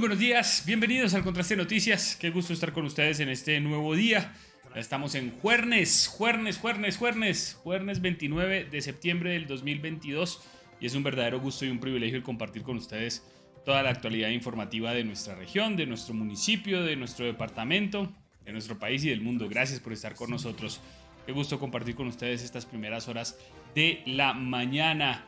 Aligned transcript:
Buenos 0.00 0.18
días, 0.18 0.62
bienvenidos 0.64 1.12
al 1.12 1.22
Contraste 1.22 1.56
Noticias. 1.56 2.16
Qué 2.18 2.30
gusto 2.30 2.54
estar 2.54 2.72
con 2.72 2.86
ustedes 2.86 3.20
en 3.20 3.28
este 3.28 3.60
nuevo 3.60 3.94
día. 3.94 4.32
Estamos 4.74 5.14
en 5.14 5.30
Juernes, 5.30 6.08
Juernes, 6.08 6.56
Juernes, 6.56 6.96
Juernes, 6.96 7.58
Juernes 7.62 8.00
29 8.00 8.64
de 8.64 8.80
septiembre 8.80 9.32
del 9.32 9.46
2022 9.46 10.42
y 10.80 10.86
es 10.86 10.94
un 10.94 11.02
verdadero 11.02 11.38
gusto 11.38 11.66
y 11.66 11.68
un 11.68 11.80
privilegio 11.80 12.16
el 12.16 12.22
compartir 12.22 12.62
con 12.62 12.78
ustedes 12.78 13.22
toda 13.66 13.82
la 13.82 13.90
actualidad 13.90 14.30
informativa 14.30 14.94
de 14.94 15.04
nuestra 15.04 15.34
región, 15.34 15.76
de 15.76 15.84
nuestro 15.84 16.14
municipio, 16.14 16.82
de 16.82 16.96
nuestro 16.96 17.26
departamento, 17.26 18.10
de 18.46 18.52
nuestro 18.52 18.78
país 18.78 19.04
y 19.04 19.10
del 19.10 19.20
mundo. 19.20 19.50
Gracias 19.50 19.80
por 19.80 19.92
estar 19.92 20.14
con 20.14 20.30
nosotros. 20.30 20.80
Qué 21.26 21.32
gusto 21.32 21.60
compartir 21.60 21.94
con 21.94 22.06
ustedes 22.06 22.42
estas 22.42 22.64
primeras 22.64 23.06
horas 23.06 23.38
de 23.74 24.02
la 24.06 24.32
mañana 24.32 25.26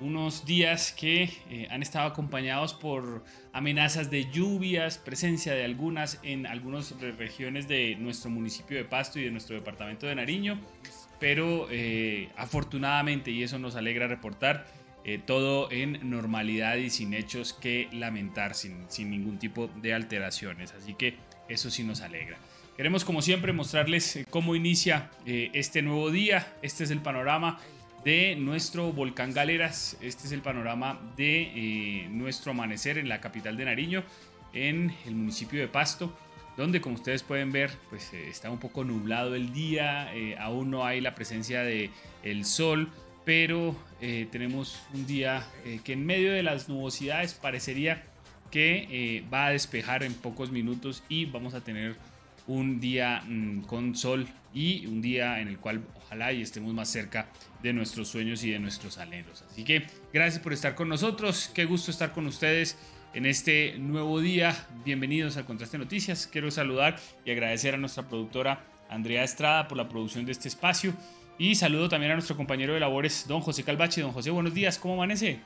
unos 0.00 0.44
días 0.44 0.92
que 0.92 1.30
eh, 1.50 1.68
han 1.70 1.82
estado 1.82 2.06
acompañados 2.06 2.74
por 2.74 3.24
amenazas 3.52 4.10
de 4.10 4.30
lluvias, 4.30 4.98
presencia 4.98 5.54
de 5.54 5.64
algunas 5.64 6.18
en 6.22 6.46
algunas 6.46 6.98
regiones 7.18 7.68
de 7.68 7.96
nuestro 7.96 8.30
municipio 8.30 8.76
de 8.76 8.84
Pasto 8.84 9.18
y 9.18 9.24
de 9.24 9.30
nuestro 9.30 9.54
departamento 9.54 10.06
de 10.06 10.14
Nariño, 10.14 10.60
pero 11.20 11.68
eh, 11.70 12.28
afortunadamente, 12.36 13.30
y 13.30 13.42
eso 13.42 13.58
nos 13.58 13.76
alegra 13.76 14.08
reportar, 14.08 14.66
eh, 15.04 15.20
todo 15.24 15.70
en 15.70 16.10
normalidad 16.10 16.76
y 16.76 16.90
sin 16.90 17.14
hechos 17.14 17.52
que 17.52 17.88
lamentar, 17.92 18.54
sin, 18.54 18.84
sin 18.88 19.10
ningún 19.10 19.38
tipo 19.38 19.68
de 19.68 19.94
alteraciones, 19.94 20.72
así 20.72 20.94
que 20.94 21.16
eso 21.48 21.70
sí 21.70 21.84
nos 21.84 22.00
alegra. 22.00 22.38
Queremos 22.76 23.04
como 23.04 23.22
siempre 23.22 23.52
mostrarles 23.52 24.24
cómo 24.30 24.56
inicia 24.56 25.08
este 25.24 25.80
nuevo 25.80 26.10
día, 26.10 26.56
este 26.60 26.82
es 26.82 26.90
el 26.90 26.98
panorama 26.98 27.60
de 28.04 28.36
nuestro 28.36 28.92
volcán 28.92 29.32
Galeras. 29.32 29.96
Este 30.00 30.26
es 30.26 30.32
el 30.32 30.42
panorama 30.42 31.00
de 31.16 31.42
eh, 31.42 32.08
nuestro 32.10 32.52
amanecer 32.52 32.98
en 32.98 33.08
la 33.08 33.20
capital 33.20 33.56
de 33.56 33.64
Nariño, 33.64 34.04
en 34.52 34.94
el 35.06 35.14
municipio 35.14 35.60
de 35.60 35.68
Pasto, 35.68 36.16
donde 36.56 36.80
como 36.80 36.96
ustedes 36.96 37.22
pueden 37.22 37.50
ver, 37.50 37.70
pues 37.88 38.12
eh, 38.12 38.28
está 38.28 38.50
un 38.50 38.58
poco 38.58 38.84
nublado 38.84 39.34
el 39.34 39.52
día, 39.52 40.14
eh, 40.14 40.36
aún 40.38 40.70
no 40.70 40.84
hay 40.84 41.00
la 41.00 41.14
presencia 41.14 41.62
de 41.62 41.90
el 42.22 42.44
sol, 42.44 42.90
pero 43.24 43.74
tenemos 44.30 44.82
un 44.92 45.06
día 45.06 45.46
que 45.82 45.94
en 45.94 46.04
medio 46.04 46.30
de 46.30 46.42
las 46.42 46.68
nubosidades 46.68 47.32
parecería 47.32 48.02
que 48.50 49.24
va 49.32 49.46
a 49.46 49.50
despejar 49.50 50.02
en 50.02 50.12
pocos 50.12 50.50
minutos 50.50 51.02
y 51.08 51.24
vamos 51.24 51.54
a 51.54 51.62
tener 51.62 51.96
un 52.46 52.80
día 52.80 53.22
mm, 53.26 53.62
con 53.62 53.96
sol 53.96 54.28
y 54.54 54.86
un 54.86 55.02
día 55.02 55.40
en 55.40 55.48
el 55.48 55.58
cual 55.58 55.84
ojalá 55.96 56.32
y 56.32 56.40
estemos 56.40 56.72
más 56.72 56.88
cerca 56.88 57.28
de 57.62 57.72
nuestros 57.72 58.08
sueños 58.08 58.42
y 58.44 58.50
de 58.52 58.60
nuestros 58.60 58.98
anhelos. 58.98 59.44
Así 59.50 59.64
que 59.64 59.82
gracias 60.12 60.42
por 60.42 60.52
estar 60.52 60.74
con 60.74 60.88
nosotros, 60.88 61.50
qué 61.52 61.64
gusto 61.64 61.90
estar 61.90 62.12
con 62.12 62.26
ustedes 62.26 62.78
en 63.12 63.26
este 63.26 63.76
nuevo 63.78 64.20
día. 64.20 64.56
Bienvenidos 64.84 65.36
al 65.36 65.44
Contraste 65.44 65.76
Noticias. 65.76 66.28
Quiero 66.30 66.50
saludar 66.50 66.96
y 67.24 67.32
agradecer 67.32 67.74
a 67.74 67.78
nuestra 67.78 68.08
productora 68.08 68.64
Andrea 68.88 69.24
Estrada 69.24 69.66
por 69.66 69.76
la 69.76 69.88
producción 69.88 70.24
de 70.24 70.32
este 70.32 70.48
espacio 70.48 70.94
y 71.36 71.56
saludo 71.56 71.88
también 71.88 72.12
a 72.12 72.14
nuestro 72.14 72.36
compañero 72.36 72.74
de 72.74 72.80
labores, 72.80 73.26
don 73.26 73.40
José 73.40 73.64
Calvache. 73.64 74.00
Don 74.00 74.12
José, 74.12 74.30
buenos 74.30 74.54
días, 74.54 74.78
¿cómo 74.78 74.94
amanece? 74.94 75.40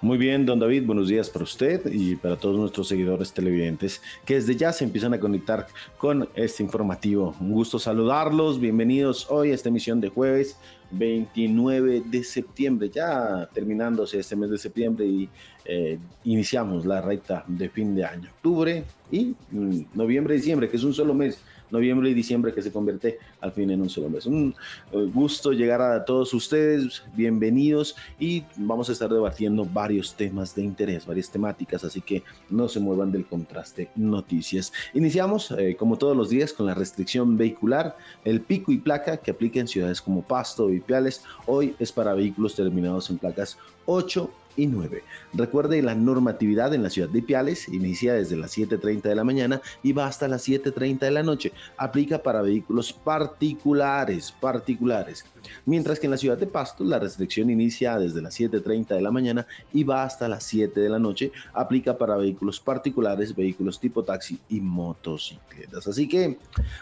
Muy 0.00 0.16
bien, 0.16 0.46
don 0.46 0.60
David, 0.60 0.86
buenos 0.86 1.08
días 1.08 1.28
para 1.28 1.42
usted 1.42 1.92
y 1.92 2.14
para 2.14 2.36
todos 2.36 2.56
nuestros 2.56 2.86
seguidores 2.86 3.32
televidentes 3.32 4.00
que 4.24 4.34
desde 4.34 4.54
ya 4.54 4.72
se 4.72 4.84
empiezan 4.84 5.12
a 5.12 5.18
conectar 5.18 5.66
con 5.96 6.28
este 6.36 6.62
informativo. 6.62 7.34
Un 7.40 7.50
gusto 7.50 7.80
saludarlos, 7.80 8.60
bienvenidos 8.60 9.26
hoy 9.28 9.50
a 9.50 9.54
esta 9.56 9.70
emisión 9.70 10.00
de 10.00 10.08
jueves 10.08 10.56
29 10.92 12.04
de 12.06 12.22
septiembre, 12.22 12.90
ya 12.90 13.48
terminándose 13.52 14.20
este 14.20 14.36
mes 14.36 14.50
de 14.50 14.58
septiembre 14.58 15.04
y 15.04 15.28
eh, 15.68 15.98
iniciamos 16.24 16.86
la 16.86 17.00
recta 17.00 17.44
de 17.46 17.68
fin 17.68 17.94
de 17.94 18.04
año. 18.04 18.30
Octubre 18.36 18.84
y 19.10 19.36
mm, 19.50 19.80
noviembre, 19.94 20.34
diciembre, 20.34 20.68
que 20.68 20.78
es 20.78 20.84
un 20.84 20.94
solo 20.94 21.14
mes 21.14 21.38
noviembre 21.70 22.10
y 22.10 22.14
diciembre 22.14 22.52
que 22.52 22.62
se 22.62 22.72
convierte 22.72 23.18
al 23.40 23.52
fin 23.52 23.70
en 23.70 23.80
un 23.80 23.88
solo 23.88 24.08
mes. 24.08 24.26
Un 24.26 24.54
eh, 24.92 25.10
gusto 25.12 25.52
llegar 25.52 25.80
a 25.80 26.04
todos 26.04 26.32
ustedes, 26.34 27.02
bienvenidos 27.14 27.96
y 28.18 28.44
vamos 28.56 28.88
a 28.88 28.92
estar 28.92 29.10
debatiendo 29.10 29.64
varios 29.64 30.14
temas 30.14 30.54
de 30.54 30.62
interés, 30.62 31.06
varias 31.06 31.30
temáticas, 31.30 31.84
así 31.84 32.00
que 32.00 32.22
no 32.50 32.68
se 32.68 32.80
muevan 32.80 33.12
del 33.12 33.26
contraste 33.26 33.90
noticias. 33.96 34.72
Iniciamos, 34.94 35.50
eh, 35.52 35.76
como 35.78 35.98
todos 35.98 36.16
los 36.16 36.30
días, 36.30 36.52
con 36.52 36.66
la 36.66 36.74
restricción 36.74 37.36
vehicular, 37.36 37.96
el 38.24 38.40
pico 38.40 38.72
y 38.72 38.78
placa 38.78 39.18
que 39.18 39.30
aplica 39.30 39.60
en 39.60 39.68
ciudades 39.68 40.00
como 40.00 40.22
Pasto 40.22 40.72
y 40.72 40.80
Piales. 40.80 41.22
Hoy 41.46 41.74
es 41.78 41.92
para 41.92 42.14
vehículos 42.14 42.54
terminados 42.54 43.10
en 43.10 43.18
placas 43.18 43.58
8 43.86 44.30
y 44.58 44.66
9. 44.66 45.02
Recuerde 45.32 45.80
la 45.80 45.94
normatividad 45.94 46.74
en 46.74 46.82
la 46.82 46.90
ciudad 46.90 47.08
de 47.08 47.20
Ipiales 47.20 47.68
inicia 47.68 48.12
desde 48.12 48.36
las 48.36 48.58
7.30 48.58 49.02
de 49.02 49.14
la 49.14 49.24
mañana 49.24 49.62
y 49.82 49.92
va 49.92 50.06
hasta 50.06 50.28
las 50.28 50.46
7.30 50.46 50.98
de 50.98 51.10
la 51.10 51.22
noche. 51.22 51.52
Aplica 51.76 52.22
para 52.22 52.42
vehículos 52.42 52.92
particulares, 52.92 54.32
particulares. 54.32 55.24
Mientras 55.64 56.00
que 56.00 56.06
en 56.06 56.10
la 56.10 56.18
ciudad 56.18 56.36
de 56.36 56.46
Pasto 56.46 56.84
la 56.84 56.98
restricción 56.98 57.48
inicia 57.48 57.98
desde 57.98 58.20
las 58.20 58.38
7.30 58.38 58.88
de 58.88 59.00
la 59.00 59.12
mañana 59.12 59.46
y 59.72 59.84
va 59.84 60.02
hasta 60.02 60.28
las 60.28 60.42
7 60.44 60.80
de 60.80 60.88
la 60.88 60.98
noche. 60.98 61.30
Aplica 61.54 61.96
para 61.96 62.16
vehículos 62.16 62.58
particulares, 62.58 63.34
vehículos 63.34 63.78
tipo 63.78 64.02
taxi 64.02 64.40
y 64.48 64.60
motocicletas. 64.60 65.86
Así 65.86 66.08
que 66.08 66.38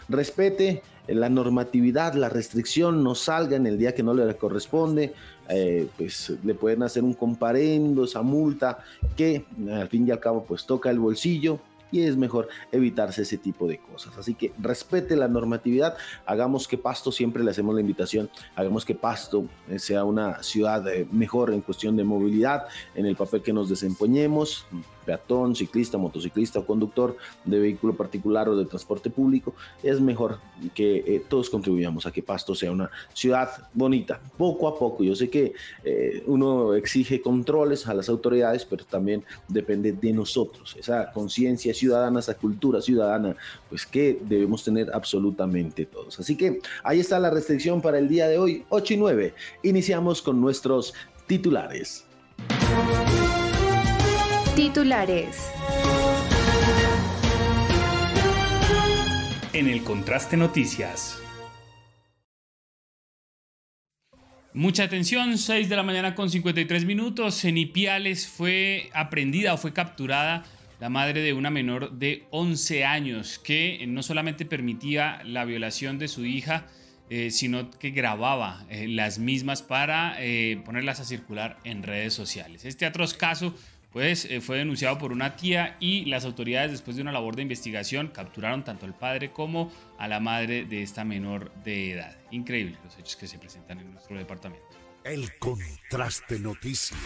respete 0.09 0.81
la 1.07 1.29
normatividad, 1.29 2.13
la 2.15 2.29
restricción, 2.29 3.03
no 3.03 3.15
salga 3.15 3.55
en 3.55 3.65
el 3.65 3.77
día 3.77 3.95
que 3.95 4.03
no 4.03 4.13
le 4.13 4.35
corresponde, 4.35 5.13
eh, 5.49 5.87
pues 5.97 6.33
le 6.43 6.53
pueden 6.53 6.83
hacer 6.83 7.03
un 7.03 7.13
comparendo, 7.13 8.03
esa 8.03 8.21
multa 8.21 8.79
que 9.15 9.45
al 9.71 9.87
fin 9.87 10.07
y 10.07 10.11
al 10.11 10.19
cabo 10.19 10.43
pues 10.43 10.65
toca 10.65 10.89
el 10.89 10.99
bolsillo 10.99 11.59
y 11.91 12.01
es 12.01 12.17
mejor 12.17 12.47
evitarse 12.71 13.21
ese 13.21 13.37
tipo 13.37 13.67
de 13.67 13.77
cosas. 13.77 14.17
Así 14.17 14.33
que 14.33 14.53
respete 14.59 15.15
la 15.15 15.27
normatividad, 15.27 15.95
hagamos 16.25 16.67
que 16.67 16.77
Pasto, 16.77 17.11
siempre 17.11 17.43
le 17.43 17.51
hacemos 17.51 17.75
la 17.75 17.81
invitación, 17.81 18.29
hagamos 18.55 18.85
que 18.85 18.95
Pasto 18.95 19.45
eh, 19.69 19.79
sea 19.79 20.03
una 20.03 20.43
ciudad 20.43 20.87
eh, 20.87 21.07
mejor 21.11 21.53
en 21.53 21.61
cuestión 21.61 21.95
de 21.95 22.03
movilidad, 22.03 22.65
en 22.95 23.05
el 23.05 23.15
papel 23.15 23.41
que 23.41 23.53
nos 23.53 23.69
desempeñemos, 23.69 24.65
peatón, 25.07 25.55
ciclista, 25.55 25.97
motociclista 25.97 26.59
o 26.59 26.65
conductor 26.67 27.15
de 27.45 27.59
vehículo 27.59 27.95
particular 27.95 28.49
o 28.49 28.57
de 28.57 28.65
transporte 28.65 29.09
público, 29.09 29.55
es 29.81 30.01
mejor 30.01 30.39
que 30.75 30.97
eh, 31.07 31.23
todos 31.29 31.49
contribuyamos 31.49 32.05
a 32.05 32.11
que 32.11 32.21
Pasto 32.21 32.53
sea 32.53 32.71
una 32.73 32.91
ciudad 33.13 33.49
bonita, 33.73 34.19
poco 34.37 34.67
a 34.67 34.77
poco. 34.77 35.05
Yo 35.05 35.15
sé 35.15 35.29
que 35.29 35.53
eh, 35.85 36.23
uno 36.27 36.73
exige 36.73 37.21
controles 37.21 37.87
a 37.87 37.93
las 37.93 38.09
autoridades, 38.09 38.65
pero 38.65 38.83
también 38.83 39.23
depende 39.47 39.93
de 39.93 40.11
nosotros, 40.11 40.75
esa 40.77 41.11
conciencia 41.13 41.73
ciudadana, 41.73 42.19
esa 42.19 42.35
cultura 42.35 42.81
ciudadana, 42.81 43.37
pues 43.69 43.85
que 43.85 44.19
debemos 44.21 44.63
tener 44.65 44.91
absolutamente 44.93 45.85
todos. 45.85 46.19
Así 46.19 46.35
que 46.35 46.59
ahí 46.83 46.99
está 46.99 47.17
la 47.17 47.29
restricción 47.29 47.81
para 47.81 47.97
el 47.97 48.09
día 48.09 48.27
de 48.27 48.37
hoy, 48.37 48.65
8 48.69 48.93
y 48.93 48.97
9. 48.97 49.33
Iniciamos 49.63 50.21
con 50.21 50.41
nuestros 50.41 50.93
titulares. 51.27 52.05
Titulares. 54.57 55.51
el 59.53 59.83
Contraste 59.83 60.35
Noticias. 60.35 61.21
Mucha 64.55 64.85
atención, 64.85 65.37
6 65.37 65.69
de 65.69 65.75
la 65.75 65.83
mañana 65.83 66.15
con 66.15 66.31
53 66.31 66.85
minutos. 66.85 67.45
En 67.45 67.59
Ipiales 67.59 68.27
fue 68.27 68.89
aprendida 68.95 69.53
o 69.53 69.57
fue 69.57 69.73
capturada 69.73 70.43
la 70.79 70.89
madre 70.89 71.21
de 71.21 71.33
una 71.33 71.51
menor 71.51 71.91
de 71.91 72.25
11 72.31 72.83
años 72.83 73.37
que 73.37 73.85
no 73.87 74.01
solamente 74.01 74.43
permitía 74.43 75.21
la 75.23 75.45
violación 75.45 75.99
de 75.99 76.07
su 76.07 76.25
hija, 76.25 76.65
eh, 77.11 77.29
sino 77.29 77.69
que 77.69 77.91
grababa 77.91 78.65
eh, 78.71 78.87
las 78.87 79.19
mismas 79.19 79.61
para 79.61 80.15
eh, 80.17 80.59
ponerlas 80.65 80.99
a 80.99 81.05
circular 81.05 81.59
en 81.63 81.83
redes 81.83 82.15
sociales. 82.15 82.65
Este 82.65 82.87
atroz 82.87 83.13
caso 83.13 83.53
pues 83.97 84.27
fue 84.41 84.59
denunciado 84.59 84.99
por 84.99 85.11
una 85.11 85.35
tía 85.35 85.75
y 85.79 86.05
las 86.05 86.23
autoridades 86.23 86.69
después 86.69 86.95
de 86.97 87.01
una 87.01 87.11
labor 87.11 87.35
de 87.35 87.41
investigación 87.41 88.09
capturaron 88.13 88.63
tanto 88.63 88.85
al 88.85 88.93
padre 88.93 89.31
como 89.31 89.71
a 89.97 90.07
la 90.07 90.19
madre 90.19 90.65
de 90.65 90.83
esta 90.83 91.03
menor 91.03 91.51
de 91.63 91.93
edad. 91.93 92.15
Increíble 92.29 92.77
los 92.83 92.95
hechos 92.99 93.15
que 93.15 93.25
se 93.25 93.39
presentan 93.39 93.79
en 93.79 93.91
nuestro 93.91 94.15
departamento. 94.15 94.67
El 95.03 95.35
contraste 95.39 96.37
noticias 96.37 96.99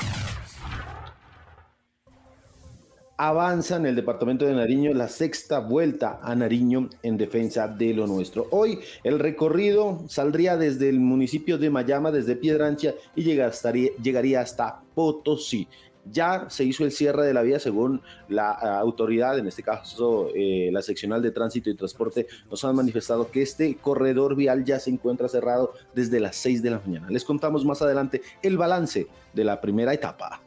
avanza 3.23 3.75
en 3.75 3.85
el 3.85 3.95
departamento 3.95 4.45
de 4.45 4.53
Nariño 4.55 4.95
la 4.95 5.07
sexta 5.07 5.59
vuelta 5.59 6.19
a 6.23 6.33
Nariño 6.35 6.89
en 7.03 7.17
defensa 7.17 7.67
de 7.67 7.94
lo 7.94 8.07
nuestro. 8.07 8.47
Hoy 8.49 8.79
el 9.03 9.19
recorrido 9.19 10.03
saldría 10.09 10.57
desde 10.57 10.89
el 10.89 10.99
municipio 10.99 11.59
de 11.59 11.69
Mayama, 11.69 12.09
desde 12.09 12.35
Piedrancha, 12.35 12.95
y 13.15 13.21
llegaría 13.21 14.41
hasta 14.41 14.81
Potosí. 14.95 15.67
Ya 16.06 16.50
se 16.50 16.63
hizo 16.63 16.83
el 16.83 16.92
cierre 16.92 17.25
de 17.25 17.33
la 17.33 17.42
vía 17.42 17.59
según 17.59 18.01
la 18.27 18.57
eh, 18.62 18.68
autoridad, 18.68 19.38
en 19.38 19.48
este 19.48 19.63
caso 19.63 20.30
eh, 20.36 20.69
la 20.71 20.81
seccional 20.81 21.21
de 21.21 21.31
tránsito 21.31 21.69
y 21.69 21.75
transporte, 21.75 22.27
nos 22.50 22.63
han 22.65 22.75
manifestado 22.75 23.30
que 23.30 23.42
este 23.42 23.75
corredor 23.75 24.36
vial 24.36 24.65
ya 24.65 24.80
se 24.80 24.89
encuentra 24.89 25.27
cerrado 25.27 25.74
desde 25.94 26.19
las 26.19 26.36
6 26.38 26.63
de 26.63 26.69
la 26.71 26.80
mañana. 26.80 27.07
Les 27.09 27.24
contamos 27.24 27.65
más 27.65 27.81
adelante 27.81 28.21
el 28.42 28.57
balance 28.57 29.07
de 29.33 29.44
la 29.44 29.62
primera 29.62 29.94
etapa. 29.94 30.42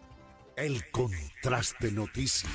El 0.57 0.91
contraste 0.91 1.91
noticias. 1.91 2.51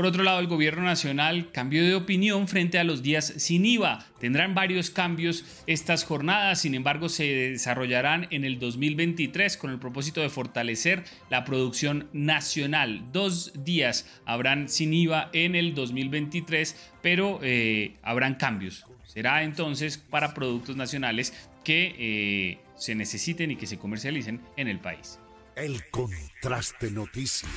Por 0.00 0.06
otro 0.06 0.22
lado, 0.22 0.40
el 0.40 0.46
gobierno 0.46 0.82
nacional 0.82 1.50
cambió 1.52 1.84
de 1.84 1.94
opinión 1.94 2.48
frente 2.48 2.78
a 2.78 2.84
los 2.84 3.02
días 3.02 3.34
sin 3.36 3.66
IVA. 3.66 4.06
Tendrán 4.18 4.54
varios 4.54 4.88
cambios 4.88 5.44
estas 5.66 6.04
jornadas, 6.04 6.62
sin 6.62 6.74
embargo, 6.74 7.10
se 7.10 7.24
desarrollarán 7.50 8.26
en 8.30 8.46
el 8.46 8.58
2023 8.58 9.58
con 9.58 9.70
el 9.70 9.78
propósito 9.78 10.22
de 10.22 10.30
fortalecer 10.30 11.04
la 11.28 11.44
producción 11.44 12.08
nacional. 12.14 13.12
Dos 13.12 13.52
días 13.62 14.06
habrán 14.24 14.70
sin 14.70 14.94
IVA 14.94 15.28
en 15.34 15.54
el 15.54 15.74
2023, 15.74 16.92
pero 17.02 17.38
eh, 17.42 17.96
habrán 18.02 18.36
cambios. 18.36 18.86
Será 19.04 19.42
entonces 19.42 19.98
para 19.98 20.32
productos 20.32 20.76
nacionales 20.76 21.34
que 21.62 21.94
eh, 21.98 22.58
se 22.74 22.94
necesiten 22.94 23.50
y 23.50 23.56
que 23.56 23.66
se 23.66 23.76
comercialicen 23.76 24.40
en 24.56 24.68
el 24.68 24.78
país. 24.80 25.18
El 25.56 25.90
contraste 25.90 26.90
noticias. 26.90 27.50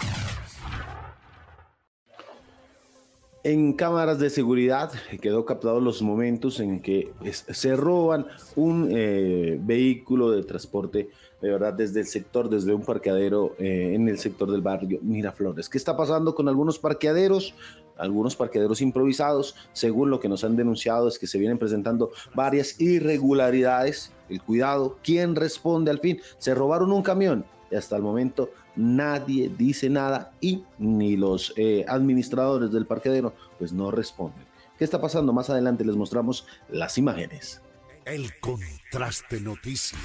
En 3.46 3.74
cámaras 3.74 4.20
de 4.20 4.30
seguridad 4.30 4.94
quedó 5.20 5.44
captado 5.44 5.82
los 5.82 6.02
momentos 6.02 6.62
en 6.62 6.80
que 6.80 7.12
se 7.30 7.76
roban 7.76 8.26
un 8.56 8.88
eh, 8.90 9.60
vehículo 9.62 10.32
de 10.32 10.44
transporte, 10.44 11.10
de 11.42 11.52
verdad, 11.52 11.74
desde 11.74 12.00
el 12.00 12.06
sector, 12.06 12.50
desde 12.50 12.74
un 12.74 12.84
parqueadero 12.84 13.54
eh, 13.60 13.96
en 13.96 14.08
el 14.08 14.18
sector 14.18 14.50
del 14.50 14.62
barrio 14.62 15.00
Miraflores. 15.02 15.68
¿Qué 15.68 15.78
está 15.78 15.98
pasando 15.98 16.34
con 16.36 16.48
algunos 16.48 16.80
parqueaderos? 16.80 17.54
Algunos 17.98 18.38
parqueaderos 18.38 18.80
improvisados, 18.80 19.58
según 19.74 20.10
lo 20.10 20.22
que 20.22 20.30
nos 20.30 20.46
han 20.46 20.56
denunciado, 20.56 21.10
es 21.10 21.20
que 21.20 21.28
se 21.28 21.38
vienen 21.38 21.58
presentando 21.58 22.12
varias 22.34 22.80
irregularidades. 22.80 24.14
El 24.30 24.42
cuidado, 24.42 25.00
¿quién 25.04 25.36
responde 25.36 25.92
al 25.92 26.00
fin? 26.00 26.22
Se 26.38 26.56
robaron 26.56 26.94
un 26.94 27.04
camión 27.04 27.44
y 27.70 27.76
hasta 27.76 27.98
el 27.98 28.04
momento 28.04 28.52
nadie 28.76 29.52
dice 29.56 29.90
nada 29.90 30.34
y 30.42 30.64
ni 30.80 31.16
los 31.16 31.54
eh, 31.58 31.86
administradores 31.88 32.72
del 32.72 32.86
parqueadero 32.86 33.36
pues 33.60 33.74
no 33.74 33.92
responden. 33.92 34.46
¿Qué 34.78 34.84
está 34.84 35.00
pasando? 35.00 35.34
Más 35.34 35.50
adelante 35.50 35.86
les 35.86 35.96
mostramos 35.96 36.46
las 36.70 36.98
imágenes. 36.98 37.62
El 38.06 38.38
contraste 38.40 39.40
noticias. 39.40 40.02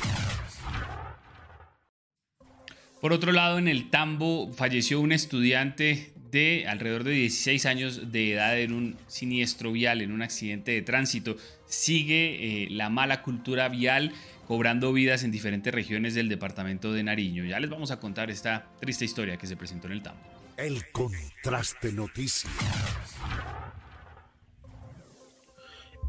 Por 3.00 3.12
otro 3.12 3.32
lado, 3.32 3.58
en 3.58 3.68
el 3.68 3.90
Tambo 3.90 4.52
falleció 4.52 5.00
un 5.00 5.12
estudiante 5.12 6.12
de 6.30 6.66
alrededor 6.68 7.04
de 7.04 7.12
16 7.12 7.66
años 7.66 8.12
de 8.12 8.32
edad 8.32 8.58
en 8.58 8.72
un 8.72 8.96
siniestro 9.06 9.72
vial, 9.72 10.02
en 10.02 10.12
un 10.12 10.22
accidente 10.22 10.72
de 10.72 10.82
tránsito. 10.82 11.36
Sigue 11.66 12.64
eh, 12.64 12.68
la 12.70 12.90
mala 12.90 13.22
cultura 13.22 13.68
vial 13.68 14.12
cobrando 14.48 14.94
vidas 14.94 15.24
en 15.24 15.30
diferentes 15.30 15.72
regiones 15.72 16.14
del 16.14 16.30
departamento 16.30 16.94
de 16.94 17.02
Nariño. 17.02 17.44
Ya 17.44 17.60
les 17.60 17.68
vamos 17.68 17.90
a 17.90 18.00
contar 18.00 18.30
esta 18.30 18.66
triste 18.80 19.04
historia 19.04 19.36
que 19.36 19.46
se 19.46 19.58
presentó 19.58 19.86
en 19.88 19.92
el 19.92 20.02
Tambo. 20.02 20.22
El 20.56 20.90
contraste 20.90 21.92
noticias. 21.92 22.50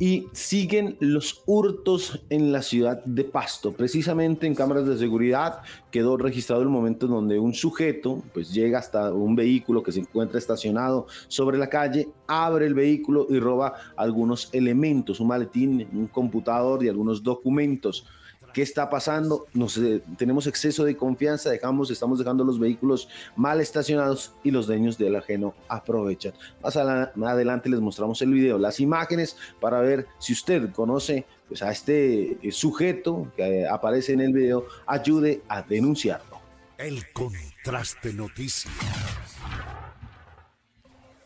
y 0.02 0.28
siguen 0.32 0.96
los 1.02 1.44
hurtos 1.46 2.24
en 2.30 2.54
la 2.54 2.62
ciudad 2.62 3.04
de 3.04 3.26
Pasto. 3.26 3.74
Precisamente 3.74 4.48
en 4.48 4.56
cámaras 4.56 4.88
de 4.88 4.98
seguridad 4.98 5.60
quedó 5.92 6.16
registrado 6.16 6.62
el 6.62 6.70
momento 6.70 7.06
en 7.06 7.12
donde 7.12 7.38
un 7.38 7.54
sujeto 7.54 8.24
pues 8.34 8.54
llega 8.54 8.80
hasta 8.80 9.14
un 9.14 9.36
vehículo 9.36 9.84
que 9.84 9.92
se 9.92 10.00
encuentra 10.00 10.40
estacionado 10.40 11.08
sobre 11.28 11.58
la 11.58 11.68
calle, 11.68 12.08
abre 12.28 12.66
el 12.66 12.76
vehículo 12.76 13.28
y 13.30 13.40
roba 13.40 13.74
algunos 13.98 14.48
elementos, 14.54 15.20
un 15.20 15.28
maletín, 15.28 15.86
un 15.92 16.08
computador 16.08 16.82
y 16.82 16.88
algunos 16.88 17.22
documentos 17.22 18.06
qué 18.54 18.62
está 18.62 18.90
pasando, 18.90 19.46
nos, 19.54 19.78
eh, 19.78 20.02
tenemos 20.18 20.48
exceso 20.48 20.84
de 20.84 20.96
confianza, 20.96 21.50
dejamos, 21.50 21.92
estamos 21.92 22.20
dejando 22.20 22.44
los 22.44 22.60
vehículos 22.60 23.10
mal 23.36 23.62
estacionados 23.62 24.34
y 24.44 24.52
los 24.52 24.68
dueños 24.68 24.98
del 24.98 25.16
ajeno 25.16 25.54
aprovechan. 25.68 26.34
Más 26.62 26.76
adelante 26.78 27.70
les 27.70 27.80
mostramos 27.80 28.22
el 28.22 28.34
video, 28.34 28.58
las 28.58 28.80
imágenes 28.80 29.38
para 29.60 29.80
ver 29.82 30.08
si 30.20 30.34
usted 30.34 30.72
conoce 30.72 31.26
pues, 31.48 31.62
a 31.62 31.72
este 31.72 32.38
eh, 32.42 32.52
sujeto 32.52 33.32
que 33.36 33.62
eh, 33.62 33.68
aparece 33.68 34.14
en 34.14 34.22
el 34.22 34.34
video, 34.34 34.66
ayude 34.86 35.42
a 35.48 35.62
denunciarlo. 35.62 36.40
El 36.78 37.12
contraste 37.12 38.14
noticias. 38.14 38.74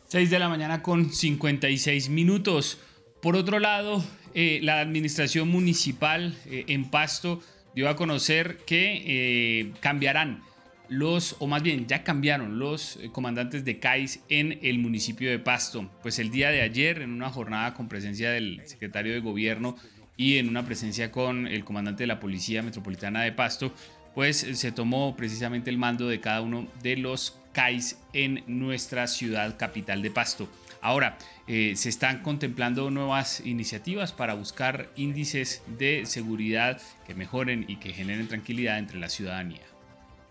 6 0.07 0.29
de 0.29 0.39
la 0.39 0.47
mañana 0.47 0.83
con 0.83 1.11
56 1.11 2.09
minutos. 2.09 2.79
Por 3.19 3.36
otro 3.36 3.59
lado, 3.59 4.03
eh, 4.33 4.59
la 4.63 4.79
administración 4.79 5.47
municipal 5.49 6.35
eh, 6.45 6.65
en 6.67 6.89
Pasto 6.89 7.41
dio 7.75 7.89
a 7.89 7.95
conocer 7.95 8.57
que 8.65 9.03
eh, 9.05 9.71
cambiarán 9.79 10.41
los, 10.89 11.35
o 11.39 11.47
más 11.47 11.63
bien 11.63 11.87
ya 11.87 12.03
cambiaron 12.03 12.59
los 12.59 12.99
comandantes 13.11 13.65
de 13.65 13.79
CAIS 13.79 14.19
en 14.29 14.59
el 14.61 14.79
municipio 14.79 15.29
de 15.29 15.39
Pasto. 15.39 15.89
Pues 16.01 16.19
el 16.19 16.29
día 16.29 16.49
de 16.49 16.61
ayer, 16.61 17.01
en 17.01 17.11
una 17.11 17.29
jornada 17.29 17.73
con 17.73 17.87
presencia 17.87 18.31
del 18.31 18.61
secretario 18.65 19.13
de 19.13 19.19
gobierno 19.19 19.75
y 20.17 20.37
en 20.37 20.49
una 20.49 20.65
presencia 20.65 21.11
con 21.11 21.47
el 21.47 21.63
comandante 21.63 22.03
de 22.03 22.07
la 22.07 22.19
Policía 22.19 22.61
Metropolitana 22.61 23.23
de 23.23 23.31
Pasto, 23.31 23.73
pues 24.13 24.37
se 24.37 24.71
tomó 24.71 25.15
precisamente 25.15 25.69
el 25.69 25.77
mando 25.77 26.07
de 26.07 26.19
cada 26.19 26.41
uno 26.41 26.67
de 26.83 26.97
los 26.97 27.39
CAIS 27.53 27.97
en 28.13 28.43
nuestra 28.47 29.07
ciudad 29.07 29.57
capital 29.57 30.01
de 30.01 30.11
Pasto. 30.11 30.49
Ahora, 30.83 31.17
eh, 31.47 31.77
se 31.77 31.87
están 31.87 32.21
contemplando 32.23 32.91
nuevas 32.91 33.39
iniciativas 33.45 34.11
para 34.11 34.33
buscar 34.33 34.89
índices 34.97 35.63
de 35.79 36.05
seguridad 36.05 36.81
que 37.07 37.15
mejoren 37.15 37.63
y 37.69 37.77
que 37.77 37.93
generen 37.93 38.27
tranquilidad 38.27 38.77
entre 38.77 38.99
la 38.99 39.07
ciudadanía. 39.07 39.61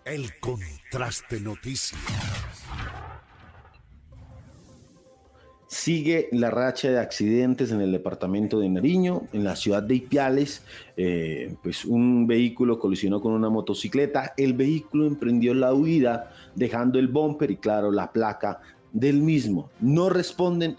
El 0.05 0.37
contraste 0.39 1.39
noticias. 1.39 1.99
Sigue 5.73 6.29
la 6.31 6.51
racha 6.51 6.91
de 6.91 6.99
accidentes 6.99 7.71
en 7.71 7.81
el 7.81 7.91
departamento 7.91 8.59
de 8.59 8.69
Nariño, 8.69 9.23
en 9.33 9.43
la 9.43 9.55
ciudad 9.55 9.81
de 9.81 9.95
Ipiales. 9.95 10.61
Eh, 10.95 11.55
pues 11.63 11.83
un 11.83 12.27
vehículo 12.27 12.77
colisionó 12.77 13.19
con 13.19 13.31
una 13.31 13.49
motocicleta. 13.49 14.35
El 14.37 14.53
vehículo 14.53 15.07
emprendió 15.07 15.55
la 15.55 15.73
huida, 15.73 16.31
dejando 16.53 16.99
el 16.99 17.07
bumper 17.07 17.49
y, 17.49 17.57
claro, 17.57 17.91
la 17.91 18.11
placa 18.11 18.61
del 18.93 19.21
mismo. 19.21 19.69
No 19.81 20.09
responden, 20.09 20.77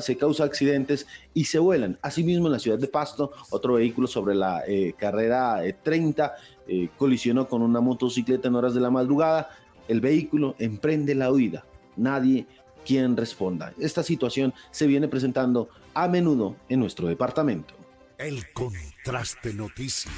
se 0.00 0.16
causa 0.16 0.44
accidentes 0.44 1.06
y 1.34 1.44
se 1.46 1.58
vuelan. 1.58 1.98
Asimismo, 2.02 2.46
en 2.46 2.52
la 2.52 2.58
ciudad 2.58 2.78
de 2.78 2.88
Pasto, 2.88 3.32
otro 3.50 3.74
vehículo 3.74 4.06
sobre 4.06 4.34
la 4.34 4.62
eh, 4.66 4.94
carrera 4.96 5.60
30 5.82 6.26
eh, 6.26 6.30
eh, 6.68 6.88
colisionó 6.96 7.48
con 7.48 7.62
una 7.62 7.80
motocicleta 7.80 8.48
en 8.48 8.54
horas 8.54 8.74
de 8.74 8.80
la 8.80 8.90
madrugada. 8.90 9.50
El 9.88 10.00
vehículo 10.00 10.54
emprende 10.58 11.14
la 11.14 11.32
huida. 11.32 11.64
Nadie 11.96 12.46
quien 12.84 13.16
responda. 13.16 13.72
Esta 13.80 14.02
situación 14.02 14.54
se 14.70 14.86
viene 14.86 15.08
presentando 15.08 15.68
a 15.94 16.08
menudo 16.08 16.56
en 16.68 16.80
nuestro 16.80 17.08
departamento. 17.08 17.74
El 18.18 18.52
contraste 18.52 19.52
noticias. 19.52 20.14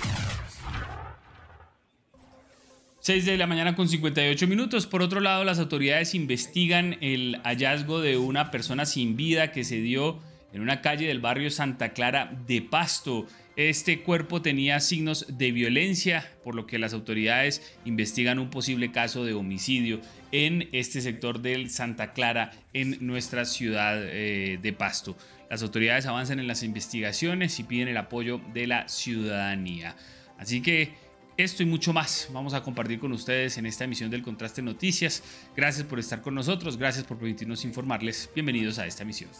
6 3.09 3.25
de 3.25 3.39
la 3.39 3.47
mañana 3.47 3.75
con 3.75 3.89
58 3.89 4.47
minutos. 4.47 4.87
Por 4.87 5.01
otro 5.01 5.21
lado, 5.21 5.43
las 5.43 5.59
autoridades 5.59 6.15
investigan 6.15 6.99
el 7.01 7.41
hallazgo 7.43 8.03
de 8.03 8.19
una 8.19 8.51
persona 8.51 8.85
sin 8.85 9.17
vida 9.17 9.51
que 9.51 9.65
se 9.65 9.77
dio 9.77 10.21
en 10.53 10.61
una 10.61 10.83
calle 10.83 11.07
del 11.07 11.19
barrio 11.19 11.51
Santa 11.51 11.95
Clara 11.95 12.31
de 12.47 12.61
Pasto. 12.61 13.27
Este 13.57 14.03
cuerpo 14.03 14.43
tenía 14.43 14.79
signos 14.81 15.25
de 15.39 15.53
violencia, 15.53 16.31
por 16.45 16.55
lo 16.55 16.67
que 16.67 16.79
las 16.79 16.93
autoridades 16.93 17.79
investigan 17.87 18.39
un 18.39 18.51
posible 18.51 18.93
caso 18.93 19.25
de 19.25 19.33
homicidio 19.33 20.03
en 20.31 20.69
este 20.73 21.01
sector 21.01 21.41
del 21.41 21.71
Santa 21.71 22.13
Clara, 22.13 22.51
en 22.75 22.99
nuestra 23.01 23.47
ciudad 23.47 24.03
eh, 24.05 24.59
de 24.61 24.73
Pasto. 24.75 25.17
Las 25.49 25.63
autoridades 25.63 26.05
avanzan 26.05 26.41
en 26.41 26.47
las 26.47 26.63
investigaciones 26.63 27.59
y 27.59 27.65
piden 27.65 27.89
el 27.89 27.97
apoyo 27.97 28.39
de 28.53 28.67
la 28.67 28.87
ciudadanía. 28.87 29.97
Así 30.37 30.61
que 30.61 31.08
esto 31.39 31.63
y 31.63 31.67
mucho 31.67 31.93
más 31.93 32.29
vamos 32.33 32.53
a 32.53 32.63
compartir 32.63 32.99
con 32.99 33.13
ustedes 33.13 33.57
en 33.59 33.67
esta 33.67 33.85
emisión 33.85 34.11
del 34.11 34.23
Contraste 34.23 34.61
Noticias. 34.61 35.23
Gracias 35.57 35.87
por 35.87 36.01
estar 36.01 36.21
con 36.21 36.35
nosotros, 36.35 36.77
gracias 36.77 37.07
por 37.07 37.17
permitirnos 37.17 37.65
informarles. 37.65 38.29
Bienvenidos 38.35 38.79
a 38.79 38.87
esta 38.87 39.05
emisión. 39.05 39.31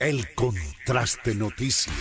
El 0.00 0.34
Contraste 0.34 1.34
Noticias. 1.34 1.94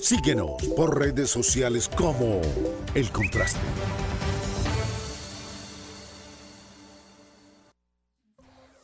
Síguenos 0.00 0.62
por 0.76 1.00
redes 1.00 1.30
sociales 1.30 1.88
como 1.88 2.40
El 2.94 3.10
Contraste. 3.10 3.58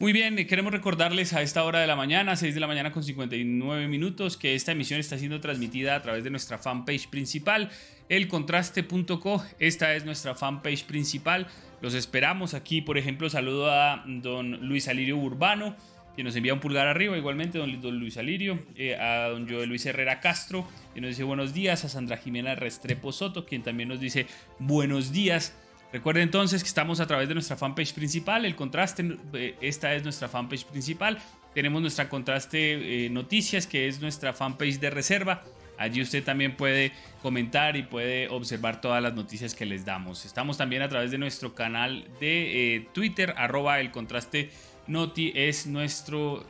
Muy 0.03 0.13
bien, 0.13 0.37
eh, 0.37 0.49
queremos 0.49 0.73
recordarles 0.73 1.33
a 1.33 1.43
esta 1.43 1.63
hora 1.63 1.79
de 1.79 1.87
la 1.87 1.95
mañana, 1.95 2.35
6 2.35 2.55
de 2.55 2.59
la 2.59 2.67
mañana 2.67 2.91
con 2.91 3.05
59 3.05 3.87
minutos, 3.87 4.37
que 4.37 4.57
esta 4.57 4.73
emisión 4.73 4.99
está 4.99 5.17
siendo 5.17 5.41
transmitida 5.41 5.95
a 5.95 6.03
través 6.03 6.25
de 6.25 6.31
nuestra 6.31 6.59
fanpage 6.59 7.07
principal, 7.07 7.71
elcontraste.co. 8.09 9.45
Esta 9.61 9.95
es 9.95 10.05
nuestra 10.05 10.35
fanpage 10.35 10.87
principal. 10.87 11.47
Los 11.81 11.95
esperamos 11.95 12.53
aquí, 12.53 12.83
por 12.83 12.99
ejemplo, 12.99 13.31
saludo 13.31 13.71
a 13.71 14.03
don 14.05 14.67
Luis 14.67 14.89
Alirio 14.89 15.17
Urbano, 15.19 15.77
que 16.17 16.25
nos 16.25 16.35
envía 16.35 16.53
un 16.53 16.59
pulgar 16.59 16.89
arriba, 16.89 17.17
igualmente 17.17 17.59
don, 17.59 17.71
Luis 18.01 18.17
Alirio, 18.17 18.59
eh, 18.75 18.97
a 18.97 19.29
don 19.29 19.49
Joel 19.49 19.69
Luis 19.69 19.87
Herrera 19.87 20.19
Castro, 20.19 20.67
que 20.95 21.01
nos 21.01 21.11
dice 21.11 21.23
buenos 21.23 21.55
días, 21.55 21.85
a 21.85 21.89
Sandra 21.89 22.17
Jimena 22.17 22.57
Restrepo 22.57 23.13
Soto, 23.13 23.47
quien 23.47 23.63
también 23.63 23.89
nos 23.89 24.01
dice 24.01 24.27
buenos 24.59 25.13
días. 25.13 25.55
Recuerden 25.93 26.23
entonces 26.23 26.63
que 26.63 26.69
estamos 26.69 27.01
a 27.01 27.07
través 27.07 27.29
de 27.29 27.35
nuestra 27.35 27.57
fanpage 27.57 27.93
principal, 27.93 28.47
el 28.47 28.57
contraste, 28.57 29.19
eh, 29.35 29.57
esta 29.61 29.95
es 29.95 30.03
nuestra 30.03 30.27
fanpage 30.27 30.65
principal. 30.65 31.19
Tenemos 31.55 31.83
nuestra 31.83 32.09
contraste 32.09 33.05
eh, 33.05 33.11
noticias, 33.11 33.67
que 33.67 33.89
es 33.89 34.01
nuestra 34.01 34.33
fanpage 34.33 34.81
de 34.81 34.89
reserva. 34.89 35.45
Allí 35.77 36.01
usted 36.01 36.25
también 36.25 36.57
puede 36.57 36.93
comentar 37.21 37.77
y 37.77 37.83
puede 37.83 38.29
observar 38.29 38.81
todas 38.81 39.03
las 39.03 39.13
noticias 39.13 39.55
que 39.55 39.67
les 39.67 39.85
damos. 39.85 40.25
Estamos 40.25 40.57
también 40.57 40.81
a 40.81 40.89
través 40.89 41.11
de 41.11 41.19
nuestro 41.19 41.55
canal 41.55 42.07
de 42.21 42.77
eh, 42.77 42.89
Twitter, 42.95 43.35
arroba 43.37 43.79
el 43.79 43.91
contraste 43.91 44.51
noti 44.87 45.33
es 45.35 45.67
nuestro 45.67 46.45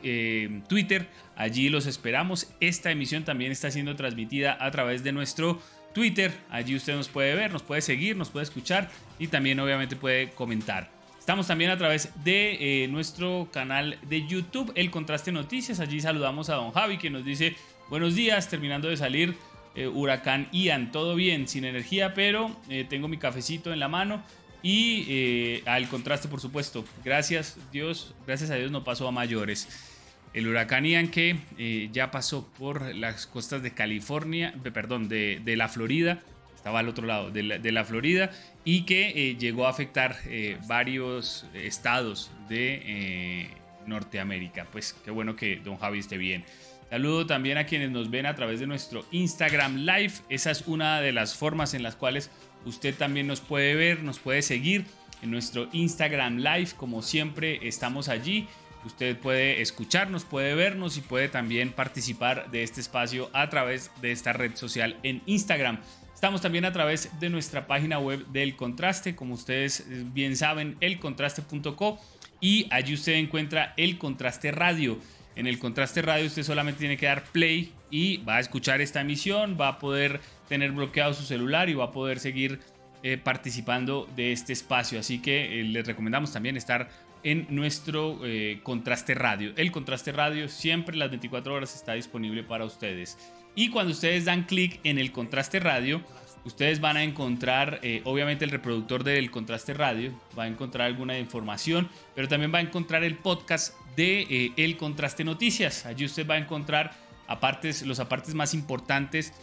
Twitter. 0.67 1.07
Allí 1.35 1.69
los 1.69 1.85
esperamos. 1.85 2.51
Esta 2.59 2.89
emisión 2.89 3.23
también 3.25 3.51
está 3.51 3.69
siendo 3.69 3.95
transmitida 3.95 4.57
a 4.59 4.71
través 4.71 5.03
de 5.03 5.11
nuestro 5.11 5.61
Twitter. 5.93 6.33
Allí 6.49 6.75
usted 6.75 6.95
nos 6.95 7.07
puede 7.07 7.35
ver, 7.35 7.51
nos 7.51 7.63
puede 7.63 7.81
seguir, 7.81 8.15
nos 8.17 8.29
puede 8.29 8.43
escuchar 8.43 8.89
y 9.19 9.27
también 9.27 9.59
obviamente 9.59 9.95
puede 9.95 10.31
comentar. 10.31 10.91
Estamos 11.19 11.47
también 11.47 11.71
a 11.71 11.77
través 11.77 12.09
de 12.25 12.83
eh, 12.83 12.87
nuestro 12.89 13.47
canal 13.51 13.97
de 14.01 14.27
YouTube, 14.27 14.73
El 14.75 14.91
Contraste 14.91 15.31
Noticias. 15.31 15.79
Allí 15.79 16.01
saludamos 16.01 16.49
a 16.49 16.55
don 16.55 16.71
Javi 16.71 16.97
que 16.97 17.09
nos 17.09 17.23
dice 17.23 17.55
buenos 17.89 18.15
días, 18.15 18.49
terminando 18.49 18.89
de 18.89 18.97
salir 18.97 19.37
eh, 19.75 19.87
huracán 19.87 20.49
Ian, 20.51 20.91
todo 20.91 21.15
bien, 21.15 21.47
sin 21.47 21.63
energía, 21.63 22.13
pero 22.13 22.53
eh, 22.67 22.85
tengo 22.89 23.07
mi 23.07 23.17
cafecito 23.17 23.71
en 23.71 23.79
la 23.79 23.87
mano 23.87 24.21
y 24.61 25.61
al 25.65 25.87
contraste 25.87 26.27
por 26.27 26.41
supuesto. 26.41 26.83
Gracias 27.05 27.57
Dios, 27.71 28.13
gracias 28.27 28.49
a 28.49 28.55
Dios 28.55 28.71
no 28.71 28.83
pasó 28.83 29.07
a 29.07 29.11
mayores. 29.11 29.92
El 30.33 30.47
huracán 30.47 30.85
Ian 30.85 31.09
que 31.09 31.37
eh, 31.59 31.89
ya 31.91 32.09
pasó 32.09 32.47
por 32.57 32.95
las 32.95 33.27
costas 33.27 33.61
de 33.61 33.71
California, 33.71 34.53
perdón, 34.73 35.07
de, 35.07 35.41
la 35.55 35.69
Florida, 35.69 36.21
estaba 36.55 36.79
al 36.79 36.89
otro 36.89 37.05
lado 37.05 37.29
de 37.29 37.71
la, 37.71 37.85
Florida, 37.85 38.31
y 38.65 38.83
que 38.83 39.09
eh, 39.09 39.35
llegó 39.37 39.67
a 39.67 39.69
afectar 39.69 40.15
eh, 40.25 40.57
varios 40.67 41.45
estados 41.53 42.31
de 42.49 43.49
Norteamérica. 43.85 44.65
Pues 44.71 44.93
qué 45.05 45.11
bueno 45.11 45.35
que 45.35 45.57
don 45.57 45.77
Javi 45.77 45.99
esté 45.99 46.17
bien. 46.17 46.43
Saludo 46.89 47.25
también 47.25 47.57
a 47.57 47.65
quienes 47.65 47.91
nos 47.91 48.09
ven 48.09 48.25
a 48.25 48.35
través 48.35 48.59
de 48.59 48.67
nuestro 48.67 49.05
Instagram 49.11 49.77
Live. 49.77 50.13
Esa 50.29 50.51
es 50.51 50.67
una 50.67 51.01
de 51.01 51.11
las 51.11 51.35
formas 51.35 51.73
en 51.73 51.83
las 51.83 51.95
cuales 51.95 52.31
usted 52.65 52.95
también 52.95 53.27
nos 53.27 53.39
puede 53.39 53.75
ver, 53.75 54.03
nos 54.03 54.19
puede 54.19 54.41
seguir 54.41 54.85
en 55.21 55.31
nuestro 55.31 55.69
Instagram 55.73 56.37
Live. 56.37 56.69
Como 56.77 57.01
siempre, 57.01 57.67
estamos 57.67 58.09
allí 58.09 58.47
Usted 58.85 59.17
puede 59.17 59.61
escucharnos, 59.61 60.25
puede 60.25 60.55
vernos 60.55 60.97
y 60.97 61.01
puede 61.01 61.29
también 61.29 61.71
participar 61.71 62.51
de 62.51 62.63
este 62.63 62.81
espacio 62.81 63.29
a 63.33 63.49
través 63.49 63.91
de 64.01 64.11
esta 64.11 64.33
red 64.33 64.55
social 64.55 64.97
en 65.03 65.21
Instagram. 65.25 65.79
Estamos 66.13 66.41
también 66.41 66.65
a 66.65 66.71
través 66.71 67.09
de 67.19 67.29
nuestra 67.29 67.67
página 67.67 67.99
web 67.99 68.25
del 68.27 68.55
Contraste, 68.55 69.15
como 69.15 69.33
ustedes 69.33 69.81
eh, 69.81 70.05
bien 70.05 70.37
saben, 70.37 70.77
elcontraste.co 70.79 71.99
y 72.39 72.67
allí 72.71 72.93
usted 72.93 73.13
encuentra 73.13 73.73
el 73.77 73.97
Contraste 73.97 74.51
Radio. 74.51 74.99
En 75.35 75.47
el 75.47 75.59
Contraste 75.59 76.01
Radio 76.01 76.27
usted 76.27 76.43
solamente 76.43 76.79
tiene 76.79 76.97
que 76.97 77.07
dar 77.07 77.23
play 77.23 77.73
y 77.89 78.17
va 78.17 78.37
a 78.37 78.39
escuchar 78.39 78.81
esta 78.81 79.01
emisión, 79.01 79.57
va 79.59 79.67
a 79.67 79.79
poder 79.79 80.21
tener 80.47 80.71
bloqueado 80.71 81.13
su 81.13 81.23
celular 81.23 81.69
y 81.69 81.73
va 81.73 81.85
a 81.85 81.91
poder 81.91 82.19
seguir 82.19 82.59
eh, 83.01 83.17
participando 83.17 84.07
de 84.15 84.31
este 84.31 84.53
espacio. 84.53 84.99
Así 84.99 85.19
que 85.19 85.59
eh, 85.59 85.63
les 85.63 85.85
recomendamos 85.85 86.31
también 86.31 86.55
estar 86.55 86.89
en 87.23 87.47
nuestro 87.49 88.19
eh, 88.23 88.59
contraste 88.63 89.13
radio. 89.13 89.53
El 89.55 89.71
contraste 89.71 90.11
radio 90.11 90.49
siempre 90.49 90.97
las 90.97 91.09
24 91.09 91.53
horas 91.53 91.75
está 91.75 91.93
disponible 91.93 92.43
para 92.43 92.65
ustedes. 92.65 93.17
Y 93.55 93.69
cuando 93.69 93.93
ustedes 93.93 94.25
dan 94.25 94.43
clic 94.43 94.79
en 94.83 94.99
el 94.99 95.11
contraste 95.11 95.59
radio, 95.59 96.01
ustedes 96.43 96.81
van 96.81 96.97
a 96.97 97.03
encontrar 97.03 97.79
eh, 97.81 98.01
obviamente 98.03 98.43
el 98.45 98.51
reproductor 98.51 99.03
del 99.03 99.31
contraste 99.31 99.73
radio, 99.73 100.11
va 100.37 100.43
a 100.43 100.47
encontrar 100.47 100.87
alguna 100.87 101.17
información, 101.17 101.89
pero 102.15 102.27
también 102.27 102.53
va 102.53 102.57
a 102.57 102.63
encontrar 102.63 103.03
el 103.03 103.15
podcast 103.15 103.75
de 103.95 104.21
eh, 104.21 104.51
El 104.57 104.75
Contraste 104.75 105.23
Noticias. 105.23 105.85
Allí 105.85 106.05
usted 106.05 106.27
va 106.27 106.35
a 106.35 106.39
encontrar 106.39 106.91
apartes, 107.27 107.83
los 107.83 107.99
apartes 107.99 108.33
más 108.33 108.53
importantes 108.53 109.33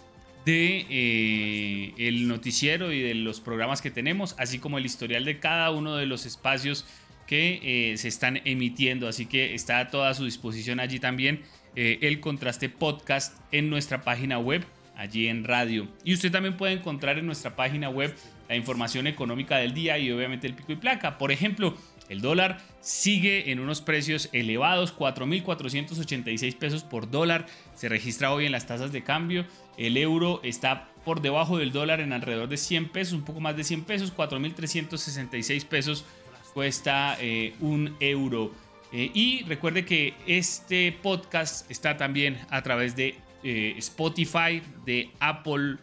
de 0.44 1.92
el 1.98 2.26
noticiero 2.26 2.92
y 2.92 3.00
de 3.00 3.14
los 3.14 3.40
programas 3.40 3.82
que 3.82 3.90
tenemos, 3.90 4.34
así 4.38 4.58
como 4.58 4.78
el 4.78 4.86
historial 4.86 5.26
de 5.26 5.38
cada 5.38 5.70
uno 5.70 5.96
de 5.96 6.06
los 6.06 6.24
espacios 6.24 6.86
que 7.30 7.92
eh, 7.92 7.96
se 7.96 8.08
están 8.08 8.40
emitiendo. 8.44 9.06
Así 9.06 9.26
que 9.26 9.54
está 9.54 9.78
a 9.78 9.88
toda 9.88 10.12
su 10.14 10.24
disposición 10.24 10.80
allí 10.80 10.98
también 10.98 11.42
eh, 11.76 12.00
el 12.02 12.18
contraste 12.18 12.68
podcast 12.68 13.38
en 13.52 13.70
nuestra 13.70 14.02
página 14.02 14.40
web, 14.40 14.64
allí 14.96 15.28
en 15.28 15.44
radio. 15.44 15.86
Y 16.02 16.12
usted 16.12 16.32
también 16.32 16.56
puede 16.56 16.72
encontrar 16.72 17.18
en 17.18 17.26
nuestra 17.26 17.54
página 17.54 17.88
web 17.88 18.12
la 18.48 18.56
información 18.56 19.06
económica 19.06 19.58
del 19.58 19.74
día 19.74 19.96
y 19.96 20.10
obviamente 20.10 20.48
el 20.48 20.54
pico 20.54 20.72
y 20.72 20.76
placa. 20.76 21.18
Por 21.18 21.30
ejemplo, 21.30 21.76
el 22.08 22.20
dólar 22.20 22.58
sigue 22.80 23.52
en 23.52 23.60
unos 23.60 23.80
precios 23.80 24.28
elevados, 24.32 24.92
4.486 24.98 26.56
pesos 26.56 26.82
por 26.82 27.12
dólar. 27.12 27.46
Se 27.76 27.88
registra 27.88 28.32
hoy 28.32 28.46
en 28.46 28.52
las 28.52 28.66
tasas 28.66 28.90
de 28.90 29.04
cambio. 29.04 29.46
El 29.78 29.96
euro 29.96 30.40
está 30.42 30.88
por 31.04 31.22
debajo 31.22 31.58
del 31.58 31.70
dólar 31.70 32.00
en 32.00 32.12
alrededor 32.12 32.48
de 32.48 32.56
100 32.56 32.88
pesos, 32.88 33.14
un 33.14 33.24
poco 33.24 33.38
más 33.38 33.56
de 33.56 33.62
100 33.62 33.84
pesos, 33.84 34.12
4.366 34.16 35.64
pesos 35.64 36.04
cuesta 36.52 37.16
eh, 37.20 37.54
un 37.60 37.96
euro. 38.00 38.52
Eh, 38.92 39.10
y 39.14 39.44
recuerde 39.44 39.84
que 39.84 40.14
este 40.26 40.92
podcast 41.02 41.70
está 41.70 41.96
también 41.96 42.38
a 42.50 42.62
través 42.62 42.96
de 42.96 43.14
eh, 43.42 43.74
Spotify, 43.78 44.62
de 44.84 45.10
Apple 45.20 45.76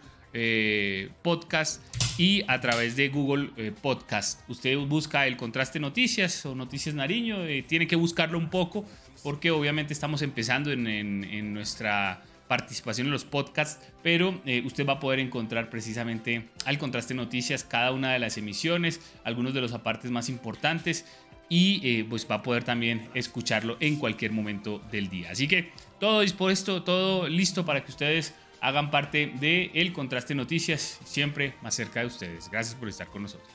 Podcast 1.24 1.81
y 2.19 2.43
a 2.47 2.62
través 2.62 2.95
de 2.95 3.09
Google 3.09 3.71
Podcast. 3.81 4.47
Usted 4.47 4.77
busca 4.77 5.25
el 5.25 5.36
contraste 5.36 5.79
noticias 5.79 6.45
o 6.45 6.53
noticias 6.53 6.93
Nariño, 6.93 7.38
tiene 7.65 7.88
que 7.88 7.95
buscarlo 7.95 8.38
un 8.38 8.51
poco 8.51 8.86
porque 9.24 9.50
obviamente 9.50 9.93
estamos 9.93 10.21
empezando 10.21 10.71
en 10.71 11.53
nuestra 11.55 12.21
participación 12.48 13.08
en 13.08 13.13
los 13.13 13.25
podcasts, 13.25 13.86
pero 14.04 14.42
eh, 14.46 14.63
usted 14.66 14.88
va 14.88 14.94
a 14.94 15.00
poder 15.00 15.20
encontrar 15.20 15.70
precisamente 15.70 16.50
al 16.66 16.77
contraste 16.77 17.13
noticias 17.13 17.63
cada 17.63 17.92
una 17.92 18.13
de 18.13 18.20
las 18.20 18.38
emisiones, 18.38 19.01
algunos 19.24 19.54
de 19.54 19.62
los 19.62 19.74
apartes 19.74 20.12
más 20.12 20.30
importantes 20.30 21.06
y 21.50 21.82
eh, 21.84 22.06
pues 22.10 22.27
va 22.30 22.36
a 22.36 22.44
poder 22.44 22.63
también 22.63 23.10
escucharlo 23.13 23.77
en 23.80 23.98
cualquier 23.98 24.32
momento 24.32 24.82
del 24.92 25.10
día. 25.10 25.32
Así 25.32 25.48
que 25.48 25.72
todo 26.00 26.22
dispuesto, 26.22 26.84
todo 26.84 27.27
listo 27.27 27.66
para 27.66 27.84
que 27.84 27.92
ustedes 27.92 28.34
hagan 28.62 28.92
parte 28.92 29.34
de 29.39 29.72
El 29.74 29.94
Contraste 29.94 30.36
Noticias, 30.36 31.00
siempre 31.06 31.54
más 31.62 31.75
cerca 31.75 32.01
de 32.01 32.08
ustedes. 32.08 32.50
Gracias 32.50 32.75
por 32.75 32.89
estar 32.89 33.08
con 33.08 33.24
nosotros. 33.24 33.50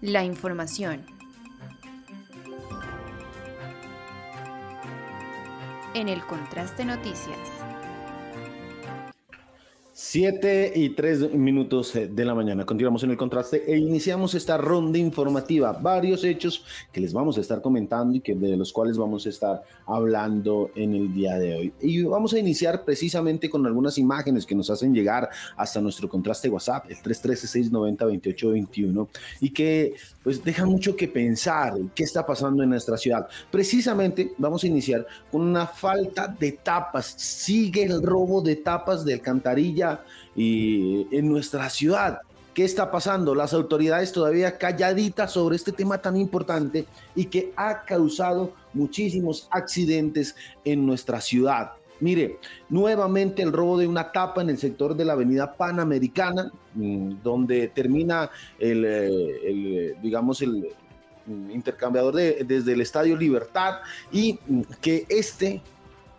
La 0.00 0.24
información 0.24 1.04
en 5.94 6.08
el 6.08 6.24
Contraste 6.24 6.84
Noticias. 6.84 7.59
Siete 10.02 10.72
y 10.74 10.88
tres 10.88 11.30
minutos 11.34 11.94
eh, 11.94 12.08
de 12.08 12.24
la 12.24 12.34
mañana. 12.34 12.64
Continuamos 12.64 13.04
en 13.04 13.10
el 13.10 13.18
contraste 13.18 13.70
e 13.70 13.76
iniciamos 13.76 14.34
esta 14.34 14.56
ronda 14.56 14.96
informativa. 14.96 15.74
Varios 15.74 16.24
hechos 16.24 16.64
que 16.90 17.02
les 17.02 17.12
vamos 17.12 17.36
a 17.36 17.42
estar 17.42 17.60
comentando 17.60 18.16
y 18.16 18.20
que 18.20 18.34
de 18.34 18.56
los 18.56 18.72
cuales 18.72 18.96
vamos 18.96 19.26
a 19.26 19.28
estar 19.28 19.62
hablando 19.86 20.70
en 20.74 20.94
el 20.94 21.12
día 21.12 21.38
de 21.38 21.54
hoy. 21.54 21.74
Y 21.82 22.02
vamos 22.04 22.32
a 22.32 22.38
iniciar 22.38 22.82
precisamente 22.82 23.50
con 23.50 23.66
algunas 23.66 23.98
imágenes 23.98 24.46
que 24.46 24.54
nos 24.54 24.70
hacen 24.70 24.94
llegar 24.94 25.28
hasta 25.54 25.82
nuestro 25.82 26.08
contraste 26.08 26.48
WhatsApp, 26.48 26.90
el 26.90 26.96
313-690-2821, 26.96 29.06
y 29.42 29.50
que 29.50 29.96
pues 30.22 30.42
dejan 30.42 30.70
mucho 30.70 30.96
que 30.96 31.08
pensar 31.08 31.74
qué 31.94 32.04
está 32.04 32.24
pasando 32.24 32.62
en 32.62 32.70
nuestra 32.70 32.96
ciudad. 32.96 33.28
Precisamente 33.50 34.32
vamos 34.38 34.64
a 34.64 34.66
iniciar 34.66 35.06
con 35.30 35.42
una 35.42 35.66
falta 35.66 36.26
de 36.26 36.52
tapas. 36.52 37.04
Sigue 37.18 37.84
el 37.84 38.02
robo 38.02 38.40
de 38.40 38.56
tapas 38.56 39.04
de 39.04 39.12
alcantarilla 39.12 39.89
y 40.36 41.06
en 41.10 41.28
nuestra 41.28 41.68
ciudad. 41.70 42.20
¿Qué 42.54 42.64
está 42.64 42.90
pasando? 42.90 43.34
Las 43.34 43.54
autoridades 43.54 44.12
todavía 44.12 44.58
calladitas 44.58 45.32
sobre 45.32 45.56
este 45.56 45.72
tema 45.72 45.98
tan 45.98 46.16
importante 46.16 46.84
y 47.14 47.26
que 47.26 47.52
ha 47.56 47.84
causado 47.84 48.52
muchísimos 48.74 49.48
accidentes 49.50 50.34
en 50.64 50.84
nuestra 50.84 51.20
ciudad. 51.20 51.72
Mire, 52.00 52.38
nuevamente 52.68 53.42
el 53.42 53.52
robo 53.52 53.78
de 53.78 53.86
una 53.86 54.10
tapa 54.10 54.42
en 54.42 54.50
el 54.50 54.58
sector 54.58 54.96
de 54.96 55.04
la 55.04 55.12
avenida 55.12 55.52
Panamericana, 55.52 56.50
mm, 56.74 57.22
donde 57.22 57.68
termina 57.68 58.30
el, 58.58 58.84
eh, 58.86 59.94
digamos, 60.02 60.40
el 60.42 60.66
intercambiador 61.52 62.14
desde 62.14 62.72
el 62.72 62.80
Estadio 62.80 63.16
Libertad 63.16 63.76
y 64.10 64.38
mm, 64.46 64.62
que 64.80 65.06
este 65.08 65.62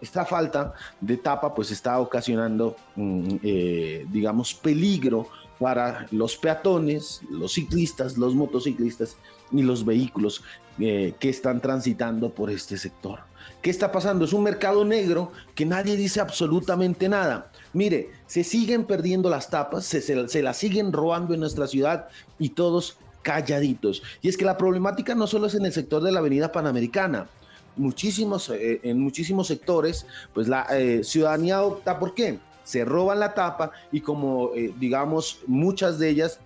esta 0.01 0.25
falta 0.25 0.74
de 1.00 1.17
tapa 1.17 1.53
pues 1.53 1.72
está 1.72 2.00
ocasionando, 2.00 2.75
mm, 2.96 3.36
eh, 3.43 4.05
digamos, 4.10 4.53
peligro 4.53 5.27
para 5.60 6.08
los 6.12 6.36
peatones, 6.38 7.22
los 7.29 7.53
ciclistas, 7.53 8.17
los 8.17 8.34
motociclistas 8.34 9.15
y 9.51 9.62
los 9.62 9.86
vehículos 9.86 10.43
eh, 10.79 11.13
que 11.20 11.29
están 11.29 11.62
transitando 11.62 12.31
por 12.31 12.50
este 12.50 12.77
sector. 12.77 13.20
¿Qué 13.62 13.70
está 13.70 13.91
pasando? 13.91 14.25
Es 14.25 14.34
un 14.34 14.43
mercado 14.43 14.84
negro 14.84 15.31
que 15.53 15.65
nadie 15.65 15.96
dice 15.96 16.20
absolutamente 16.20 17.08
nada. 17.08 17.51
Mire, 17.74 18.10
se 18.25 18.43
siguen 18.43 18.86
perdiendo 18.86 19.29
las 19.29 19.50
tapas, 19.51 19.86
se, 19.86 20.01
se 20.01 20.41
las 20.41 20.58
siguen 20.58 20.91
robando 20.91 21.36
en 21.36 21.41
nuestra 21.41 21.67
ciudad 21.67 22.08
y 22.39 22.50
todos 22.50 22.98
calladitos. 23.22 24.01
Y 24.24 24.29
es 24.29 24.38
que 24.38 24.46
la 24.46 24.58
problemática 24.58 25.13
no 25.13 25.27
solo 25.27 25.46
es 25.48 25.53
en 25.53 25.65
el 25.65 25.74
sector 25.74 26.01
de 26.01 26.12
la 26.12 26.20
avenida 26.20 26.51
Panamericana, 26.51 27.27
muchísimos, 27.75 28.50
eh, 28.50 28.80
en 28.84 29.00
muchísimos 29.00 29.48
sectores, 29.48 30.06
pues 30.34 30.48
la 30.48 30.68
eh, 30.72 31.04
ciudadanía 31.04 31.62
opta 31.62 32.00
por 32.00 32.13
qué? 32.13 32.40
Se 32.63 32.86
roban 32.86 33.20
la 33.20 33.34
tapa 33.34 33.72
y 33.92 34.01
como 34.01 34.51
eh, 34.56 34.74
digamos 34.80 35.40
muchas 35.48 36.00
de 36.00 36.10
ellas 36.10 36.40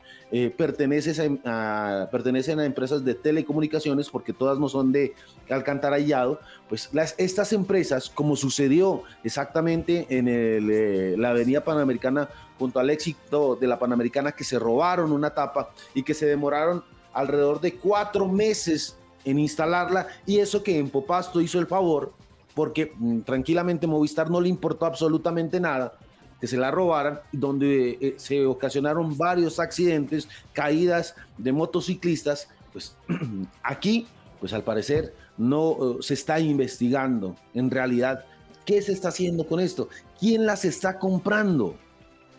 pertenecen 0.58 1.40
a, 1.46 2.10
pertenecen 2.12 2.60
a 2.60 2.66
empresas 2.66 3.06
de 3.06 3.14
telecomunicaciones 3.14 4.10
porque 4.10 4.34
todas 4.34 4.60
no 4.60 4.68
son 4.68 4.92
de 4.92 5.14
alcantarillado, 5.50 6.42
pues 6.68 6.90
las, 6.92 7.16
estas 7.18 7.54
empresas, 7.54 8.10
como 8.10 8.36
sucedió 8.36 9.04
exactamente 9.24 10.08
en 10.10 10.28
el, 10.28 11.22
la 11.22 11.30
avenida 11.30 11.64
Panamericana 11.64 12.28
junto 12.60 12.80
al 12.80 12.90
éxito 12.90 13.56
de 13.56 13.68
la 13.68 13.80
Panamericana 13.80 14.34
que 14.34 14.44
se 14.44 14.60
robaron 14.60 15.14
una 15.14 15.30
tapa 15.30 15.70
y 15.94 16.04
que 16.04 16.14
se 16.14 16.26
demoraron 16.26 16.84
alrededor 17.14 17.62
de 17.62 17.76
cuatro 17.76 18.28
meses 18.28 18.98
en 19.26 19.40
instalarla 19.40 20.08
y 20.26 20.40
eso 20.40 20.64
que 20.64 20.78
en 20.78 20.90
Popasto 20.90 21.42
hizo 21.42 21.60
el 21.60 21.68
favor, 21.68 22.14
porque 22.54 22.94
mm, 22.98 23.22
tranquilamente 23.22 23.88
Movistar 23.88 24.30
no 24.30 24.40
le 24.40 24.50
importó 24.50 24.86
absolutamente 24.86 25.60
nada, 25.60 25.98
que 26.40 26.48
se 26.48 26.58
la 26.58 26.72
robaran, 26.72 27.20
donde 27.32 27.98
eh, 28.00 28.14
se 28.18 28.46
ocasionaron 28.46 29.18
varios 29.18 29.60
accidentes, 29.60 30.30
caídas 30.54 31.16
de 31.38 31.52
motociclistas, 31.52 32.48
pues 32.72 32.96
aquí, 33.64 34.08
pues 34.40 34.54
al 34.54 34.64
parecer 34.64 35.14
no 35.38 35.72
eh, 35.72 35.98
se 36.02 36.14
está 36.14 36.40
investigando 36.40 37.36
en 37.54 37.70
realidad 37.70 38.26
qué 38.66 38.82
se 38.82 38.94
está 38.94 39.10
haciendo 39.10 39.48
con 39.48 39.60
esto, 39.60 39.90
quién 40.20 40.46
las 40.46 40.66
está 40.66 41.00
comprando. 41.00 41.76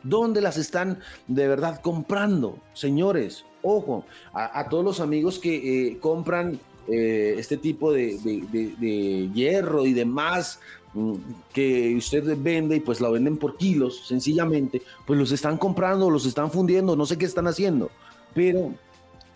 ¿Dónde 0.02 0.40
las 0.40 0.56
están 0.56 1.00
de 1.26 1.48
verdad 1.48 1.80
comprando? 1.80 2.60
Señores, 2.74 3.44
ojo, 3.62 4.04
a, 4.32 4.68
todos 4.68 4.84
los 4.84 5.00
amigos 5.00 5.40
que 5.40 5.88
eh, 5.88 5.98
compran 5.98 6.60
eh, 6.88 7.34
este 7.38 7.56
tipo 7.56 7.92
de, 7.92 9.30
hierro 9.34 9.86
y 9.86 9.92
demás 9.92 10.60
mm, 10.94 11.14
que 11.52 11.94
usted 11.96 12.36
vende 12.38 12.76
y 12.76 12.80
pues 12.80 13.00
lo 13.00 13.10
venden 13.10 13.36
por 13.36 13.56
kilos, 13.56 14.06
sencillamente, 14.06 14.82
pues 15.06 15.18
los 15.18 15.32
están 15.32 15.58
comprando, 15.58 16.10
los 16.10 16.26
están 16.26 16.50
fundiendo, 16.50 16.94
no 16.94 17.06
sé 17.06 17.18
qué 17.18 17.24
están 17.24 17.46
haciendo, 17.46 17.90
pero 18.34 18.72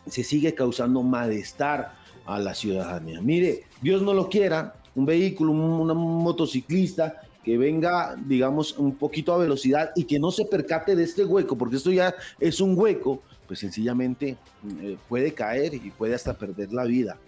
se 0.06 0.22
sigue 0.22 0.54
causando 0.54 1.02
malestar 1.02 1.94
a 2.26 2.38
la 2.38 2.54
ciudadanía. 2.54 3.20
Mire, 3.20 3.64
Dios 3.82 4.02
no 4.02 4.14
lo 4.14 4.28
quiera, 4.28 4.76
un 4.94 5.06
vehículo, 5.06 5.52
un, 5.52 6.22
motociclista 6.22 7.20
que 7.42 7.56
venga, 7.56 8.16
digamos, 8.26 8.78
un 8.78 8.94
poquito 8.94 9.32
a 9.32 9.38
velocidad 9.38 9.90
y 9.96 10.04
que 10.04 10.18
no 10.18 10.30
se 10.30 10.44
percate 10.44 10.94
de 10.94 11.04
este 11.04 11.24
hueco, 11.24 11.56
porque 11.56 11.76
esto 11.76 11.90
ya 11.90 12.14
es 12.38 12.60
un 12.60 12.78
hueco, 12.78 13.22
pues 13.46 13.58
sencillamente 13.58 14.36
mm, 14.62 14.68
eh, 14.82 14.98
puede 15.08 15.32
caer 15.32 15.74
y 15.74 15.90
puede 15.90 16.14
hasta 16.14 16.34
perder 16.34 16.72
la 16.72 16.84
vida. 16.84 17.18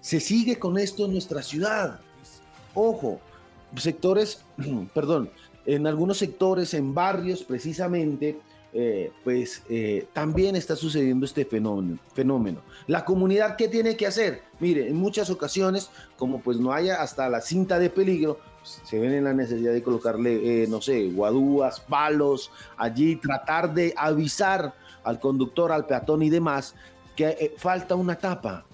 Se 0.00 0.20
sigue 0.20 0.58
con 0.58 0.78
esto 0.78 1.04
en 1.04 1.12
nuestra 1.12 1.42
ciudad. 1.42 2.00
Ojo, 2.74 3.20
sectores, 3.76 4.44
perdón, 4.94 5.30
en 5.66 5.86
algunos 5.86 6.18
sectores, 6.18 6.74
en 6.74 6.94
barrios 6.94 7.42
precisamente, 7.42 8.40
eh, 8.72 9.12
pues 9.24 9.62
eh, 9.68 10.06
también 10.12 10.54
está 10.54 10.76
sucediendo 10.76 11.26
este 11.26 11.44
fenómeno, 11.44 11.98
fenómeno. 12.14 12.62
La 12.86 13.04
comunidad, 13.04 13.56
¿qué 13.56 13.68
tiene 13.68 13.96
que 13.96 14.06
hacer? 14.06 14.42
Mire, 14.60 14.88
en 14.88 14.96
muchas 14.96 15.28
ocasiones, 15.28 15.90
como 16.16 16.40
pues 16.40 16.58
no 16.58 16.72
haya 16.72 17.02
hasta 17.02 17.28
la 17.28 17.40
cinta 17.40 17.78
de 17.78 17.90
peligro, 17.90 18.38
pues, 18.60 18.80
se 18.84 18.98
ven 18.98 19.12
en 19.12 19.24
la 19.24 19.34
necesidad 19.34 19.72
de 19.72 19.82
colocarle, 19.82 20.62
eh, 20.62 20.66
no 20.68 20.80
sé, 20.80 21.10
guadúas, 21.10 21.80
palos, 21.80 22.52
allí 22.76 23.16
tratar 23.16 23.74
de 23.74 23.92
avisar 23.96 24.74
al 25.02 25.18
conductor, 25.18 25.72
al 25.72 25.86
peatón 25.86 26.22
y 26.22 26.30
demás 26.30 26.74
que 27.16 27.54
falta 27.58 27.96
una 27.96 28.16
tapa. 28.16 28.64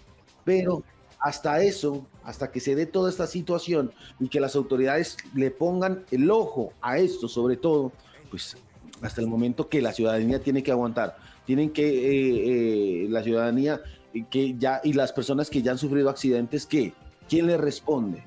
Pero 0.44 0.84
hasta 1.18 1.62
eso, 1.62 2.06
hasta 2.24 2.50
que 2.50 2.60
se 2.60 2.74
dé 2.74 2.86
toda 2.86 3.10
esta 3.10 3.26
situación 3.26 3.92
y 4.20 4.28
que 4.28 4.40
las 4.40 4.56
autoridades 4.56 5.16
le 5.34 5.50
pongan 5.50 6.04
el 6.10 6.30
ojo 6.30 6.72
a 6.80 6.98
esto, 6.98 7.28
sobre 7.28 7.56
todo, 7.56 7.92
pues 8.30 8.56
hasta 9.02 9.20
el 9.20 9.26
momento 9.26 9.68
que 9.68 9.82
la 9.82 9.92
ciudadanía 9.92 10.40
tiene 10.40 10.62
que 10.62 10.70
aguantar, 10.70 11.16
tienen 11.44 11.70
que 11.70 11.86
eh, 11.86 13.04
eh, 13.04 13.06
la 13.08 13.22
ciudadanía 13.22 13.80
que 14.30 14.56
ya 14.56 14.80
y 14.82 14.94
las 14.94 15.12
personas 15.12 15.50
que 15.50 15.62
ya 15.62 15.72
han 15.72 15.78
sufrido 15.78 16.08
accidentes, 16.08 16.66
¿qué? 16.66 16.94
¿Quién 17.28 17.46
le 17.46 17.56
responde? 17.56 18.22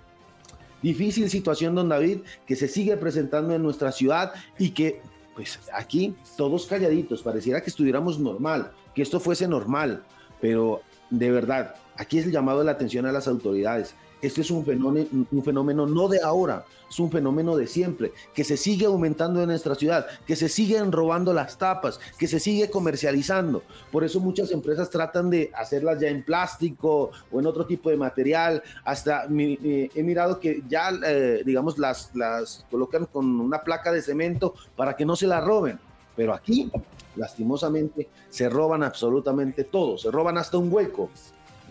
Difícil 0.82 1.30
situación, 1.30 1.76
don 1.76 1.90
David, 1.90 2.20
que 2.46 2.56
se 2.56 2.68
sigue 2.68 2.96
presentando 2.98 3.54
en 3.54 3.64
nuestra 3.64 3.92
ciudad 3.92 4.34
y 4.58 4.70
que, 4.70 5.02
pues 5.36 5.60
aquí, 5.74 6.16
todos 6.38 6.68
calladitos, 6.68 7.22
pareciera 7.22 7.62
que 7.62 7.70
estuviéramos 7.70 8.20
normal, 8.20 8.72
que 8.94 9.02
esto 9.02 9.20
fuese 9.20 9.48
normal, 9.48 10.04
pero 10.40 10.82
de 11.10 11.32
verdad, 11.32 11.76
Aquí 12.00 12.18
es 12.18 12.26
el 12.26 12.32
llamado 12.32 12.60
de 12.60 12.66
la 12.66 12.72
atención 12.72 13.06
a 13.06 13.12
las 13.12 13.28
autoridades. 13.28 13.94
Este 14.22 14.40
es 14.40 14.52
un 14.52 14.66
fenómeno, 14.66 15.08
un 15.30 15.44
fenómeno 15.44 15.86
no 15.86 16.08
de 16.08 16.22
ahora, 16.22 16.64
es 16.90 16.98
un 16.98 17.12
fenómeno 17.12 17.58
de 17.58 17.68
siempre, 17.68 18.14
que 18.34 18.46
se 18.46 18.56
sigue 18.56 18.86
aumentando 18.86 19.42
en 19.42 19.50
nuestra 19.50 19.76
ciudad, 19.76 20.08
que 20.26 20.38
se 20.38 20.48
siguen 20.48 20.94
robando 20.94 21.34
las 21.34 21.58
tapas, 21.58 22.00
que 22.18 22.28
se 22.28 22.40
sigue 22.40 22.70
comercializando. 22.70 23.64
Por 23.92 24.06
eso 24.06 24.22
muchas 24.22 24.50
empresas 24.52 24.90
tratan 24.90 25.30
de 25.30 25.52
hacerlas 25.54 26.00
ya 26.00 26.08
en 26.08 26.24
plástico 26.24 27.12
o 27.34 27.40
en 27.40 27.46
otro 27.46 27.66
tipo 27.66 27.90
de 27.90 27.98
material. 27.98 28.64
Hasta 28.86 29.26
he 29.26 30.04
mirado 30.04 30.40
que 30.40 30.64
ya, 30.70 30.92
eh, 31.06 31.44
digamos, 31.46 31.78
las, 31.78 32.16
las 32.16 32.66
colocan 32.72 33.08
con 33.08 33.42
una 33.42 33.62
placa 33.62 33.92
de 33.92 34.02
cemento 34.02 34.54
para 34.78 34.96
que 34.96 35.06
no 35.06 35.18
se 35.18 35.28
la 35.28 35.42
roben. 35.42 35.78
Pero 36.16 36.34
aquí, 36.34 36.72
lastimosamente, 37.18 38.08
se 38.30 38.48
roban 38.50 38.84
absolutamente 38.84 39.66
todo, 39.66 39.98
se 39.98 40.10
roban 40.12 40.38
hasta 40.38 40.58
un 40.58 40.72
hueco 40.72 41.10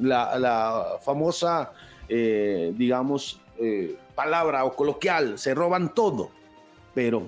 la, 0.01 0.99
famosa, 1.03 1.73
eh, 2.09 2.73
digamos, 2.77 3.41
eh, 3.59 3.97
palabra 4.15 4.65
o 4.65 4.75
coloquial, 4.75 5.39
se 5.39 5.55
roban 5.55 5.95
todo, 5.95 6.31
pero 6.95 7.27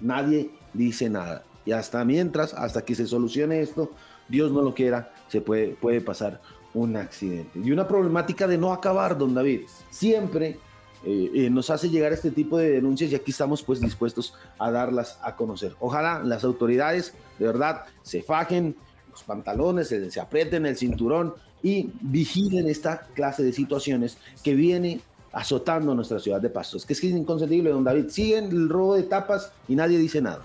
nadie 0.00 0.50
dice 0.72 1.08
nada. 1.08 1.42
Y 1.64 1.72
hasta 1.72 2.04
mientras, 2.04 2.54
hasta 2.54 2.84
que 2.84 2.94
se 2.94 3.06
solucione 3.06 3.60
esto, 3.60 3.90
Dios 4.28 4.52
no 4.52 4.62
lo 4.62 4.74
quiera, 4.74 5.12
se 5.28 5.40
puede, 5.40 5.68
puede 5.68 6.00
pasar 6.00 6.40
un 6.74 6.96
accidente. 6.96 7.58
Y 7.58 7.72
una 7.72 7.88
problemática 7.88 8.46
de 8.46 8.58
no 8.58 8.72
acabar, 8.72 9.16
don 9.16 9.34
David. 9.34 9.62
Siempre 9.90 10.58
eh, 11.04 11.48
nos 11.50 11.70
hace 11.70 11.88
llegar 11.88 12.12
este 12.12 12.30
tipo 12.30 12.58
de 12.58 12.70
denuncias 12.70 13.12
y 13.12 13.14
aquí 13.14 13.30
estamos 13.30 13.62
pues 13.62 13.80
dispuestos 13.80 14.34
a 14.58 14.70
darlas 14.70 15.18
a 15.22 15.36
conocer. 15.36 15.74
Ojalá 15.78 16.22
las 16.24 16.42
autoridades 16.42 17.14
de 17.38 17.46
verdad 17.46 17.84
se 18.02 18.22
fajen 18.22 18.76
los 19.10 19.22
pantalones, 19.22 19.88
se, 19.88 20.10
se 20.10 20.20
aprieten 20.20 20.66
el 20.66 20.76
cinturón 20.76 21.34
y 21.62 21.90
vigilen 22.00 22.68
esta 22.68 23.00
clase 23.14 23.42
de 23.42 23.52
situaciones 23.52 24.18
que 24.42 24.54
viene 24.54 25.00
azotando 25.32 25.94
nuestra 25.94 26.18
ciudad 26.18 26.40
de 26.40 26.48
Pastos. 26.48 26.86
Que 26.86 26.94
es 26.94 27.00
que 27.00 27.08
es 27.08 27.14
inconcebible, 27.14 27.70
don 27.70 27.84
David. 27.84 28.08
Siguen 28.08 28.46
el 28.46 28.68
robo 28.68 28.94
de 28.94 29.02
tapas 29.02 29.52
y 29.68 29.74
nadie 29.74 29.98
dice 29.98 30.20
nada. 30.20 30.42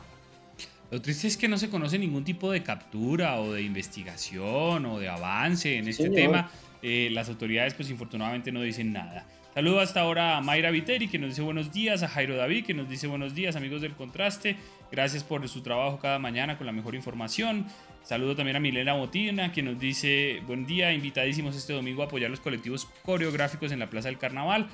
Lo 0.91 1.01
triste 1.01 1.27
es 1.27 1.37
que 1.37 1.47
no 1.47 1.57
se 1.57 1.69
conoce 1.69 1.97
ningún 1.97 2.25
tipo 2.25 2.51
de 2.51 2.63
captura 2.63 3.39
o 3.39 3.53
de 3.53 3.61
investigación 3.61 4.85
o 4.85 4.99
de 4.99 5.07
avance 5.07 5.77
en 5.77 5.87
este 5.87 6.09
tema. 6.09 6.51
Eh, 6.81 7.09
las 7.13 7.29
autoridades, 7.29 7.73
pues 7.73 7.89
infortunadamente 7.89 8.51
no 8.51 8.61
dicen 8.61 8.91
nada. 8.91 9.25
Saludo 9.53 9.79
hasta 9.79 10.01
ahora 10.01 10.37
a 10.37 10.41
Mayra 10.41 10.71
Viteri, 10.71 11.07
que 11.07 11.19
nos 11.19 11.29
dice 11.29 11.41
buenos 11.41 11.71
días, 11.71 12.03
a 12.03 12.07
Jairo 12.07 12.35
David, 12.35 12.65
que 12.65 12.73
nos 12.73 12.89
dice 12.89 13.07
buenos 13.07 13.35
días, 13.35 13.55
amigos 13.55 13.81
del 13.81 13.95
contraste. 13.95 14.57
Gracias 14.91 15.23
por 15.23 15.47
su 15.47 15.61
trabajo 15.61 15.99
cada 15.99 16.19
mañana 16.19 16.57
con 16.57 16.65
la 16.67 16.73
mejor 16.73 16.95
información. 16.95 17.65
Saludo 18.03 18.35
también 18.35 18.57
a 18.57 18.59
Milena 18.59 18.93
Botina, 18.93 19.51
que 19.51 19.61
nos 19.61 19.79
dice 19.79 20.41
buen 20.47 20.65
día, 20.65 20.91
invitadísimos 20.91 21.55
este 21.55 21.73
domingo 21.73 22.01
a 22.01 22.05
apoyar 22.05 22.29
los 22.29 22.39
colectivos 22.39 22.87
coreográficos 23.03 23.71
en 23.71 23.79
la 23.79 23.89
Plaza 23.89 24.09
del 24.09 24.17
Carnaval. 24.17 24.67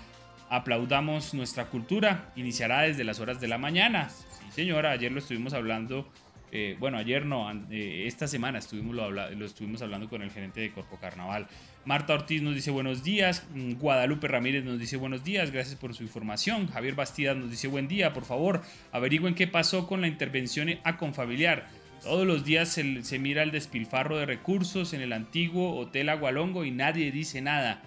Aplaudamos 0.50 1.34
nuestra 1.34 1.66
cultura, 1.66 2.32
iniciará 2.36 2.84
desde 2.84 3.04
las 3.04 3.20
horas 3.20 3.42
de 3.42 3.50
la 3.50 3.58
mañana. 3.58 4.10
Sí, 4.10 4.52
señora, 4.52 4.92
ayer 4.92 5.12
lo 5.12 5.20
estuvimos 5.20 5.54
hablando, 5.54 6.10
eh, 6.52 6.78
bueno, 6.80 6.98
ayer 6.98 7.26
no, 7.26 7.52
eh, 7.70 8.06
esta 8.08 8.28
semana 8.28 8.60
estuvimos 8.60 8.96
lo, 8.96 9.12
lo, 9.12 9.46
estuvimos 9.46 9.82
hablando 9.82 10.08
con 10.08 10.22
el 10.22 10.32
gerente 10.32 10.62
de 10.62 10.72
Corpo 10.72 10.98
Carnaval. 10.98 11.48
Marta 11.84 12.14
Ortiz 12.14 12.42
nos 12.42 12.56
dice 12.56 12.72
buenos 12.72 13.04
días, 13.04 13.46
mm, 13.54 13.74
Guadalupe 13.74 14.28
Ramírez 14.28 14.64
nos 14.64 14.80
dice 14.80 14.96
buenos 14.96 15.26
días, 15.26 15.52
gracias 15.52 15.76
por 15.76 15.94
su 15.94 16.04
información. 16.04 16.68
Javier 16.68 16.96
Bastidas 16.96 17.36
nos 17.36 17.52
dice 17.52 17.68
buen 17.68 17.90
día, 17.90 18.14
por 18.14 18.24
favor, 18.24 18.62
averigüen 18.94 19.36
qué 19.36 19.48
pasó 19.48 19.88
con 19.88 20.00
la 20.00 20.08
intervención 20.08 20.70
a 20.86 20.96
Confamiliar. 20.96 21.68
Todos 22.08 22.26
los 22.26 22.46
días 22.46 22.70
se, 22.70 23.20
mira 23.20 23.44
el 23.44 23.52
despilfarro 23.52 24.18
de 24.18 24.26
recursos 24.26 24.94
en 24.94 25.02
el 25.02 25.12
antiguo 25.12 25.76
Hotel 25.76 26.08
Agualongo 26.08 26.64
y 26.64 26.72
nadie 26.72 27.12
dice 27.12 27.42
nada. 27.42 27.82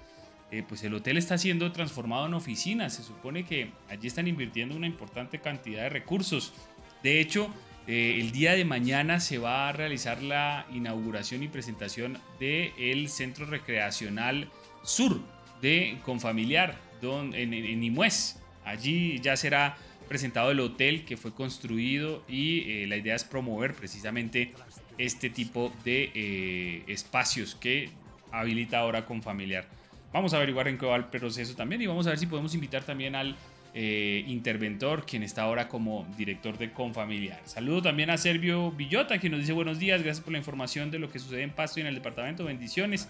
Eh, 0.50 0.62
pues 0.68 0.84
el 0.84 0.92
hotel 0.92 1.16
está 1.16 1.38
siendo 1.38 1.72
transformado 1.72 2.26
en 2.26 2.34
oficina. 2.34 2.90
Se 2.90 3.02
supone 3.02 3.46
que 3.46 3.70
allí 3.88 4.06
están 4.06 4.28
invirtiendo 4.28 4.76
una 4.76 4.86
importante 4.86 5.38
cantidad 5.38 5.84
de 5.84 5.88
recursos. 5.88 6.52
De 7.02 7.18
hecho, 7.18 7.48
eh, 7.86 8.18
el 8.20 8.30
día 8.30 8.52
de 8.52 8.66
mañana 8.66 9.20
se 9.20 9.38
va 9.38 9.70
a 9.70 9.72
realizar 9.72 10.22
la 10.22 10.66
inauguración 10.70 11.42
y 11.42 11.48
presentación 11.48 12.18
del 12.38 13.08
Centro 13.08 13.46
Recreacional 13.46 14.50
Sur 14.82 15.18
de 15.62 15.96
Confamiliar 16.04 16.76
don, 17.00 17.34
en, 17.34 17.54
en, 17.54 17.98
Allí 18.66 19.18
ya 19.20 19.34
será 19.38 19.78
presentado 20.10 20.50
el 20.50 20.58
hotel 20.58 21.06
que 21.06 21.16
fue 21.16 21.32
construido 21.32 22.24
y 22.28 22.68
eh, 22.68 22.86
la 22.88 22.96
idea 22.96 23.14
es 23.14 23.22
promover 23.22 23.74
precisamente 23.74 24.52
este 24.98 25.30
tipo 25.30 25.72
de 25.84 26.82
espacios 26.88 27.54
que 27.54 27.90
habilita 28.32 28.80
ahora 28.80 29.06
Confamiliar. 29.06 29.66
Vamos 30.12 30.34
a 30.34 30.38
averiguar 30.38 30.66
en 30.66 30.78
qué 30.78 30.86
va 30.86 30.96
el 30.96 31.04
proceso 31.04 31.54
también 31.54 31.80
y 31.80 31.86
vamos 31.86 32.06
a 32.06 32.10
ver 32.10 32.18
si 32.18 32.26
podemos 32.26 32.52
invitar 32.54 32.82
también 32.82 33.14
al 33.14 33.36
eh, 33.72 34.24
interventor, 34.26 35.06
quien 35.06 35.22
está 35.22 35.42
ahora 35.42 35.68
como 35.68 36.04
director 36.18 36.58
de 36.58 36.72
Confamiliar. 36.72 37.40
Saludo 37.44 37.82
también 37.82 38.10
a 38.10 38.18
Servio 38.18 38.72
Villota, 38.72 39.18
quien 39.18 39.30
nos 39.30 39.42
dice 39.42 39.52
buenos 39.52 39.78
días, 39.78 40.02
gracias 40.02 40.24
por 40.24 40.32
la 40.32 40.38
información 40.38 40.90
de 40.90 40.98
lo 40.98 41.08
que 41.12 41.20
sucede 41.20 41.42
en 41.42 41.50
Pasto 41.50 41.78
y 41.78 41.82
en 41.82 41.86
el 41.86 41.94
departamento, 41.94 42.44
bendiciones. 42.44 43.08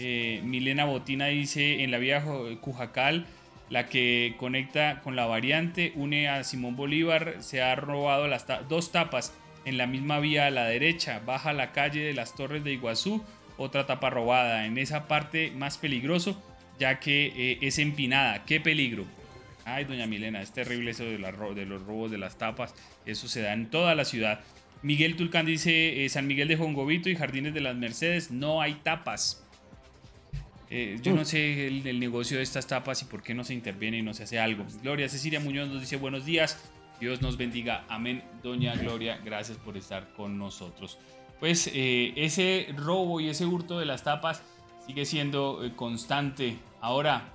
Eh, 0.00 0.40
Milena 0.42 0.84
Botina 0.84 1.26
dice 1.26 1.84
en 1.84 1.92
la 1.92 1.98
vía 1.98 2.24
Cujacal, 2.60 3.26
la 3.70 3.86
que 3.86 4.34
conecta 4.38 5.00
con 5.00 5.16
la 5.16 5.26
variante, 5.26 5.92
une 5.96 6.28
a 6.28 6.44
Simón 6.44 6.76
Bolívar, 6.76 7.36
se 7.40 7.62
ha 7.62 7.74
robado 7.74 8.28
las 8.28 8.46
dos 8.68 8.92
tapas 8.92 9.34
en 9.64 9.78
la 9.78 9.86
misma 9.86 10.20
vía 10.20 10.46
a 10.46 10.50
la 10.50 10.66
derecha, 10.66 11.20
baja 11.26 11.52
la 11.52 11.72
calle 11.72 12.00
de 12.00 12.14
las 12.14 12.34
Torres 12.34 12.62
de 12.62 12.72
Iguazú, 12.72 13.24
otra 13.58 13.86
tapa 13.86 14.10
robada. 14.10 14.66
En 14.66 14.78
esa 14.78 15.08
parte 15.08 15.50
más 15.50 15.78
peligroso, 15.78 16.40
ya 16.78 17.00
que 17.00 17.32
eh, 17.36 17.58
es 17.62 17.78
empinada. 17.78 18.44
¡Qué 18.44 18.60
peligro! 18.60 19.04
Ay, 19.64 19.84
doña 19.84 20.06
Milena, 20.06 20.42
es 20.42 20.52
terrible 20.52 20.92
eso 20.92 21.04
de, 21.04 21.18
los 21.18 21.82
robos 21.82 22.10
de 22.10 22.18
las 22.18 22.38
tapas. 22.38 22.74
Eso 23.04 23.26
se 23.26 23.42
da 23.42 23.52
en 23.52 23.68
toda 23.68 23.96
la 23.96 24.04
ciudad. 24.04 24.40
Miguel 24.82 25.16
Tulcán 25.16 25.46
dice, 25.46 26.04
eh, 26.04 26.08
San 26.08 26.28
Miguel 26.28 26.46
de 26.46 26.56
Jongovito 26.56 27.08
y 27.08 27.16
Jardines 27.16 27.52
de 27.52 27.60
las 27.60 27.74
Mercedes, 27.74 28.30
no 28.30 28.62
hay 28.62 28.74
tapas. 28.74 29.44
Eh, 30.68 30.98
yo 31.02 31.14
no 31.14 31.24
sé 31.24 31.66
el, 31.68 31.86
el, 31.86 32.00
negocio 32.00 32.38
de 32.38 32.42
estas 32.42 32.66
tapas 32.66 33.00
y 33.02 33.04
por 33.04 33.22
qué 33.22 33.34
no 33.34 33.44
se 33.44 33.54
interviene 33.54 33.98
y 33.98 34.02
no 34.02 34.14
se 34.14 34.24
hace 34.24 34.38
algo. 34.38 34.64
Gloria 34.82 35.08
Cecilia 35.08 35.40
Muñoz 35.40 35.68
nos 35.68 35.80
dice 35.80 35.96
buenos 35.96 36.24
días. 36.24 36.70
Dios 37.00 37.22
nos 37.22 37.36
bendiga. 37.36 37.84
Amén. 37.88 38.22
Doña 38.42 38.74
Gloria, 38.74 39.20
gracias 39.24 39.58
por 39.58 39.76
estar 39.76 40.12
con 40.14 40.38
nosotros 40.38 40.98
pues 41.40 41.70
eh, 41.74 42.12
ese 42.16 42.68
robo 42.76 43.20
y 43.20 43.28
ese 43.28 43.44
hurto 43.46 43.78
de 43.78 43.86
las 43.86 44.02
tapas 44.04 44.42
sigue 44.86 45.04
siendo 45.04 45.64
eh, 45.64 45.72
constante. 45.74 46.56
Ahora, 46.80 47.32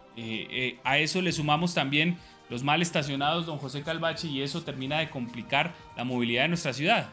a 0.84 0.98
eso 0.98 1.22
le 1.22 1.32
sumamos 1.32 1.74
también 1.74 2.18
los 2.50 2.64
mal 2.64 2.82
estacionados, 2.82 3.46
don 3.46 3.58
José 3.58 3.82
Calvache, 3.82 4.28
y 4.28 4.42
eso 4.42 4.62
termina 4.64 5.00
de 5.00 5.10
complicar 5.10 5.74
la 5.96 6.04
movilidad 6.04 6.44
de 6.44 6.48
nuestra 6.50 6.74
ciudad. 6.74 7.10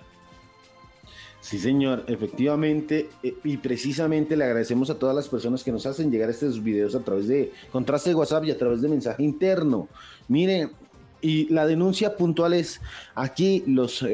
Sí, 1.48 1.58
señor, 1.58 2.04
efectivamente, 2.08 3.08
y 3.22 3.56
precisamente 3.56 4.36
le 4.36 4.44
agradecemos 4.44 4.90
a 4.90 4.98
todas 4.98 5.16
las 5.16 5.28
personas 5.28 5.64
que 5.64 5.72
nos 5.72 5.86
hacen 5.86 6.10
llegar 6.10 6.28
estos 6.28 6.62
videos 6.62 6.94
a 6.94 7.00
través 7.00 7.26
de 7.26 7.52
contraste 7.72 8.10
de 8.10 8.16
WhatsApp 8.16 8.44
y 8.44 8.50
a 8.50 8.58
través 8.58 8.82
de 8.82 8.88
mensaje 8.90 9.22
interno. 9.22 9.88
Miren, 10.28 10.72
y 11.22 11.50
la 11.50 11.66
denuncia 11.66 12.18
puntual 12.18 12.52
es 12.52 12.82
aquí 13.14 13.64
los 13.66 14.04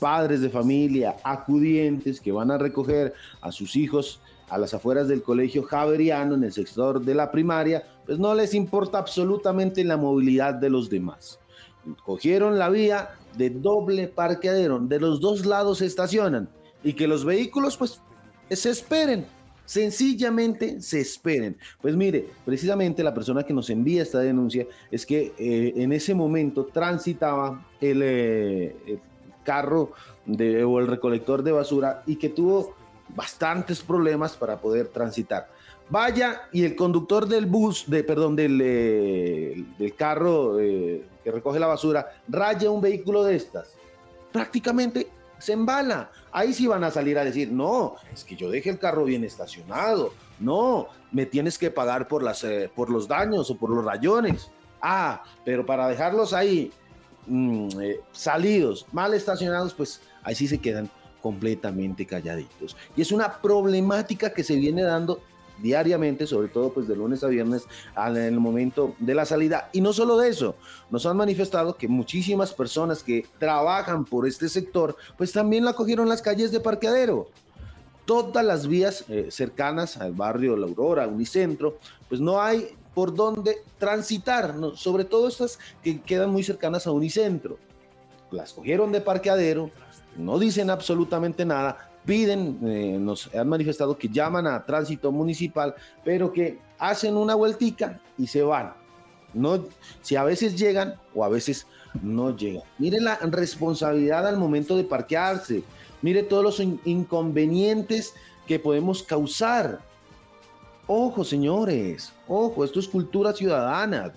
padres 0.00 0.40
de 0.40 0.50
familia 0.50 1.14
acudientes 1.22 2.20
que 2.20 2.32
van 2.32 2.50
a 2.50 2.58
recoger 2.58 3.14
a 3.40 3.52
sus 3.52 3.76
hijos 3.76 4.20
a 4.48 4.58
las 4.58 4.74
afueras 4.74 5.06
del 5.06 5.22
colegio 5.22 5.62
Javeriano 5.62 6.34
en 6.34 6.42
el 6.42 6.52
sector 6.52 7.00
de 7.00 7.14
la 7.14 7.30
primaria, 7.30 7.84
pues 8.04 8.18
no 8.18 8.34
les 8.34 8.54
importa 8.54 8.98
absolutamente 8.98 9.84
la 9.84 9.96
movilidad 9.96 10.54
de 10.54 10.68
los 10.68 10.90
demás. 10.90 11.38
Cogieron 12.04 12.58
la 12.58 12.70
vía 12.70 13.10
de 13.36 13.50
doble 13.50 14.08
parqueadero, 14.08 14.78
de 14.78 15.00
los 15.00 15.20
dos 15.20 15.44
lados 15.44 15.78
se 15.78 15.86
estacionan 15.86 16.48
y 16.82 16.92
que 16.92 17.06
los 17.06 17.24
vehículos 17.24 17.76
pues 17.76 18.00
se 18.50 18.70
esperen, 18.70 19.26
sencillamente 19.64 20.80
se 20.80 21.00
esperen. 21.00 21.56
Pues 21.80 21.96
mire, 21.96 22.28
precisamente 22.44 23.02
la 23.02 23.14
persona 23.14 23.42
que 23.42 23.54
nos 23.54 23.70
envía 23.70 24.02
esta 24.02 24.20
denuncia 24.20 24.66
es 24.90 25.04
que 25.06 25.32
eh, 25.38 25.72
en 25.76 25.92
ese 25.92 26.14
momento 26.14 26.66
transitaba 26.66 27.66
el, 27.80 28.00
eh, 28.02 29.00
carro 29.42 29.92
de, 30.26 30.64
o 30.64 30.78
el 30.78 30.86
recolector 30.86 31.42
de 31.42 31.52
basura 31.52 32.02
y 32.06 32.16
que 32.16 32.28
tuvo 32.28 32.74
bastantes 33.14 33.82
problemas 33.82 34.36
para 34.36 34.60
poder 34.60 34.88
transitar. 34.88 35.48
Vaya 35.90 36.48
y 36.52 36.64
el 36.64 36.76
conductor 36.76 37.26
del 37.26 37.46
bus, 37.46 37.84
de, 37.86 38.02
perdón, 38.04 38.36
del, 38.36 38.60
eh, 38.62 39.64
del 39.78 39.94
carro 39.94 40.58
eh, 40.58 41.04
que 41.22 41.30
recoge 41.30 41.58
la 41.58 41.66
basura, 41.66 42.08
raya 42.28 42.70
un 42.70 42.80
vehículo 42.80 43.22
de 43.24 43.36
estas. 43.36 43.74
Prácticamente 44.32 45.08
se 45.38 45.52
embala. 45.52 46.10
Ahí 46.32 46.52
sí 46.52 46.66
van 46.66 46.84
a 46.84 46.90
salir 46.90 47.18
a 47.18 47.24
decir, 47.24 47.52
no, 47.52 47.96
es 48.12 48.24
que 48.24 48.34
yo 48.34 48.50
dejé 48.50 48.70
el 48.70 48.78
carro 48.78 49.04
bien 49.04 49.24
estacionado. 49.24 50.12
No, 50.40 50.88
me 51.12 51.26
tienes 51.26 51.58
que 51.58 51.70
pagar 51.70 52.08
por, 52.08 52.22
las, 52.22 52.42
eh, 52.44 52.70
por 52.74 52.90
los 52.90 53.06
daños 53.06 53.50
o 53.50 53.56
por 53.56 53.70
los 53.70 53.84
rayones. 53.84 54.50
Ah, 54.80 55.22
pero 55.44 55.64
para 55.64 55.88
dejarlos 55.88 56.32
ahí 56.32 56.72
Mm, 57.26 57.68
salidos, 58.12 58.86
mal 58.92 59.14
estacionados, 59.14 59.72
pues 59.72 60.00
ahí 60.22 60.34
sí 60.34 60.46
se 60.46 60.58
quedan 60.58 60.90
completamente 61.22 62.04
calladitos. 62.06 62.76
Y 62.96 63.02
es 63.02 63.12
una 63.12 63.40
problemática 63.40 64.32
que 64.32 64.44
se 64.44 64.56
viene 64.56 64.82
dando 64.82 65.20
diariamente, 65.64 66.26
sobre 66.26 66.48
todo 66.48 66.74
pues 66.74 66.86
de 66.86 66.94
lunes 66.94 67.24
a 67.24 67.28
viernes 67.28 67.64
en 67.96 68.16
el 68.18 68.38
momento 68.38 68.94
de 68.98 69.14
la 69.14 69.24
salida. 69.24 69.70
Y 69.72 69.80
no 69.80 69.94
solo 69.94 70.18
de 70.18 70.28
eso, 70.28 70.56
nos 70.90 71.06
han 71.06 71.16
manifestado 71.16 71.76
que 71.76 71.88
muchísimas 71.88 72.52
personas 72.52 73.02
que 73.02 73.26
trabajan 73.38 74.04
por 74.04 74.28
este 74.28 74.50
sector, 74.50 74.94
pues 75.16 75.32
también 75.32 75.64
la 75.64 75.72
cogieron 75.72 76.06
las 76.06 76.20
calles 76.20 76.52
de 76.52 76.60
parqueadero. 76.60 77.28
Todas 78.04 78.44
las 78.44 78.66
vías 78.66 79.06
eh, 79.08 79.28
cercanas 79.30 79.96
al 79.96 80.12
barrio 80.12 80.54
La 80.54 80.66
Aurora, 80.66 81.08
Unicentro, 81.08 81.78
pues 82.10 82.20
no 82.20 82.42
hay 82.42 82.68
por 82.94 83.14
dónde 83.14 83.56
transitar, 83.78 84.54
sobre 84.76 85.06
todo 85.06 85.28
estas 85.28 85.58
que 85.82 86.02
quedan 86.02 86.30
muy 86.30 86.44
cercanas 86.44 86.86
a 86.86 86.92
Unicentro. 86.92 87.56
Las 88.30 88.52
cogieron 88.52 88.92
de 88.92 89.00
parqueadero, 89.00 89.70
no 90.18 90.38
dicen 90.38 90.68
absolutamente 90.68 91.46
nada, 91.46 91.90
piden, 92.04 92.58
eh, 92.64 92.96
nos 93.00 93.34
han 93.34 93.48
manifestado 93.48 93.96
que 93.96 94.08
llaman 94.08 94.46
a 94.46 94.64
tránsito 94.64 95.10
municipal, 95.10 95.74
pero 96.04 96.32
que 96.32 96.58
hacen 96.78 97.16
una 97.16 97.34
vueltica 97.34 98.00
y 98.18 98.26
se 98.26 98.42
van. 98.42 98.74
No, 99.32 99.64
si 100.00 100.16
a 100.16 100.24
veces 100.24 100.56
llegan 100.56 100.94
o 101.14 101.24
a 101.24 101.28
veces 101.28 101.66
no 102.02 102.36
llegan. 102.36 102.62
Mire 102.78 103.00
la 103.00 103.16
responsabilidad 103.16 104.26
al 104.26 104.36
momento 104.36 104.76
de 104.76 104.84
parquearse. 104.84 105.62
Mire 106.02 106.22
todos 106.22 106.44
los 106.44 106.60
inconvenientes 106.84 108.14
que 108.46 108.58
podemos 108.58 109.02
causar. 109.02 109.80
Ojo, 110.86 111.24
señores, 111.24 112.12
ojo, 112.28 112.64
esto 112.64 112.78
es 112.78 112.88
cultura 112.88 113.32
ciudadana. 113.32 114.12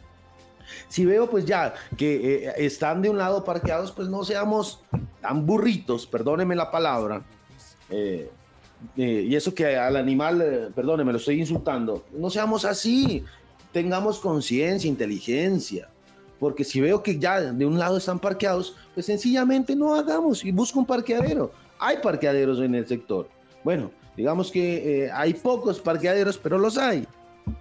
Si 0.89 1.06
veo 1.06 1.30
pues 1.30 1.45
ya 1.45 1.73
que 1.95 2.45
eh, 2.45 2.54
están 2.58 3.02
de 3.02 3.10
un 3.10 3.17
lado 3.17 3.43
parqueados, 3.43 3.91
pues 3.91 4.10
no 4.10 4.23
seamos 4.23 4.82
tan 5.21 5.45
burritos, 5.45 6.06
perdóneme 6.06 6.56
la 6.56 6.69
palabra. 6.69 7.23
Eh, 7.89 8.30
eh, 8.95 9.26
y 9.28 9.36
eso 9.36 9.54
que 9.54 9.76
al 9.76 9.95
animal, 9.95 10.71
perdóneme, 10.76 11.12
lo 11.12 11.17
estoy 11.17 11.39
insultando. 11.39 12.06
No 12.13 12.30
seamos 12.30 12.65
así. 12.65 13.23
Tengamos 13.71 14.19
conciencia, 14.19 14.88
inteligencia. 14.88 15.89
porque 16.39 16.63
si 16.63 16.80
veo 16.80 17.02
que 17.02 17.17
ya 17.17 17.41
de 17.41 17.65
un 17.65 17.80
lado 17.80 17.97
están 17.97 18.19
parqueados, 18.19 18.76
pues 18.93 19.06
sencillamente 19.08 19.76
no 19.76 19.95
hagamos 19.95 20.45
y 20.45 20.52
busco 20.52 20.80
un 20.80 20.86
parqueadero. 20.86 21.52
Hay 21.80 21.97
parqueaderos 21.97 22.60
en 22.60 22.76
el 22.76 22.88
sector. 22.88 23.28
Bueno, 23.63 23.91
digamos 24.15 24.52
que 24.52 25.06
eh, 25.06 25.12
hay 25.12 25.34
pocos 25.34 25.80
parqueaderos, 25.80 26.38
pero 26.38 26.58
los 26.58 26.78
hay. 26.78 27.08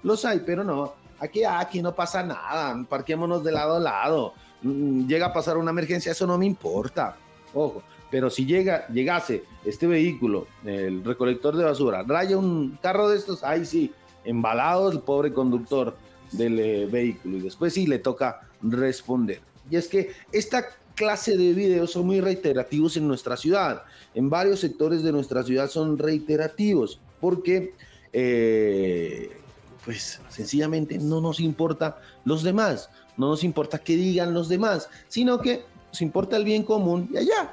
Los 0.03 0.25
hay, 0.25 0.41
pero 0.45 0.63
no. 0.63 0.95
Aquí, 1.19 1.45
aquí 1.45 1.81
no 1.81 1.95
pasa 1.95 2.23
nada. 2.23 2.85
Parquémonos 2.89 3.43
de 3.43 3.53
lado 3.53 3.77
a 3.77 3.81
lado. 3.81 4.35
Mm, 4.63 5.07
llega 5.07 5.27
a 5.27 5.33
pasar 5.33 5.57
una 5.57 5.71
emergencia, 5.71 6.13
eso 6.13 6.27
no 6.27 6.37
me 6.39 6.47
importa. 6.47 7.17
Ojo, 7.55 7.83
pero 8.11 8.31
si 8.31 8.47
llega, 8.47 8.87
llegase 8.89 9.45
este 9.65 9.87
vehículo, 9.87 10.47
el 10.65 11.05
recolector 11.05 11.57
de 11.57 11.65
basura, 11.65 12.05
raya 12.07 12.37
un 12.37 12.79
carro 12.81 13.09
de 13.09 13.19
estos, 13.19 13.43
ahí 13.43 13.65
sí, 13.65 13.93
embalado 14.25 14.91
el 14.91 15.01
pobre 15.01 15.33
conductor 15.33 15.97
del 16.33 16.59
eh, 16.59 16.87
vehículo 16.87 17.39
y 17.39 17.41
después 17.41 17.75
sí 17.75 17.87
le 17.87 17.99
toca 17.99 18.41
responder. 18.63 19.41
Y 19.71 19.77
es 19.77 19.89
que 19.89 20.13
esta 20.33 20.67
clase 20.95 21.37
de 21.37 21.53
videos 21.53 21.93
son 21.93 22.07
muy 22.07 22.21
reiterativos 22.21 22.97
en 22.97 23.07
nuestra 23.07 23.37
ciudad. 23.37 23.85
En 24.15 24.31
varios 24.31 24.61
sectores 24.61 25.03
de 25.03 25.13
nuestra 25.13 25.43
ciudad 25.43 25.69
son 25.69 25.99
reiterativos 25.99 27.01
porque, 27.21 27.75
eh, 28.13 29.37
pues 29.85 30.21
sencillamente 30.29 30.99
no 30.99 31.21
nos 31.21 31.39
importa 31.39 32.01
los 32.25 32.43
demás, 32.43 32.91
no 33.17 33.29
nos 33.29 33.45
importa 33.45 33.79
qué 33.79 33.97
digan 33.97 34.35
los 34.35 34.49
demás, 34.49 34.89
sino 35.09 35.41
que 35.41 35.65
nos 35.89 36.03
importa 36.03 36.37
el 36.37 36.45
bien 36.45 36.63
común 36.63 37.09
y 37.13 37.17
allá, 37.17 37.53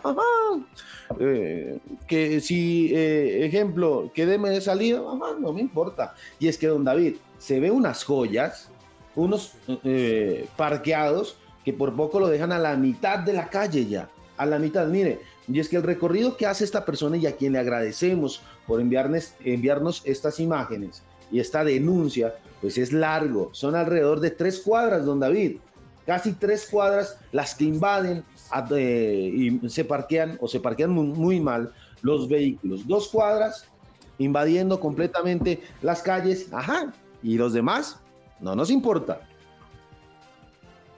eh, 1.19 1.79
que 2.07 2.39
si, 2.41 2.91
ejemplo, 2.93 4.11
que 4.13 4.25
deme 4.25 4.49
de 4.49 4.61
salida, 4.61 5.01
no 5.39 5.53
me 5.53 5.61
importa. 5.61 6.15
Y 6.39 6.47
es 6.47 6.57
que, 6.57 6.67
don 6.67 6.83
David, 6.83 7.15
se 7.37 7.59
ve 7.59 7.71
unas 7.71 8.03
joyas 8.03 8.69
unos 9.15 9.53
eh, 9.83 10.47
parqueados 10.57 11.37
que 11.63 11.73
por 11.73 11.95
poco 11.95 12.19
lo 12.19 12.27
dejan 12.27 12.51
a 12.51 12.59
la 12.59 12.75
mitad 12.75 13.19
de 13.19 13.33
la 13.33 13.49
calle 13.49 13.85
ya, 13.85 14.09
a 14.37 14.45
la 14.45 14.59
mitad, 14.59 14.87
mire, 14.87 15.19
y 15.47 15.59
es 15.59 15.69
que 15.69 15.77
el 15.77 15.83
recorrido 15.83 16.35
que 16.35 16.45
hace 16.45 16.63
esta 16.63 16.85
persona 16.85 17.17
y 17.17 17.25
a 17.25 17.35
quien 17.35 17.53
le 17.53 17.59
agradecemos 17.59 18.41
por 18.67 18.81
enviarnos, 18.81 19.33
enviarnos 19.43 20.01
estas 20.05 20.39
imágenes 20.39 21.03
y 21.31 21.39
esta 21.39 21.63
denuncia, 21.63 22.35
pues 22.61 22.77
es 22.77 22.91
largo, 22.91 23.49
son 23.53 23.75
alrededor 23.75 24.19
de 24.19 24.31
tres 24.31 24.59
cuadras, 24.59 25.05
don 25.05 25.19
David, 25.19 25.57
casi 26.05 26.33
tres 26.33 26.67
cuadras 26.69 27.17
las 27.31 27.55
que 27.55 27.65
invaden 27.65 28.23
eh, 28.71 29.31
y 29.61 29.69
se 29.69 29.85
parquean 29.85 30.37
o 30.41 30.47
se 30.47 30.59
parquean 30.59 30.91
muy 30.91 31.39
mal 31.39 31.73
los 32.01 32.27
vehículos, 32.27 32.87
dos 32.87 33.07
cuadras 33.07 33.67
invadiendo 34.19 34.79
completamente 34.79 35.61
las 35.81 36.01
calles, 36.01 36.51
ajá, 36.51 36.93
y 37.23 37.37
los 37.37 37.53
demás 37.53 37.99
no 38.39 38.55
nos 38.55 38.69
importa. 38.69 39.21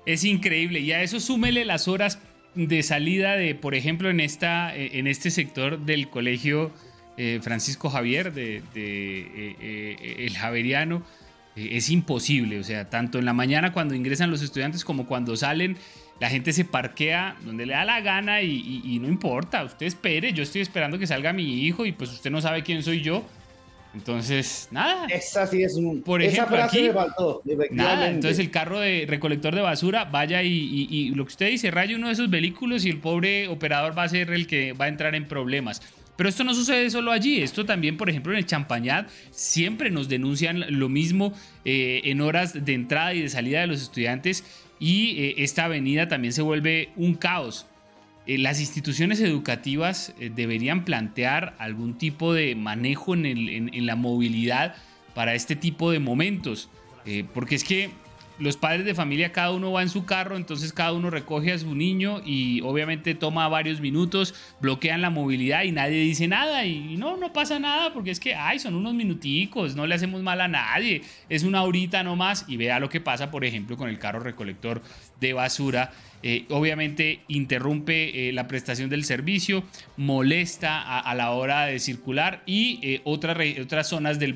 Es 0.06 0.24
increíble. 0.24 0.80
Y 0.80 0.92
a 0.92 1.02
eso 1.02 1.20
súmele 1.20 1.66
las 1.66 1.88
horas 1.88 2.20
de 2.56 2.84
salida 2.84 3.36
de, 3.36 3.56
por 3.56 3.76
ejemplo, 3.76 4.10
en, 4.10 4.20
esta, 4.20 4.76
eh, 4.76 5.00
en 5.00 5.08
este 5.08 5.32
sector 5.32 5.80
del 5.80 6.10
colegio 6.10 6.72
eh, 7.18 7.40
Francisco 7.42 7.90
Javier, 7.90 8.34
de, 8.34 8.62
el 10.26 10.38
Javeriano. 10.38 11.04
Es 11.56 11.90
imposible. 11.90 12.60
O 12.60 12.64
sea, 12.64 12.90
tanto 12.90 13.20
en 13.20 13.26
la 13.26 13.34
mañana 13.34 13.74
cuando 13.74 13.96
ingresan 13.96 14.32
los 14.32 14.42
estudiantes 14.42 14.84
como 14.84 15.06
cuando 15.06 15.36
salen, 15.36 15.78
la 16.20 16.30
gente 16.30 16.54
se 16.54 16.66
parquea 16.66 17.36
donde 17.44 17.66
le 17.66 17.74
da 17.74 17.86
la 17.86 18.02
gana 18.02 18.42
y, 18.42 18.82
y 18.84 19.00
no 19.00 19.08
importa. 19.08 19.64
Usted 19.64 19.86
espere. 19.86 20.34
Yo 20.34 20.44
estoy 20.44 20.62
esperando 20.62 20.98
que 21.00 21.08
salga 21.08 21.34
mi 21.34 21.66
hijo 21.66 21.86
y 21.86 21.92
pues 21.92 22.12
usted 22.12 22.32
no 22.32 22.42
sabe 22.42 22.64
quién 22.64 22.84
soy 22.84 23.02
yo 23.02 23.26
entonces, 23.96 24.68
nada. 24.72 25.08
Esa 25.08 25.48
sí 25.48 25.64
es 25.64 25.76
un. 25.76 26.02
Por 26.02 26.22
ejemplo, 26.22 26.62
aquí. 26.62 26.92
nada. 27.72 28.10
Entonces, 28.10 28.40
el 28.40 28.52
carro 28.52 28.82
de 28.82 29.06
recolector 29.08 29.56
de 29.56 29.62
basura 29.62 30.04
vaya 30.04 30.44
y, 30.44 31.12
lo 31.16 31.24
que 31.26 31.30
usted 31.30 31.50
dice, 31.50 31.72
raye 31.72 31.96
uno 31.96 32.08
de 32.08 32.14
esos 32.14 32.30
vehículos 32.30 32.86
y 32.86 32.90
el 32.90 33.00
pobre 33.00 33.48
operador 33.48 33.98
va 33.98 34.04
a 34.04 34.10
ser 34.10 34.32
el 34.32 34.48
que 34.48 34.74
va 34.74 34.86
a 34.86 34.88
entrar 34.90 35.16
en 35.16 35.28
problemas. 35.28 35.82
Pero 36.16 36.30
esto 36.30 36.44
no 36.44 36.54
sucede 36.54 36.90
solo 36.90 37.12
allí, 37.12 37.42
esto 37.42 37.66
también, 37.66 37.98
por 37.98 38.10
ejemplo, 38.10 38.32
en 38.32 38.40
el 38.40 38.46
Champañat, 38.46 39.10
siempre 39.32 39.92
nos 39.92 40.08
denuncian 40.08 40.66
lo 40.80 40.88
mismo 40.88 41.34
eh, 41.66 42.02
en 42.06 42.22
horas 42.22 42.66
de 42.66 42.74
entrada 42.74 43.14
y 43.14 43.22
de 43.22 43.30
salida 43.30 43.62
de 43.62 43.68
los 43.68 43.82
estudiantes 43.82 44.44
y 44.80 45.20
eh, 45.20 45.36
esta 45.40 45.66
avenida 45.66 46.08
también 46.08 46.34
se 46.34 46.42
vuelve 46.42 46.90
un 46.96 47.16
caos. 47.16 47.66
Eh, 48.28 48.38
las 48.38 48.60
instituciones 48.60 49.20
educativas 49.20 50.14
deberían 50.18 50.86
plantear 50.86 51.56
algún 51.60 51.98
tipo 51.98 52.34
de 52.34 52.56
manejo 52.56 53.14
en, 53.14 53.86
la 53.86 53.96
movilidad 53.96 54.76
para 55.14 55.36
este 55.36 55.56
tipo 55.56 55.92
de 55.92 56.00
momentos. 56.00 56.70
Porque 57.36 57.54
es 57.54 57.64
que 57.64 57.92
los 58.40 58.58
padres 58.58 58.86
de 58.86 58.94
familia, 58.94 59.32
cada 59.32 59.52
uno 59.52 59.72
va 59.72 59.82
en 59.82 59.90
su 59.90 60.06
carro, 60.06 60.36
entonces 60.36 60.74
cada 60.74 60.94
uno 60.94 61.10
recoge 61.10 61.54
a 61.54 61.58
su 61.58 61.74
niño 61.74 62.22
y 62.26 62.62
obviamente 62.62 63.16
toma 63.16 63.48
varios 63.48 63.80
minutos, 63.80 64.36
bloquean 64.60 65.02
la 65.02 65.10
movilidad 65.10 65.64
y 65.64 65.72
nadie 65.72 66.02
dice 66.02 66.28
nada. 66.28 66.66
Y 66.66 66.98
no, 66.98 67.18
no 67.18 67.34
pasa 67.34 67.60
nada 67.60 67.94
porque 67.94 68.12
es 68.12 68.20
que, 68.20 68.36
ay, 68.36 68.60
son 68.60 68.76
unos 68.76 68.94
minuticos, 68.94 69.76
no 69.76 69.88
le 69.88 69.96
hacemos 69.96 70.22
mal 70.22 70.42
a 70.42 70.48
nadie, 70.48 71.02
es 71.30 71.44
una 71.44 71.64
horita 71.64 72.04
nomás. 72.04 72.46
Y 72.48 72.58
vea 72.58 72.80
lo 72.80 72.90
que 72.90 73.02
pasa, 73.02 73.32
por 73.32 73.46
ejemplo, 73.46 73.78
con 73.78 73.90
el 73.90 74.00
carro 74.00 74.20
recolector 74.20 74.82
de 75.20 75.34
basura. 75.34 75.92
Eh, 76.28 76.46
obviamente 76.50 77.20
interrumpe 77.28 78.30
eh, 78.30 78.34
la 78.34 78.48
prestación 78.48 78.90
del 78.90 79.04
servicio, 79.04 79.64
molesta 79.96 81.00
a, 81.00 81.14
la 81.14 81.30
hora 81.32 81.68
de 81.68 81.78
circular 81.78 82.42
y 82.48 82.80
eh, 82.82 83.02
otras, 83.04 83.38
otras 83.62 83.88
zonas 83.90 84.18
del, 84.18 84.34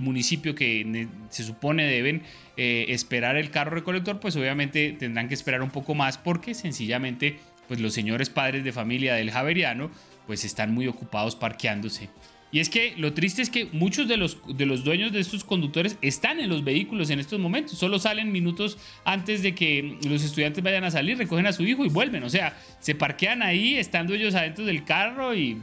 municipio 0.00 0.54
que 0.54 1.06
se 1.28 1.42
supone 1.42 1.84
deben 1.84 2.22
esperar 2.58 3.36
el 3.36 3.50
carro 3.50 3.70
recolector, 3.70 4.18
pues 4.20 4.34
obviamente 4.36 4.92
tendrán 4.98 5.28
que 5.28 5.34
esperar 5.34 5.62
un 5.62 5.70
poco 5.70 5.94
más 5.94 6.18
porque 6.18 6.54
sencillamente 6.54 7.38
pues 7.68 7.80
los 7.80 7.92
señores 7.92 8.30
padres 8.30 8.64
de 8.64 8.72
familia 8.72 9.14
del 9.14 9.30
Javeriano 9.30 9.90
pues 10.26 10.44
están 10.44 10.74
muy 10.74 10.88
ocupados 10.88 11.36
parqueándose. 11.36 12.08
Y 12.50 12.60
es 12.60 12.70
que 12.70 12.94
lo 12.96 13.12
triste 13.12 13.42
es 13.42 13.50
que 13.50 13.66
muchos 13.72 14.08
de 14.08 14.16
los, 14.16 14.38
de 14.56 14.64
los 14.64 14.82
dueños 14.82 15.12
de 15.12 15.20
estos 15.20 15.44
conductores 15.44 15.98
están 16.00 16.40
en 16.40 16.48
los 16.48 16.64
vehículos 16.64 17.10
en 17.10 17.20
estos 17.20 17.38
momentos. 17.38 17.78
Solo 17.78 17.98
salen 17.98 18.32
minutos 18.32 18.78
antes 19.04 19.42
de 19.42 19.54
que 19.54 19.98
los 20.06 20.24
estudiantes 20.24 20.64
vayan 20.64 20.84
a 20.84 20.90
salir, 20.90 21.18
recogen 21.18 21.46
a 21.46 21.52
su 21.52 21.62
hijo 21.64 21.84
y 21.84 21.90
vuelven. 21.90 22.22
O 22.24 22.30
sea, 22.30 22.56
se 22.80 22.94
parquean 22.94 23.42
ahí 23.42 23.76
estando 23.76 24.14
ellos 24.14 24.34
adentro 24.34 24.64
del 24.64 24.84
carro 24.84 25.34
y 25.34 25.60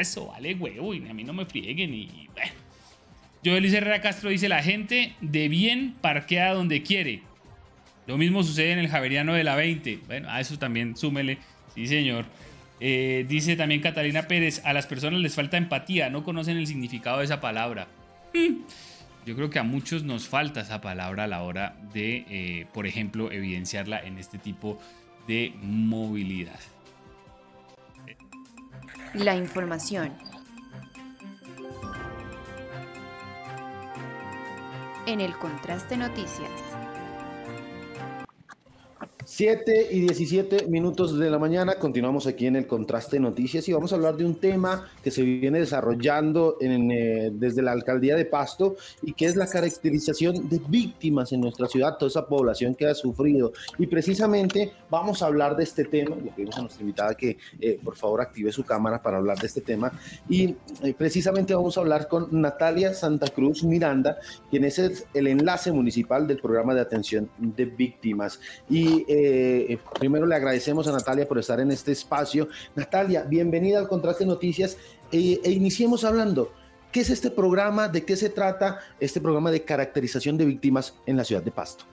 eso 0.00 0.28
vale 0.28 0.54
huevo 0.54 0.94
y 0.94 1.08
a 1.08 1.12
mí 1.12 1.24
no 1.24 1.32
me 1.32 1.44
frieguen 1.44 1.92
y 1.94 2.28
bueno. 2.32 2.69
Joel 3.44 3.74
Herrera 3.74 4.00
Castro 4.00 4.30
dice, 4.30 4.48
la 4.48 4.62
gente 4.62 5.14
de 5.20 5.48
bien 5.48 5.94
parquea 6.00 6.52
donde 6.52 6.82
quiere. 6.82 7.22
Lo 8.06 8.18
mismo 8.18 8.42
sucede 8.42 8.72
en 8.72 8.78
el 8.78 8.88
Javeriano 8.88 9.32
de 9.34 9.44
la 9.44 9.56
20. 9.56 10.00
Bueno, 10.06 10.28
a 10.30 10.40
eso 10.40 10.58
también 10.58 10.96
súmele. 10.96 11.38
Sí, 11.74 11.86
señor. 11.86 12.24
Eh, 12.80 13.26
dice 13.28 13.56
también 13.56 13.82
Catalina 13.82 14.22
Pérez, 14.22 14.62
a 14.64 14.72
las 14.72 14.86
personas 14.86 15.20
les 15.20 15.34
falta 15.34 15.58
empatía, 15.58 16.08
no 16.08 16.24
conocen 16.24 16.56
el 16.56 16.66
significado 16.66 17.18
de 17.18 17.26
esa 17.26 17.40
palabra. 17.40 17.88
Hmm. 18.34 18.62
Yo 19.26 19.36
creo 19.36 19.50
que 19.50 19.58
a 19.58 19.62
muchos 19.62 20.02
nos 20.02 20.28
falta 20.28 20.62
esa 20.62 20.80
palabra 20.80 21.24
a 21.24 21.26
la 21.26 21.42
hora 21.42 21.76
de, 21.92 22.24
eh, 22.30 22.66
por 22.72 22.86
ejemplo, 22.86 23.30
evidenciarla 23.30 24.00
en 24.00 24.18
este 24.18 24.38
tipo 24.38 24.80
de 25.28 25.52
movilidad. 25.62 26.58
La 29.14 29.36
información. 29.36 30.12
En 35.06 35.20
el 35.20 35.36
contraste 35.36 35.96
noticias. 35.96 36.69
7 39.40 39.88
y 39.90 40.00
17 40.00 40.66
minutos 40.66 41.18
de 41.18 41.30
la 41.30 41.38
mañana, 41.38 41.76
continuamos 41.76 42.26
aquí 42.26 42.46
en 42.46 42.56
el 42.56 42.66
Contraste 42.66 43.16
de 43.16 43.20
Noticias 43.20 43.66
y 43.66 43.72
vamos 43.72 43.90
a 43.90 43.94
hablar 43.94 44.14
de 44.14 44.26
un 44.26 44.34
tema 44.34 44.90
que 45.02 45.10
se 45.10 45.22
viene 45.22 45.60
desarrollando 45.60 46.58
en, 46.60 46.90
eh, 46.90 47.30
desde 47.32 47.62
la 47.62 47.72
alcaldía 47.72 48.16
de 48.16 48.26
Pasto 48.26 48.76
y 49.00 49.14
que 49.14 49.24
es 49.24 49.36
la 49.36 49.46
caracterización 49.46 50.46
de 50.50 50.60
víctimas 50.68 51.32
en 51.32 51.40
nuestra 51.40 51.68
ciudad, 51.68 51.96
toda 51.96 52.10
esa 52.10 52.26
población 52.26 52.74
que 52.74 52.86
ha 52.86 52.94
sufrido. 52.94 53.54
Y 53.78 53.86
precisamente 53.86 54.72
vamos 54.90 55.22
a 55.22 55.28
hablar 55.28 55.56
de 55.56 55.64
este 55.64 55.86
tema, 55.86 56.16
le 56.16 56.32
pedimos 56.32 56.58
a 56.58 56.60
nuestra 56.60 56.82
invitada 56.82 57.14
que 57.14 57.38
eh, 57.62 57.80
por 57.82 57.96
favor 57.96 58.20
active 58.20 58.52
su 58.52 58.62
cámara 58.62 59.00
para 59.00 59.16
hablar 59.16 59.38
de 59.38 59.46
este 59.46 59.62
tema 59.62 59.90
y 60.28 60.54
eh, 60.82 60.92
precisamente 60.92 61.54
vamos 61.54 61.78
a 61.78 61.80
hablar 61.80 62.08
con 62.08 62.28
Natalia 62.30 62.92
Santa 62.92 63.28
Cruz 63.28 63.64
Miranda, 63.64 64.18
quien 64.50 64.64
es 64.64 64.78
el, 64.78 64.92
el 65.14 65.28
enlace 65.28 65.72
municipal 65.72 66.26
del 66.26 66.42
programa 66.42 66.74
de 66.74 66.82
atención 66.82 67.30
de 67.38 67.64
víctimas. 67.64 68.38
Y 68.68 69.06
eh, 69.30 69.78
primero 69.98 70.26
le 70.26 70.34
agradecemos 70.34 70.86
a 70.88 70.92
Natalia 70.92 71.26
por 71.26 71.38
estar 71.38 71.60
en 71.60 71.70
este 71.70 71.92
espacio. 71.92 72.48
Natalia, 72.74 73.22
bienvenida 73.22 73.78
al 73.78 73.88
Contraste 73.88 74.26
Noticias 74.26 74.76
e, 75.12 75.40
e 75.42 75.50
iniciemos 75.50 76.04
hablando. 76.04 76.52
¿Qué 76.92 77.00
es 77.00 77.10
este 77.10 77.30
programa? 77.30 77.88
¿De 77.88 78.04
qué 78.04 78.16
se 78.16 78.30
trata 78.30 78.80
este 78.98 79.20
programa 79.20 79.50
de 79.50 79.62
caracterización 79.62 80.36
de 80.36 80.44
víctimas 80.44 80.94
en 81.06 81.16
la 81.16 81.24
ciudad 81.24 81.42
de 81.42 81.50
Pasto? 81.52 81.84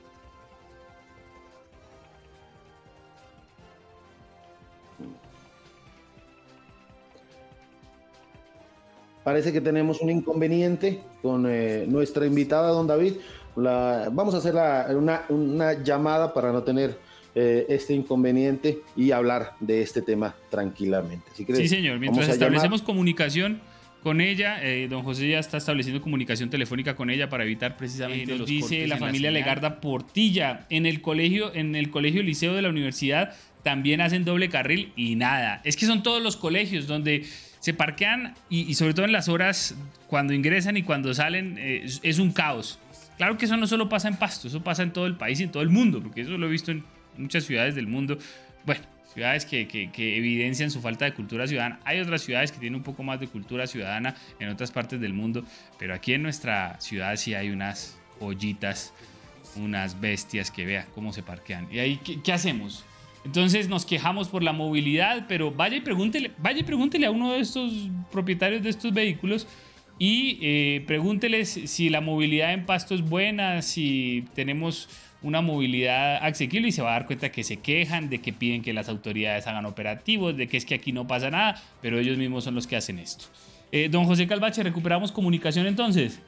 Parece 9.28 9.52
que 9.52 9.60
tenemos 9.60 10.00
un 10.00 10.10
inconveniente 10.10 11.04
con 11.22 11.46
eh, 11.50 11.86
nuestra 11.86 12.26
invitada, 12.26 12.70
don 12.70 12.88
David. 12.88 13.16
vamos 13.58 14.34
a 14.34 14.38
hacer 14.38 14.56
una, 14.96 15.74
llamada 15.84 16.34
para 16.34 16.54
no 16.54 16.64
tener 16.64 16.98
este 17.40 17.94
inconveniente 17.94 18.80
y 18.96 19.12
hablar 19.12 19.54
de 19.60 19.82
este 19.82 20.02
tema 20.02 20.36
tranquilamente. 20.50 21.26
sí, 21.36 21.68
señor. 21.68 22.00
Mientras 22.00 22.30
establecemos 22.30 22.82
comunicación 22.82 23.62
con 24.08 24.22
ella. 24.22 24.64
Eh, 24.64 24.88
don 24.90 25.04
José 25.04 25.28
ya 25.28 25.40
está 25.40 25.58
estableciendo 25.58 26.02
comunicación 26.02 26.50
telefónica 26.50 26.96
con 26.96 27.10
ella 27.10 27.30
para 27.30 27.44
evitar 27.44 27.76
precisamente 27.76 28.34
eh, 28.34 28.38
los 28.38 28.48
dice 28.48 28.88
la 28.88 28.98
familia 28.98 29.32
Legarda 29.32 29.82
Portilla. 29.82 30.66
En 30.70 30.86
el 30.86 31.02
colegio, 31.02 31.54
en 31.54 31.76
el 31.76 31.90
colegio 31.90 32.24
liceo 32.24 32.54
de 32.54 32.62
la 32.62 32.70
universidad 32.70 33.36
también 33.64 34.00
hacen 34.00 34.24
doble 34.24 34.48
carril 34.48 34.94
y 34.96 35.16
nada. 35.16 35.62
Es 35.66 35.76
que 35.76 35.86
son 35.86 36.04
todos 36.04 36.24
los 36.24 36.38
colegios 36.38 36.88
donde 36.88 37.26
se 37.60 37.74
parquean 37.74 38.36
y, 38.50 38.74
sobre 38.76 38.94
todo 38.94 39.06
en 39.06 39.12
las 39.12 39.28
horas 39.28 39.76
cuando 40.08 40.34
ingresan 40.34 40.78
y 40.78 40.84
cuando 40.84 41.14
salen 41.14 41.58
eh, 41.60 41.86
es, 42.02 42.20
un 42.20 42.32
caos. 42.32 42.80
Claro 43.18 43.38
que 43.38 43.44
eso 43.44 43.58
no 43.58 43.68
solo 43.68 43.90
pasa 43.90 44.08
en 44.08 44.16
Pasto, 44.16 44.48
eso 44.48 44.64
pasa 44.64 44.84
en 44.84 44.94
todo 44.94 45.06
el 45.06 45.18
país 45.18 45.40
y 45.42 45.44
en 45.44 45.52
todo 45.52 45.64
el 45.64 45.70
mundo, 45.70 46.02
porque 46.02 46.22
eso 46.22 46.38
lo 46.38 46.48
he 46.48 46.50
visto 46.50 46.72
en 46.72 46.86
muchas 47.18 47.44
ciudades 47.44 47.76
del 47.76 47.88
mundo. 47.88 48.18
Bueno, 48.66 48.82
ciudades 49.18 49.46
que, 49.46 49.68
que, 49.68 50.18
evidencian 50.18 50.70
su 50.70 50.80
falta 50.80 51.06
de 51.06 51.14
cultura 51.14 51.48
ciudadana. 51.48 51.80
Hay 51.86 52.00
otras 52.00 52.22
ciudades 52.22 52.52
que 52.52 52.60
tienen 52.60 52.76
un 52.76 52.84
poco 52.84 53.02
más 53.02 53.20
de 53.20 53.28
cultura 53.28 53.66
ciudadana 53.66 54.16
en 54.40 54.50
otras 54.50 54.72
partes 54.72 55.00
del 55.02 55.14
mundo, 55.14 55.44
pero 55.80 55.96
aquí 55.96 56.14
en 56.14 56.22
nuestra 56.22 56.80
ciudad 56.80 57.16
sí 57.16 57.34
hay 57.34 57.50
unas 57.50 57.98
joyitas, 58.20 58.94
unas 59.56 60.00
bestias 60.00 60.52
que 60.52 60.66
vea 60.66 60.86
cómo 60.94 61.14
se 61.14 61.24
parquean. 61.24 61.68
¿Y 61.72 61.80
ahí 61.80 62.00
qué, 62.24 62.32
hacemos? 62.32 62.86
Entonces 63.26 63.68
nos 63.70 63.86
quejamos 63.86 64.30
por 64.30 64.44
la 64.44 64.54
movilidad, 64.54 65.26
pero 65.28 65.52
vaya 65.52 65.78
y 65.78 65.82
pregúntele, 65.82 66.32
vaya 66.38 66.60
y 66.60 66.64
pregúntele 66.64 67.08
a 67.08 67.12
uno 67.12 67.34
de 67.34 67.40
estos 67.40 67.90
propietarios 68.12 68.62
de 68.62 68.70
estos 68.70 68.94
vehículos 68.94 69.48
y 70.00 70.38
eh, 70.42 70.84
pregúnteles 70.86 71.50
si 71.50 71.90
la 71.90 72.02
movilidad 72.02 72.54
en 72.54 72.66
Pasto 72.66 72.94
es 72.94 73.02
buena, 73.02 73.64
si 73.64 74.26
tenemos 74.36 74.90
una 75.22 75.42
movilidad 75.42 76.18
asequible 76.18 76.70
y 76.70 76.72
se 76.72 76.82
va 76.82 76.90
a 76.90 76.94
dar 76.94 77.06
cuenta 77.06 77.32
que 77.32 77.44
se 77.44 77.58
quejan, 77.58 78.10
de 78.10 78.20
que 78.20 78.34
piden 78.34 78.62
que 78.62 78.74
las 78.74 78.90
autoridades 78.90 79.48
hagan 79.48 79.66
operativos, 79.66 80.38
de 80.38 80.48
que 80.48 80.58
es 80.58 80.66
que 80.66 80.76
aquí 80.76 80.92
no 80.92 81.08
pasa 81.08 81.30
nada, 81.30 81.62
pero 81.82 82.00
ellos 82.00 82.18
mismos 82.18 82.44
son 82.44 82.56
los 82.56 82.68
que 82.68 82.76
hacen 82.76 83.00
esto. 83.00 83.26
Eh, 83.72 83.90
don 83.90 84.06
José 84.06 84.28
Calvache, 84.28 84.64
¿recuperamos 84.64 85.12
comunicación 85.12 85.66
entonces? 85.68 86.20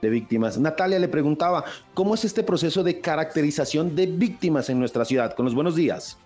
de 0.00 0.08
víctimas. 0.08 0.58
Natalia 0.58 0.98
le 0.98 1.08
preguntaba, 1.08 1.64
¿cómo 1.92 2.14
es 2.14 2.24
este 2.24 2.42
proceso 2.42 2.82
de 2.82 3.00
caracterización 3.00 3.94
de 3.94 4.06
víctimas 4.06 4.70
en 4.70 4.78
nuestra 4.78 5.04
ciudad? 5.04 5.34
Con 5.34 5.44
los 5.44 5.54
buenos 5.54 5.76
días. 5.76 6.18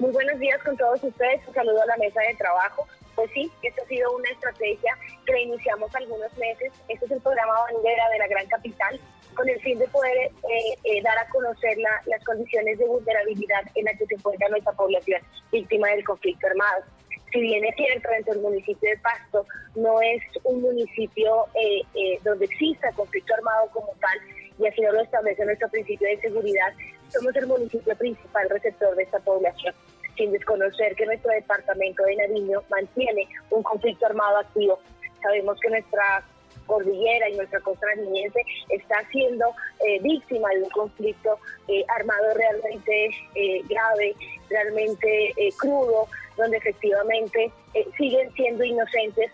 Muy 0.00 0.12
buenos 0.12 0.38
días 0.38 0.58
con 0.62 0.74
todos 0.78 1.04
ustedes. 1.04 1.46
Un 1.46 1.52
saludo 1.52 1.82
a 1.82 1.86
la 1.86 1.96
mesa 1.98 2.22
de 2.22 2.34
trabajo. 2.36 2.88
Pues 3.14 3.30
sí, 3.34 3.52
esta 3.62 3.82
ha 3.82 3.86
sido 3.86 4.10
una 4.16 4.30
estrategia 4.30 4.96
que 5.26 5.42
iniciamos 5.42 5.94
algunos 5.94 6.34
meses. 6.38 6.72
Este 6.88 7.04
es 7.04 7.10
el 7.10 7.20
programa 7.20 7.52
Bandera 7.70 8.08
de 8.08 8.18
la 8.18 8.26
Gran 8.28 8.46
Capital 8.46 8.98
con 9.34 9.46
el 9.46 9.60
fin 9.60 9.78
de 9.78 9.86
poder 9.88 10.16
eh, 10.16 10.78
eh, 10.84 11.02
dar 11.02 11.18
a 11.18 11.28
conocer 11.28 11.76
las 12.06 12.24
condiciones 12.24 12.78
de 12.78 12.86
vulnerabilidad 12.86 13.60
en 13.74 13.84
las 13.84 13.98
que 13.98 14.06
se 14.06 14.14
encuentra 14.14 14.48
nuestra 14.48 14.72
población 14.72 15.20
víctima 15.52 15.88
del 15.88 16.02
conflicto 16.02 16.46
armado. 16.46 16.82
Si 17.30 17.38
bien 17.38 17.62
es 17.66 17.76
cierto, 17.76 18.08
dentro 18.08 18.32
del 18.32 18.42
municipio 18.42 18.88
de 18.88 18.96
Pasto 19.00 19.44
no 19.74 20.00
es 20.00 20.22
un 20.44 20.62
municipio 20.62 21.44
eh, 21.54 22.18
donde 22.24 22.46
exista 22.46 22.90
conflicto 22.92 23.34
armado 23.34 23.68
como 23.70 23.92
tal, 24.00 24.18
y 24.60 24.66
así 24.66 24.80
no 24.82 24.92
lo 24.92 25.00
establece 25.00 25.44
nuestro 25.44 25.68
principio 25.68 26.08
de 26.08 26.20
seguridad, 26.20 26.72
somos 27.08 27.34
el 27.36 27.46
municipio 27.46 27.96
principal 27.96 28.48
receptor 28.50 28.94
de 28.94 29.02
esta 29.04 29.18
población, 29.20 29.74
sin 30.16 30.32
desconocer 30.32 30.94
que 30.94 31.06
nuestro 31.06 31.32
departamento 31.32 32.02
de 32.04 32.16
Nariño 32.16 32.62
mantiene 32.68 33.26
un 33.50 33.62
conflicto 33.62 34.06
armado 34.06 34.38
activo. 34.38 34.78
Sabemos 35.22 35.58
que 35.60 35.70
nuestra 35.70 36.24
cordillera 36.66 37.28
y 37.28 37.36
nuestra 37.36 37.60
costa 37.60 37.86
nariñense 37.96 38.40
está 38.68 39.02
siendo 39.10 39.46
eh, 39.86 39.98
víctima 40.02 40.48
de 40.50 40.62
un 40.62 40.70
conflicto 40.70 41.38
eh, 41.66 41.84
armado 41.88 42.34
realmente 42.34 43.10
eh, 43.34 43.62
grave, 43.68 44.14
realmente 44.48 45.34
crudo, 45.58 46.06
donde 46.36 46.58
efectivamente 46.58 47.50
siguen 47.96 48.32
siendo 48.34 48.64
inocentes 48.64 49.30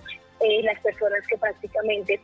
las 0.63 0.79
personas 0.81 1.27
que 1.27 1.39
prácticamente 1.39 2.21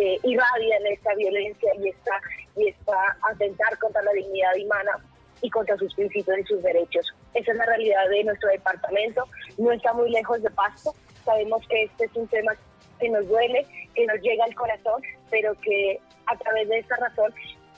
eh, 0.00 0.18
irradian 0.22 0.86
esta 0.86 1.14
violencia 1.14 1.72
y 1.80 1.88
esta, 1.88 2.20
y 2.56 2.68
esta 2.68 3.16
atentar 3.30 3.78
contra 3.78 4.02
la 4.02 4.12
dignidad 4.12 4.52
humana 4.64 5.04
y 5.40 5.50
contra 5.50 5.76
sus 5.76 5.94
principios 5.94 6.38
y 6.38 6.44
sus 6.44 6.62
derechos. 6.62 7.14
Esa 7.34 7.52
es 7.52 7.58
la 7.58 7.66
realidad 7.66 8.08
de 8.10 8.24
nuestro 8.24 8.48
departamento. 8.50 9.24
No 9.58 9.72
está 9.72 9.92
muy 9.92 10.10
lejos 10.10 10.42
de 10.42 10.50
Pasto. 10.50 10.94
Sabemos 11.24 11.66
que 11.68 11.84
este 11.84 12.04
es 12.04 12.16
un 12.16 12.26
tema 12.28 12.52
que 12.98 13.08
nos 13.08 13.26
duele, 13.28 13.66
que 13.94 14.06
nos 14.06 14.20
llega 14.20 14.44
al 14.44 14.54
corazón, 14.54 15.02
pero 15.30 15.54
que 15.60 16.00
a 16.26 16.36
través 16.36 16.68
de 16.68 16.78
esta 16.78 16.96
razón 16.96 17.34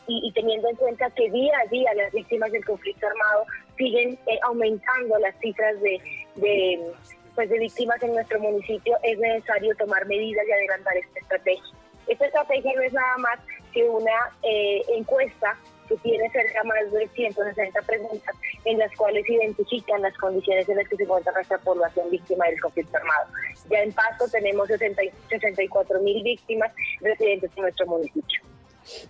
y, 0.08 0.32
teniendo 0.32 0.68
en 0.68 0.76
cuenta 0.76 1.10
que 1.10 1.28
día 1.30 1.52
a 1.58 1.68
día 1.68 1.92
las 1.94 2.12
víctimas 2.12 2.52
del 2.52 2.64
conflicto 2.64 3.06
armado 3.06 3.44
siguen 3.76 4.18
eh, 4.26 4.38
aumentando 4.42 5.18
las 5.18 5.36
cifras 5.40 5.80
de, 5.80 6.00
de, 6.36 6.92
pues 7.34 7.50
de 7.50 7.58
víctimas 7.58 8.00
en 8.02 8.14
nuestro 8.14 8.38
municipio, 8.38 8.96
es 9.02 9.18
necesario 9.18 9.74
tomar 9.76 10.06
medidas 10.06 10.46
y 10.48 10.52
adelantar 10.52 10.96
esta 10.96 11.18
estrategia. 11.18 11.74
Esta 12.06 12.26
estrategia 12.26 12.72
no 12.74 12.82
es 12.82 12.92
nada 12.92 13.18
más 13.18 13.38
que 13.72 13.84
una 13.84 14.12
eh, 14.42 14.82
encuesta 14.96 15.58
que 15.88 15.96
tiene 15.98 16.28
cerca 16.30 16.64
más 16.64 16.90
de 16.92 17.08
160 17.08 17.82
preguntas 17.82 18.34
en 18.64 18.78
las 18.78 18.92
cuales 18.96 19.28
identifican 19.28 20.02
las 20.02 20.16
condiciones 20.18 20.68
en 20.68 20.76
las 20.76 20.88
que 20.88 20.96
se 20.96 21.04
encuentra 21.04 21.32
nuestra 21.32 21.58
población 21.58 22.10
víctima 22.10 22.46
del 22.46 22.60
conflicto 22.60 22.96
armado. 22.96 23.28
Ya 23.70 23.82
en 23.82 23.92
Pasto 23.92 24.26
tenemos 24.28 24.68
64 24.68 26.00
mil 26.00 26.22
víctimas 26.22 26.72
residentes 27.00 27.50
en 27.56 27.62
nuestro 27.62 27.86
municipio. 27.86 28.40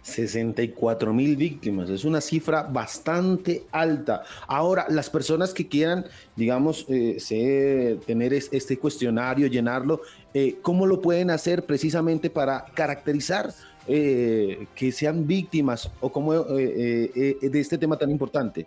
64 0.02 1.12
mil 1.12 1.36
víctimas, 1.36 1.90
es 1.90 2.04
una 2.04 2.20
cifra 2.20 2.62
bastante 2.62 3.64
alta. 3.70 4.22
Ahora, 4.46 4.86
las 4.88 5.10
personas 5.10 5.52
que 5.52 5.68
quieran, 5.68 6.06
digamos, 6.34 6.86
eh, 6.88 7.98
tener 8.06 8.32
este 8.32 8.78
cuestionario, 8.78 9.46
llenarlo, 9.46 10.00
eh, 10.38 10.56
¿cómo 10.60 10.86
lo 10.86 11.00
pueden 11.00 11.30
hacer 11.30 11.64
precisamente 11.64 12.28
para 12.28 12.66
caracterizar 12.74 13.50
eh, 13.88 14.66
que 14.74 14.92
sean 14.92 15.26
víctimas 15.26 15.90
o 16.00 16.12
cómo, 16.12 16.34
de 16.34 17.36
este 17.54 17.78
tema 17.78 17.96
tan 17.96 18.10
importante? 18.10 18.66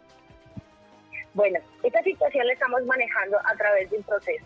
Bueno, 1.36 1.60
esta 1.84 2.02
situación 2.02 2.48
la 2.48 2.54
estamos 2.54 2.84
manejando 2.86 3.38
a 3.46 3.56
través 3.56 3.92
de 3.92 3.98
un 3.98 4.04
proceso. 4.04 4.46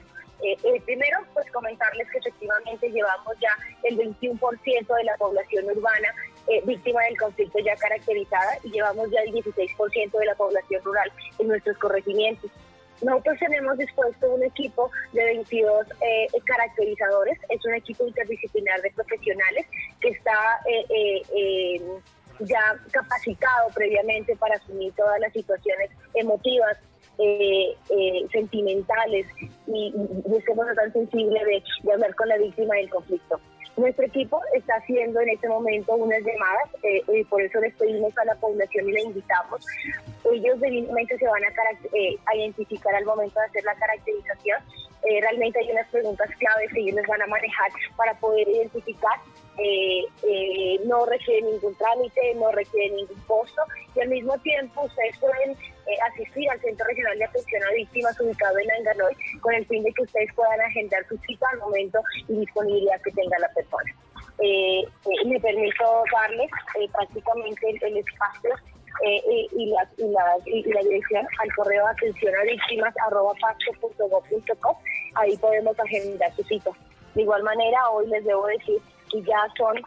primero, 0.85 1.19
pues 1.33 1.49
comentarles 1.51 2.07
que 2.11 2.17
efectivamente 2.17 2.91
llevamos 2.91 3.33
ya 3.39 3.55
el 3.83 3.97
21% 3.97 4.97
de 4.97 5.03
la 5.05 5.15
población 5.17 5.65
urbana 5.65 6.09
eh, 6.47 6.61
víctima 6.65 7.01
del 7.03 7.17
conflicto 7.17 7.57
ya 7.59 7.73
caracterizada 7.77 8.57
y 8.63 8.71
llevamos 8.71 9.09
ya 9.11 9.21
el 9.21 9.33
16% 9.33 10.11
de 10.11 10.25
la 10.25 10.35
población 10.35 10.83
rural 10.83 11.09
en 11.39 11.47
nuestros 11.47 11.77
corregimientos. 11.77 12.51
Nosotros 13.03 13.37
tenemos 13.39 13.77
dispuesto 13.77 14.33
un 14.33 14.43
equipo 14.43 14.89
de 15.11 15.23
22 15.23 15.87
eh, 16.01 16.27
caracterizadores, 16.45 17.37
es 17.49 17.65
un 17.65 17.73
equipo 17.73 18.07
interdisciplinar 18.07 18.81
de 18.81 18.91
profesionales 18.91 19.65
que 19.99 20.09
está 20.09 20.61
eh, 20.65 21.81
ya 22.39 22.75
capacitado 22.91 23.69
previamente 23.73 24.35
para 24.37 24.55
asumir 24.55 24.93
todas 24.93 25.19
las 25.19 25.31
situaciones 25.33 25.89
emotivas, 26.13 26.77
sentimentales 28.31 29.27
y, 29.67 29.93
y, 29.95 30.35
estemos 30.35 30.65
tan 30.75 30.91
sensible 30.91 31.39
de 31.45 31.93
hablar 31.93 32.15
con 32.15 32.27
la 32.27 32.37
víctima 32.37 32.75
del 32.75 32.89
conflicto. 32.89 33.39
Nuestro 33.75 34.05
equipo 34.05 34.39
está 34.53 34.75
haciendo 34.75 35.19
en 35.21 35.29
este 35.29 35.49
momento 35.49 35.95
unas 35.95 36.19
llamadas 36.19 36.69
eh, 36.83 37.01
y 37.11 37.23
por 37.23 37.41
eso 37.41 37.59
les 37.59 37.73
pedimos 37.73 38.15
a 38.19 38.25
la 38.25 38.35
población 38.35 38.87
y 38.87 38.91
la 38.93 39.01
invitamos. 39.01 39.65
Ellos 40.31 40.59
debidamente 40.59 41.17
se 41.17 41.27
van 41.27 41.43
a, 41.43 41.47
eh, 41.93 42.17
identificar 42.35 42.93
al 42.93 43.05
momento 43.05 43.39
de 43.39 43.45
hacer 43.47 43.63
la 43.63 43.73
caracterización. 43.75 44.59
Eh, 45.09 45.19
realmente 45.21 45.59
hay 45.59 45.71
unas 45.71 45.87
preguntas 45.89 46.29
claves 46.37 46.71
que 46.71 46.81
ellos 46.81 47.01
van 47.07 47.21
a 47.23 47.27
manejar 47.27 47.71
para 47.97 48.13
poder 48.19 48.47
identificar 48.47 49.19
eh, 49.57 50.05
eh, 50.23 50.79
no 50.85 51.05
requiere 51.05 51.43
ningún 51.43 51.75
trámite, 51.75 52.33
no 52.35 52.51
requiere 52.51 52.95
ningún 52.95 53.19
costo 53.27 53.61
y 53.95 53.99
al 53.99 54.09
mismo 54.09 54.35
tiempo 54.39 54.81
ustedes 54.81 55.15
pueden 55.19 55.51
eh, 55.51 55.97
asistir 56.11 56.49
al 56.49 56.59
Centro 56.59 56.87
Regional 56.87 57.19
de 57.19 57.25
Atención 57.25 57.63
a 57.63 57.71
Víctimas 57.73 58.19
ubicado 58.19 58.57
en 58.57 58.71
Anganoy 58.71 59.15
con 59.41 59.53
el 59.53 59.65
fin 59.67 59.83
de 59.83 59.93
que 59.93 60.01
ustedes 60.01 60.33
puedan 60.33 60.59
agendar 60.59 61.07
su 61.07 61.17
cita 61.19 61.45
al 61.51 61.59
momento 61.59 61.99
y 62.27 62.39
disponibilidad 62.39 62.99
que 63.01 63.11
tenga 63.11 63.37
la 63.37 63.49
persona. 63.49 63.93
me 65.25 65.39
permito 65.39 66.03
darles 66.11 66.49
prácticamente 66.91 67.77
el, 67.83 67.97
espacio 67.97 68.55
y, 69.51 69.67
la, 69.67 69.87
y, 70.47 70.63
la, 70.73 70.81
dirección 70.81 71.27
al 71.39 71.55
correo 71.55 71.85
atención 71.87 72.33
a 72.35 72.43
víctimas 72.43 72.93
arroba 73.05 73.33
ahí 75.15 75.37
podemos 75.37 75.79
agendar 75.79 76.35
su 76.35 76.43
cita. 76.43 76.71
De 77.13 77.21
igual 77.21 77.43
manera, 77.43 77.89
hoy 77.91 78.07
les 78.07 78.25
debo 78.25 78.47
decir 78.47 78.81
que 79.13 79.21
ya 79.21 79.41
son 79.57 79.77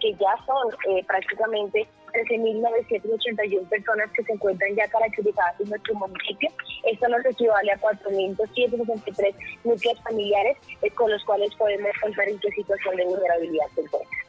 que 0.00 0.12
ya 0.14 0.36
son 0.46 0.72
eh, 0.86 1.04
prácticamente 1.08 1.88
13.981 2.12 3.68
personas 3.68 4.10
que 4.12 4.22
se 4.22 4.32
encuentran 4.32 4.74
ya 4.76 4.86
caracterizadas 4.88 5.60
en 5.60 5.70
nuestro 5.70 5.94
municipio. 5.96 6.50
Esto 6.84 7.08
nos 7.08 7.24
equivale 7.26 7.72
a 7.72 7.80
4.263 7.80 9.34
núcleos 9.64 10.00
familiares 10.02 10.56
eh, 10.82 10.90
con 10.92 11.10
los 11.10 11.24
cuales 11.24 11.52
podemos 11.56 11.90
contar 12.00 12.28
en 12.28 12.38
qué 12.38 12.50
situación 12.52 12.96
de 12.96 13.04
vulnerabilidad 13.06 13.66
se 13.74 13.80
encuentran 13.80 14.27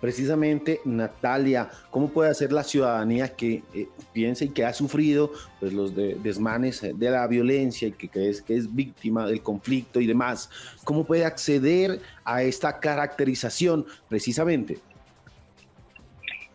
precisamente 0.00 0.80
Natalia, 0.84 1.70
¿cómo 1.90 2.08
puede 2.08 2.30
hacer 2.30 2.52
la 2.52 2.64
ciudadanía 2.64 3.34
que 3.34 3.62
eh, 3.74 3.88
piense 4.12 4.46
y 4.46 4.48
que 4.48 4.64
ha 4.64 4.72
sufrido 4.72 5.32
pues, 5.58 5.72
los 5.72 5.94
desmanes 5.94 6.80
de 6.82 7.10
la 7.10 7.26
violencia 7.26 7.88
y 7.88 7.92
que, 7.92 8.08
que, 8.08 8.34
que 8.46 8.56
es 8.56 8.74
víctima 8.74 9.26
del 9.26 9.42
conflicto 9.42 10.00
y 10.00 10.06
demás? 10.06 10.50
¿Cómo 10.84 11.04
puede 11.04 11.24
acceder 11.24 12.00
a 12.24 12.42
esta 12.42 12.80
caracterización 12.80 13.86
precisamente? 14.08 14.78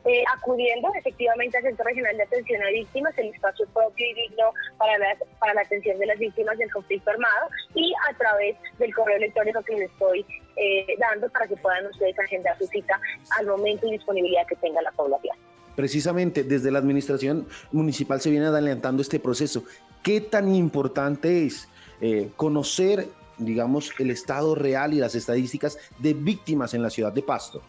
Eh, 0.05 0.23
acudiendo 0.37 0.87
efectivamente 0.99 1.57
al 1.57 1.63
Centro 1.63 1.83
Regional 1.83 2.15
de 2.15 2.23
Atención 2.23 2.61
a 2.61 2.69
Víctimas, 2.69 3.17
el 3.17 3.29
espacio 3.29 3.65
propio 3.73 4.05
y 4.05 4.13
digno 4.13 4.53
para 4.77 4.99
la, 4.99 5.17
para 5.39 5.55
la 5.55 5.61
atención 5.61 5.97
de 5.97 6.05
las 6.05 6.19
víctimas 6.19 6.55
del 6.59 6.71
conflicto 6.71 7.09
armado 7.09 7.49
y 7.73 7.91
a 8.07 8.15
través 8.15 8.55
del 8.77 8.93
correo 8.93 9.17
electrónico 9.17 9.63
que 9.63 9.73
les 9.73 9.89
estoy 9.89 10.23
eh, 10.57 10.95
dando 10.99 11.27
para 11.29 11.47
que 11.47 11.57
puedan 11.57 11.87
ustedes 11.87 12.19
agendar 12.19 12.55
su 12.59 12.67
cita 12.67 12.99
al 13.39 13.47
momento 13.47 13.87
y 13.87 13.93
disponibilidad 13.93 14.45
que 14.45 14.55
tenga 14.57 14.79
la 14.83 14.91
población. 14.91 15.35
Precisamente 15.75 16.43
desde 16.43 16.69
la 16.69 16.77
administración 16.77 17.47
municipal 17.71 18.21
se 18.21 18.29
viene 18.29 18.45
adelantando 18.45 19.01
este 19.01 19.19
proceso. 19.19 19.63
¿Qué 20.03 20.21
tan 20.21 20.53
importante 20.53 21.47
es 21.47 21.67
eh, 21.99 22.29
conocer, 22.35 23.07
digamos, 23.39 23.91
el 23.97 24.11
estado 24.11 24.53
real 24.53 24.93
y 24.93 24.97
las 24.97 25.15
estadísticas 25.15 25.79
de 25.97 26.13
víctimas 26.13 26.75
en 26.75 26.83
la 26.83 26.91
ciudad 26.91 27.11
de 27.11 27.23
Pasto? 27.23 27.63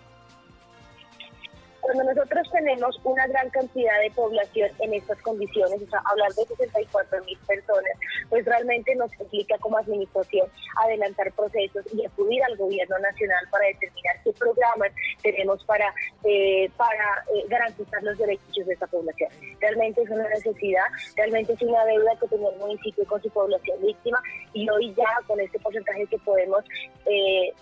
Nosotros 2.27 2.51
tenemos 2.51 3.01
una 3.05 3.24
gran 3.29 3.49
cantidad 3.51 4.01
de 4.01 4.11
población 4.11 4.68
en 4.81 4.95
estas 4.95 5.16
condiciones, 5.22 5.81
o 5.81 5.89
sea, 5.89 6.01
hablar 6.11 6.33
de 6.33 6.45
64 6.45 7.24
mil 7.24 7.39
personas, 7.47 7.93
pues 8.29 8.45
realmente 8.45 8.97
nos 8.97 9.12
implica 9.20 9.57
como 9.59 9.79
administración 9.79 10.49
adelantar 10.83 11.33
procesos 11.35 11.85
y 11.95 12.05
acudir 12.05 12.43
al 12.43 12.57
gobierno 12.57 12.99
nacional 12.99 13.47
para 13.49 13.66
determinar 13.68 14.16
qué 14.24 14.33
programas 14.33 14.91
tenemos 15.22 15.62
para, 15.66 15.95
eh, 16.24 16.68
para 16.77 17.24
eh, 17.33 17.45
garantizar 17.49 18.03
los 18.03 18.18
derechos 18.18 18.66
de 18.66 18.72
esta 18.72 18.89
población. 18.89 19.31
Realmente 19.61 20.03
es 20.03 20.11
una 20.11 20.29
necesidad, 20.29 20.87
realmente 21.14 21.53
es 21.53 21.62
una 21.62 21.85
deuda 21.85 22.11
que 22.20 22.27
tiene 22.27 22.49
el 22.49 22.59
municipio 22.59 23.05
con 23.07 23.22
su 23.22 23.31
población 23.31 23.81
víctima 23.83 24.20
y 24.53 24.68
hoy 24.68 24.93
ya 24.97 25.07
con 25.29 25.39
este 25.39 25.61
porcentaje 25.61 26.05
que 26.07 26.18
podemos 26.18 26.64
eh, 27.05 27.53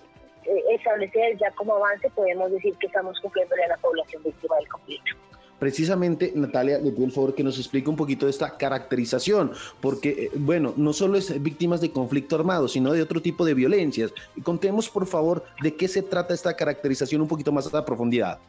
establecer 0.70 1.36
ya 1.38 1.51
como 1.53 1.76
avance, 1.76 2.11
podemos 2.11 2.51
decir 2.51 2.74
que 2.78 2.86
estamos 2.86 3.18
cumpliendo 3.20 3.55
a 3.55 3.68
la 3.68 3.76
población 3.78 4.22
víctima 4.22 4.57
del 4.57 4.68
conflicto. 4.68 5.16
Precisamente, 5.59 6.32
Natalia, 6.34 6.78
le 6.78 6.90
pido 6.90 7.07
el 7.07 7.12
favor 7.12 7.34
que 7.34 7.45
nos 7.45 7.59
explique 7.59 7.88
un 7.88 7.97
poquito 7.97 8.26
de 8.26 8.30
esta 8.30 8.57
caracterización, 8.57 9.53
porque, 9.80 10.09
eh, 10.11 10.30
bueno, 10.34 10.74
no 10.76 10.92
solo 10.92 11.16
es 11.16 11.42
víctimas 11.42 11.80
de 11.80 11.90
conflicto 11.90 12.36
armado, 12.36 12.68
sino 12.68 12.92
de 12.92 13.01
otro 13.01 13.22
tipo 13.22 13.45
de 13.45 13.55
violencias. 13.55 14.12
Contemos, 14.42 14.90
por 14.90 15.07
favor, 15.07 15.45
de 15.62 15.74
qué 15.74 15.88
se 15.88 16.03
trata 16.03 16.34
esta 16.34 16.55
caracterización 16.55 17.22
un 17.22 17.28
poquito 17.28 17.53
más 17.53 17.72
a 17.72 17.84
profundidad. 17.84 18.40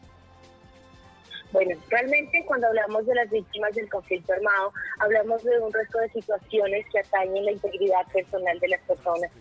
Bueno, 1.51 1.79
realmente 1.89 2.43
cuando 2.45 2.67
hablamos 2.67 3.05
de 3.05 3.15
las 3.15 3.29
víctimas 3.29 3.73
del 3.75 3.89
conflicto 3.89 4.33
armado, 4.33 4.73
hablamos 4.99 5.41
de 5.41 5.57
un 5.59 5.71
resto 5.71 5.99
de 5.99 6.09
situaciones 6.09 6.85
que 6.91 6.99
atañen 6.99 7.45
la 7.45 7.51
integridad 7.53 8.05
personal 8.11 8.59
de 8.59 8.67
las 8.67 8.81
personas 8.81 9.31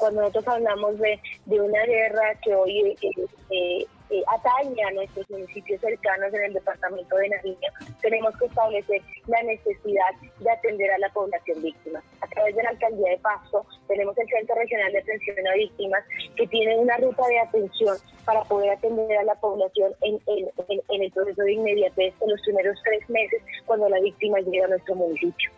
cuando 0.00 0.22
nosotros 0.22 0.48
hablamos 0.48 0.98
de, 0.98 1.20
de 1.44 1.60
una 1.60 1.84
guerra 1.84 2.34
que 2.42 2.54
hoy 2.54 2.96
eh, 3.02 3.10
eh, 3.50 3.86
eh, 4.10 4.22
atañe 4.26 4.82
a 4.82 4.90
nuestros 4.92 5.28
municipios 5.30 5.80
cercanos 5.80 6.32
en 6.34 6.44
el 6.44 6.54
departamento 6.54 7.16
de 7.16 7.28
Nariño, 7.28 7.70
tenemos 8.00 8.36
que 8.38 8.46
establecer 8.46 9.02
la 9.26 9.42
necesidad 9.42 10.10
de 10.40 10.50
atender 10.50 10.90
a 10.90 10.98
la 10.98 11.10
población 11.10 11.62
víctima. 11.62 12.02
A 12.22 12.26
través 12.26 12.56
de 12.56 12.62
la 12.62 12.70
alcaldía 12.70 13.10
de 13.10 13.18
Pasto 13.18 13.64
tenemos 13.86 14.16
el 14.18 14.28
Centro 14.28 14.56
Regional 14.56 14.92
de 14.92 14.98
Atención 14.98 15.46
a 15.46 15.54
Víctimas 15.54 16.04
que 16.34 16.46
tiene 16.48 16.76
una 16.78 16.96
ruta 16.96 17.26
de 17.28 17.38
atención 17.38 17.96
para 18.24 18.42
poder 18.44 18.70
atender 18.70 19.18
a 19.18 19.24
la 19.24 19.34
población 19.34 19.92
en, 20.00 20.18
en 20.26 21.02
el 21.02 21.12
proceso 21.12 21.42
de 21.42 21.52
inmediatez 21.52 22.14
en 22.20 22.30
los 22.30 22.40
primeros 22.42 22.78
tres 22.82 23.08
meses 23.10 23.42
cuando 23.66 23.88
la 23.88 24.00
víctima 24.00 24.38
llega 24.40 24.64
a 24.64 24.68
nuestro 24.68 24.94
municipio. 24.94 25.50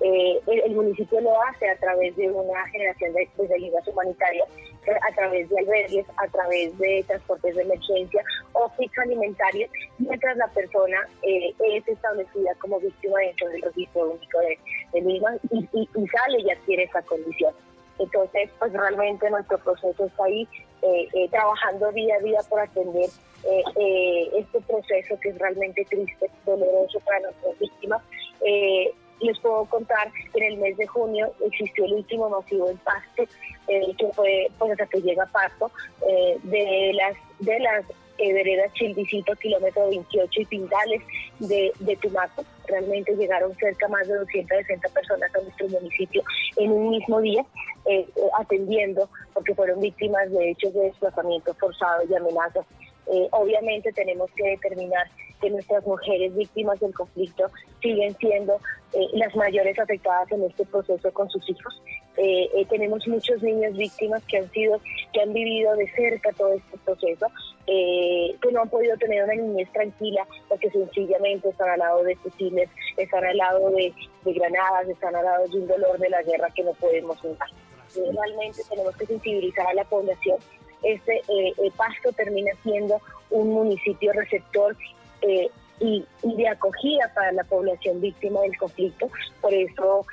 Eh, 0.00 0.40
el, 0.46 0.74
municipio 0.74 1.20
lo 1.22 1.42
hace 1.44 1.70
a 1.70 1.76
través 1.76 2.14
de 2.16 2.28
una 2.28 2.66
generación 2.68 3.14
de, 3.14 3.28
pues, 3.34 3.50
ayudas 3.50 3.86
humanitarias, 3.88 4.46
eh, 4.86 4.92
a 4.92 5.14
través 5.14 5.48
de 5.48 5.58
albergues, 5.58 6.06
a 6.18 6.28
través 6.28 6.76
de 6.78 7.02
transportes 7.06 7.56
de 7.56 7.62
emergencia 7.62 8.22
o 8.52 8.70
kits 8.78 8.98
alimentarios, 8.98 9.70
mientras 9.98 10.36
la 10.36 10.48
persona 10.48 10.98
eh, 11.22 11.54
es 11.66 11.88
establecida 11.88 12.54
como 12.60 12.78
víctima 12.78 13.20
dentro 13.20 13.48
del 13.48 13.62
registro 13.62 14.10
único 14.10 14.38
de, 14.40 14.58
Lima 15.00 15.34
y, 15.50 15.66
sale 16.08 16.40
y 16.40 16.50
adquiere 16.50 16.84
esa 16.84 17.02
condición. 17.02 17.54
Entonces, 17.98 18.50
pues 18.58 18.72
realmente 18.72 19.28
nuestro 19.30 19.58
proceso 19.58 20.04
está 20.04 20.24
ahí 20.24 20.46
trabajando 21.30 21.90
día 21.92 22.16
a 22.16 22.20
día 22.20 22.38
por 22.48 22.60
atender 22.60 23.08
este 24.34 24.60
proceso 24.60 25.18
que 25.20 25.30
es 25.30 25.38
realmente 25.38 25.84
triste, 25.84 26.30
doloroso 26.44 27.00
para 27.00 27.20
nuestras 27.20 27.58
víctimas. 27.58 28.02
Eh, 29.20 29.26
les 29.26 29.38
puedo 29.40 29.64
contar 29.66 30.10
que 30.32 30.44
en 30.44 30.52
el 30.52 30.58
mes 30.58 30.76
de 30.76 30.86
junio 30.86 31.32
existió 31.44 31.84
el 31.84 31.94
último 31.94 32.28
masivo 32.28 32.70
impacto, 32.70 33.22
eh, 33.68 33.94
que 33.98 34.08
fue 34.12 34.48
pues, 34.58 34.72
hasta 34.72 34.86
que 34.86 35.00
llega 35.00 35.24
a 35.24 35.26
Pasto, 35.26 35.70
eh, 36.08 36.38
de 36.42 36.92
las 36.94 37.16
de 37.40 37.58
las 37.60 37.84
eh, 38.18 38.32
veredas 38.32 38.72
Childicito, 38.72 39.34
kilómetro 39.36 39.88
28 39.90 40.40
y 40.40 40.44
Pindales 40.46 41.02
de, 41.38 41.72
de 41.80 41.96
Tumaco. 41.96 42.44
Realmente 42.66 43.14
llegaron 43.14 43.54
cerca 43.56 43.88
más 43.88 44.08
de 44.08 44.14
260 44.14 44.88
personas 44.88 45.34
a 45.34 45.42
nuestro 45.42 45.68
municipio 45.68 46.22
en 46.56 46.72
un 46.72 46.90
mismo 46.90 47.20
día, 47.20 47.44
eh, 47.84 48.06
atendiendo, 48.38 49.08
porque 49.34 49.54
fueron 49.54 49.80
víctimas 49.80 50.30
de 50.30 50.50
hechos 50.50 50.72
de 50.72 50.80
desplazamiento 50.80 51.54
forzado 51.54 52.02
y 52.08 52.14
amenazas 52.14 52.64
eh, 53.08 53.28
obviamente 53.30 53.92
tenemos 53.92 54.30
que 54.36 54.50
determinar 54.50 55.06
que 55.40 55.50
nuestras 55.50 55.84
mujeres 55.86 56.34
víctimas 56.34 56.80
del 56.80 56.94
conflicto 56.94 57.50
siguen 57.80 58.16
siendo 58.18 58.54
eh, 58.92 59.06
las 59.14 59.34
mayores 59.36 59.78
afectadas 59.78 60.30
en 60.32 60.44
este 60.44 60.64
proceso 60.66 61.12
con 61.12 61.30
sus 61.30 61.48
hijos. 61.48 61.82
Eh, 62.16 62.66
tenemos 62.70 63.06
muchos 63.08 63.42
niños 63.42 63.76
víctimas 63.76 64.22
que 64.24 64.38
han 64.38 64.50
sido, 64.50 64.80
que 65.12 65.20
han 65.20 65.32
vivido 65.32 65.74
de 65.76 65.90
cerca 65.92 66.32
todo 66.32 66.54
este 66.54 66.78
proceso, 66.78 67.26
que 67.66 68.52
no 68.52 68.62
han 68.62 68.68
podido 68.70 68.96
tener 68.96 69.24
una 69.24 69.34
niñez 69.34 69.70
tranquila 69.72 70.26
porque 70.48 70.70
sencillamente 70.70 71.48
están 71.48 71.68
al 71.68 71.80
lado 71.80 72.04
de 72.04 72.16
fusiles, 72.16 72.70
están 72.96 73.24
al 73.24 73.36
lado 73.36 73.70
de, 73.70 73.92
de 74.24 74.32
granadas, 74.32 74.88
están 74.88 75.14
al 75.16 75.24
lado 75.24 75.46
de 75.48 75.58
un 75.58 75.66
dolor 75.66 75.98
de 75.98 76.08
la 76.08 76.22
guerra 76.22 76.48
que 76.54 76.62
no 76.62 76.72
podemos 76.74 77.22
negar. 77.24 77.48
Realmente 77.94 78.62
tenemos 78.68 78.96
que 78.96 79.06
sensibilizar 79.06 79.66
a 79.66 79.74
la 79.74 79.84
población 79.84 80.38
este 80.82 81.16
eh, 81.16 81.52
eh, 81.58 81.70
Pasto 81.76 82.12
termina 82.12 82.52
siendo 82.62 83.00
un 83.30 83.52
municipio 83.52 84.12
receptor 84.12 84.76
eh, 85.22 85.48
y, 85.80 86.04
de 86.22 86.48
acogida 86.48 87.10
para 87.14 87.32
la 87.32 87.44
población 87.44 88.00
víctima 88.00 88.40
del 88.40 88.56
conflicto. 88.56 89.10
Por 89.40 89.52
eso 89.52 90.06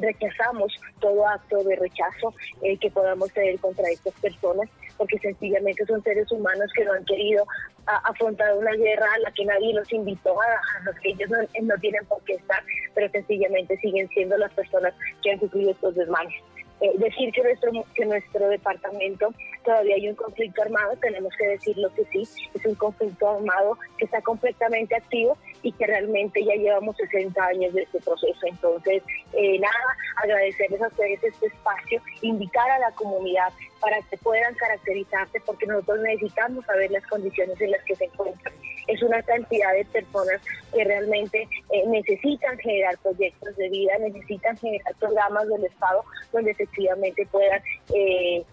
rechazamos 0.00 0.72
todo 1.00 1.26
acto 1.26 1.62
de 1.64 1.74
rechazo 1.74 2.32
que 2.80 2.90
podamos 2.92 3.32
tener 3.32 3.58
contra 3.58 3.88
estas 3.90 4.14
personas, 4.20 4.70
porque 4.96 5.18
sencillamente 5.18 5.84
son 5.84 6.00
seres 6.04 6.30
humanos 6.30 6.70
que 6.76 6.84
no 6.84 6.92
han 6.92 7.04
querido 7.04 7.44
afrontar 7.86 8.56
una 8.56 8.72
guerra 8.72 9.06
a 9.14 9.18
la 9.18 9.30
que 9.32 9.44
nadie 9.44 9.74
los 9.74 9.92
invitó, 9.92 10.40
a, 10.40 10.84
los 10.84 10.94
que 10.96 11.10
ellos 11.10 11.28
no, 11.30 11.38
no 11.62 11.74
tienen 11.78 12.04
por 12.06 12.22
qué 12.24 12.34
estar, 12.34 12.62
pero 12.94 13.10
sencillamente 13.10 13.76
siguen 13.78 14.08
siendo 14.08 14.36
las 14.36 14.52
personas 14.52 14.94
que 15.22 15.32
han 15.32 15.40
sufrido 15.40 15.70
estos 15.72 15.94
desmanes. 15.94 16.34
Eh, 16.80 16.92
decir 16.98 17.32
que 17.32 17.42
nuestro, 17.42 17.70
que 17.94 18.04
nuestro 18.04 18.48
departamento 18.48 19.32
todavía 19.64 19.94
hay 19.94 20.08
un 20.10 20.14
conflicto 20.14 20.60
armado, 20.60 20.94
tenemos 21.00 21.32
que 21.38 21.48
decirlo 21.48 21.90
que 21.94 22.04
sí, 22.12 22.28
es 22.54 22.66
un 22.66 22.74
conflicto 22.74 23.30
armado 23.30 23.78
que 23.96 24.04
está 24.04 24.20
completamente 24.20 24.94
activo 24.94 25.38
y 25.66 25.72
que 25.72 25.84
realmente 25.84 26.44
ya 26.44 26.54
llevamos 26.54 26.96
60 26.96 27.44
años 27.44 27.74
de 27.74 27.82
este 27.82 27.98
proceso. 28.00 28.38
Entonces, 28.46 29.02
eh, 29.32 29.58
nada, 29.58 29.96
agradecerles 30.22 30.80
a 30.80 30.86
ustedes 30.86 31.24
este 31.24 31.46
espacio, 31.46 32.00
invitar 32.22 32.70
a 32.70 32.78
la 32.78 32.92
comunidad 32.92 33.52
para 33.80 34.00
que 34.02 34.16
puedan 34.18 34.54
caracterizarse 34.54 35.40
porque 35.44 35.66
nosotros 35.66 35.98
necesitamos 36.04 36.64
saber 36.66 36.92
las 36.92 37.04
condiciones 37.08 37.60
en 37.60 37.72
las 37.72 37.82
que 37.82 37.96
se 37.96 38.04
encuentran. 38.04 38.54
Es 38.86 39.02
una 39.02 39.20
cantidad 39.24 39.72
de 39.72 39.84
personas 39.86 40.40
que 40.72 40.84
realmente 40.84 41.48
eh, 41.72 41.82
necesitan 41.88 42.56
generar 42.58 42.96
proyectos 42.98 43.56
de 43.56 43.68
vida, 43.68 43.98
necesitan 43.98 44.56
generar 44.58 44.94
programas 45.00 45.48
del 45.48 45.64
Estado 45.64 46.04
donde 46.32 46.52
efectivamente 46.52 47.26
puedan 47.32 47.60
eh, 47.92 48.44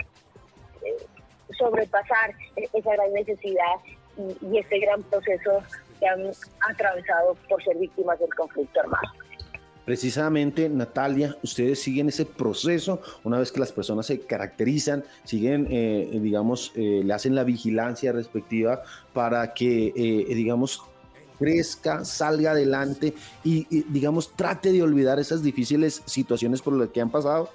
sobrepasar 1.60 2.34
esa 2.56 2.92
gran 2.92 3.14
necesidad 3.14 3.76
y, 4.18 4.48
y 4.48 4.58
este 4.58 4.80
gran 4.80 5.04
proceso 5.04 5.62
que 6.00 6.08
han 6.08 6.22
atravesado 6.70 7.36
por 7.50 7.64
ser 7.64 7.78
víctimas 7.78 8.20
del 8.20 8.34
conflicto 8.34 8.80
armado. 8.80 9.10
Precisamente, 9.86 10.70
Natalia, 10.70 11.36
ustedes 11.44 11.82
siguen 11.82 12.08
ese 12.08 12.26
proceso 12.26 13.02
una 13.24 13.38
vez 13.38 13.52
que 13.52 13.60
las 13.60 13.74
personas 13.74 14.06
se 14.06 14.22
caracterizan, 14.22 15.04
siguen, 15.26 15.68
eh, 15.70 16.10
digamos, 16.22 16.72
eh, 16.76 17.02
le 17.04 17.14
hacen 17.14 17.36
la 17.36 17.44
vigilancia 17.44 18.14
respectiva 18.14 18.82
para 19.12 19.54
que, 19.54 19.88
eh, 19.88 20.34
digamos, 20.34 20.82
crezca, 21.38 22.06
salga 22.06 22.52
adelante 22.52 23.14
y, 23.44 23.68
y, 23.70 23.84
digamos, 23.90 24.34
trate 24.38 24.72
de 24.72 24.82
olvidar 24.82 25.20
esas 25.20 25.44
difíciles 25.44 26.02
situaciones 26.06 26.62
por 26.62 26.74
las 26.74 26.90
que 26.90 27.02
han 27.02 27.10
pasado? 27.10 27.50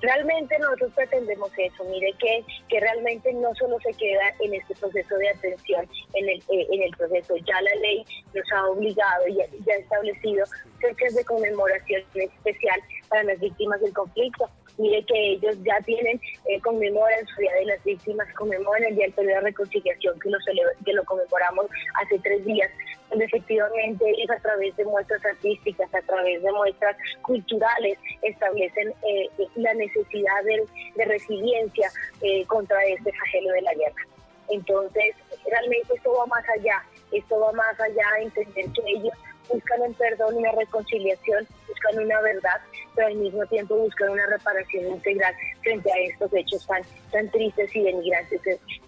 Realmente 0.00 0.56
nosotros 0.60 0.92
pretendemos 0.94 1.50
eso, 1.56 1.84
mire 1.84 2.12
que, 2.20 2.44
que 2.68 2.78
realmente 2.78 3.32
no 3.32 3.52
solo 3.56 3.78
se 3.80 3.92
queda 3.94 4.32
en 4.38 4.54
este 4.54 4.74
proceso 4.76 5.16
de 5.16 5.28
atención, 5.28 5.88
en 6.14 6.28
el, 6.28 6.38
eh, 6.38 6.68
en 6.70 6.82
el 6.82 6.90
proceso, 6.96 7.36
ya 7.38 7.60
la 7.60 7.74
ley 7.80 8.04
nos 8.32 8.44
ha 8.52 8.66
obligado 8.68 9.26
y 9.26 9.34
ya, 9.36 9.44
ha 9.44 9.76
establecido 9.76 10.46
fechas 10.80 11.14
de 11.16 11.24
conmemoración 11.24 12.02
especial 12.14 12.80
para 13.08 13.24
las 13.24 13.40
víctimas 13.40 13.80
del 13.80 13.92
conflicto. 13.92 14.48
Mire 14.78 15.04
que 15.04 15.32
ellos 15.32 15.56
ya 15.64 15.80
tienen, 15.84 16.20
eh, 16.46 16.60
conmemoran 16.60 17.26
su 17.26 17.40
Día 17.40 17.52
de 17.54 17.66
las 17.66 17.84
Víctimas, 17.84 18.32
conmemoran 18.34 18.84
el 18.84 18.94
Día 18.94 19.06
del 19.06 19.14
Periodo 19.14 19.34
de 19.36 19.40
Reconciliación 19.42 20.18
que 20.20 20.30
lo, 20.30 20.38
que 20.84 20.92
lo 20.92 21.04
conmemoramos 21.04 21.66
hace 22.00 22.18
tres 22.20 22.44
días 22.44 22.70
donde 23.10 23.24
efectivamente 23.24 24.04
ellos 24.08 24.30
a 24.30 24.40
través 24.40 24.76
de 24.76 24.84
muestras 24.84 25.24
artísticas, 25.24 25.92
a 25.94 26.02
través 26.02 26.42
de 26.42 26.52
muestras 26.52 26.96
culturales, 27.22 27.98
establecen 28.22 28.92
eh, 29.02 29.28
la 29.56 29.74
necesidad 29.74 30.44
de, 30.44 30.64
de 30.94 31.04
resiliencia 31.04 31.90
eh, 32.20 32.44
contra 32.46 32.84
este 32.84 33.10
flagelo 33.12 33.52
de 33.52 33.62
la 33.62 33.74
guerra. 33.74 34.02
Entonces, 34.50 35.14
realmente 35.50 35.94
esto 35.94 36.12
va 36.12 36.26
más 36.26 36.44
allá, 36.50 36.82
esto 37.12 37.38
va 37.38 37.52
más 37.52 37.78
allá 37.80 38.04
de 38.16 38.24
entender 38.24 38.66
que 38.72 38.82
ellos 38.86 39.14
buscan 39.48 39.80
un 39.80 39.94
perdón, 39.94 40.36
una 40.36 40.52
reconciliación, 40.52 41.46
buscan 41.66 42.04
una 42.04 42.20
verdad, 42.20 42.60
pero 42.98 43.10
al 43.10 43.16
mismo 43.16 43.46
tiempo 43.46 43.76
buscan 43.76 44.10
una 44.10 44.26
reparación 44.26 44.88
integral 44.88 45.32
frente 45.62 45.88
a 45.88 45.98
estos 46.10 46.34
hechos 46.34 46.66
tan, 46.66 46.82
tan 47.12 47.30
tristes 47.30 47.74
y 47.76 47.82
denigrantes 47.82 48.40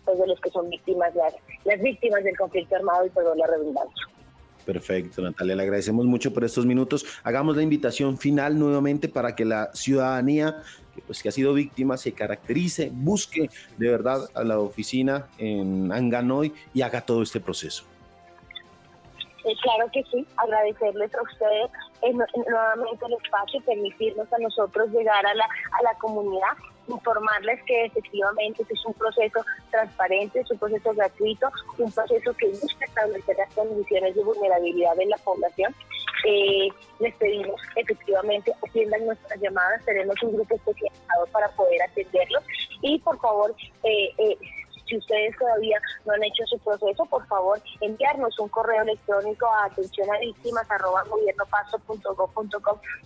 pues, 0.04 0.18
de 0.18 0.26
los 0.26 0.40
que 0.40 0.50
son 0.50 0.68
víctimas, 0.68 1.14
las, 1.14 1.32
las 1.64 1.80
víctimas 1.80 2.24
del 2.24 2.36
conflicto 2.36 2.74
armado 2.74 3.06
y 3.06 3.10
perdón 3.10 3.38
la 3.38 3.46
redundancia. 3.46 4.06
Perfecto, 4.66 5.22
Natalia, 5.22 5.54
le 5.54 5.62
agradecemos 5.62 6.06
mucho 6.06 6.34
por 6.34 6.42
estos 6.42 6.66
minutos. 6.66 7.06
Hagamos 7.22 7.56
la 7.56 7.62
invitación 7.62 8.18
final 8.18 8.58
nuevamente 8.58 9.08
para 9.08 9.36
que 9.36 9.44
la 9.44 9.70
ciudadanía 9.74 10.60
que, 10.92 11.02
pues, 11.02 11.22
que 11.22 11.28
ha 11.28 11.32
sido 11.32 11.54
víctima 11.54 11.96
se 11.96 12.10
caracterice, 12.10 12.90
busque 12.92 13.48
de 13.78 13.90
verdad 13.90 14.28
a 14.34 14.42
la 14.42 14.58
oficina 14.58 15.28
en 15.38 15.92
Anganoy 15.92 16.52
y 16.74 16.82
haga 16.82 17.00
todo 17.00 17.22
este 17.22 17.38
proceso. 17.38 17.84
Eh, 19.44 19.54
claro 19.62 19.90
que 19.92 20.02
sí, 20.04 20.26
agradecerles 20.36 21.14
a 21.14 21.22
ustedes 21.22 21.70
eh, 22.02 22.12
nuevamente 22.12 23.06
el 23.06 23.14
espacio 23.14 23.60
y 23.60 23.62
permitirnos 23.62 24.32
a 24.32 24.38
nosotros 24.38 24.90
llegar 24.90 25.24
a 25.24 25.34
la, 25.34 25.44
a 25.44 25.82
la 25.82 25.94
comunidad, 25.98 26.52
informarles 26.88 27.62
que 27.64 27.86
efectivamente 27.86 28.62
este 28.62 28.74
es 28.74 28.84
un 28.84 28.94
proceso 28.94 29.44
transparente, 29.70 30.40
es 30.40 30.50
un 30.50 30.58
proceso 30.58 30.92
gratuito, 30.92 31.48
un 31.78 31.90
proceso 31.90 32.34
que 32.34 32.48
busca 32.48 32.84
establecer 32.84 33.36
las 33.38 33.54
condiciones 33.54 34.14
de 34.14 34.24
vulnerabilidad 34.24 34.94
de 34.96 35.06
la 35.06 35.16
población. 35.18 35.74
Eh, 36.26 36.68
les 36.98 37.14
pedimos 37.14 37.58
efectivamente 37.76 38.52
atiendan 38.66 39.06
nuestras 39.06 39.40
llamadas, 39.40 39.82
tenemos 39.86 40.22
un 40.22 40.34
grupo 40.34 40.54
especializado 40.54 41.26
para 41.32 41.48
poder 41.52 41.80
atenderlos 41.82 42.44
y 42.82 42.98
por 42.98 43.18
favor 43.20 43.54
eh, 43.84 44.36
si 44.90 44.98
ustedes 44.98 45.34
todavía 45.38 45.80
no 46.04 46.12
han 46.12 46.22
hecho 46.24 46.44
su 46.46 46.58
proceso, 46.58 47.06
por 47.06 47.24
favor, 47.28 47.62
enviarnos 47.80 48.36
un 48.40 48.48
correo 48.48 48.82
electrónico 48.82 49.46
a 49.46 49.66
atención 49.66 50.12
a 50.12 50.18
víctimas 50.18 50.66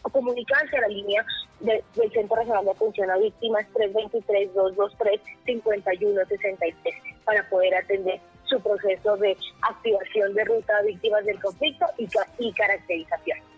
o 0.03 0.09
comunicarse 0.11 0.79
a 0.79 0.81
la 0.81 0.89
línea 0.89 1.23
del 1.61 1.85
Centro 2.13 2.37
Regional 2.37 2.65
de 2.65 2.71
Atención 2.71 3.11
a 3.11 3.19
Víctimas 3.19 3.67
323-223-5163 3.75 6.75
para 7.25 7.47
poder 7.49 7.75
atender 7.75 8.21
su 8.45 8.59
proceso 8.61 9.17
de 9.19 9.37
activación 9.63 10.33
de 10.35 10.45
ruta 10.45 10.79
a 10.79 10.83
víctimas 10.83 11.25
del 11.25 11.41
conflicto 11.41 11.87
y 12.39 12.53
caracterización. 12.53 13.54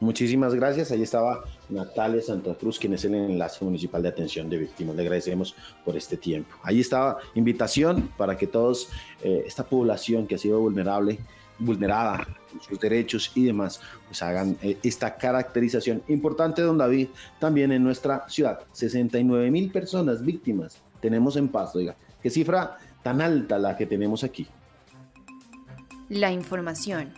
Muchísimas 0.00 0.54
gracias. 0.54 0.90
Ahí 0.90 1.02
estaba 1.02 1.44
Natalia 1.68 2.22
Santa 2.22 2.54
Cruz, 2.54 2.78
quien 2.78 2.94
es 2.94 3.04
el 3.04 3.14
enlace 3.14 3.62
municipal 3.62 4.02
de 4.02 4.08
atención 4.08 4.48
de 4.48 4.56
víctimas. 4.56 4.96
Le 4.96 5.02
agradecemos 5.02 5.54
por 5.84 5.94
este 5.94 6.16
tiempo. 6.16 6.56
Ahí 6.62 6.80
estaba 6.80 7.18
invitación 7.34 8.10
para 8.16 8.36
que 8.38 8.46
todos, 8.46 8.88
eh, 9.22 9.44
esta 9.46 9.62
población 9.62 10.26
que 10.26 10.36
ha 10.36 10.38
sido 10.38 10.58
vulnerable, 10.58 11.18
vulnerada 11.58 12.26
sus 12.66 12.80
derechos 12.80 13.30
y 13.34 13.44
demás, 13.44 13.78
pues 14.06 14.22
hagan 14.22 14.56
eh, 14.62 14.78
esta 14.82 15.16
caracterización 15.16 16.02
importante, 16.08 16.62
don 16.62 16.78
David, 16.78 17.08
también 17.38 17.70
en 17.70 17.84
nuestra 17.84 18.26
ciudad. 18.26 18.60
69 18.72 19.50
mil 19.50 19.70
personas 19.70 20.24
víctimas 20.24 20.78
tenemos 21.00 21.36
en 21.36 21.48
paz, 21.48 21.76
oiga, 21.76 21.94
qué 22.22 22.30
cifra 22.30 22.78
tan 23.02 23.20
alta 23.20 23.58
la 23.58 23.76
que 23.76 23.84
tenemos 23.84 24.24
aquí. 24.24 24.46
La 26.08 26.32
información 26.32 27.12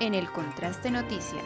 en 0.00 0.14
el 0.14 0.26
Contraste 0.30 0.90
Noticias. 0.90 1.44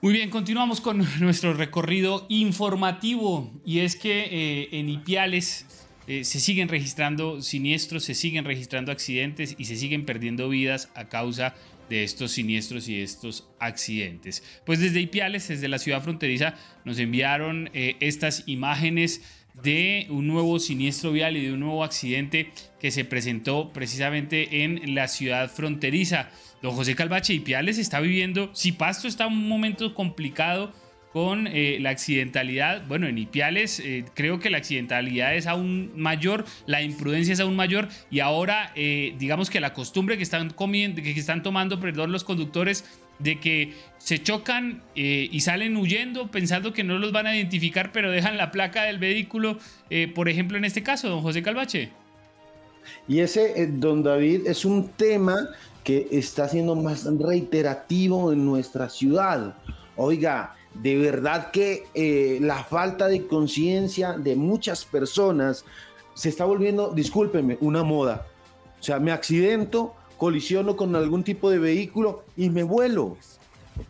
Muy 0.00 0.12
bien, 0.12 0.30
continuamos 0.30 0.80
con 0.80 1.04
nuestro 1.20 1.54
recorrido 1.54 2.26
informativo 2.28 3.52
y 3.64 3.80
es 3.80 3.96
que 3.96 4.28
eh, 4.30 4.68
en 4.72 4.88
Ipiales 4.88 5.66
eh, 6.06 6.24
se 6.24 6.40
siguen 6.40 6.68
registrando 6.68 7.42
siniestros, 7.42 8.04
se 8.04 8.14
siguen 8.14 8.44
registrando 8.44 8.92
accidentes 8.92 9.54
y 9.58 9.64
se 9.64 9.76
siguen 9.76 10.06
perdiendo 10.06 10.48
vidas 10.48 10.90
a 10.94 11.08
causa 11.08 11.54
de 11.88 12.04
estos 12.04 12.32
siniestros 12.32 12.88
y 12.88 13.00
estos 13.00 13.48
accidentes. 13.58 14.42
Pues 14.64 14.80
desde 14.80 15.00
Ipiales, 15.00 15.48
desde 15.48 15.68
la 15.68 15.78
ciudad 15.78 16.02
fronteriza, 16.02 16.54
nos 16.84 16.98
enviaron 16.98 17.70
eh, 17.72 17.96
estas 18.00 18.44
imágenes 18.46 19.22
de 19.62 20.06
un 20.10 20.26
nuevo 20.26 20.58
siniestro 20.58 21.12
vial 21.12 21.36
y 21.36 21.46
de 21.46 21.52
un 21.52 21.60
nuevo 21.60 21.84
accidente 21.84 22.52
que 22.80 22.90
se 22.90 23.04
presentó 23.04 23.72
precisamente 23.72 24.64
en 24.64 24.94
la 24.94 25.08
ciudad 25.08 25.50
fronteriza. 25.50 26.30
Don 26.62 26.72
José 26.72 26.94
Calvache 26.94 27.34
y 27.34 27.40
Piales 27.40 27.78
está 27.78 28.00
viviendo, 28.00 28.50
si 28.52 28.72
Pasto 28.72 29.08
está 29.08 29.26
en 29.26 29.32
un 29.32 29.48
momento 29.48 29.94
complicado 29.94 30.72
con 31.12 31.46
eh, 31.46 31.78
la 31.80 31.90
accidentalidad, 31.90 32.86
bueno, 32.86 33.06
en 33.06 33.16
Ipiales 33.16 33.80
eh, 33.80 34.04
creo 34.14 34.40
que 34.40 34.50
la 34.50 34.58
accidentalidad 34.58 35.34
es 35.34 35.46
aún 35.46 35.90
mayor, 35.96 36.44
la 36.66 36.82
imprudencia 36.82 37.32
es 37.32 37.40
aún 37.40 37.56
mayor 37.56 37.88
y 38.10 38.20
ahora 38.20 38.72
eh, 38.74 39.14
digamos 39.18 39.48
que 39.48 39.60
la 39.60 39.72
costumbre 39.72 40.16
que 40.16 40.22
están 40.22 40.50
comiendo, 40.50 41.02
que 41.02 41.10
están 41.12 41.42
tomando, 41.42 41.80
perdón, 41.80 42.12
los 42.12 42.24
conductores 42.24 42.84
de 43.18 43.40
que 43.40 43.74
se 43.98 44.22
chocan 44.22 44.82
y 44.94 45.40
salen 45.40 45.76
huyendo 45.76 46.30
pensando 46.30 46.72
que 46.72 46.84
no 46.84 46.98
los 46.98 47.12
van 47.12 47.26
a 47.26 47.36
identificar, 47.36 47.92
pero 47.92 48.10
dejan 48.10 48.36
la 48.36 48.50
placa 48.50 48.84
del 48.84 48.98
vehículo, 48.98 49.58
por 50.14 50.28
ejemplo, 50.28 50.56
en 50.56 50.64
este 50.64 50.82
caso, 50.82 51.08
don 51.08 51.22
José 51.22 51.42
Calvache. 51.42 51.90
Y 53.06 53.20
ese, 53.20 53.66
don 53.66 54.02
David, 54.02 54.46
es 54.46 54.64
un 54.64 54.88
tema 54.88 55.48
que 55.84 56.06
está 56.10 56.48
siendo 56.48 56.74
más 56.74 57.06
reiterativo 57.18 58.32
en 58.32 58.44
nuestra 58.44 58.88
ciudad. 58.88 59.54
Oiga, 59.96 60.54
de 60.74 60.96
verdad 60.96 61.50
que 61.50 61.84
eh, 61.94 62.38
la 62.40 62.62
falta 62.62 63.08
de 63.08 63.26
conciencia 63.26 64.12
de 64.12 64.36
muchas 64.36 64.84
personas 64.84 65.64
se 66.14 66.28
está 66.28 66.44
volviendo, 66.44 66.92
discúlpeme, 66.92 67.56
una 67.60 67.82
moda. 67.82 68.26
O 68.78 68.82
sea, 68.82 69.00
me 69.00 69.12
accidento, 69.12 69.94
colisiono 70.18 70.76
con 70.76 70.94
algún 70.94 71.24
tipo 71.24 71.48
de 71.48 71.58
vehículo 71.58 72.24
y 72.36 72.50
me 72.50 72.62
vuelo. 72.62 73.16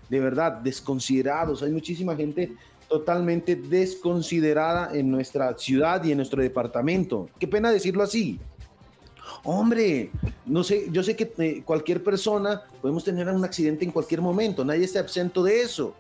De 0.08 0.20
verdad, 0.20 0.52
desconsiderados. 0.52 1.62
Hay 1.62 1.72
muchísima 1.72 2.14
gente 2.14 2.52
totalmente 2.88 3.56
desconsiderada 3.56 4.96
en 4.96 5.10
nuestra 5.10 5.56
ciudad 5.58 6.04
y 6.04 6.12
en 6.12 6.18
nuestro 6.18 6.42
departamento. 6.42 7.28
Qué 7.38 7.48
pena 7.48 7.70
decirlo 7.70 8.02
así. 8.02 8.38
Hombre, 9.44 10.10
no 10.46 10.64
sé, 10.64 10.88
yo 10.90 11.02
sé 11.02 11.14
que 11.16 11.32
eh, 11.38 11.62
cualquier 11.64 12.02
persona 12.02 12.62
podemos 12.80 13.04
tener 13.04 13.28
un 13.28 13.44
accidente 13.44 13.84
en 13.84 13.92
cualquier 13.92 14.20
momento, 14.20 14.64
nadie 14.64 14.84
está 14.84 15.00
absento 15.00 15.42
de 15.44 15.60
eso, 15.60 15.94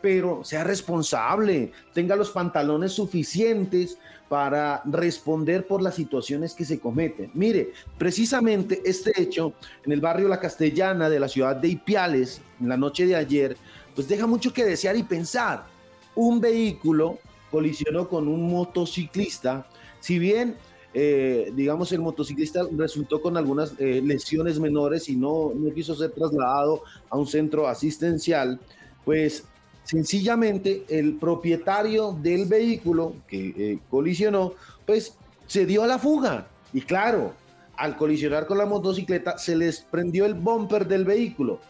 pero 0.00 0.42
sea 0.42 0.64
responsable, 0.64 1.70
tenga 1.92 2.16
los 2.16 2.30
pantalones 2.30 2.92
suficientes 2.92 3.98
para 4.32 4.80
responder 4.86 5.66
por 5.66 5.82
las 5.82 5.94
situaciones 5.94 6.54
que 6.54 6.64
se 6.64 6.80
cometen. 6.80 7.30
Mire, 7.34 7.72
precisamente 7.98 8.80
este 8.82 9.12
hecho 9.20 9.52
en 9.84 9.92
el 9.92 10.00
barrio 10.00 10.26
La 10.26 10.40
Castellana 10.40 11.10
de 11.10 11.20
la 11.20 11.28
ciudad 11.28 11.54
de 11.54 11.68
Ipiales, 11.68 12.40
en 12.58 12.70
la 12.70 12.78
noche 12.78 13.04
de 13.04 13.14
ayer, 13.14 13.58
pues 13.94 14.08
deja 14.08 14.26
mucho 14.26 14.50
que 14.50 14.64
desear 14.64 14.96
y 14.96 15.02
pensar. 15.02 15.66
Un 16.14 16.40
vehículo 16.40 17.18
colisionó 17.50 18.08
con 18.08 18.26
un 18.26 18.50
motociclista, 18.50 19.66
si 20.00 20.18
bien 20.18 20.56
eh, 20.94 21.52
digamos, 21.54 21.92
el 21.92 22.00
motociclista 22.00 22.62
resultó 22.74 23.20
con 23.20 23.36
algunas 23.36 23.74
eh, 23.78 24.00
lesiones 24.02 24.58
menores 24.58 25.10
y 25.10 25.16
no, 25.16 25.52
no 25.54 25.74
quiso 25.74 25.94
ser 25.94 26.12
trasladado 26.12 26.84
a 27.10 27.18
un 27.18 27.26
centro 27.26 27.68
asistencial, 27.68 28.58
pues 29.04 29.44
sencillamente 29.84 30.84
el 30.88 31.16
propietario 31.16 32.12
del 32.12 32.46
vehículo 32.46 33.14
que 33.26 33.54
eh, 33.56 33.78
colisionó, 33.90 34.54
pues 34.86 35.16
se 35.46 35.66
dio 35.66 35.82
a 35.82 35.86
la 35.86 35.98
fuga. 35.98 36.46
Y 36.72 36.82
claro, 36.82 37.34
al 37.76 37.96
colisionar 37.96 38.46
con 38.46 38.58
la 38.58 38.66
motocicleta 38.66 39.38
se 39.38 39.56
les 39.56 39.80
prendió 39.80 40.24
el 40.24 40.34
bumper 40.34 40.86
del 40.86 41.04
vehículo. 41.04 41.60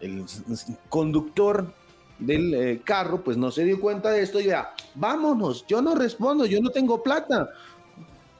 El 0.00 0.24
conductor 0.88 1.72
del 2.18 2.54
eh, 2.54 2.80
carro 2.84 3.22
pues 3.22 3.36
no 3.36 3.50
se 3.50 3.64
dio 3.64 3.80
cuenta 3.80 4.10
de 4.10 4.22
esto 4.22 4.40
y 4.40 4.46
vea, 4.46 4.74
vámonos, 4.94 5.64
yo 5.66 5.80
no 5.82 5.94
respondo, 5.94 6.46
yo 6.46 6.60
no 6.60 6.70
tengo 6.70 7.02
plata. 7.02 7.48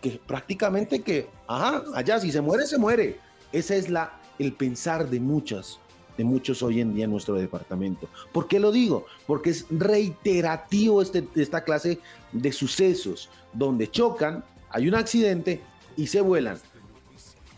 Que 0.00 0.20
prácticamente 0.26 1.00
que, 1.02 1.28
ajá, 1.46 1.84
allá 1.94 2.18
si 2.18 2.32
se 2.32 2.40
muere, 2.40 2.66
se 2.66 2.76
muere. 2.76 3.20
Ese 3.52 3.76
es 3.76 3.88
la, 3.88 4.18
el 4.38 4.52
pensar 4.52 5.08
de 5.08 5.20
muchas, 5.20 5.78
muchos 6.24 6.62
hoy 6.62 6.80
en 6.80 6.94
día 6.94 7.04
en 7.04 7.10
nuestro 7.10 7.34
departamento. 7.34 8.08
¿Por 8.32 8.48
qué 8.48 8.60
lo 8.60 8.72
digo? 8.72 9.06
Porque 9.26 9.50
es 9.50 9.66
reiterativo 9.70 11.02
este, 11.02 11.26
esta 11.34 11.64
clase 11.64 11.98
de 12.32 12.52
sucesos 12.52 13.28
donde 13.52 13.90
chocan, 13.90 14.44
hay 14.70 14.88
un 14.88 14.94
accidente 14.94 15.60
y 15.96 16.06
se 16.06 16.20
vuelan 16.20 16.58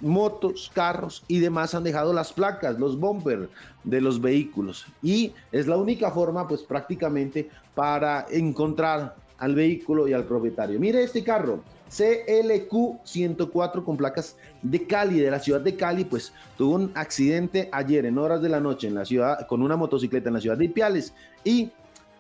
motos, 0.00 0.70
carros 0.74 1.24
y 1.28 1.38
demás 1.38 1.74
han 1.74 1.84
dejado 1.84 2.12
las 2.12 2.32
placas, 2.32 2.78
los 2.78 2.98
bumpers 2.98 3.48
de 3.82 4.00
los 4.00 4.20
vehículos. 4.20 4.86
Y 5.02 5.32
es 5.50 5.66
la 5.66 5.76
única 5.76 6.10
forma, 6.10 6.46
pues 6.46 6.62
prácticamente, 6.62 7.48
para 7.74 8.26
encontrar 8.30 9.16
al 9.38 9.54
vehículo 9.54 10.06
y 10.06 10.12
al 10.12 10.24
propietario. 10.24 10.78
Mire 10.78 11.02
este 11.02 11.24
carro, 11.24 11.60
CLQ 11.96 13.04
104 13.04 13.84
con 13.84 13.96
placas 13.96 14.36
de 14.62 14.86
Cali, 14.86 15.20
de 15.20 15.30
la 15.30 15.38
ciudad 15.38 15.60
de 15.60 15.76
Cali, 15.76 16.04
pues 16.04 16.32
tuvo 16.58 16.74
un 16.74 16.92
accidente 16.94 17.68
ayer 17.72 18.06
en 18.06 18.18
horas 18.18 18.42
de 18.42 18.48
la 18.48 18.60
noche 18.60 18.88
en 18.88 18.94
la 18.94 19.04
ciudad, 19.04 19.46
con 19.46 19.62
una 19.62 19.76
motocicleta 19.76 20.28
en 20.28 20.34
la 20.34 20.40
ciudad 20.40 20.58
de 20.58 20.64
Ipiales 20.64 21.14
y 21.44 21.70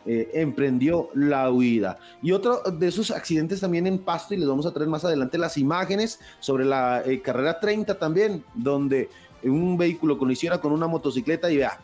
eh, 0.06 0.30
emprendió 0.34 1.08
la 1.14 1.50
huida. 1.50 1.98
Y 2.22 2.32
otro 2.32 2.60
de 2.70 2.86
esos 2.86 3.10
accidentes 3.10 3.60
también 3.60 3.86
en 3.86 3.98
Pasto, 3.98 4.34
y 4.34 4.36
les 4.36 4.46
vamos 4.46 4.66
a 4.66 4.72
traer 4.72 4.88
más 4.88 5.04
adelante 5.04 5.38
las 5.38 5.56
imágenes 5.56 6.20
sobre 6.40 6.64
la 6.64 7.02
eh, 7.04 7.20
carrera 7.22 7.58
30 7.58 7.98
también, 7.98 8.44
donde 8.54 9.08
un 9.42 9.76
vehículo 9.76 10.18
colisiona 10.18 10.58
con 10.58 10.72
una 10.72 10.86
motocicleta 10.86 11.50
y 11.50 11.56
vea, 11.56 11.80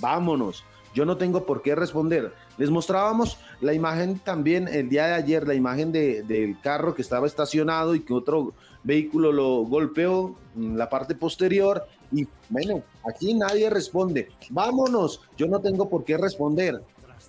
vámonos. 0.00 0.64
Yo 0.94 1.04
no 1.04 1.16
tengo 1.16 1.44
por 1.44 1.62
qué 1.62 1.74
responder. 1.74 2.32
Les 2.56 2.70
mostrábamos 2.70 3.38
la 3.60 3.72
imagen 3.72 4.18
también 4.18 4.68
el 4.68 4.88
día 4.88 5.06
de 5.06 5.14
ayer, 5.14 5.46
la 5.46 5.54
imagen 5.54 5.92
del 5.92 6.56
carro 6.60 6.94
que 6.94 7.02
estaba 7.02 7.26
estacionado 7.26 7.94
y 7.94 8.00
que 8.00 8.12
otro 8.12 8.52
vehículo 8.82 9.32
lo 9.32 9.64
golpeó 9.64 10.36
en 10.56 10.78
la 10.78 10.88
parte 10.88 11.14
posterior. 11.14 11.86
Y 12.12 12.26
bueno, 12.48 12.82
aquí 13.08 13.34
nadie 13.34 13.68
responde. 13.70 14.28
Vámonos. 14.50 15.20
Yo 15.36 15.46
no 15.46 15.60
tengo 15.60 15.88
por 15.88 16.04
qué 16.04 16.16
responder. 16.16 16.80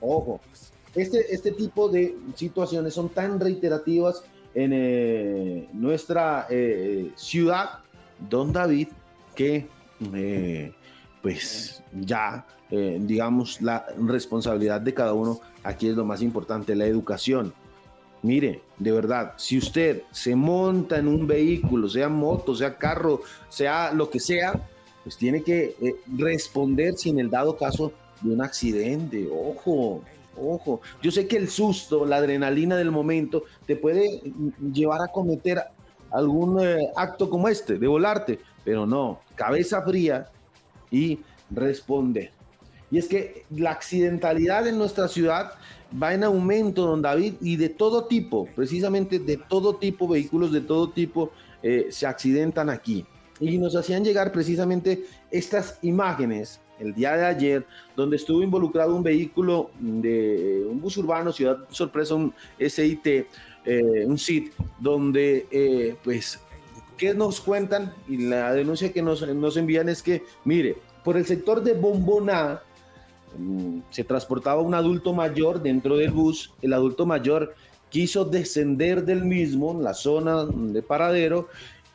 Ojo, 0.01 0.39
este, 0.93 1.33
este 1.33 1.51
tipo 1.51 1.89
de 1.89 2.15
situaciones 2.35 2.93
son 2.93 3.09
tan 3.09 3.39
reiterativas 3.39 4.23
en 4.53 4.71
eh, 4.73 5.67
nuestra 5.73 6.47
eh, 6.49 7.11
ciudad, 7.15 7.79
don 8.29 8.53
David, 8.53 8.87
que 9.35 9.67
eh, 10.13 10.73
pues 11.21 11.83
ya, 11.93 12.45
digamos, 13.01 13.61
la 13.61 13.85
responsabilidad 13.97 14.81
de 14.81 14.93
cada 14.93 15.13
uno 15.13 15.39
aquí 15.63 15.87
es 15.87 15.95
lo 15.95 16.05
más 16.05 16.21
importante, 16.21 16.75
la 16.75 16.85
educación. 16.85 17.53
Mire, 18.21 18.61
de 18.79 18.91
verdad, 18.91 19.33
si 19.37 19.57
usted 19.57 20.01
se 20.11 20.35
monta 20.35 20.97
en 20.97 21.07
un 21.07 21.27
vehículo, 21.27 21.87
sea 21.87 22.09
moto, 22.09 22.55
sea 22.55 22.77
carro, 22.77 23.21
sea 23.49 23.91
lo 23.93 24.09
que 24.09 24.19
sea, 24.19 24.59
pues 25.03 25.17
tiene 25.17 25.43
que 25.43 25.75
responder 26.17 26.95
si 26.97 27.11
en 27.11 27.19
el 27.19 27.29
dado 27.29 27.55
caso 27.55 27.91
de 28.21 28.33
un 28.33 28.41
accidente. 28.41 29.29
Ojo, 29.31 30.01
ojo. 30.35 30.81
Yo 31.01 31.11
sé 31.11 31.27
que 31.27 31.37
el 31.37 31.49
susto, 31.49 32.05
la 32.05 32.17
adrenalina 32.17 32.75
del 32.75 32.89
momento, 32.89 33.43
te 33.67 33.75
puede 33.75 34.21
llevar 34.73 35.01
a 35.01 35.07
cometer 35.07 35.61
algún 36.11 36.59
eh, 36.59 36.91
acto 36.95 37.29
como 37.29 37.47
este, 37.47 37.77
de 37.77 37.87
volarte, 37.87 38.39
pero 38.63 38.85
no, 38.85 39.19
cabeza 39.35 39.81
fría 39.81 40.29
y 40.89 41.19
responde. 41.51 42.31
Y 42.95 42.97
es 42.97 43.09
que 43.09 43.43
la 43.49 43.71
accidentalidad 43.71 44.65
en 44.67 44.77
nuestra 44.77 45.09
ciudad 45.09 45.51
va 46.01 46.13
en 46.13 46.23
aumento, 46.23 46.85
don 46.85 47.01
David, 47.01 47.33
y 47.41 47.57
de 47.57 47.67
todo 47.67 48.05
tipo, 48.05 48.47
precisamente 48.55 49.19
de 49.19 49.35
todo 49.35 49.75
tipo, 49.75 50.07
vehículos 50.07 50.53
de 50.53 50.61
todo 50.61 50.89
tipo 50.91 51.31
eh, 51.61 51.87
se 51.89 52.07
accidentan 52.07 52.69
aquí. 52.69 53.05
Y 53.41 53.57
nos 53.57 53.75
hacían 53.75 54.05
llegar 54.05 54.31
precisamente 54.31 55.03
estas 55.29 55.77
imágenes 55.81 56.61
el 56.79 56.95
día 56.95 57.17
de 57.17 57.25
ayer, 57.25 57.65
donde 57.97 58.15
estuvo 58.15 58.41
involucrado 58.41 58.95
un 58.95 59.03
vehículo 59.03 59.71
de 59.77 60.65
un 60.65 60.79
bus 60.79 60.95
urbano, 60.95 61.33
Ciudad 61.33 61.65
Sorpresa, 61.71 62.15
un 62.15 62.33
SIT, 62.57 63.07
eh, 63.65 64.05
un 64.05 64.17
SIT, 64.17 64.53
donde, 64.79 65.47
eh, 65.51 65.97
pues, 66.01 66.39
¿qué 66.95 67.13
nos 67.13 67.41
cuentan? 67.41 67.93
Y 68.07 68.19
la 68.19 68.53
denuncia 68.53 68.93
que 68.93 69.01
nos, 69.01 69.27
nos 69.27 69.57
envían 69.57 69.89
es 69.89 70.01
que, 70.01 70.23
mire, 70.45 70.77
por 71.03 71.17
el 71.17 71.25
sector 71.25 71.61
de 71.61 71.73
Bomboná, 71.73 72.61
se 73.89 74.03
transportaba 74.03 74.61
un 74.61 74.73
adulto 74.73 75.13
mayor 75.13 75.61
dentro 75.61 75.97
del 75.97 76.11
bus, 76.11 76.53
el 76.61 76.73
adulto 76.73 77.05
mayor 77.05 77.55
quiso 77.89 78.25
descender 78.25 79.05
del 79.05 79.23
mismo 79.23 79.71
en 79.71 79.83
la 79.83 79.93
zona 79.93 80.45
de 80.45 80.81
paradero, 80.81 81.47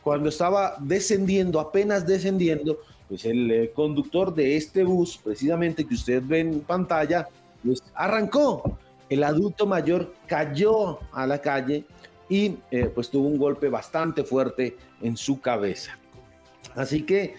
cuando 0.03 0.28
estaba 0.28 0.76
descendiendo, 0.80 1.61
apenas 1.61 2.07
descendiendo, 2.07 2.78
pues 3.09 3.24
el 3.24 3.51
eh, 3.51 3.72
conductor 3.74 4.34
de 4.34 4.57
este 4.57 4.84
bus, 4.84 5.18
precisamente 5.22 5.84
que 5.84 5.95
usted 5.95 6.22
ve 6.24 6.41
en 6.41 6.61
pantalla, 6.61 7.28
pues 7.64 7.82
arrancó. 7.95 8.78
El 9.09 9.24
adulto 9.24 9.66
mayor 9.66 10.14
cayó 10.26 11.01
a 11.12 11.26
la 11.26 11.41
calle 11.41 11.84
y 12.28 12.57
eh, 12.70 12.86
pues 12.95 13.11
tuvo 13.11 13.26
un 13.26 13.36
golpe 13.36 13.68
bastante 13.68 14.22
fuerte 14.22 14.76
en 15.03 15.16
su 15.16 15.41
cabeza. 15.41 15.99
Así 16.76 17.03
que 17.03 17.34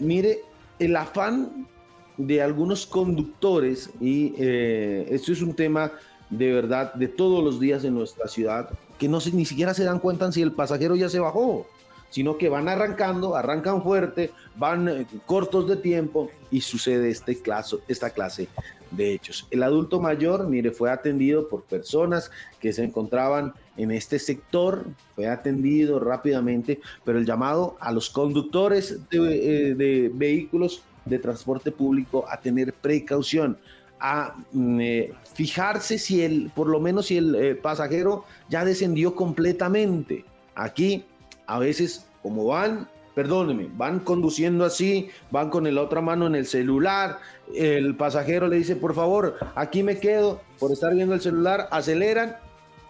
mire 0.00 0.40
el 0.78 0.96
afán 0.96 1.68
de 2.16 2.42
algunos 2.42 2.86
conductores 2.86 3.90
y 4.00 4.34
eh, 4.38 5.06
esto 5.10 5.32
es 5.32 5.42
un 5.42 5.54
tema 5.54 5.92
de 6.30 6.52
verdad 6.52 6.94
de 6.94 7.08
todos 7.08 7.42
los 7.42 7.60
días 7.60 7.84
en 7.84 7.94
nuestra 7.94 8.28
ciudad 8.28 8.70
que 8.98 9.08
no 9.08 9.18
ni 9.32 9.44
siquiera 9.44 9.74
se 9.74 9.84
dan 9.84 9.98
cuenta 9.98 10.30
si 10.32 10.42
el 10.42 10.52
pasajero 10.52 10.96
ya 10.96 11.08
se 11.08 11.20
bajó 11.20 11.66
sino 12.12 12.36
que 12.36 12.50
van 12.50 12.68
arrancando, 12.68 13.34
arrancan 13.34 13.82
fuerte, 13.82 14.30
van 14.56 14.86
eh, 14.86 15.06
cortos 15.24 15.66
de 15.66 15.76
tiempo 15.76 16.30
y 16.50 16.60
sucede 16.60 17.08
este 17.08 17.40
esta 17.88 18.10
clase 18.10 18.48
de 18.90 19.14
hechos. 19.14 19.46
El 19.50 19.62
adulto 19.62 19.98
mayor, 19.98 20.46
mire, 20.46 20.72
fue 20.72 20.90
atendido 20.90 21.48
por 21.48 21.62
personas 21.62 22.30
que 22.60 22.74
se 22.74 22.84
encontraban 22.84 23.54
en 23.78 23.90
este 23.90 24.18
sector, 24.18 24.84
fue 25.14 25.26
atendido 25.26 25.98
rápidamente, 26.00 26.80
pero 27.02 27.18
el 27.18 27.24
llamado 27.24 27.78
a 27.80 27.90
los 27.90 28.10
conductores 28.10 29.08
de, 29.08 29.70
eh, 29.70 30.10
vehículos 30.12 30.82
de 31.04 31.18
transporte 31.18 31.70
público 31.70 32.24
a 32.28 32.40
tener 32.40 32.72
precaución, 32.72 33.58
a 34.00 34.34
mm, 34.52 34.80
eh, 34.80 35.12
fijarse 35.34 35.98
si 35.98 36.22
el, 36.22 36.50
por 36.54 36.68
lo 36.68 36.80
menos 36.80 37.06
si 37.06 37.18
el 37.18 37.58
pasajero 37.58 38.24
ya 38.48 38.64
descendió 38.64 39.14
completamente. 39.14 40.24
Aquí 40.54 41.04
a 41.46 41.58
veces 41.58 42.06
como 42.22 42.46
van, 42.46 42.88
perdóneme, 43.14 43.68
van 43.76 44.00
conduciendo 44.00 44.64
así, 44.64 45.10
van 45.30 45.50
con 45.50 45.72
la 45.72 45.82
otra 45.82 46.00
mano 46.00 46.26
en 46.26 46.34
el 46.34 46.46
celular, 46.46 47.18
el 47.54 47.96
pasajero 47.96 48.48
le 48.48 48.56
dice, 48.56 48.76
por 48.76 48.94
favor, 48.94 49.36
aquí 49.54 49.82
me 49.82 49.98
quedo 49.98 50.40
por 50.58 50.72
estar 50.72 50.94
viendo 50.94 51.14
el 51.14 51.20
celular, 51.20 51.68
aceleran, 51.70 52.36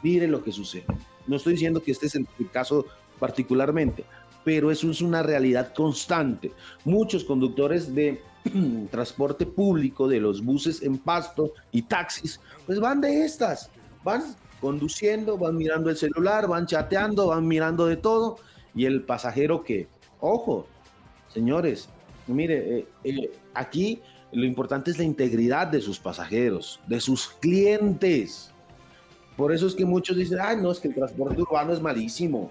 mire 0.03 0.29
lo 0.29 0.45
que 0.45 0.53
sucede. 0.53 0.85
No 1.27 1.37
estoy 1.37 1.55
diciendo 1.55 1.83
que 1.83 1.93
este 1.93 2.07
es 2.07 2.15
el 2.15 2.27
caso 2.53 2.87
particularmente, 3.19 4.05
pero 4.45 4.71
eso 4.71 4.91
es 4.91 5.01
una 5.01 5.23
realidad 5.23 5.73
constante. 5.75 6.53
Muchos 6.85 7.25
conductores 7.25 7.95
de 7.95 8.21
transporte 8.91 9.47
público, 9.47 10.09
de 10.09 10.21
los 10.21 10.45
buses 10.45 10.83
en 10.83 10.99
pasto 10.99 11.53
y 11.71 11.83
taxis, 11.83 12.41
pues 12.67 12.81
van 12.81 13.01
de 13.01 13.25
estas, 13.25 13.71
van 14.05 14.23
conduciendo, 14.61 15.39
van 15.39 15.57
mirando 15.57 15.91
el 15.91 15.97
celular, 15.97 16.49
van 16.49 16.67
chateando, 16.67 17.29
van 17.29 17.47
mirando 17.47 17.87
de 17.87 17.97
todo 17.97 18.39
y 18.75 18.87
el 18.87 19.03
pasajero 19.03 19.63
que, 19.63 19.89
ojo, 20.21 20.67
señores, 21.29 21.89
mire, 22.27 22.79
eh, 22.79 22.87
eh, 23.05 23.33
aquí 23.55 24.01
lo 24.33 24.47
importante 24.47 24.91
es 24.91 24.99
la 24.99 25.05
integridad 25.05 25.67
de 25.67 25.81
sus 25.81 25.99
pasajeros, 25.99 26.81
de 26.87 27.01
sus 27.01 27.29
clientes. 27.29 28.51
Por 29.37 29.53
eso 29.53 29.67
es 29.67 29.75
que 29.75 29.85
muchos 29.85 30.17
dicen, 30.17 30.39
ay, 30.41 30.57
no, 30.57 30.71
es 30.71 30.79
que 30.79 30.89
el 30.89 30.95
transporte 30.95 31.41
urbano 31.41 31.73
es 31.73 31.81
malísimo. 31.81 32.51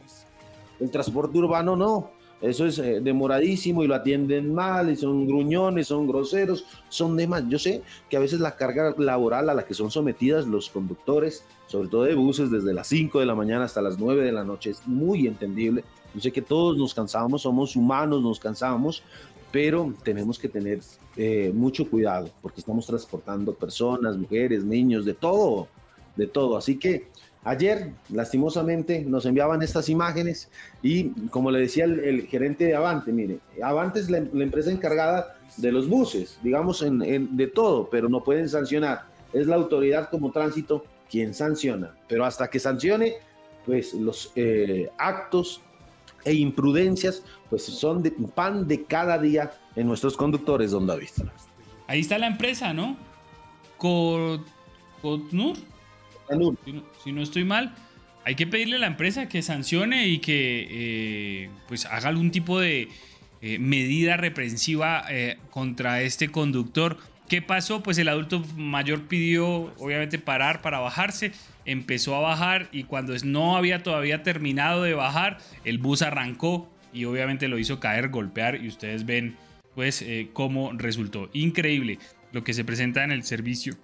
El 0.81 0.91
transporte 0.91 1.37
urbano 1.37 1.77
no. 1.77 2.11
Eso 2.41 2.65
es 2.65 2.79
eh, 2.79 3.01
demoradísimo 3.01 3.83
y 3.83 3.87
lo 3.87 3.93
atienden 3.93 4.51
mal 4.51 4.89
y 4.89 4.95
son 4.95 5.27
gruñones, 5.27 5.87
son 5.87 6.07
groseros, 6.07 6.65
son 6.89 7.15
demás. 7.15 7.43
Yo 7.47 7.59
sé 7.59 7.83
que 8.09 8.17
a 8.17 8.19
veces 8.19 8.39
la 8.39 8.55
carga 8.55 8.95
laboral 8.97 9.49
a 9.49 9.53
la 9.53 9.63
que 9.63 9.75
son 9.75 9.91
sometidas 9.91 10.47
los 10.47 10.69
conductores, 10.69 11.45
sobre 11.67 11.87
todo 11.87 12.03
de 12.03 12.15
buses, 12.15 12.49
desde 12.49 12.73
las 12.73 12.87
5 12.87 13.19
de 13.19 13.27
la 13.27 13.35
mañana 13.35 13.65
hasta 13.65 13.81
las 13.81 13.99
9 13.99 14.23
de 14.25 14.31
la 14.31 14.43
noche, 14.43 14.71
es 14.71 14.87
muy 14.87 15.27
entendible 15.27 15.83
yo 16.13 16.21
sé 16.21 16.31
que 16.31 16.41
todos 16.41 16.77
nos 16.77 16.93
cansamos, 16.93 17.43
somos 17.43 17.75
humanos, 17.75 18.21
nos 18.21 18.39
cansamos, 18.39 19.03
pero 19.51 19.93
tenemos 20.03 20.37
que 20.37 20.49
tener 20.49 20.79
eh, 21.15 21.51
mucho 21.53 21.89
cuidado 21.89 22.29
porque 22.41 22.59
estamos 22.59 22.85
transportando 22.85 23.53
personas, 23.53 24.17
mujeres, 24.17 24.63
niños, 24.63 25.05
de 25.05 25.13
todo, 25.13 25.67
de 26.15 26.27
todo. 26.27 26.57
Así 26.57 26.77
que 26.77 27.07
Ayer, 27.43 27.91
lastimosamente, 28.09 29.03
nos 29.03 29.25
enviaban 29.25 29.63
estas 29.63 29.89
imágenes 29.89 30.49
y, 30.83 31.09
como 31.29 31.49
le 31.49 31.59
decía 31.59 31.85
el, 31.85 32.27
gerente 32.27 32.65
de 32.65 32.75
Avante, 32.75 33.11
mire, 33.11 33.39
Avante 33.63 33.99
es 33.99 34.11
la, 34.11 34.19
empresa 34.19 34.71
encargada 34.71 35.37
de 35.57 35.71
los 35.71 35.89
buses, 35.89 36.37
digamos, 36.43 36.83
en, 36.83 37.35
de 37.35 37.47
todo, 37.47 37.89
pero 37.89 38.09
no 38.09 38.23
pueden 38.23 38.47
sancionar. 38.47 39.05
Es 39.33 39.47
la 39.47 39.55
autoridad 39.55 40.09
como 40.09 40.31
tránsito 40.31 40.85
quien 41.09 41.33
sanciona, 41.33 41.95
pero 42.07 42.25
hasta 42.25 42.47
que 42.47 42.59
sancione, 42.59 43.15
pues 43.65 43.95
los 43.95 44.31
eh, 44.35 44.89
actos 44.99 45.61
e 46.23 46.33
imprudencias, 46.33 47.23
pues 47.49 47.63
son 47.63 48.03
de, 48.03 48.11
pan 48.11 48.67
de 48.67 48.83
cada 48.83 49.17
día 49.17 49.51
en 49.75 49.87
nuestros 49.87 50.15
conductores, 50.15 50.71
don 50.71 50.85
David. 50.85 51.09
Ahí 51.87 52.01
está 52.01 52.19
la 52.19 52.27
empresa, 52.27 52.71
¿no? 52.71 52.97
Con 53.77 54.45
Si 57.03 57.11
no, 57.11 57.21
estoy 57.21 57.43
mal, 57.43 57.73
hay 58.23 58.35
que 58.35 58.47
pedirle 58.47 58.77
a 58.77 58.79
la 58.79 58.87
empresa 58.87 59.27
que 59.27 59.41
sancione 59.41 60.07
y 60.07 60.19
que 60.19 60.67
eh, 60.69 61.49
pues 61.67 61.85
haga 61.85 62.09
algún 62.09 62.31
tipo 62.31 62.59
de 62.59 62.87
eh, 63.41 63.59
medida 63.59 64.17
reprensiva 64.17 65.03
eh, 65.09 65.37
contra 65.49 66.01
este 66.01 66.29
conductor. 66.29 66.97
¿Qué 67.27 67.41
pasó? 67.41 67.81
Pues 67.83 67.97
el 67.97 68.09
adulto 68.09 68.43
mayor 68.55 69.07
pidió 69.07 69.73
obviamente 69.77 70.19
parar 70.19 70.61
para 70.61 70.79
bajarse, 70.79 71.31
empezó 71.65 72.15
a 72.15 72.19
bajar 72.19 72.69
y 72.71 72.83
cuando 72.83 73.13
no 73.23 73.55
había 73.55 73.83
todavía 73.83 74.23
terminado 74.23 74.83
de 74.83 74.93
bajar, 74.93 75.37
el 75.63 75.77
bus 75.77 76.01
arrancó 76.01 76.69
y 76.93 77.05
obviamente 77.05 77.47
lo 77.47 77.57
hizo 77.57 77.79
caer, 77.79 78.09
golpear 78.09 78.61
y 78.61 78.67
ustedes 78.67 79.05
ven 79.05 79.37
pues 79.75 80.05
cómo 80.33 80.73
resultó. 80.73 81.29
Increíble 81.31 81.99
lo 82.33 82.43
que 82.43 82.53
se 82.53 82.65
presenta 82.65 83.05
en 83.05 83.11
el 83.11 83.23
servicio 83.23 83.77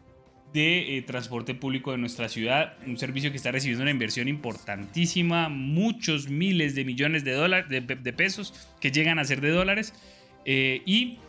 de 0.54 0.98
eh, 0.98 1.02
transporte 1.02 1.54
público 1.54 1.92
de 1.92 1.98
nuestra 1.98 2.30
ciudad, 2.30 2.74
un 2.86 2.98
servicio 2.98 3.32
que 3.32 3.38
está 3.38 3.52
recibiendo 3.52 3.84
una 3.84 3.92
inversión 3.92 4.28
importantísima, 4.28 5.50
muchos 5.50 6.30
miles 6.30 6.74
de 6.76 6.86
millones 6.86 7.24
de, 7.24 7.34
dólares, 7.34 7.70
de, 7.70 8.14
pesos 8.14 8.54
que 8.80 8.92
llegan 8.92 9.20
a 9.20 9.26
ser 9.26 9.42
de 9.42 9.52
dólares. 9.52 9.94
Eh, 10.46 10.82
y 10.86 11.20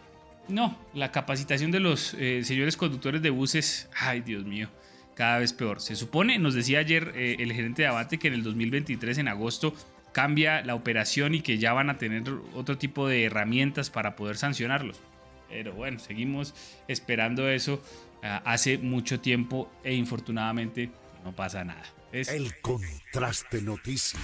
no, 0.49 0.79
la 0.95 1.11
capacitación 1.11 1.71
de 1.71 1.81
los 1.81 2.15
eh, 2.15 2.43
señores 2.45 2.77
conductores 2.77 3.21
de 3.21 3.31
buses, 3.31 3.91
ay 3.97 4.21
Dios 4.21 4.45
mío, 4.45 4.69
cada 5.15 5.39
vez 5.39 5.53
peor. 5.53 5.81
Se 5.81 5.97
supone, 5.97 6.39
nos 6.39 6.55
decía 6.55 6.79
ayer 6.79 7.13
el 7.17 7.53
gerente 7.53 7.83
de 7.83 7.89
Abate 7.89 8.19
que 8.19 8.29
en 8.29 8.35
el 8.35 8.45
2023, 8.45 9.19
en 9.19 9.29
agosto, 9.29 9.75
cambia 10.13 10.63
la 10.63 10.75
operación 10.75 11.35
y 11.35 11.41
que 11.41 11.59
ya 11.59 11.73
van 11.73 11.91
a 11.91 11.99
tener 11.99 12.25
otro 12.55 12.79
tipo 12.79 13.09
de 13.09 13.25
herramientas 13.25 13.91
para 13.91 14.17
poder 14.17 14.37
sancionarlos. 14.37 15.01
Pero 15.49 15.73
bueno, 15.73 15.99
seguimos 15.99 16.55
esperando 16.89 17.49
eso 17.49 17.83
hace 18.23 18.79
mucho 18.79 19.21
tiempo 19.21 19.71
e 19.85 19.95
infortunadamente 19.95 20.91
no 21.25 21.35
pasa 21.35 21.65
nada. 21.65 21.85
El 22.13 22.61
contraste 22.61 23.63
noticia. 23.63 24.19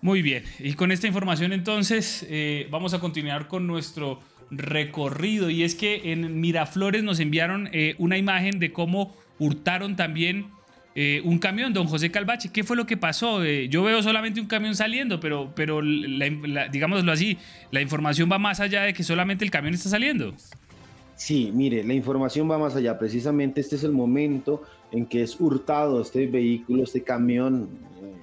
Muy 0.00 0.22
bien, 0.22 0.44
y 0.60 0.74
con 0.74 0.92
esta 0.92 1.08
información 1.08 1.52
entonces 1.52 2.24
eh, 2.28 2.68
vamos 2.70 2.94
a 2.94 3.00
continuar 3.00 3.48
con 3.48 3.66
nuestro 3.66 4.20
recorrido 4.50 5.50
y 5.50 5.64
es 5.64 5.74
que 5.74 6.12
en 6.12 6.40
Miraflores 6.40 7.02
nos 7.02 7.18
enviaron 7.18 7.68
eh, 7.72 7.96
una 7.98 8.16
imagen 8.16 8.60
de 8.60 8.72
cómo 8.72 9.16
hurtaron 9.40 9.96
también 9.96 10.50
eh, 10.94 11.22
un 11.24 11.38
camión, 11.38 11.72
don 11.72 11.86
José 11.86 12.10
Calvache. 12.10 12.50
¿Qué 12.50 12.64
fue 12.64 12.76
lo 12.76 12.86
que 12.86 12.96
pasó? 12.96 13.44
Eh, 13.44 13.68
yo 13.68 13.82
veo 13.82 14.02
solamente 14.02 14.40
un 14.40 14.46
camión 14.46 14.74
saliendo, 14.74 15.20
pero, 15.20 15.52
pero 15.54 15.80
digámoslo 15.80 17.12
así, 17.12 17.38
la 17.70 17.80
información 17.80 18.28
va 18.30 18.38
más 18.38 18.60
allá 18.60 18.82
de 18.82 18.94
que 18.94 19.04
solamente 19.04 19.44
el 19.44 19.50
camión 19.50 19.74
está 19.74 19.88
saliendo. 19.88 20.34
Sí, 21.14 21.50
mire, 21.54 21.84
la 21.84 21.94
información 21.94 22.50
va 22.50 22.58
más 22.58 22.76
allá. 22.76 22.98
Precisamente 22.98 23.60
este 23.60 23.76
es 23.76 23.84
el 23.84 23.92
momento 23.92 24.62
en 24.90 25.06
que 25.06 25.22
es 25.22 25.38
hurtado 25.40 26.00
este 26.00 26.26
vehículo, 26.26 26.84
este 26.84 27.02
camión, 27.02 27.68
eh, 28.02 28.14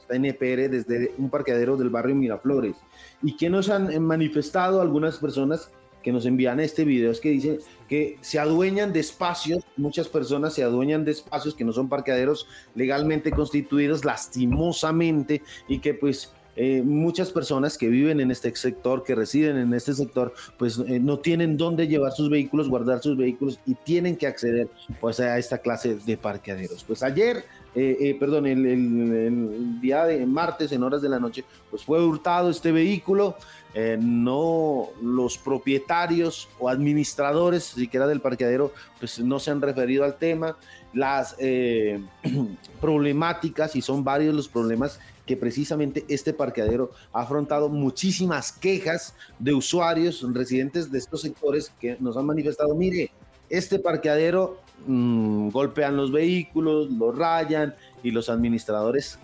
esta 0.00 0.14
NPR 0.14 0.70
desde 0.70 1.12
un 1.18 1.30
parqueadero 1.30 1.76
del 1.76 1.90
barrio 1.90 2.14
Miraflores. 2.14 2.76
¿Y 3.22 3.36
que 3.36 3.50
nos 3.50 3.68
han 3.68 4.02
manifestado 4.02 4.80
algunas 4.80 5.18
personas 5.18 5.70
que 6.02 6.12
nos 6.12 6.26
envían 6.26 6.60
este 6.60 6.84
video 6.84 7.10
es 7.10 7.20
que 7.20 7.30
dicen 7.30 7.58
que 7.88 8.16
se 8.20 8.38
adueñan 8.38 8.92
de 8.92 9.00
espacios, 9.00 9.64
muchas 9.76 10.08
personas 10.08 10.54
se 10.54 10.62
adueñan 10.62 11.04
de 11.04 11.12
espacios 11.12 11.54
que 11.54 11.64
no 11.64 11.72
son 11.72 11.88
parqueaderos 11.88 12.46
legalmente 12.74 13.30
constituidos, 13.30 14.04
lastimosamente, 14.04 15.42
y 15.68 15.78
que 15.78 15.94
pues 15.94 16.32
eh, 16.54 16.82
muchas 16.82 17.30
personas 17.30 17.78
que 17.78 17.88
viven 17.88 18.20
en 18.20 18.30
este 18.30 18.54
sector, 18.54 19.04
que 19.04 19.14
residen 19.14 19.56
en 19.56 19.72
este 19.72 19.94
sector, 19.94 20.34
pues 20.58 20.78
eh, 20.78 21.00
no 21.00 21.18
tienen 21.18 21.56
dónde 21.56 21.88
llevar 21.88 22.12
sus 22.12 22.28
vehículos, 22.28 22.68
guardar 22.68 23.02
sus 23.02 23.16
vehículos 23.16 23.58
y 23.64 23.74
tienen 23.74 24.16
que 24.16 24.26
acceder 24.26 24.68
pues 25.00 25.18
a 25.20 25.38
esta 25.38 25.58
clase 25.58 25.94
de 25.94 26.16
parqueaderos. 26.18 26.84
Pues 26.84 27.02
ayer, 27.02 27.44
eh, 27.74 28.16
perdón, 28.18 28.46
el, 28.46 29.80
día 29.80 30.04
de 30.04 30.26
martes 30.26 30.72
en 30.72 30.82
horas 30.82 31.02
de 31.02 31.08
la 31.08 31.18
noche, 31.18 31.44
pues 31.70 31.84
fue 31.84 32.04
hurtado 32.04 32.50
este 32.50 32.72
vehículo. 32.72 33.36
Eh, 33.74 33.96
no 33.98 34.90
los 35.00 35.38
propietarios 35.38 36.46
o 36.58 36.68
administradores 36.68 37.64
siquiera 37.64 38.06
del 38.06 38.20
parqueadero 38.20 38.70
pues 39.00 39.18
no 39.18 39.38
se 39.38 39.50
han 39.50 39.62
referido 39.62 40.04
al 40.04 40.18
tema 40.18 40.58
las 40.92 41.36
eh, 41.38 42.04
problemáticas 42.82 43.74
y 43.74 43.80
son 43.80 44.04
varios 44.04 44.34
los 44.34 44.46
problemas 44.46 45.00
que 45.24 45.38
precisamente 45.38 46.04
este 46.08 46.34
parqueadero 46.34 46.90
ha 47.14 47.22
afrontado 47.22 47.70
muchísimas 47.70 48.52
quejas 48.52 49.14
de 49.38 49.54
usuarios 49.54 50.22
residentes 50.34 50.92
de 50.92 50.98
estos 50.98 51.22
sectores 51.22 51.72
que 51.80 51.96
nos 51.98 52.18
han 52.18 52.26
manifestado 52.26 52.74
mire 52.74 53.10
este 53.48 53.78
parqueadero 53.78 54.60
mm, 54.86 55.48
golpean 55.50 55.96
los 55.96 56.12
vehículos 56.12 56.90
los 56.90 57.16
rayan 57.16 57.74
y 58.02 58.10
los 58.10 58.28
administradores 58.28 59.18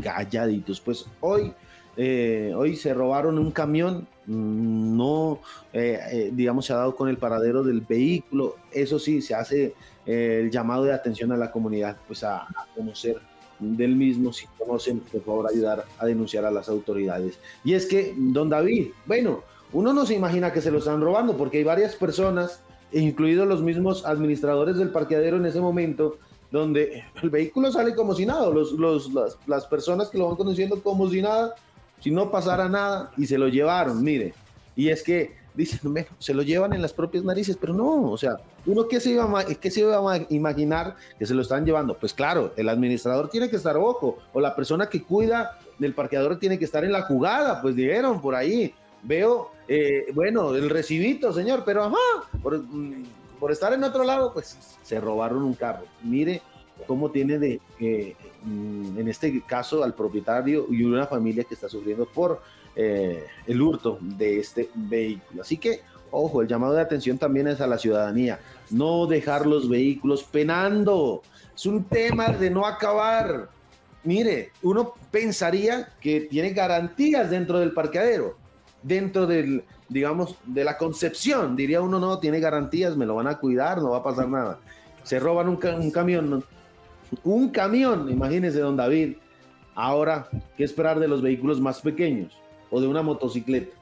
calladitos 0.00 0.80
pues 0.80 1.06
hoy 1.20 1.52
eh, 1.96 2.52
hoy 2.56 2.76
se 2.76 2.92
robaron 2.92 3.38
un 3.38 3.52
camión, 3.52 4.06
mm, 4.26 4.96
no, 4.96 5.40
eh, 5.72 6.00
eh, 6.10 6.30
digamos, 6.32 6.66
se 6.66 6.72
ha 6.72 6.76
dado 6.76 6.96
con 6.96 7.08
el 7.08 7.18
paradero 7.18 7.62
del 7.62 7.80
vehículo. 7.80 8.56
Eso 8.72 8.98
sí, 8.98 9.22
se 9.22 9.34
hace 9.34 9.74
el 10.06 10.50
llamado 10.50 10.84
de 10.84 10.92
atención 10.92 11.32
a 11.32 11.36
la 11.36 11.50
comunidad, 11.50 11.96
pues 12.06 12.24
a, 12.24 12.46
conocer 12.74 13.18
del 13.58 13.96
mismo, 13.96 14.32
si 14.32 14.46
conocen, 14.58 15.00
por 15.00 15.22
favor, 15.22 15.46
ayudar 15.50 15.84
a 15.98 16.06
denunciar 16.06 16.44
a 16.44 16.50
las 16.50 16.68
autoridades. 16.68 17.38
Y 17.62 17.74
es 17.74 17.86
que, 17.86 18.14
don 18.16 18.50
David, 18.50 18.88
bueno, 19.06 19.42
uno 19.72 19.92
no 19.92 20.04
se 20.04 20.14
imagina 20.14 20.52
que 20.52 20.60
se 20.60 20.70
lo 20.70 20.78
están 20.78 21.00
robando 21.00 21.36
porque 21.36 21.58
hay 21.58 21.64
varias 21.64 21.94
personas, 21.94 22.60
incluidos 23.00 23.46
los 23.46 23.62
mismos 23.62 24.04
administradores 24.06 24.76
del 24.76 24.90
parqueadero 24.90 25.36
en 25.36 25.46
ese 25.46 25.60
momento, 25.60 26.18
donde 26.50 27.04
el 27.22 27.30
vehículo 27.30 27.72
sale 27.72 27.94
como 27.94 28.14
si 28.14 28.26
nada, 28.26 28.48
los, 28.48 28.72
las, 29.12 29.38
las 29.46 29.66
personas 29.66 30.08
que 30.08 30.18
lo 30.18 30.28
van 30.28 30.36
conduciendo 30.36 30.82
como 30.82 31.08
si 31.10 31.20
nada, 31.20 31.54
si 32.00 32.10
no 32.10 32.30
pasara 32.30 32.68
nada 32.68 33.10
y 33.16 33.26
se 33.26 33.38
lo 33.38 33.48
llevaron, 33.48 34.02
mire. 34.02 34.34
Y 34.76 34.88
es 34.88 35.02
que 35.02 35.34
dicen, 35.54 36.06
se 36.18 36.34
lo 36.34 36.42
llevan 36.42 36.72
en 36.72 36.82
las 36.82 36.92
propias 36.92 37.24
narices, 37.24 37.56
pero 37.60 37.72
no, 37.72 38.10
o 38.10 38.18
sea, 38.18 38.36
uno 38.66 38.88
que 38.88 39.00
se 39.00 39.10
iba 39.10 39.40
a, 39.40 39.44
que 39.44 39.70
se 39.70 39.80
iba 39.80 39.96
a 39.96 40.26
imaginar 40.30 40.96
que 41.18 41.26
se 41.26 41.34
lo 41.34 41.42
están 41.42 41.64
llevando. 41.64 41.96
Pues 41.96 42.12
claro, 42.12 42.52
el 42.56 42.68
administrador 42.68 43.28
tiene 43.30 43.48
que 43.48 43.56
estar 43.56 43.76
ojo, 43.76 44.18
o 44.32 44.40
la 44.40 44.54
persona 44.54 44.88
que 44.88 45.02
cuida 45.02 45.58
del 45.78 45.94
parqueador 45.94 46.38
tiene 46.38 46.58
que 46.58 46.64
estar 46.64 46.84
en 46.84 46.92
la 46.92 47.02
jugada, 47.02 47.62
pues 47.62 47.76
dijeron 47.76 48.20
por 48.20 48.34
ahí. 48.34 48.74
Veo, 49.04 49.50
eh, 49.68 50.06
bueno, 50.14 50.54
el 50.54 50.68
recibito, 50.70 51.32
señor, 51.32 51.62
pero 51.64 51.84
ajá, 51.84 51.96
por, 52.42 52.58
mm, 52.58 53.04
por 53.38 53.52
estar 53.52 53.72
en 53.72 53.84
otro 53.84 54.02
lado, 54.04 54.32
pues 54.32 54.58
se 54.82 55.00
robaron 55.00 55.42
un 55.42 55.54
carro. 55.54 55.84
Mire 56.02 56.42
cómo 56.86 57.10
tiene 57.10 57.38
de, 57.38 57.60
eh, 57.80 58.16
mm, 58.42 58.98
en 58.98 59.08
este 59.08 59.42
caso, 59.42 59.84
al 59.84 59.94
propietario 59.94 60.66
y 60.70 60.82
una 60.82 61.06
familia 61.06 61.44
que 61.44 61.54
está 61.54 61.68
sufriendo 61.68 62.06
por 62.06 62.42
eh, 62.76 63.26
el 63.46 63.62
hurto 63.62 63.98
de 64.00 64.40
este 64.40 64.68
vehículo. 64.74 65.42
Así 65.42 65.58
que, 65.58 65.82
ojo, 66.10 66.42
el 66.42 66.48
llamado 66.48 66.74
de 66.74 66.80
atención 66.80 67.18
también 67.18 67.46
es 67.46 67.60
a 67.60 67.66
la 67.66 67.78
ciudadanía. 67.78 68.40
No 68.70 69.06
dejar 69.06 69.46
los 69.46 69.68
vehículos 69.68 70.24
penando. 70.24 71.22
Es 71.54 71.66
un 71.66 71.84
tema 71.84 72.28
de 72.30 72.50
no 72.50 72.66
acabar. 72.66 73.48
Mire, 74.02 74.50
uno 74.62 74.94
pensaría 75.10 75.88
que 76.00 76.22
tiene 76.22 76.50
garantías 76.50 77.30
dentro 77.30 77.60
del 77.60 77.72
parqueadero, 77.72 78.36
dentro 78.84 79.26
del, 79.26 79.64
digamos, 79.88 80.36
de 80.44 80.62
la 80.62 80.78
concepción. 80.78 81.56
Diría 81.56 81.80
uno, 81.80 81.98
no, 81.98 82.20
tiene 82.20 82.38
garantías, 82.38 82.96
me 82.96 83.06
lo 83.06 83.16
van 83.16 83.26
a 83.26 83.38
cuidar, 83.38 83.82
no 83.82 83.90
va 83.90 83.98
a 83.98 84.02
pasar 84.04 84.28
nada. 84.28 84.60
Se 85.02 85.18
roban 85.18 85.48
un, 85.48 85.58
un 85.64 85.90
camión, 85.90 86.44
un 87.24 87.48
camión, 87.48 88.08
imagínese, 88.10 88.60
don 88.60 88.76
David. 88.76 89.16
Ahora, 89.74 90.28
¿qué 90.56 90.62
esperar 90.62 91.00
de 91.00 91.08
los 91.08 91.20
vehículos 91.20 91.60
más 91.60 91.80
pequeños 91.80 92.38
o 92.70 92.80
de 92.80 92.86
una 92.86 93.02
motocicleta? 93.02 93.74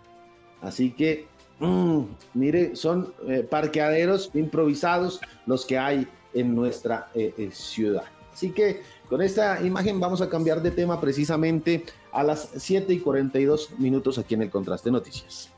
Así 0.63 0.93
que, 0.93 1.27
mm, 1.59 2.01
mire, 2.35 2.77
son 2.77 3.13
eh, 3.29 3.47
parqueaderos 3.49 4.31
improvisados 4.33 5.21
los 5.45 5.67
que 5.67 5.77
hay 5.77 6.07
en 6.33 6.55
nuestra 6.55 7.09
eh, 7.15 7.35
eh, 7.37 7.51
ciudad. 7.53 8.05
Así 8.33 8.53
que 8.53 8.81
con 9.13 9.21
esta 9.21 9.61
imagen 9.63 10.01
vamos 10.01 10.23
a 10.23 10.31
cambiar 10.31 10.63
de 10.63 10.71
tema 10.71 10.99
precisamente 10.99 11.85
a 12.13 12.23
las 12.23 12.49
7 12.57 12.95
y 12.95 12.99
42 13.01 13.79
minutos 13.79 14.17
aquí 14.17 14.33
en 14.33 14.41
el 14.41 14.49
Contraste 14.49 14.91
Noticias. 14.91 15.51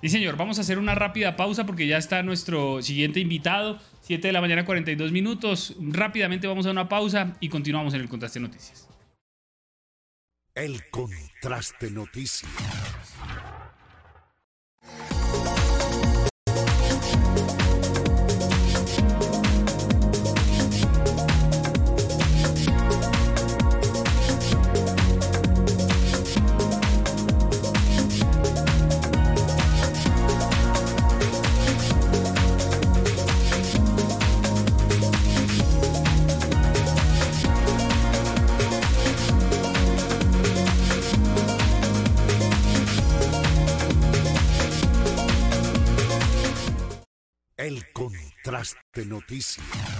Sí, 0.00 0.08
señor, 0.10 0.36
vamos 0.36 0.58
a 0.58 0.60
hacer 0.60 0.78
una 0.78 0.94
rápida 0.94 1.34
pausa 1.34 1.66
porque 1.66 1.88
ya 1.88 1.98
está 1.98 2.22
nuestro 2.22 2.82
siguiente 2.82 3.18
invitado. 3.18 3.80
7 4.02 4.28
de 4.28 4.32
la 4.32 4.40
mañana, 4.40 4.64
42 4.64 5.10
minutos. 5.10 5.74
Rápidamente 5.80 6.46
vamos 6.46 6.66
a 6.66 6.70
una 6.70 6.88
pausa 6.88 7.36
y 7.40 7.48
continuamos 7.48 7.94
en 7.94 8.00
el 8.00 8.08
Contraste 8.08 8.38
Noticias. 8.38 8.88
El 10.54 10.88
Contraste 10.90 11.90
Noticias. 11.90 13.03
El 47.64 47.82
Contraste 47.94 49.06
Noticias. 49.06 49.93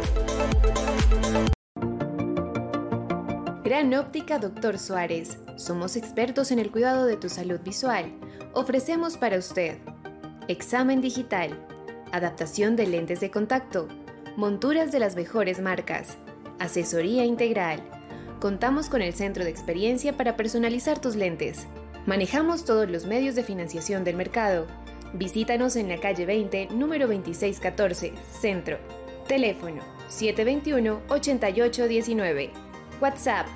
Gran 3.63 3.93
Óptica 3.93 4.37
Doctor 4.37 4.77
Suárez. 4.77 5.37
Somos 5.55 5.95
expertos 5.95 6.51
en 6.51 6.59
el 6.59 6.69
cuidado 6.71 7.05
de 7.05 7.15
tu 7.15 7.29
salud 7.29 7.61
visual. 7.61 8.11
Ofrecemos 8.53 9.15
para 9.15 9.37
usted 9.37 9.77
examen 10.49 10.99
digital, 10.99 11.57
adaptación 12.11 12.75
de 12.75 12.85
lentes 12.85 13.21
de 13.21 13.31
contacto, 13.31 13.87
monturas 14.35 14.91
de 14.91 14.99
las 14.99 15.15
mejores 15.15 15.61
marcas, 15.61 16.17
asesoría 16.59 17.23
integral. 17.23 17.81
Contamos 18.41 18.89
con 18.89 19.01
el 19.01 19.13
centro 19.13 19.45
de 19.45 19.51
experiencia 19.51 20.17
para 20.17 20.35
personalizar 20.35 20.99
tus 20.99 21.15
lentes. 21.15 21.65
Manejamos 22.05 22.65
todos 22.65 22.89
los 22.89 23.05
medios 23.05 23.35
de 23.35 23.43
financiación 23.45 24.03
del 24.03 24.17
mercado. 24.17 24.67
Visítanos 25.13 25.77
en 25.77 25.87
la 25.87 26.01
calle 26.01 26.25
20, 26.25 26.67
número 26.73 27.07
2614, 27.07 28.11
Centro. 28.29 29.02
Teléfono 29.27 29.83
721-8819. 30.09 32.49
WhatsApp 33.01 33.47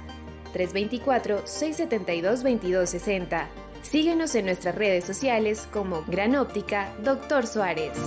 324-672-2260. 0.53 3.47
Síguenos 3.81 4.35
en 4.35 4.45
nuestras 4.45 4.75
redes 4.75 5.05
sociales 5.05 5.67
como 5.71 6.03
Gran 6.07 6.35
Óptica 6.35 6.93
Doctor 7.03 7.47
Suárez. 7.47 7.97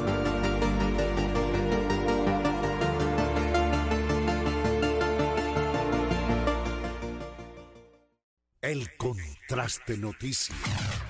El 8.61 8.94
Contraste 8.98 9.96
Noticias. 9.96 11.09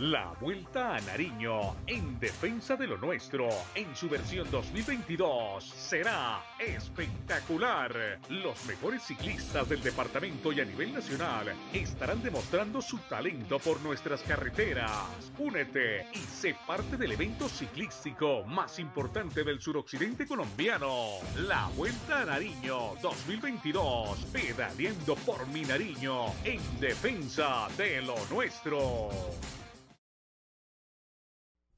La 0.00 0.34
Vuelta 0.40 0.96
a 0.96 1.00
Nariño, 1.02 1.76
en 1.86 2.18
defensa 2.18 2.74
de 2.74 2.88
lo 2.88 2.98
nuestro, 2.98 3.48
en 3.76 3.94
su 3.94 4.08
versión 4.08 4.50
2022, 4.50 5.64
será 5.64 6.42
espectacular. 6.58 8.18
Los 8.28 8.66
mejores 8.66 9.04
ciclistas 9.04 9.68
del 9.68 9.80
departamento 9.84 10.50
y 10.50 10.60
a 10.60 10.64
nivel 10.64 10.92
nacional 10.92 11.54
estarán 11.72 12.20
demostrando 12.24 12.82
su 12.82 12.98
talento 13.08 13.60
por 13.60 13.80
nuestras 13.82 14.22
carreteras. 14.22 14.90
Únete 15.38 16.08
y 16.12 16.18
sé 16.18 16.56
parte 16.66 16.96
del 16.96 17.12
evento 17.12 17.48
ciclístico 17.48 18.42
más 18.42 18.80
importante 18.80 19.44
del 19.44 19.60
suroccidente 19.60 20.26
colombiano. 20.26 21.04
La 21.46 21.68
Vuelta 21.76 22.22
a 22.22 22.24
Nariño 22.24 22.96
2022, 23.00 24.24
pedaleando 24.32 25.14
por 25.14 25.46
mi 25.46 25.62
Nariño, 25.62 26.32
en 26.42 26.80
defensa 26.80 27.68
de 27.76 28.02
lo 28.02 28.16
nuestro. 28.28 29.10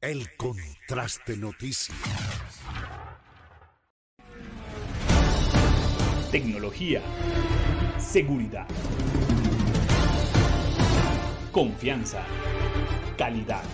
El 0.06 0.36
Contraste 0.36 1.36
Noticias. 1.36 1.98
Tecnología. 6.30 7.02
Seguridad. 7.98 8.68
Confianza. 11.50 12.22
Calidad. 13.18 13.64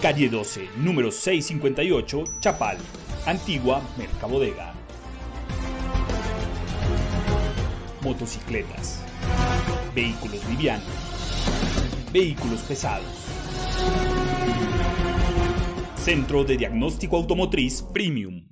Calle 0.00 0.28
12, 0.28 0.68
número 0.76 1.10
658, 1.10 2.22
Chapal. 2.38 2.78
Antigua 3.26 3.82
Mercabodega. 3.98 4.74
Motocicletas. 8.00 9.02
Vehículos 9.92 10.44
livianos. 10.50 10.86
Vehículos 12.12 12.60
pesados. 12.60 13.25
Centro 16.06 16.44
de 16.44 16.56
Diagnóstico 16.56 17.16
Automotriz 17.16 17.82
Premium. 17.82 18.46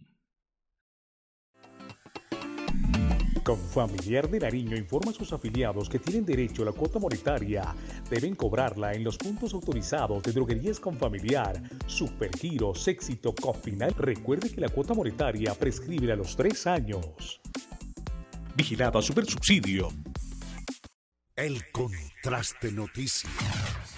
Confamiliar 3.45 4.29
de 4.29 4.41
Nariño 4.41 4.77
informa 4.77 5.13
a 5.13 5.15
sus 5.15 5.33
afiliados 5.33 5.89
que 5.89 6.01
tienen 6.01 6.27
derecho 6.27 6.63
a 6.63 6.65
la 6.65 6.73
cuota 6.73 6.99
monetaria. 6.99 7.73
Deben 8.11 8.35
cobrarla 8.35 8.93
en 8.95 9.05
los 9.05 9.17
puntos 9.17 9.55
autorizados 9.55 10.25
de 10.25 10.33
droguerías 10.33 10.81
Confamiliar, 10.81 11.63
Supergiros, 11.87 12.89
Éxito, 12.89 13.33
Cofinal. 13.33 13.95
Recuerde 13.97 14.51
que 14.51 14.61
la 14.61 14.69
cuota 14.69 14.93
monetaria 14.93 15.55
prescribe 15.55 16.11
a 16.11 16.17
los 16.17 16.35
tres 16.35 16.67
años. 16.67 17.41
Vigilada 18.57 19.01
Supersubsidio. 19.01 19.91
El 21.37 21.63
Contraste 21.71 22.73
Noticias. 22.73 23.94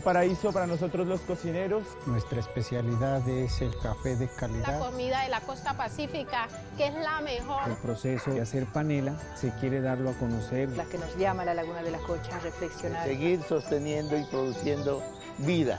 Un 0.00 0.04
paraíso 0.04 0.50
para 0.50 0.66
nosotros 0.66 1.06
los 1.06 1.20
cocineros. 1.20 1.84
Nuestra 2.06 2.40
especialidad 2.40 3.28
es 3.28 3.60
el 3.60 3.76
café 3.80 4.16
de 4.16 4.28
calidad. 4.28 4.80
La 4.80 4.86
comida 4.86 5.22
de 5.24 5.28
la 5.28 5.40
costa 5.42 5.76
pacífica, 5.76 6.48
que 6.78 6.86
es 6.86 6.94
la 6.94 7.20
mejor. 7.20 7.68
El 7.68 7.76
proceso 7.76 8.30
de 8.30 8.40
hacer 8.40 8.64
panela 8.64 9.14
se 9.34 9.50
quiere 9.60 9.82
darlo 9.82 10.08
a 10.08 10.12
conocer. 10.14 10.70
La 10.70 10.86
que 10.86 10.96
nos 10.96 11.14
llama 11.18 11.42
a 11.42 11.46
la 11.46 11.54
Laguna 11.54 11.82
de 11.82 11.90
la 11.90 11.98
Cocha 11.98 12.34
a 12.34 12.40
reflexionar. 12.40 13.06
Seguir 13.06 13.42
sosteniendo 13.42 14.16
y 14.16 14.24
produciendo 14.24 15.02
vida. 15.36 15.78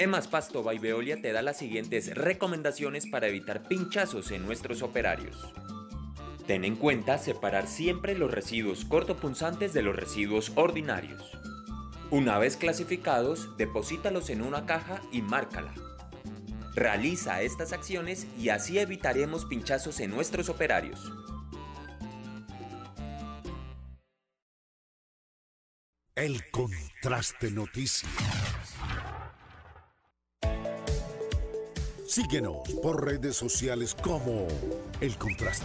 Emas 0.00 0.28
Pasto 0.28 0.62
by 0.62 0.78
Veolia 0.78 1.20
te 1.20 1.30
da 1.30 1.42
las 1.42 1.58
siguientes 1.58 2.14
recomendaciones 2.14 3.06
para 3.06 3.26
evitar 3.26 3.68
pinchazos 3.68 4.30
en 4.30 4.46
nuestros 4.46 4.80
operarios. 4.80 5.52
Ten 6.46 6.64
en 6.64 6.76
cuenta 6.76 7.18
separar 7.18 7.66
siempre 7.66 8.16
los 8.16 8.30
residuos 8.30 8.86
cortopunzantes 8.86 9.74
de 9.74 9.82
los 9.82 9.94
residuos 9.94 10.52
ordinarios. 10.54 11.22
Una 12.10 12.38
vez 12.38 12.56
clasificados, 12.56 13.58
deposítalos 13.58 14.30
en 14.30 14.40
una 14.40 14.64
caja 14.64 15.02
y 15.12 15.20
márcala. 15.20 15.74
Realiza 16.74 17.42
estas 17.42 17.74
acciones 17.74 18.26
y 18.38 18.48
así 18.48 18.78
evitaremos 18.78 19.44
pinchazos 19.44 20.00
en 20.00 20.12
nuestros 20.12 20.48
operarios. 20.48 21.12
El 26.14 26.50
contraste 26.50 27.50
noticias. 27.50 28.59
Síguenos 32.10 32.68
por 32.82 33.04
redes 33.04 33.36
sociales 33.36 33.94
como 33.94 34.48
El 35.00 35.16
Contraste. 35.16 35.64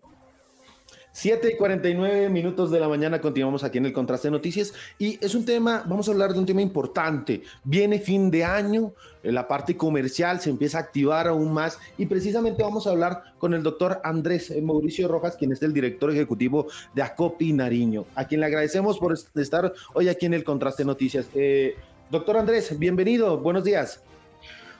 7 1.13 1.51
y 1.53 1.57
49 1.57 2.29
minutos 2.29 2.71
de 2.71 2.79
la 2.79 2.87
mañana 2.87 3.19
continuamos 3.19 3.63
aquí 3.63 3.77
en 3.77 3.85
el 3.85 3.93
Contraste 3.93 4.29
de 4.29 4.31
Noticias 4.31 4.73
y 4.97 5.19
es 5.23 5.35
un 5.35 5.43
tema, 5.43 5.83
vamos 5.85 6.07
a 6.07 6.11
hablar 6.11 6.31
de 6.33 6.39
un 6.39 6.45
tema 6.45 6.61
importante. 6.61 7.43
Viene 7.65 7.99
fin 7.99 8.31
de 8.31 8.45
año, 8.45 8.93
eh, 9.21 9.31
la 9.31 9.45
parte 9.47 9.75
comercial 9.75 10.39
se 10.39 10.49
empieza 10.49 10.77
a 10.77 10.81
activar 10.81 11.27
aún 11.27 11.53
más 11.53 11.77
y 11.97 12.05
precisamente 12.05 12.63
vamos 12.63 12.87
a 12.87 12.91
hablar 12.91 13.23
con 13.37 13.53
el 13.53 13.61
doctor 13.61 13.99
Andrés 14.05 14.53
Mauricio 14.61 15.09
Rojas, 15.09 15.35
quien 15.35 15.51
es 15.51 15.61
el 15.61 15.73
director 15.73 16.11
ejecutivo 16.11 16.67
de 16.95 17.01
Acopi 17.01 17.51
Nariño, 17.51 18.05
a 18.15 18.25
quien 18.25 18.39
le 18.39 18.47
agradecemos 18.47 18.97
por 18.97 19.13
estar 19.13 19.73
hoy 19.93 20.07
aquí 20.07 20.27
en 20.27 20.33
el 20.33 20.45
Contraste 20.45 20.83
de 20.83 20.87
Noticias. 20.87 21.27
Eh, 21.35 21.75
doctor 22.09 22.37
Andrés, 22.37 22.79
bienvenido, 22.79 23.37
buenos 23.37 23.65
días. 23.65 24.01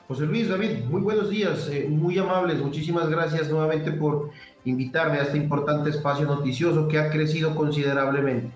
José 0.07 0.25
Luis, 0.25 0.49
David, 0.49 0.83
muy 0.89 1.01
buenos 1.01 1.29
días, 1.29 1.69
eh, 1.71 1.87
muy 1.89 2.17
amables, 2.17 2.59
muchísimas 2.59 3.09
gracias 3.09 3.49
nuevamente 3.49 3.93
por 3.93 4.29
invitarme 4.65 5.17
a 5.17 5.23
este 5.23 5.37
importante 5.37 5.89
espacio 5.89 6.25
noticioso 6.25 6.87
que 6.87 6.99
ha 6.99 7.09
crecido 7.09 7.55
considerablemente. 7.55 8.51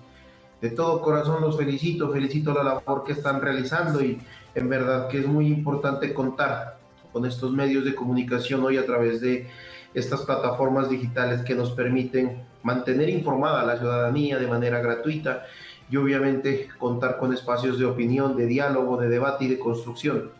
De 0.60 0.70
todo 0.70 1.02
corazón 1.02 1.42
los 1.42 1.56
felicito, 1.56 2.10
felicito 2.10 2.54
la 2.54 2.62
labor 2.62 3.04
que 3.04 3.12
están 3.12 3.40
realizando 3.40 4.02
y 4.02 4.18
en 4.54 4.68
verdad 4.68 5.08
que 5.08 5.18
es 5.18 5.26
muy 5.26 5.46
importante 5.48 6.14
contar 6.14 6.78
con 7.12 7.26
estos 7.26 7.52
medios 7.52 7.84
de 7.84 7.94
comunicación 7.94 8.64
hoy 8.64 8.78
a 8.78 8.86
través 8.86 9.20
de 9.20 9.48
estas 9.94 10.22
plataformas 10.22 10.88
digitales 10.88 11.42
que 11.42 11.54
nos 11.54 11.72
permiten 11.72 12.42
mantener 12.62 13.08
informada 13.08 13.60
a 13.60 13.66
la 13.66 13.78
ciudadanía 13.78 14.38
de 14.38 14.46
manera 14.46 14.80
gratuita 14.80 15.44
y 15.90 15.96
obviamente 15.96 16.68
contar 16.78 17.16
con 17.16 17.32
espacios 17.32 17.78
de 17.78 17.84
opinión, 17.84 18.36
de 18.36 18.46
diálogo, 18.46 18.96
de 18.96 19.08
debate 19.08 19.44
y 19.44 19.48
de 19.48 19.58
construcción 19.58 20.30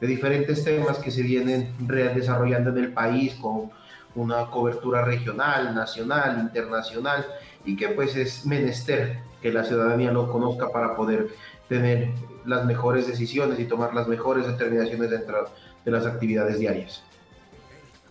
de 0.00 0.06
diferentes 0.06 0.62
temas 0.64 0.98
que 0.98 1.10
se 1.10 1.22
vienen 1.22 1.72
desarrollando 1.78 2.70
en 2.70 2.78
el 2.78 2.92
país 2.92 3.34
con 3.34 3.70
una 4.16 4.46
cobertura 4.50 5.02
regional, 5.04 5.74
nacional, 5.74 6.40
internacional 6.40 7.26
y 7.64 7.76
que 7.76 7.88
pues 7.90 8.16
es 8.16 8.44
menester 8.44 9.20
que 9.40 9.52
la 9.52 9.64
ciudadanía 9.64 10.10
lo 10.10 10.30
conozca 10.30 10.70
para 10.70 10.96
poder 10.96 11.28
tener 11.68 12.10
las 12.44 12.64
mejores 12.64 13.06
decisiones 13.06 13.58
y 13.60 13.66
tomar 13.66 13.94
las 13.94 14.08
mejores 14.08 14.46
determinaciones 14.46 15.10
dentro 15.10 15.48
de 15.84 15.90
las 15.90 16.06
actividades 16.06 16.58
diarias. 16.58 17.02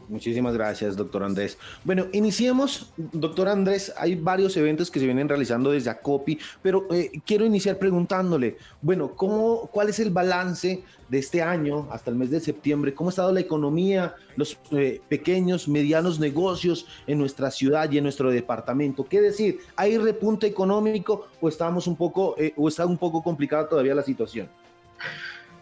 Muchísimas 0.08 0.54
gracias, 0.54 0.96
doctor 0.96 1.24
Andrés. 1.24 1.58
Bueno, 1.84 2.06
iniciemos, 2.14 2.94
doctor 2.98 3.48
Andrés. 3.48 3.94
Hay 3.98 4.16
varios 4.16 4.56
eventos 4.58 4.92
que 4.92 5.00
se 5.00 5.06
vienen 5.06 5.28
realizando 5.28 5.72
desde 5.72 5.90
ACOPI, 5.90 6.40
pero 6.62 6.88
eh, 6.92 7.12
quiero 7.26 7.46
iniciar 7.46 7.78
preguntándole, 7.78 8.58
bueno, 8.82 9.14
¿cómo, 9.16 9.68
¿cuál 9.72 9.90
es 9.90 10.00
el 10.00 10.12
balance 10.12 10.84
de 11.10 11.18
este 11.18 11.42
año 11.42 11.88
hasta 11.92 12.12
el 12.12 12.18
mes 12.18 12.30
de 12.30 12.40
septiembre? 12.40 12.94
¿Cómo 12.94 13.10
ha 13.10 13.12
estado 13.12 13.32
la 13.32 13.40
economía, 13.40 14.16
los 14.36 14.58
eh, 14.72 15.02
pequeños, 15.10 15.68
medianos 15.68 16.20
negocios 16.20 16.86
en 17.08 17.18
nuestra 17.18 17.50
ciudad 17.50 17.92
y 17.92 17.98
en 17.98 18.04
nuestro 18.04 18.30
departamento? 18.30 19.06
¿Qué 19.06 19.22
decir? 19.22 19.60
¿Hay 19.76 19.98
repunte 19.98 20.46
económico 20.46 21.28
o 21.42 21.50
estamos 21.50 21.88
un 21.88 21.96
poco, 21.96 22.36
eh, 22.38 22.54
o 22.58 22.68
está 22.68 22.86
un 22.86 22.98
poco 22.98 23.24
complicada 23.24 23.68
todavía 23.68 23.96
la 23.96 24.04
situación? 24.04 24.50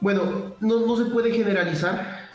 Bueno, 0.01 0.53
no, 0.59 0.85
no 0.85 0.97
se 0.97 1.05
puede 1.05 1.31
generalizar 1.31 2.32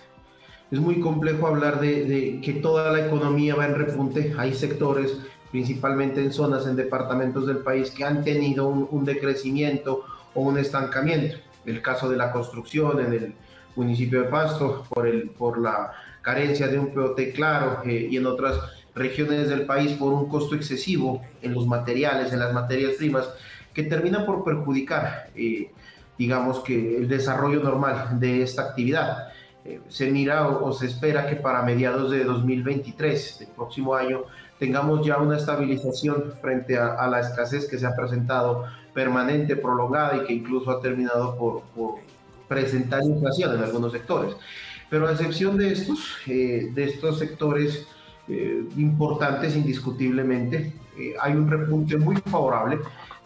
es 0.71 0.79
muy 0.79 1.01
complejo 1.01 1.47
hablar 1.47 1.81
de, 1.81 2.41
que 2.43 2.55
toda 2.55 2.93
la 2.93 3.07
economía 3.07 3.55
va 3.55 3.67
en 3.67 3.75
repunte. 3.75 4.35
Hay 4.37 4.55
sectores, 4.55 5.19
principalmente 5.51 6.23
en 6.23 6.33
zonas, 6.33 6.67
en 6.67 6.77
departamentos 6.77 7.47
del 7.47 7.59
país, 7.59 7.91
que 7.91 8.05
han 8.05 8.23
tenido 8.23 8.69
un, 8.69 9.05
decrecimiento 9.05 10.05
o 10.35 10.43
un 10.43 10.59
estancamiento. 10.59 11.37
El 11.65 11.81
caso 11.81 12.09
de 12.09 12.17
la 12.17 12.33
construcción 12.33 13.01
en 13.01 13.13
el 13.13 13.35
municipio 13.77 14.23
de 14.23 14.29
Pasto, 14.29 14.85
por, 14.91 15.07
el, 15.07 15.31
por 15.31 15.59
la 15.59 15.93
carencia 16.21 16.69
de 16.69 16.79
un 16.79 16.93
POT 16.93 17.33
claro 17.35 17.81
eh, 17.85 18.09
y 18.11 18.17
en 18.17 18.27
otras 18.27 18.59
regiones 18.95 19.49
del 19.49 19.65
país 19.65 19.93
por 19.93 20.13
un 20.13 20.29
costo 20.29 20.55
excesivo 20.55 21.23
en 21.41 21.55
los 21.55 21.67
materiales, 21.67 22.33
en 22.33 22.41
las 22.41 22.53
materias 22.53 22.95
primas, 22.99 23.31
que 23.73 23.85
termina 23.85 24.27
por 24.27 24.45
perjudicar, 24.45 25.31
eh, 25.35 25.71
digamos 26.19 26.61
que, 26.61 26.97
el 26.99 27.09
desarrollo 27.09 27.63
normal 27.63 28.19
de 28.19 28.43
esta 28.43 28.63
actividad. 28.63 29.28
Eh, 29.65 29.81
se 29.89 30.11
mira 30.11 30.49
o, 30.49 30.73
se 30.73 30.87
espera 30.87 31.27
que 31.27 31.37
para 31.37 31.63
mediados 31.63 32.11
de 32.11 32.25
2023, 32.25 33.43
el 33.43 33.47
próximo 33.49 33.95
año, 33.95 34.23
tengamos 34.59 35.05
ya 35.07 35.19
una 35.19 35.37
estabilización 35.37 36.33
frente 36.41 36.79
a, 36.79 37.07
la 37.07 37.21
escasez 37.21 37.69
que 37.69 37.79
se 37.79 37.87
ha 37.87 37.95
presentado 37.95 38.65
permanente, 38.95 39.57
prolongada 39.57 40.17
y 40.17 40.27
que 40.27 40.33
incluso 40.33 40.71
ha 40.71 40.81
terminado 40.81 41.37
por, 41.37 41.97
presentar 42.49 43.03
inflación 43.05 43.57
en 43.57 43.63
algunos 43.63 43.93
sectores. 43.93 44.35
Pero 44.89 45.07
a 45.07 45.13
excepción 45.13 45.59
de 45.59 45.73
estos, 45.73 46.17
eh, 46.27 46.71
de 46.73 46.85
estos 46.85 47.19
sectores 47.19 47.87
eh, 48.27 48.65
importantes 48.77 49.55
indiscutiblemente, 49.55 50.73
hay 51.21 51.33
un 51.35 51.49
repunte 51.49 51.97
muy 51.97 52.17
favorable 52.17 52.79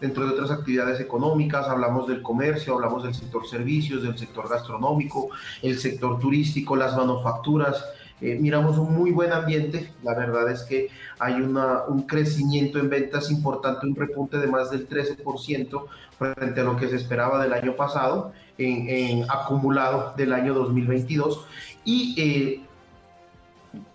dentro 0.03 0.25
de 0.25 0.33
otras 0.33 0.51
actividades 0.51 0.99
económicas, 0.99 1.69
hablamos 1.69 2.09
del 2.09 2.21
comercio, 2.21 2.73
hablamos 2.73 3.03
del 3.03 3.13
sector 3.13 3.47
servicios, 3.47 4.03
del 4.03 4.17
sector 4.17 4.49
gastronómico, 4.49 5.29
el 5.61 5.79
sector 5.79 6.19
turístico, 6.19 6.75
las 6.75 6.97
manufacturas. 6.97 7.85
Eh, 8.19 8.37
miramos 8.37 8.77
un 8.77 8.93
muy 8.93 9.11
buen 9.11 9.31
ambiente, 9.31 9.93
la 10.03 10.13
verdad 10.13 10.51
es 10.51 10.63
que 10.63 10.89
hay 11.19 11.35
una, 11.35 11.83
un 11.87 12.01
crecimiento 12.01 12.79
en 12.79 12.89
ventas 12.89 13.31
importante, 13.31 13.87
un 13.87 13.95
repunte 13.95 14.39
de 14.39 14.47
más 14.47 14.71
del 14.71 14.89
13% 14.89 15.85
frente 16.19 16.59
a 16.59 16.63
lo 16.65 16.75
que 16.75 16.89
se 16.89 16.97
esperaba 16.97 17.41
del 17.41 17.53
año 17.53 17.77
pasado, 17.77 18.33
en, 18.57 19.23
acumulado 19.29 20.13
del 20.17 20.33
año 20.33 20.53
2022. 20.53 21.45
Y 21.85 22.15
eh, 22.17 22.61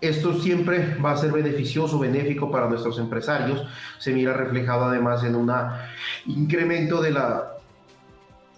esto 0.01 0.33
siempre 0.39 0.97
va 1.03 1.11
a 1.11 1.17
ser 1.17 1.31
beneficioso, 1.31 1.99
benéfico 1.99 2.51
para 2.51 2.67
nuestros 2.67 2.99
empresarios. 2.99 3.65
Se 3.97 4.13
mira 4.13 4.33
reflejado 4.33 4.85
además 4.85 5.23
en 5.23 5.35
un 5.35 5.51
incremento 6.25 7.01
de 7.01 7.11
la, 7.11 7.53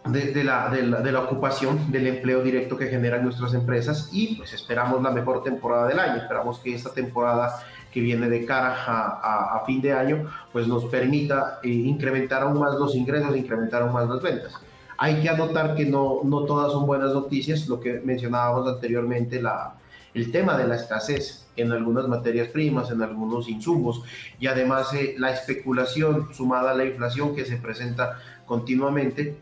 de, 0.05 0.43
la, 0.43 0.69
de, 0.69 1.11
la, 1.11 1.19
ocupación, 1.21 1.91
del 1.91 2.07
empleo 2.07 2.41
directo 2.41 2.77
que 2.77 2.87
generan 2.87 3.23
nuestras 3.23 3.53
empresas 3.53 4.09
y 4.11 4.35
pues 4.35 4.53
esperamos 4.53 5.01
la 5.01 5.11
mejor 5.11 5.43
temporada 5.43 5.87
del 5.87 5.99
año. 5.99 6.17
Esperamos 6.17 6.59
que 6.59 6.73
esta 6.73 6.91
temporada 6.91 7.63
que 7.91 8.01
viene 8.01 8.29
de 8.29 8.45
cara 8.45 8.75
a, 8.87 9.63
fin 9.65 9.81
de 9.81 9.93
año 9.93 10.27
pues 10.51 10.67
nos 10.67 10.85
permita 10.85 11.59
eh, 11.61 11.69
incrementar 11.69 12.43
aún 12.43 12.59
más 12.59 12.75
los 12.75 12.95
ingresos, 12.95 13.35
incrementar 13.35 13.83
aún 13.83 13.93
más 13.93 14.09
las 14.09 14.21
ventas. 14.21 14.53
Hay 14.97 15.21
que 15.21 15.29
anotar 15.29 15.75
que 15.75 15.85
no, 15.85 16.21
no 16.23 16.45
todas 16.45 16.71
son 16.71 16.85
buenas 16.85 17.13
noticias, 17.13 17.67
lo 17.67 17.79
que 17.79 18.01
mencionábamos 18.03 18.67
anteriormente, 18.67 19.41
la, 19.41 19.73
el 20.13 20.31
tema 20.31 20.57
de 20.57 20.67
la 20.67 20.75
escasez 20.75 21.47
en 21.55 21.71
algunas 21.71 22.07
materias 22.07 22.47
primas, 22.49 22.91
en 22.91 23.01
algunos 23.01 23.49
insumos 23.49 24.03
y 24.39 24.47
además 24.47 24.93
eh, 24.93 25.15
la 25.17 25.31
especulación 25.31 26.33
sumada 26.33 26.71
a 26.71 26.75
la 26.75 26.85
inflación 26.85 27.35
que 27.35 27.45
se 27.45 27.57
presenta 27.57 28.19
continuamente 28.45 29.37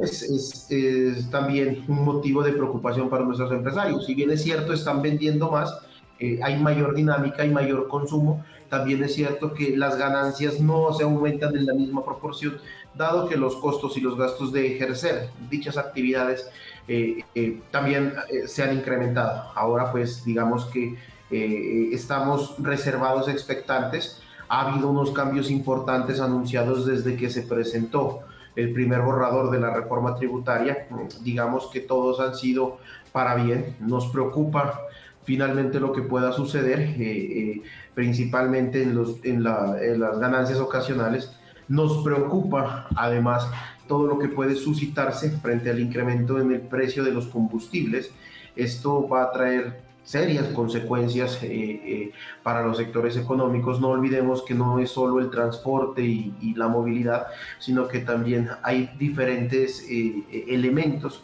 es, 0.00 0.70
es, 0.70 1.30
también 1.30 1.84
un 1.88 2.04
motivo 2.04 2.42
de 2.42 2.52
preocupación 2.52 3.10
para 3.10 3.24
nuestros 3.24 3.52
empresarios. 3.52 4.06
Si 4.06 4.14
bien 4.14 4.30
es 4.30 4.42
cierto, 4.42 4.72
están 4.72 5.02
vendiendo 5.02 5.50
más, 5.50 5.78
eh, 6.18 6.40
hay 6.42 6.58
mayor 6.58 6.94
dinámica, 6.94 7.42
hay 7.42 7.50
mayor 7.50 7.88
consumo, 7.88 8.42
también 8.70 9.04
es 9.04 9.14
cierto 9.14 9.52
que 9.52 9.76
las 9.76 9.98
ganancias 9.98 10.60
no 10.60 10.92
se 10.94 11.04
aumentan 11.04 11.54
en 11.56 11.66
la 11.66 11.74
misma 11.74 12.04
proporción, 12.04 12.56
dado 12.94 13.28
que 13.28 13.36
los 13.36 13.56
costos 13.56 13.96
y 13.96 14.00
los 14.00 14.16
gastos 14.16 14.52
de 14.52 14.74
ejercer 14.74 15.28
dichas 15.50 15.76
actividades 15.76 16.48
eh, 16.88 17.24
eh, 17.34 17.60
también 17.70 18.14
se 18.46 18.62
han 18.62 18.76
incrementado. 18.76 19.50
Ahora 19.54 19.90
pues 19.92 20.24
digamos 20.24 20.66
que 20.66 20.96
estamos 21.30 22.54
reservados 22.58 23.28
expectantes. 23.28 24.20
Ha 24.48 24.68
habido 24.68 24.90
unos 24.90 25.10
cambios 25.10 25.50
importantes 25.50 26.20
anunciados 26.20 26.86
desde 26.86 27.16
que 27.16 27.28
se 27.28 27.42
presentó 27.42 28.20
el 28.56 28.72
primer 28.72 29.00
borrador 29.00 29.50
de 29.50 29.58
la 29.58 29.74
reforma 29.74 30.14
tributaria. 30.16 30.86
Digamos 31.22 31.68
que 31.72 31.80
todos 31.80 32.20
han 32.20 32.34
sido 32.34 32.78
para 33.12 33.34
bien. 33.34 33.76
Nos 33.80 34.06
preocupa 34.08 34.80
finalmente 35.24 35.80
lo 35.80 35.92
que 35.92 36.02
pueda 36.02 36.32
suceder, 36.32 36.80
eh, 36.80 36.92
eh, 36.98 37.62
principalmente 37.94 38.82
en, 38.82 38.94
los, 38.94 39.24
en, 39.24 39.42
las 39.42 40.18
ganancias 40.18 40.58
ocasionales. 40.60 41.32
Nos 41.66 42.04
preocupa 42.04 42.86
además 42.94 43.48
todo 43.86 44.06
lo 44.06 44.18
que 44.18 44.28
puede 44.28 44.54
suscitarse 44.54 45.30
frente 45.38 45.70
al 45.70 45.80
incremento 45.80 46.40
en 46.40 46.52
el 46.52 46.60
precio 46.60 47.04
de 47.04 47.12
los 47.12 47.26
combustibles. 47.26 48.10
Esto 48.56 49.08
va 49.08 49.24
a 49.24 49.32
traer 49.32 49.82
serias 50.04 50.46
consecuencias 50.48 51.38
eh, 51.42 52.12
para 52.42 52.66
los 52.66 52.76
sectores 52.76 53.16
económicos. 53.16 53.80
No 53.80 53.88
olvidemos 53.88 54.42
que 54.42 54.54
no 54.54 54.78
es 54.78 54.90
solo 54.90 55.18
el 55.18 55.30
transporte 55.30 56.02
y, 56.02 56.54
la 56.54 56.68
movilidad, 56.68 57.26
sino 57.58 57.88
que 57.88 58.00
también 58.00 58.50
hay 58.62 58.90
diferentes 58.98 59.86
elementos 59.88 61.22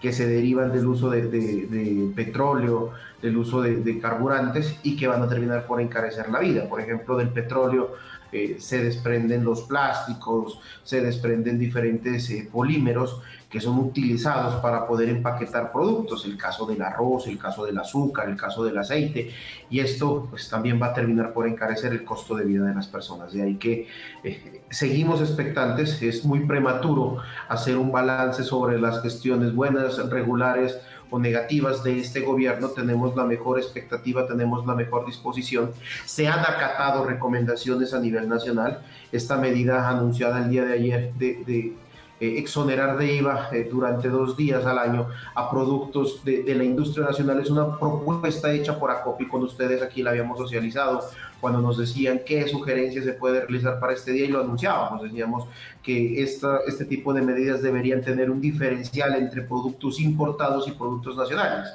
que 0.00 0.12
se 0.12 0.26
derivan 0.26 0.72
del 0.72 0.86
uso 0.86 1.10
de, 1.10 2.12
petróleo, 2.14 2.92
del 3.22 3.36
uso 3.36 3.62
de, 3.62 3.98
carburantes 3.98 4.78
y 4.82 4.96
que 4.96 5.08
van 5.08 5.22
a 5.22 5.28
terminar 5.28 5.66
por 5.66 5.80
encarecer 5.80 6.28
la 6.30 6.40
vida. 6.40 6.68
Por 6.68 6.80
ejemplo, 6.80 7.16
del 7.16 7.30
petróleo 7.30 7.94
eh, 8.32 8.56
se 8.58 8.82
desprenden 8.82 9.44
los 9.44 9.62
plásticos, 9.62 10.60
se 10.82 11.00
desprenden 11.00 11.58
diferentes 11.58 12.28
eh, 12.30 12.48
polímeros 12.50 13.22
que 13.48 13.60
son 13.60 13.78
utilizados 13.78 14.56
para 14.56 14.86
poder 14.86 15.08
empaquetar 15.08 15.72
productos, 15.72 16.24
el 16.24 16.36
caso 16.36 16.66
del 16.66 16.82
arroz, 16.82 17.26
el 17.28 17.38
caso 17.38 17.64
del 17.64 17.78
azúcar, 17.78 18.28
el 18.28 18.36
caso 18.36 18.64
del 18.64 18.76
aceite, 18.76 19.30
y 19.70 19.80
esto 19.80 20.26
pues 20.28 20.48
también 20.48 20.82
va 20.82 20.86
a 20.86 20.94
terminar 20.94 21.32
por 21.32 21.46
encarecer 21.46 21.92
el 21.92 22.04
costo 22.04 22.34
de 22.34 22.44
vida 22.44 22.66
de 22.66 22.74
las 22.74 22.88
personas. 22.88 23.32
De 23.32 23.42
ahí 23.42 23.56
que 23.56 23.86
eh, 24.24 24.62
seguimos 24.68 25.20
expectantes, 25.20 26.02
es 26.02 26.24
muy 26.24 26.40
prematuro 26.40 27.18
hacer 27.48 27.76
un 27.76 27.92
balance 27.92 28.42
sobre 28.42 28.80
las 28.80 29.00
gestiones 29.00 29.54
buenas, 29.54 29.96
regulares 30.10 30.78
o 31.10 31.18
negativas 31.18 31.82
de 31.82 32.00
este 32.00 32.20
gobierno, 32.20 32.68
tenemos 32.68 33.14
la 33.16 33.24
mejor 33.24 33.58
expectativa, 33.58 34.26
tenemos 34.26 34.66
la 34.66 34.74
mejor 34.74 35.06
disposición. 35.06 35.70
Se 36.04 36.28
han 36.28 36.40
acatado 36.40 37.04
recomendaciones 37.04 37.94
a 37.94 38.00
nivel 38.00 38.28
nacional. 38.28 38.82
Esta 39.12 39.36
medida 39.36 39.88
anunciada 39.88 40.44
el 40.44 40.50
día 40.50 40.64
de 40.64 40.72
ayer 40.72 41.12
de, 41.14 41.74
eh, 42.18 42.38
exonerar 42.38 42.96
de 42.96 43.16
IVA 43.16 43.50
eh, 43.52 43.68
durante 43.70 44.08
dos 44.08 44.38
días 44.38 44.64
al 44.64 44.78
año 44.78 45.08
a 45.34 45.50
productos 45.50 46.24
de, 46.24 46.54
la 46.54 46.64
industria 46.64 47.04
nacional 47.04 47.40
es 47.40 47.50
una 47.50 47.78
propuesta 47.78 48.50
hecha 48.50 48.78
por 48.78 48.90
ACOPI 48.90 49.28
cuando 49.28 49.46
ustedes 49.46 49.82
aquí 49.82 50.02
la 50.02 50.10
habíamos 50.10 50.38
socializado, 50.38 51.02
cuando 51.46 51.62
nos 51.62 51.78
decían 51.78 52.22
qué 52.26 52.48
sugerencias 52.48 53.04
se 53.04 53.12
puede 53.12 53.42
realizar 53.42 53.78
para 53.78 53.92
este 53.92 54.10
día 54.10 54.24
y 54.24 54.30
lo 54.30 54.40
anunciábamos, 54.40 55.00
decíamos 55.00 55.46
que 55.80 56.20
esta, 56.20 56.58
este 56.66 56.84
tipo 56.86 57.14
de 57.14 57.22
medidas 57.22 57.62
deberían 57.62 58.02
tener 58.02 58.32
un 58.32 58.40
diferencial 58.40 59.14
entre 59.14 59.42
productos 59.42 60.00
importados 60.00 60.66
y 60.66 60.72
productos 60.72 61.16
nacionales. 61.16 61.68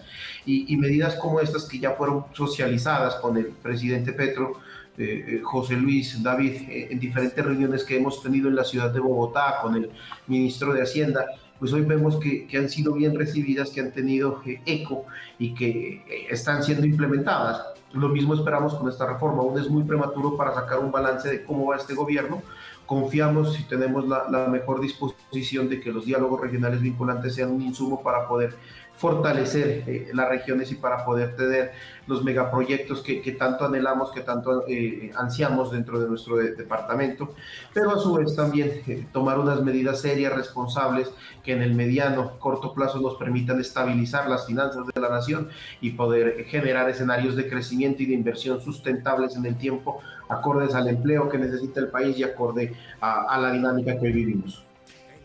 Y, 0.45 0.73
y 0.73 0.75
medidas 0.75 1.15
como 1.15 1.39
estas 1.39 1.63
que 1.69 1.79
ya 1.79 1.91
fueron 1.91 2.25
socializadas 2.33 3.15
con 3.15 3.37
el 3.37 3.45
presidente 3.45 4.11
Petro, 4.11 4.59
eh, 4.97 5.25
eh, 5.25 5.41
José 5.41 5.77
Luis, 5.77 6.21
David, 6.21 6.67
eh, 6.67 6.89
en 6.91 6.99
diferentes 6.99 7.41
reuniones 7.41 7.85
que 7.85 7.95
hemos 7.95 8.21
tenido 8.21 8.49
en 8.49 8.57
la 8.57 8.65
ciudad 8.65 8.93
de 8.93 8.99
Bogotá 8.99 9.59
con 9.61 9.77
el 9.77 9.89
ministro 10.27 10.73
de 10.73 10.81
Hacienda, 10.81 11.27
pues 11.59 11.71
hoy 11.71 11.83
vemos 11.83 12.17
que, 12.17 12.45
que 12.45 12.57
han 12.57 12.67
sido 12.67 12.91
bien 12.91 13.17
recibidas, 13.17 13.69
que 13.69 13.79
han 13.79 13.93
tenido 13.93 14.41
eco 14.65 15.05
y 15.39 15.53
que 15.53 16.27
están 16.29 16.61
siendo 16.61 16.85
implementadas. 16.85 17.80
Lo 17.93 18.09
mismo 18.09 18.33
esperamos 18.33 18.75
con 18.75 18.87
esta 18.89 19.05
reforma. 19.05 19.41
Aún 19.41 19.59
es 19.59 19.69
muy 19.69 19.83
prematuro 19.83 20.37
para 20.37 20.53
sacar 20.53 20.79
un 20.79 20.91
balance 20.91 21.29
de 21.29 21.43
cómo 21.43 21.67
va 21.67 21.77
este 21.77 21.93
gobierno. 21.93 22.41
Confiamos 22.85 23.59
y 23.59 23.63
tenemos 23.63 24.07
la, 24.07 24.29
la 24.29 24.47
mejor 24.47 24.81
disposición 24.81 25.69
de 25.69 25.79
que 25.79 25.91
los 25.91 26.05
diálogos 26.05 26.41
regionales 26.41 26.81
vinculantes 26.81 27.35
sean 27.35 27.51
un 27.51 27.61
insumo 27.61 28.01
para 28.01 28.27
poder 28.27 28.55
fortalecer 29.01 29.83
eh, 29.87 30.09
las 30.13 30.29
regiones 30.29 30.71
y 30.71 30.75
para 30.75 31.03
poder 31.03 31.35
tener 31.35 31.71
los 32.05 32.23
megaproyectos 32.23 33.01
que, 33.01 33.19
que 33.19 33.31
tanto 33.31 33.65
anhelamos, 33.65 34.11
que 34.11 34.21
tanto 34.21 34.63
eh, 34.67 35.11
ansiamos 35.15 35.71
dentro 35.71 35.99
de 35.99 36.07
nuestro 36.07 36.37
departamento, 36.37 37.33
pero 37.73 37.91
a 37.91 37.99
su 37.99 38.13
vez 38.13 38.35
también 38.35 38.83
eh, 38.85 39.07
tomar 39.11 39.39
unas 39.39 39.63
medidas 39.63 40.01
serias, 40.01 40.31
responsables, 40.33 41.11
que 41.43 41.53
en 41.53 41.63
el 41.63 41.73
mediano, 41.73 42.37
corto 42.37 42.75
plazo 42.75 43.01
nos 43.01 43.15
permitan 43.15 43.59
estabilizar 43.59 44.29
las 44.29 44.45
finanzas 44.45 44.85
de 44.85 45.01
la 45.01 45.09
nación 45.09 45.49
y 45.81 45.91
poder 45.91 46.45
generar 46.45 46.87
escenarios 46.87 47.35
de 47.35 47.49
crecimiento 47.49 48.03
y 48.03 48.05
de 48.05 48.13
inversión 48.13 48.61
sustentables 48.61 49.35
en 49.35 49.47
el 49.47 49.57
tiempo, 49.57 49.99
acordes 50.29 50.75
al 50.75 50.87
empleo 50.87 51.27
que 51.27 51.39
necesita 51.39 51.79
el 51.79 51.87
país 51.87 52.19
y 52.19 52.23
acorde 52.23 52.75
a, 52.99 53.23
a 53.33 53.39
la 53.39 53.51
dinámica 53.51 53.99
que 53.99 54.05
hoy 54.05 54.13
vivimos. 54.13 54.63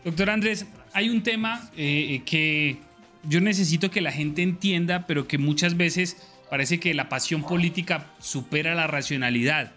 Doctor 0.03 0.31
Andrés, 0.31 0.65
hay 0.93 1.09
un 1.09 1.21
tema 1.21 1.69
que 1.75 2.86
yo 3.23 3.41
necesito 3.41 3.91
que 3.91 4.01
la 4.01 4.11
gente 4.11 4.41
entienda, 4.41 5.07
pero 5.07 5.27
que 5.27 5.37
muchas 5.37 5.77
veces 5.77 6.17
parece 6.49 6.79
que 6.79 6.93
la 6.93 7.09
pasión 7.09 7.43
política 7.43 8.13
supera 8.19 8.75
la 8.75 8.87
racionalidad. 8.87 9.73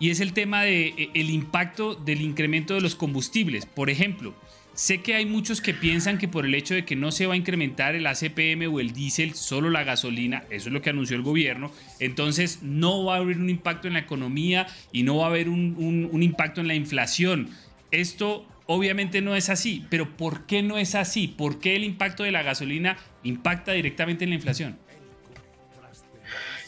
Y 0.00 0.10
es 0.10 0.20
el 0.20 0.32
tema 0.32 0.62
de, 0.62 1.10
el 1.14 1.30
impacto 1.30 1.94
del 1.94 2.20
incremento 2.20 2.74
de 2.74 2.80
los 2.80 2.94
combustibles. 2.94 3.66
Por 3.66 3.90
ejemplo, 3.90 4.34
sé 4.74 5.02
que 5.02 5.14
hay 5.14 5.26
muchos 5.26 5.60
que 5.60 5.74
piensan 5.74 6.18
que 6.18 6.28
por 6.28 6.46
el 6.46 6.54
hecho 6.54 6.74
de 6.74 6.84
que 6.84 6.94
no 6.94 7.10
se 7.10 7.26
va 7.26 7.34
a 7.34 7.36
incrementar 7.36 7.96
el 7.96 8.06
ACPM 8.06 8.72
o 8.72 8.78
el 8.78 8.92
diésel, 8.92 9.34
solo 9.34 9.70
la 9.70 9.82
gasolina, 9.82 10.44
eso 10.50 10.68
es 10.68 10.72
lo 10.72 10.82
que 10.82 10.90
anunció 10.90 11.16
el 11.16 11.22
gobierno, 11.22 11.72
entonces 11.98 12.62
no 12.62 13.04
va 13.04 13.16
a 13.16 13.18
haber 13.18 13.38
un 13.38 13.50
impacto 13.50 13.88
en 13.88 13.94
la 13.94 14.00
economía 14.00 14.68
y 14.92 15.02
no 15.02 15.16
va 15.16 15.24
a 15.24 15.30
haber 15.30 15.48
un, 15.48 16.08
un 16.12 16.22
impacto 16.22 16.60
en 16.60 16.68
la 16.68 16.74
inflación. 16.74 17.50
Esto 17.90 18.46
Obviamente 18.70 19.22
no 19.22 19.34
es 19.34 19.48
así, 19.48 19.86
pero 19.88 20.14
¿por 20.14 20.42
qué 20.42 20.62
no 20.62 20.76
es 20.76 20.94
así? 20.94 21.26
¿Por 21.26 21.58
qué 21.58 21.74
el 21.74 21.84
impacto 21.84 22.22
de 22.22 22.32
la 22.32 22.42
gasolina 22.42 22.98
impacta 23.22 23.72
directamente 23.72 24.24
en 24.24 24.30
la 24.30 24.36
inflación? 24.36 24.76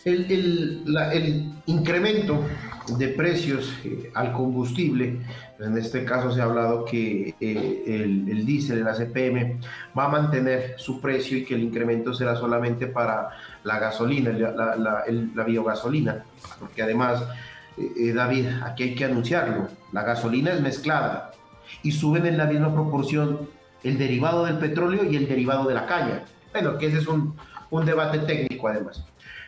El, 0.06 1.52
incremento 1.66 2.42
de 2.96 3.08
precios 3.08 3.74
eh, 3.84 4.10
al 4.14 4.32
combustible, 4.32 5.18
en 5.58 5.76
este 5.76 6.06
caso 6.06 6.32
se 6.32 6.40
ha 6.40 6.44
hablado 6.44 6.86
que 6.86 7.34
eh, 7.38 7.84
el, 7.86 8.46
diésel, 8.46 8.78
el 8.78 8.88
ACPM, 8.88 9.60
va 9.96 10.06
a 10.06 10.08
mantener 10.08 10.76
su 10.78 11.02
precio 11.02 11.36
y 11.36 11.44
que 11.44 11.54
el 11.54 11.62
incremento 11.62 12.14
será 12.14 12.34
solamente 12.34 12.86
para 12.86 13.28
la 13.62 13.78
gasolina, 13.78 14.30
la, 14.32 15.44
biogasolina, 15.44 16.24
porque 16.58 16.80
además, 16.80 17.22
eh, 17.76 18.14
David, 18.14 18.46
aquí 18.64 18.84
hay 18.84 18.94
que 18.94 19.04
anunciarlo, 19.04 19.68
la 19.92 20.02
gasolina 20.02 20.54
es 20.54 20.62
mezclada, 20.62 21.32
y 21.82 21.92
suben 21.92 22.26
en 22.26 22.36
la 22.36 22.46
misma 22.46 22.72
proporción 22.72 23.48
el 23.82 23.98
derivado 23.98 24.44
del 24.44 24.58
petróleo 24.58 25.04
y 25.04 25.16
el 25.16 25.28
derivado 25.28 25.66
de 25.68 25.74
la 25.74 25.86
caña. 25.86 26.24
Bueno, 26.52 26.78
que 26.78 26.86
ese 26.86 26.98
es 26.98 27.06
un, 27.06 27.36
un 27.70 27.86
debate 27.86 28.18
técnico 28.20 28.68
además. 28.68 29.04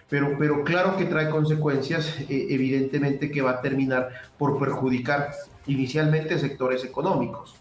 Pero, 0.08 0.36
pero 0.38 0.62
claro 0.62 0.96
que 0.96 1.06
trae 1.06 1.30
consecuencias, 1.30 2.20
eh, 2.28 2.46
evidentemente 2.50 3.30
que 3.30 3.40
va 3.40 3.52
a 3.52 3.60
terminar 3.62 4.10
por 4.38 4.58
perjudicar 4.58 5.30
inicialmente 5.66 6.38
sectores 6.38 6.84
económicos. 6.84 7.56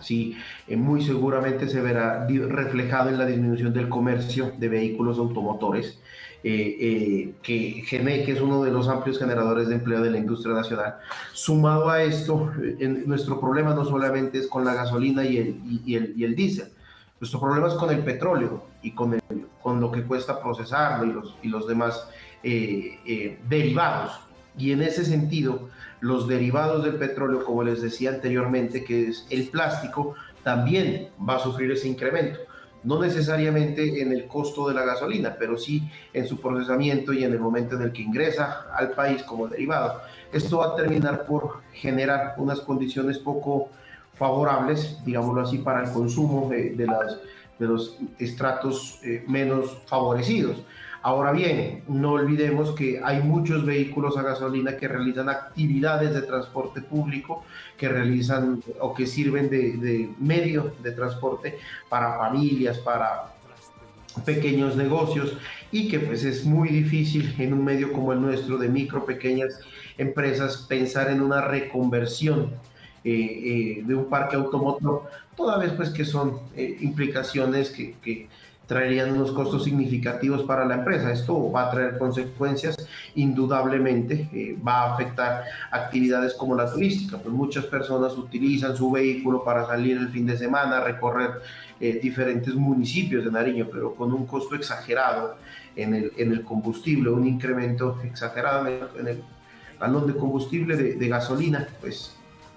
Sí, 0.00 0.36
eh, 0.66 0.76
muy 0.76 1.04
seguramente 1.04 1.68
se 1.68 1.80
verá 1.80 2.26
reflejado 2.26 3.10
en 3.10 3.18
la 3.18 3.26
disminución 3.26 3.72
del 3.72 3.88
comercio 3.88 4.52
de 4.56 4.68
vehículos 4.68 5.18
automotores, 5.18 6.00
eh, 6.44 6.76
eh, 6.80 7.34
que 7.42 8.32
es 8.32 8.40
uno 8.40 8.62
de 8.62 8.70
los 8.70 8.88
amplios 8.88 9.18
generadores 9.18 9.68
de 9.68 9.76
empleo 9.76 10.00
de 10.02 10.10
la 10.10 10.18
industria 10.18 10.54
nacional. 10.54 10.96
Sumado 11.32 11.88
a 11.88 12.02
esto, 12.02 12.52
nuestro 13.06 13.40
problema 13.40 13.74
no 13.74 13.84
solamente 13.84 14.38
es 14.38 14.48
con 14.48 14.64
la 14.64 14.74
gasolina 14.74 15.24
y 15.24 15.36
el, 15.38 15.60
y, 15.84 15.94
el, 15.94 16.14
y 16.16 16.24
el 16.24 16.34
diésel, 16.34 16.72
nuestro 17.20 17.40
problema 17.40 17.68
es 17.68 17.74
con 17.74 17.90
el 17.90 18.00
petróleo 18.00 18.64
y 18.82 18.90
con, 18.92 19.14
el, 19.14 19.22
con 19.62 19.80
lo 19.80 19.92
que 19.92 20.02
cuesta 20.02 20.42
procesarlo 20.42 21.06
y 21.06 21.12
los, 21.12 21.36
y 21.42 21.48
los 21.48 21.68
demás 21.68 22.08
derivados. 22.42 24.18
Y 24.58 24.72
en 24.72 24.82
ese 24.82 25.04
sentido, 25.04 25.68
los 26.00 26.26
derivados 26.26 26.84
del 26.84 26.96
petróleo, 26.96 27.44
como 27.44 27.62
les 27.62 27.80
decía 27.80 28.10
anteriormente, 28.10 28.84
que 28.84 29.08
es 29.08 29.26
el 29.30 29.48
plástico, 29.48 30.14
también 30.42 31.08
va 31.26 31.36
a 31.36 31.38
sufrir 31.38 31.70
ese 31.70 31.88
incremento. 31.88 32.40
No 32.84 33.00
necesariamente 33.00 34.02
en 34.02 34.12
el 34.12 34.26
costo 34.26 34.68
de 34.68 34.74
la 34.74 34.84
gasolina, 34.84 35.36
pero 35.38 35.56
sí 35.56 35.88
en 36.12 36.26
su 36.26 36.40
procesamiento 36.40 37.12
y 37.12 37.24
en 37.24 37.32
el 37.32 37.38
momento 37.38 37.76
en 37.76 37.82
el 37.82 37.92
que 37.92 38.02
ingresa 38.02 38.66
al 38.74 38.90
país 38.90 39.22
como 39.22 39.48
derivado. 39.48 40.00
Esto 40.32 40.58
va 40.58 40.72
a 40.72 40.76
terminar 40.76 41.26
por 41.26 41.60
generar 41.72 42.34
unas 42.38 42.60
condiciones 42.60 43.18
poco 43.18 43.70
favorables, 44.14 44.98
digámoslo 45.04 45.42
así, 45.42 45.58
para 45.58 45.84
el 45.84 45.92
consumo 45.92 46.48
de, 46.50 46.86
los 47.58 47.98
estratos 48.18 48.98
eh, 49.04 49.24
menos 49.28 49.78
favorecidos. 49.86 50.56
Ahora 51.04 51.32
bien, 51.32 51.82
no 51.88 52.12
olvidemos 52.12 52.72
que 52.72 53.00
hay 53.02 53.20
muchos 53.22 53.66
vehículos 53.66 54.16
a 54.16 54.22
gasolina 54.22 54.76
que 54.76 54.86
realizan 54.86 55.28
actividades 55.28 56.14
de 56.14 56.22
transporte 56.22 56.80
público, 56.80 57.44
que 57.76 57.88
realizan 57.88 58.62
o 58.78 58.94
que 58.94 59.06
sirven 59.08 59.50
de, 59.50 60.10
medio 60.20 60.72
de 60.80 60.92
transporte 60.92 61.58
para 61.88 62.18
familias, 62.18 62.78
para 62.78 63.34
pequeños 64.24 64.76
negocios 64.76 65.36
y 65.72 65.88
que 65.88 65.98
pues 65.98 66.22
es 66.22 66.44
muy 66.44 66.68
difícil 66.68 67.34
en 67.38 67.52
un 67.52 67.64
medio 67.64 67.92
como 67.92 68.12
el 68.12 68.20
nuestro 68.20 68.56
de 68.56 68.68
micro, 68.68 69.04
pequeñas 69.04 69.58
empresas 69.98 70.66
pensar 70.68 71.10
en 71.10 71.20
una 71.20 71.40
reconversión 71.40 72.52
eh, 73.04 73.10
eh, 73.10 73.82
de 73.84 73.94
un 73.96 74.08
parque 74.08 74.36
automotor, 74.36 75.10
toda 75.36 75.58
vez 75.58 75.72
pues 75.72 75.90
que 75.90 76.04
son 76.04 76.38
eh, 76.54 76.76
implicaciones 76.80 77.70
que, 77.70 77.96
que 78.02 78.28
traerían 78.66 79.12
unos 79.12 79.32
costos 79.32 79.64
significativos 79.64 80.42
para 80.42 80.64
la 80.64 80.74
empresa. 80.74 81.12
Esto 81.12 81.50
va 81.50 81.68
a 81.68 81.70
traer 81.70 81.98
consecuencias, 81.98 82.76
indudablemente, 83.14 84.28
eh, 84.32 84.56
va 84.66 84.82
a 84.82 84.94
afectar 84.94 85.44
actividades 85.70 86.34
como 86.34 86.54
la 86.54 86.70
turística, 86.70 87.18
pues 87.18 87.34
muchas 87.34 87.66
personas 87.66 88.16
utilizan 88.16 88.76
su 88.76 88.90
vehículo 88.90 89.44
para 89.44 89.66
salir 89.66 89.96
el 89.96 90.08
fin 90.08 90.26
de 90.26 90.36
semana, 90.36 90.80
recorrer 90.80 91.42
eh, 91.80 91.98
diferentes 92.02 92.54
municipios 92.54 93.24
de 93.24 93.30
Nariño, 93.30 93.68
pero 93.70 93.94
con 93.94 94.12
un 94.12 94.26
costo 94.26 94.54
exagerado 94.54 95.36
en 95.74 95.94
el, 95.94 96.12
en 96.16 96.32
el 96.32 96.42
combustible, 96.42 97.10
un 97.10 97.26
incremento 97.26 98.00
exagerado 98.04 98.66
en 98.98 99.08
el, 99.08 99.22
valor 99.80 100.06
de 100.06 100.14
combustible 100.14 100.76
de, 100.76 101.08
gasolina, 101.08 101.66
pues 101.80 102.16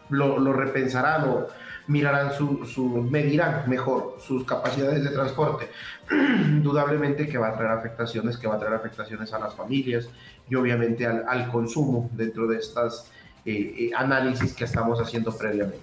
lo, 0.09 0.37
lo 0.37 0.53
repensarán 0.53 1.27
o 1.27 1.47
mirarán 1.87 2.33
su, 2.33 2.65
su, 2.65 2.87
medirán 2.87 3.69
mejor 3.69 4.17
sus 4.19 4.43
capacidades 4.45 5.03
de 5.03 5.09
transporte. 5.11 5.69
Indudablemente 6.11 7.27
que 7.27 7.37
va 7.37 7.49
a 7.49 7.57
traer 7.57 7.71
afectaciones, 7.71 8.37
que 8.37 8.47
va 8.47 8.55
a 8.55 8.59
traer 8.59 8.75
afectaciones 8.75 9.33
a 9.33 9.39
las 9.39 9.55
familias 9.55 10.09
y 10.49 10.55
obviamente 10.55 11.05
al, 11.05 11.25
al 11.27 11.51
consumo 11.51 12.09
dentro 12.13 12.47
de 12.47 12.57
estas 12.57 13.11
eh, 13.45 13.75
eh, 13.77 13.91
análisis 13.95 14.53
que 14.53 14.63
estamos 14.63 14.99
haciendo 14.99 15.31
previamente. 15.35 15.79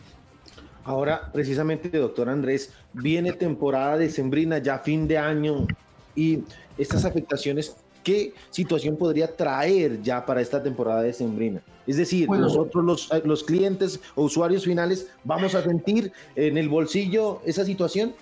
Ahora, 0.85 1.31
precisamente, 1.33 1.97
doctor 1.97 2.29
Andrés, 2.29 2.73
viene 2.93 3.33
temporada 3.33 3.97
de 3.97 4.11
sembrina 4.11 4.59
ya 4.59 4.81
fin 4.81 5.07
de 5.07 5.17
año 5.17 5.69
y 6.17 6.43
estas 6.77 7.05
afectaciones 7.05 7.77
¿qué 8.03 8.35
situación 8.51 8.97
podría 8.97 9.35
traer 9.35 10.03
ya 10.03 10.25
para 10.25 10.41
esta 10.41 10.63
temporada 10.63 11.03
de 11.03 11.13
sembrina? 11.13 11.61
Es 11.87 11.97
decir, 11.97 12.29
nosotros 12.29 12.85
los, 12.85 13.13
eh, 13.13 13.23
los 13.25 13.43
clientes 13.43 14.01
o 14.15 14.25
usuarios 14.25 14.65
finales 14.65 15.09
vamos 15.25 15.55
a 15.55 15.63
sentir 15.63 16.13
en 16.37 16.57
el 16.57 16.69
bolsillo 16.69 17.41
esa 17.45 17.65
situación. 17.65 18.15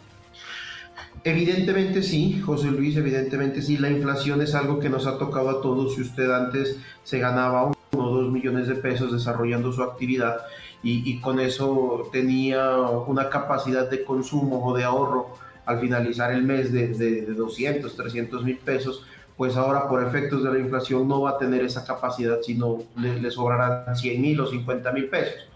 Evidentemente 1.25 2.03
sí, 2.03 2.41
José 2.41 2.71
Luis, 2.71 2.97
evidentemente 2.97 3.61
sí, 3.61 3.77
la 3.77 3.91
inflación 3.91 4.41
es 4.41 4.55
algo 4.55 4.79
que 4.79 4.89
nos 4.89 5.07
ha 5.07 5.19
tocado 5.19 5.51
a 5.51 5.61
todos. 5.61 5.95
Si 5.95 6.01
usted 6.01 6.31
antes 6.31 6.79
se 7.05 7.19
ganaba 7.19 7.65
uno 7.65 7.77
o 7.93 8.15
dos 8.15 8.33
millones 8.33 8.69
de 8.69 8.77
pesos 8.77 9.13
desarrollando 9.13 9.73
su 9.73 9.83
actividad 9.83 10.39
y, 10.83 11.21
con 11.21 11.41
eso 11.41 12.09
tenía 12.11 12.75
una 13.07 13.29
capacidad 13.29 13.91
de 13.91 14.03
consumo 14.03 14.67
o 14.67 14.75
de 14.75 14.85
ahorro 14.85 15.35
al 15.67 15.79
finalizar 15.79 16.33
el 16.33 16.43
mes 16.43 16.73
de, 16.73 16.89
de 16.89 17.27
200, 17.27 17.95
300 17.95 18.43
mil 18.43 18.57
pesos, 18.57 19.05
pues 19.41 19.57
ahora 19.57 19.89
por 19.89 20.07
efectos 20.07 20.45
de 20.45 20.53
la 20.53 20.59
inflación 20.59 21.09
no 21.09 21.23
va 21.23 21.31
a 21.31 21.39
tener 21.39 21.65
esa 21.65 21.83
capacidad, 21.83 22.43
sino 22.43 22.81
le, 22.95 23.31
sobrarán 23.31 23.97
100 23.97 24.21
mil 24.21 24.39
o 24.39 24.47
50 24.47 24.93
mil 24.93 25.09
pesos. 25.09 25.49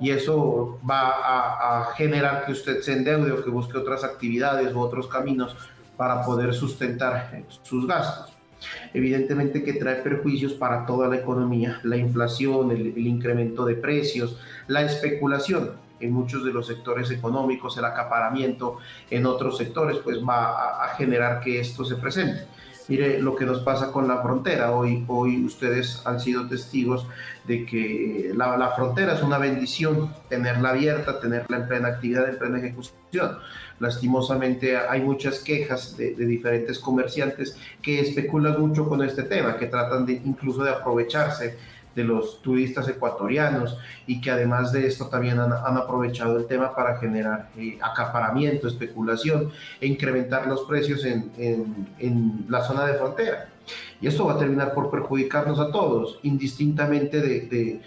Y 0.00 0.10
eso 0.10 0.78
va 0.90 1.10
a, 1.82 1.92
generar 1.96 2.46
que 2.46 2.52
usted 2.52 2.80
se 2.80 2.94
endeude 2.94 3.32
o 3.32 3.44
que 3.44 3.50
busque 3.50 3.76
otras 3.76 4.04
actividades 4.04 4.72
u 4.72 4.80
otros 4.80 5.06
caminos 5.06 5.54
para 5.98 6.24
poder 6.24 6.54
sustentar 6.54 7.44
sus 7.62 7.86
gastos. 7.86 8.34
Evidentemente 8.94 9.62
que 9.62 9.74
trae 9.74 9.96
perjuicios 9.96 10.54
para 10.54 10.86
toda 10.86 11.06
la 11.06 11.16
economía, 11.16 11.78
la 11.82 11.98
inflación, 11.98 12.70
el, 12.70 12.96
incremento 12.96 13.66
de 13.66 13.74
precios, 13.74 14.40
la 14.66 14.80
especulación 14.80 15.72
en 16.00 16.10
muchos 16.10 16.42
de 16.42 16.54
los 16.54 16.66
sectores 16.66 17.10
económicos, 17.10 17.76
el 17.76 17.84
acaparamiento 17.84 18.78
en 19.10 19.26
otros 19.26 19.58
sectores, 19.58 19.98
pues 19.98 20.20
va 20.26 20.82
a 20.82 20.88
generar 20.96 21.40
que 21.40 21.60
esto 21.60 21.84
se 21.84 21.96
presente. 21.96 22.55
Mire 22.88 23.20
lo 23.20 23.34
que 23.34 23.44
nos 23.44 23.60
pasa 23.60 23.90
con 23.90 24.06
la 24.06 24.22
frontera. 24.22 24.72
Hoy, 24.72 25.04
hoy 25.08 25.44
ustedes 25.44 26.02
han 26.04 26.20
sido 26.20 26.46
testigos 26.46 27.06
de 27.44 27.66
que 27.66 28.32
la, 28.34 28.56
la, 28.56 28.70
frontera 28.70 29.14
es 29.14 29.22
una 29.22 29.38
bendición, 29.38 30.14
tenerla 30.28 30.70
abierta, 30.70 31.20
tenerla 31.20 31.56
en 31.56 31.68
plena 31.68 31.88
actividad, 31.88 32.28
en 32.28 32.38
plena 32.38 32.58
ejecución. 32.58 33.38
Lastimosamente 33.80 34.76
hay 34.76 35.02
muchas 35.02 35.40
quejas 35.40 35.96
de, 35.96 36.14
de 36.14 36.26
diferentes 36.26 36.78
comerciantes 36.78 37.58
que 37.82 38.00
especulan 38.00 38.60
mucho 38.60 38.88
con 38.88 39.02
este 39.02 39.24
tema, 39.24 39.56
que 39.56 39.66
tratan 39.66 40.06
de 40.06 40.14
incluso 40.24 40.62
de 40.62 40.70
aprovecharse 40.70 41.58
de 41.96 42.04
los 42.04 42.42
turistas 42.42 42.86
ecuatorianos 42.88 43.78
y 44.06 44.20
que 44.20 44.30
además 44.30 44.70
de 44.70 44.86
esto 44.86 45.06
también 45.06 45.40
han, 45.40 45.52
aprovechado 45.52 46.36
el 46.36 46.46
tema 46.46 46.74
para 46.74 46.98
generar 46.98 47.48
eh, 47.56 47.78
acaparamiento, 47.80 48.68
especulación 48.68 49.50
e 49.80 49.86
incrementar 49.86 50.46
los 50.46 50.62
precios 50.62 51.04
en, 51.06 51.32
en, 51.38 52.44
la 52.48 52.62
zona 52.62 52.86
de 52.86 52.94
frontera. 52.94 53.48
Y 54.00 54.06
esto 54.06 54.26
va 54.26 54.34
a 54.34 54.38
terminar 54.38 54.74
por 54.74 54.90
perjudicarnos 54.90 55.58
a 55.58 55.72
todos, 55.72 56.20
indistintamente 56.22 57.20
de, 57.20 57.80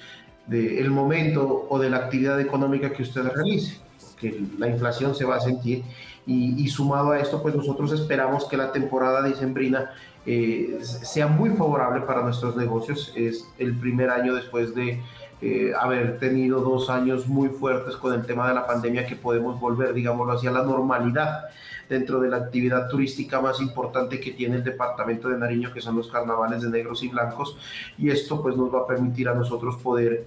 de, 0.47 0.79
el 0.79 0.89
momento 0.89 1.67
o 1.69 1.77
de 1.77 1.91
la 1.91 1.97
actividad 1.97 2.41
económica 2.41 2.91
que 2.91 3.03
usted 3.03 3.21
realice, 3.21 3.79
que 4.19 4.43
la 4.57 4.67
inflación 4.67 5.13
se 5.13 5.23
va 5.23 5.35
a 5.35 5.39
sentir 5.39 5.83
y, 6.25 6.61
y, 6.61 6.67
sumado 6.67 7.11
a 7.11 7.19
esto, 7.19 7.41
pues 7.43 7.55
nosotros 7.55 7.91
esperamos 7.91 8.45
que 8.45 8.57
la 8.57 8.71
temporada 8.71 9.23
dicembrina 9.23 9.91
eh, 10.25 10.79
sea 10.81 11.27
muy 11.27 11.51
favorable 11.51 12.01
para 12.01 12.21
nuestros 12.21 12.55
negocios. 12.55 13.13
Es 13.15 13.47
el 13.57 13.75
primer 13.77 14.09
año 14.09 14.33
después 14.35 14.75
de 14.75 15.01
eh, 15.41 15.71
haber 15.79 16.19
tenido 16.19 16.59
dos 16.59 16.89
años 16.89 17.27
muy 17.27 17.47
fuertes 17.47 17.95
con 17.95 18.13
el 18.13 18.25
tema 18.25 18.49
de 18.49 18.55
la 18.55 18.67
pandemia 18.67 19.05
que 19.05 19.15
podemos 19.15 19.59
volver, 19.59 19.93
digámoslo 19.93 20.33
así, 20.33 20.47
a 20.47 20.51
la 20.51 20.63
normalidad 20.63 21.45
dentro 21.87 22.19
de 22.19 22.29
la 22.29 22.37
actividad 22.37 22.89
turística 22.89 23.39
más 23.39 23.61
importante 23.61 24.19
que 24.19 24.31
tiene 24.31 24.57
el 24.57 24.63
departamento 24.63 25.29
de 25.29 25.37
Nariño, 25.37 25.71
que 25.73 25.81
son 25.81 25.95
los 25.95 26.09
carnavales 26.09 26.61
de 26.61 26.69
negros 26.69 27.01
y 27.03 27.07
blancos. 27.07 27.57
Y 27.97 28.09
esto 28.09 28.41
pues 28.41 28.55
nos 28.57 28.73
va 28.73 28.81
a 28.81 28.87
permitir 28.87 29.29
a 29.29 29.33
nosotros 29.33 29.77
poder 29.77 30.25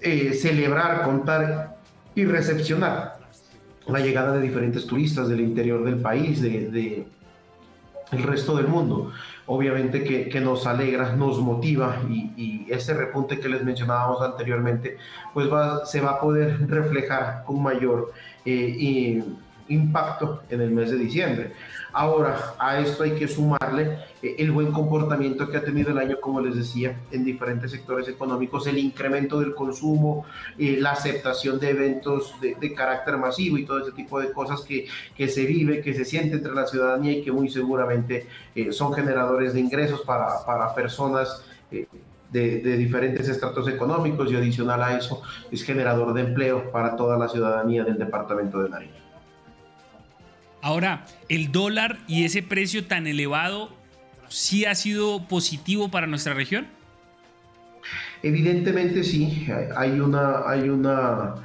eh, 0.00 0.32
celebrar, 0.32 1.02
contar 1.02 1.76
y 2.14 2.24
recepcionar 2.24 3.18
la 3.86 4.00
llegada 4.00 4.32
de 4.32 4.40
diferentes 4.40 4.86
turistas 4.86 5.28
del 5.28 5.40
interior 5.40 5.84
del 5.84 6.00
país, 6.00 6.40
de 6.40 7.06
el 8.12 8.22
resto 8.22 8.56
del 8.56 8.68
mundo. 8.68 9.12
Obviamente 9.46 10.02
que, 10.02 10.28
que 10.28 10.40
nos 10.40 10.66
alegra, 10.66 11.14
nos 11.14 11.38
motiva 11.38 12.02
y, 12.08 12.32
y, 12.36 12.66
ese 12.68 12.94
repunte 12.94 13.38
que 13.38 13.48
les 13.48 13.62
mencionábamos 13.62 14.20
anteriormente, 14.20 14.98
pues 15.32 15.52
va, 15.52 15.86
se 15.86 16.00
va 16.00 16.12
a 16.12 16.20
poder 16.20 16.68
reflejar 16.68 17.44
con 17.44 17.62
mayor 17.62 18.12
eh, 18.44 19.22
impacto 19.68 20.42
en 20.50 20.60
el 20.60 20.70
mes 20.70 20.90
de 20.90 20.98
diciembre. 20.98 21.52
Ahora, 21.96 22.54
a 22.58 22.78
esto 22.78 23.04
hay 23.04 23.12
que 23.12 23.26
sumarle 23.26 23.98
eh, 24.22 24.36
el 24.38 24.50
buen 24.50 24.70
comportamiento 24.70 25.48
que 25.48 25.56
ha 25.56 25.64
tenido 25.64 25.92
el 25.92 25.98
año, 25.98 26.18
como 26.20 26.42
les 26.42 26.54
decía, 26.54 27.00
en 27.10 27.24
diferentes 27.24 27.70
sectores 27.70 28.06
económicos, 28.06 28.66
el 28.66 28.76
incremento 28.76 29.40
del 29.40 29.54
consumo, 29.54 30.26
eh, 30.58 30.76
la 30.78 30.90
aceptación 30.90 31.58
de 31.58 31.70
eventos 31.70 32.34
de, 32.40 32.74
carácter 32.74 33.16
masivo 33.16 33.56
y 33.56 33.64
todo 33.64 33.80
ese 33.80 33.92
tipo 33.92 34.20
de 34.20 34.30
cosas 34.30 34.60
que, 34.60 34.86
que, 35.16 35.28
se 35.28 35.46
vive, 35.46 35.80
que 35.80 35.94
se 35.94 36.04
siente 36.04 36.36
entre 36.36 36.52
la 36.52 36.66
ciudadanía 36.66 37.12
y 37.12 37.22
que 37.22 37.32
muy 37.32 37.48
seguramente 37.48 38.26
eh, 38.54 38.72
son 38.72 38.92
generadores 38.92 39.54
de 39.54 39.60
ingresos 39.60 40.02
para, 40.02 40.44
para 40.44 40.74
personas. 40.74 41.44
De, 41.70 41.88
diferentes 42.76 43.28
estratos 43.28 43.66
económicos 43.68 44.30
y 44.30 44.36
adicional 44.36 44.82
a 44.82 44.98
eso 44.98 45.22
es 45.50 45.62
generador 45.64 46.12
de 46.12 46.20
empleo 46.20 46.70
para 46.70 46.94
toda 46.94 47.16
la 47.16 47.28
ciudadanía 47.28 47.82
del 47.82 47.96
departamento 47.96 48.62
de 48.62 48.68
Nariño. 48.68 49.05
Ahora, 50.66 51.04
el 51.28 51.52
dólar 51.52 51.98
y 52.08 52.24
ese 52.24 52.42
precio 52.42 52.86
tan 52.86 53.06
elevado, 53.06 53.70
¿sí 54.26 54.64
ha 54.64 54.74
sido 54.74 55.28
positivo 55.28 55.92
para 55.92 56.08
nuestra 56.08 56.34
región? 56.34 56.66
Evidentemente 58.24 59.04
sí, 59.04 59.46
hay 59.76 60.00
una, 60.00 60.42
hay 60.44 60.68
una 60.68 61.36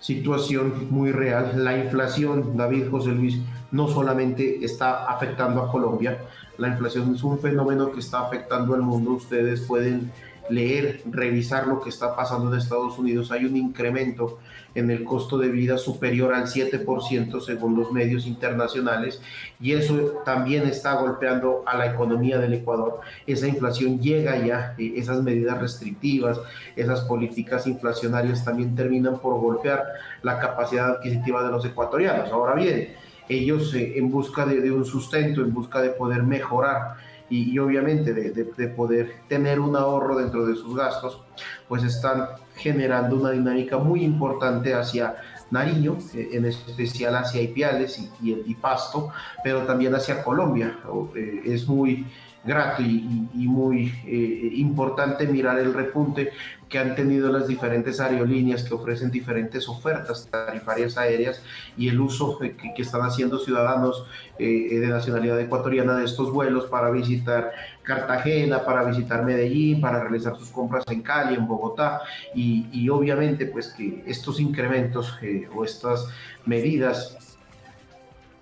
situación 0.00 0.88
muy 0.88 1.12
real. 1.12 1.62
La 1.62 1.76
inflación, 1.76 2.56
David 2.56 2.84
José 2.90 3.10
Luis, 3.10 3.40
no 3.72 3.88
solamente 3.88 4.64
está 4.64 5.04
afectando 5.04 5.62
a 5.62 5.70
Colombia, 5.70 6.22
la 6.56 6.68
inflación 6.68 7.14
es 7.14 7.22
un 7.22 7.38
fenómeno 7.40 7.92
que 7.92 8.00
está 8.00 8.22
afectando 8.22 8.74
al 8.74 8.80
mundo. 8.80 9.10
Ustedes 9.10 9.60
pueden 9.60 10.10
leer, 10.48 11.02
revisar 11.10 11.66
lo 11.66 11.80
que 11.80 11.90
está 11.90 12.16
pasando 12.16 12.52
en 12.52 12.58
Estados 12.58 12.98
Unidos, 12.98 13.30
hay 13.30 13.44
un 13.44 13.56
incremento 13.56 14.38
en 14.74 14.90
el 14.90 15.04
costo 15.04 15.38
de 15.38 15.48
vida 15.48 15.76
superior 15.78 16.34
al 16.34 16.46
7% 16.46 17.40
según 17.40 17.76
los 17.76 17.92
medios 17.92 18.26
internacionales 18.26 19.20
y 19.60 19.72
eso 19.72 20.22
también 20.24 20.66
está 20.66 20.94
golpeando 20.94 21.62
a 21.66 21.76
la 21.76 21.86
economía 21.86 22.38
del 22.38 22.54
Ecuador. 22.54 23.00
Esa 23.26 23.48
inflación 23.48 24.00
llega 24.00 24.38
ya, 24.38 24.74
eh, 24.78 24.94
esas 24.96 25.22
medidas 25.22 25.60
restrictivas, 25.60 26.40
esas 26.76 27.02
políticas 27.02 27.66
inflacionarias 27.66 28.44
también 28.44 28.74
terminan 28.74 29.18
por 29.18 29.38
golpear 29.40 29.84
la 30.22 30.38
capacidad 30.38 30.90
adquisitiva 30.90 31.44
de 31.44 31.50
los 31.50 31.64
ecuatorianos. 31.64 32.30
Ahora 32.30 32.54
bien, 32.54 32.94
ellos 33.28 33.74
eh, 33.74 33.94
en 33.96 34.10
busca 34.10 34.46
de, 34.46 34.70
un 34.70 34.84
sustento, 34.84 35.42
en 35.42 35.52
busca 35.52 35.80
de 35.80 35.90
poder 35.90 36.22
mejorar 36.22 36.96
y, 37.32 37.58
obviamente 37.58 38.12
de, 38.12 38.30
de, 38.30 38.68
poder 38.68 39.22
tener 39.26 39.58
un 39.58 39.74
ahorro 39.74 40.18
dentro 40.18 40.44
de 40.44 40.54
sus 40.54 40.76
gastos, 40.76 41.22
pues 41.66 41.82
están 41.82 42.26
generando 42.56 43.16
una 43.16 43.30
dinámica 43.30 43.78
muy 43.78 44.04
importante 44.04 44.74
hacia 44.74 45.16
Nariño, 45.50 45.96
eh, 46.14 46.30
en 46.32 46.44
especial 46.44 47.16
hacia 47.16 47.40
Ipiales 47.40 47.98
y, 47.98 48.42
y, 48.46 48.54
Pasto, 48.54 49.10
pero 49.42 49.62
también 49.62 49.94
hacia 49.94 50.22
Colombia. 50.22 50.78
Eh, 51.14 51.42
es 51.46 51.66
muy 51.66 52.06
grato 52.44 52.82
y, 52.82 53.28
muy 53.34 53.92
eh, 54.06 54.50
importante 54.54 55.26
mirar 55.26 55.58
el 55.58 55.74
repunte 55.74 56.30
que 56.68 56.78
han 56.78 56.94
tenido 56.94 57.30
las 57.30 57.46
diferentes 57.46 58.00
aerolíneas 58.00 58.64
que 58.64 58.72
ofrecen 58.72 59.10
diferentes 59.10 59.68
ofertas 59.68 60.26
tarifarias 60.30 60.96
aéreas 60.96 61.42
y 61.76 61.88
el 61.88 62.00
uso 62.00 62.38
que, 62.38 62.56
están 62.78 63.02
haciendo 63.02 63.38
ciudadanos 63.38 64.06
eh, 64.38 64.78
de 64.80 64.86
nacionalidad 64.88 65.38
ecuatoriana 65.38 65.98
de 65.98 66.06
estos 66.06 66.32
vuelos 66.32 66.64
para 66.66 66.90
visitar 66.90 67.52
Cartagena, 67.82 68.64
para 68.64 68.84
visitar 68.84 69.22
Medellín, 69.24 69.82
para 69.82 70.00
realizar 70.00 70.36
sus 70.36 70.48
compras 70.48 70.84
en 70.88 71.02
Cali, 71.02 71.34
en 71.34 71.46
Bogotá. 71.46 72.00
Y, 72.34 72.88
obviamente 72.88 73.46
pues 73.46 73.68
que 73.68 74.02
estos 74.06 74.40
incrementos 74.40 75.18
eh, 75.20 75.48
o 75.54 75.64
estas 75.64 76.08
medidas 76.46 77.18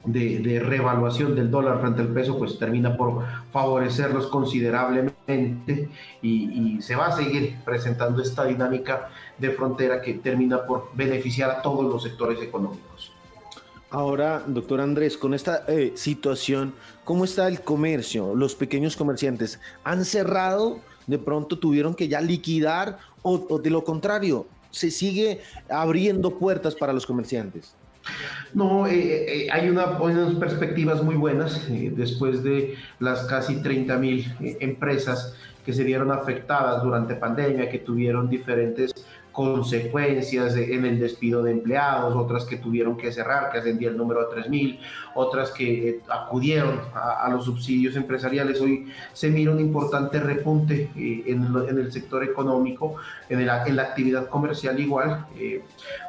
de, 0.04 0.60
revaluación 0.64 1.34
del 1.34 1.50
dólar 1.50 1.80
frente 1.80 2.00
al 2.00 2.08
peso, 2.08 2.38
pues 2.38 2.58
termina 2.58 2.96
por 2.96 3.24
favorecerlos 3.52 4.26
considerablemente 4.28 5.88
y, 6.22 6.80
se 6.80 6.96
va 6.96 7.08
a 7.08 7.12
seguir 7.12 7.56
presentando 7.64 8.22
esta 8.22 8.44
dinámica 8.44 9.10
de 9.38 9.50
frontera 9.50 10.00
que 10.00 10.14
termina 10.14 10.64
por 10.64 10.90
beneficiar 10.94 11.50
a 11.50 11.62
todos 11.62 11.84
los 11.84 12.02
sectores 12.02 12.40
económicos. 12.40 13.12
Ahora, 13.90 14.42
doctor 14.46 14.80
Andrés, 14.80 15.18
con 15.18 15.34
esta 15.34 15.64
eh, 15.66 15.92
situación, 15.96 16.74
¿cómo 17.04 17.24
está 17.24 17.48
el 17.48 17.60
comercio? 17.60 18.34
¿Los 18.34 18.54
pequeños 18.54 18.96
comerciantes 18.96 19.60
han 19.82 20.04
cerrado? 20.04 20.80
¿De 21.06 21.18
pronto 21.18 21.58
tuvieron 21.58 21.94
que 21.94 22.08
ya 22.08 22.20
liquidar? 22.20 22.98
o 23.22 23.58
de 23.58 23.68
lo 23.68 23.84
contrario, 23.84 24.46
se 24.70 24.90
sigue 24.90 25.42
abriendo 25.68 26.38
puertas 26.38 26.74
para 26.74 26.94
los 26.94 27.04
comerciantes? 27.04 27.74
No, 28.54 28.86
eh, 28.86 29.44
eh, 29.44 29.48
hay 29.50 29.68
unas 29.68 30.34
perspectivas 30.34 31.02
muy 31.02 31.14
buenas 31.14 31.68
eh, 31.70 31.92
después 31.94 32.42
de 32.42 32.74
las 32.98 33.24
casi 33.24 33.62
30 33.62 33.96
mil 33.98 34.24
empresas 34.60 35.36
que 35.64 35.72
se 35.72 35.84
vieron 35.84 36.10
afectadas 36.10 36.82
durante 36.82 37.14
pandemia, 37.14 37.68
que 37.68 37.78
tuvieron 37.78 38.28
diferentes 38.28 38.92
consecuencias 39.32 40.56
en 40.56 40.84
el 40.84 40.98
despido 40.98 41.42
de 41.42 41.52
empleados, 41.52 42.14
otras 42.16 42.44
que 42.44 42.56
tuvieron 42.56 42.96
que 42.96 43.12
cerrar, 43.12 43.50
que 43.50 43.58
ascendía 43.58 43.88
el 43.88 43.96
número 43.96 44.20
a 44.20 44.30
3.000, 44.30 44.78
otras 45.14 45.50
que 45.52 45.88
eh, 45.88 46.00
acudieron 46.08 46.80
a, 46.94 47.28
los 47.30 47.44
subsidios 47.44 47.96
empresariales. 47.96 48.60
Hoy 48.60 48.92
se 49.12 49.30
mira 49.30 49.52
un 49.52 49.60
importante 49.60 50.18
repunte 50.18 50.90
eh, 50.96 51.24
en, 51.26 51.78
el 51.78 51.92
sector 51.92 52.24
económico, 52.24 52.96
en, 53.28 53.46
la 53.46 53.82
actividad 53.82 54.28
comercial 54.28 54.78
igual, 54.80 55.26
eh, 55.36 55.62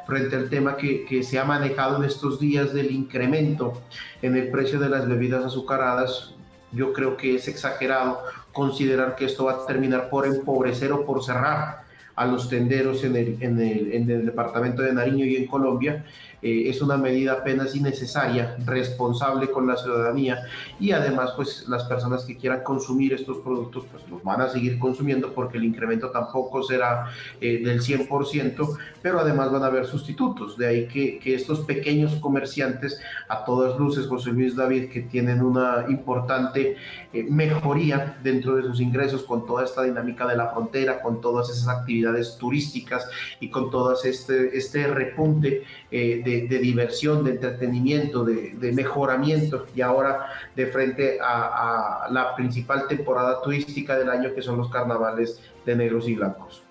frente 0.06 0.36
al 0.36 0.48
tema 0.48 0.76
que 0.76 1.22
se 1.22 1.38
ha 1.38 1.44
manejado 1.44 1.98
en 1.98 2.04
estos 2.04 2.40
días 2.40 2.72
del 2.72 2.90
incremento 2.90 3.82
en 4.20 4.36
el 4.36 4.50
precio 4.50 4.80
de 4.80 4.88
las 4.88 5.08
bebidas 5.08 5.44
azucaradas. 5.44 6.34
Yo 6.72 6.92
creo 6.92 7.16
que 7.16 7.36
es 7.36 7.48
exagerado 7.48 8.20
considerar 8.52 9.14
que 9.14 9.26
esto 9.26 9.44
va 9.44 9.52
a 9.52 9.66
terminar 9.66 10.08
por 10.10 10.26
empobrecer 10.26 10.92
o 10.92 11.04
por 11.04 11.22
cerrar 11.22 11.81
a 12.14 12.26
los 12.26 12.48
tenderos 12.48 13.04
en 13.04 13.16
el, 13.16 13.36
en 13.40 13.60
el, 13.60 13.92
en 13.92 14.10
el 14.10 14.26
departamento 14.26 14.82
de 14.82 14.92
Nariño 14.92 15.24
y 15.24 15.36
en 15.36 15.46
Colombia 15.46 16.04
eh, 16.42 16.68
es 16.68 16.82
una 16.82 16.96
medida 16.96 17.34
apenas 17.34 17.76
innecesaria, 17.76 18.56
responsable 18.66 19.48
con 19.50 19.66
la 19.66 19.76
ciudadanía 19.76 20.42
y 20.80 20.90
además 20.90 21.32
pues 21.36 21.68
las 21.68 21.84
personas 21.84 22.24
que 22.24 22.36
quieran 22.36 22.64
consumir 22.64 23.12
estos 23.12 23.38
productos 23.38 23.84
pues 23.90 24.02
los 24.10 24.22
van 24.24 24.40
a 24.40 24.48
seguir 24.48 24.78
consumiendo 24.80 25.32
porque 25.34 25.58
el 25.58 25.64
incremento 25.64 26.10
tampoco 26.10 26.64
será 26.64 27.06
eh, 27.40 27.62
del 27.64 27.80
100%, 27.80 28.76
pero 29.00 29.20
además 29.20 29.52
van 29.52 29.62
a 29.62 29.66
haber 29.66 29.86
sustitutos, 29.86 30.58
de 30.58 30.66
ahí 30.66 30.88
que, 30.88 31.20
que 31.20 31.36
estos 31.36 31.60
pequeños 31.60 32.16
comerciantes 32.16 33.00
a 33.28 33.44
todas 33.44 33.78
luces, 33.78 34.08
José 34.08 34.30
Luis 34.32 34.56
David, 34.56 34.90
que 34.90 35.02
tienen 35.02 35.42
una 35.42 35.84
importante 35.88 36.76
eh, 37.12 37.22
mejoría 37.22 38.18
dentro 38.20 38.56
de 38.56 38.62
sus 38.62 38.80
ingresos 38.80 39.22
con 39.22 39.46
toda 39.46 39.64
esta 39.64 39.84
dinámica 39.84 40.26
de 40.26 40.36
la 40.36 40.48
frontera, 40.48 41.00
con 41.02 41.20
todas 41.20 41.50
esas 41.50 41.68
actividades 41.68 42.36
turísticas 42.36 43.08
y 43.38 43.48
con 43.48 43.70
todo 43.70 43.94
este, 44.02 44.56
este 44.56 44.88
repunte 44.88 45.62
de 45.90 46.31
de, 46.40 46.58
diversión, 46.58 47.24
de 47.24 47.32
entretenimiento, 47.32 48.24
de, 48.24 48.72
mejoramiento 48.72 49.66
y 49.74 49.80
ahora 49.80 50.26
de 50.56 50.66
frente 50.66 51.18
a, 51.22 52.08
la 52.10 52.34
principal 52.34 52.86
temporada 52.88 53.40
turística 53.42 53.96
del 53.96 54.10
año 54.10 54.34
que 54.34 54.42
son 54.42 54.58
los 54.58 54.70
carnavales 54.70 55.40
de 55.64 55.76
negros 55.76 56.08
y 56.08 56.14
blancos. 56.14 56.62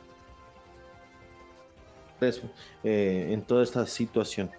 Eso, 2.20 2.44
eh, 2.84 3.30
en 3.32 3.42
toda 3.42 3.64
esta 3.64 3.86
situación. 3.88 4.52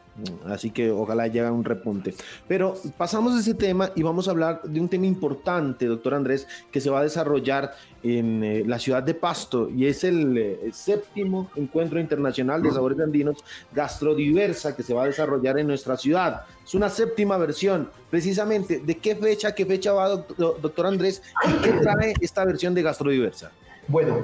Así 0.46 0.70
que 0.70 0.90
ojalá 0.90 1.26
llegue 1.26 1.50
un 1.50 1.64
repunte. 1.64 2.14
Pero 2.46 2.74
pasamos 2.96 3.34
de 3.34 3.40
ese 3.40 3.54
tema 3.54 3.90
y 3.94 4.02
vamos 4.02 4.28
a 4.28 4.32
hablar 4.32 4.62
de 4.62 4.80
un 4.80 4.88
tema 4.88 5.06
importante, 5.06 5.86
doctor 5.86 6.14
Andrés, 6.14 6.46
que 6.70 6.80
se 6.80 6.90
va 6.90 7.00
a 7.00 7.02
desarrollar 7.02 7.72
en 8.02 8.42
eh, 8.42 8.64
la 8.66 8.78
ciudad 8.78 9.02
de 9.02 9.14
Pasto 9.14 9.70
y 9.70 9.86
es 9.86 10.04
el, 10.04 10.36
eh, 10.36 10.70
séptimo 10.72 11.50
encuentro 11.56 12.00
internacional 12.00 12.62
de 12.62 12.70
sabores 12.70 12.98
andinos 13.00 13.36
gastrodiversa 13.72 14.74
que 14.74 14.82
se 14.82 14.92
va 14.92 15.04
a 15.04 15.06
desarrollar 15.06 15.58
en 15.58 15.66
nuestra 15.66 15.96
ciudad. 15.96 16.42
Es 16.64 16.74
una 16.74 16.88
séptima 16.88 17.36
versión. 17.38 17.88
Precisamente, 18.10 18.80
¿de 18.80 18.98
qué 18.98 19.16
fecha, 19.16 19.54
qué 19.54 19.64
fecha 19.64 19.92
va, 19.92 20.08
doctor, 20.08 20.86
Andrés? 20.86 21.22
¿Y 21.48 21.62
qué 21.62 21.72
trae 21.72 22.14
esta 22.20 22.44
versión 22.44 22.74
de 22.74 22.82
gastrodiversa? 22.82 23.50
Bueno, 23.88 24.22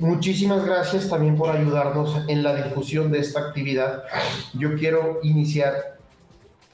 muchísimas 0.00 0.64
gracias 0.64 1.08
también 1.08 1.36
por 1.36 1.50
ayudarnos 1.50 2.28
en 2.28 2.42
la 2.42 2.54
difusión 2.54 3.10
de 3.10 3.20
esta 3.20 3.40
actividad. 3.40 4.04
Yo 4.54 4.76
quiero 4.76 5.20
iniciar 5.22 5.96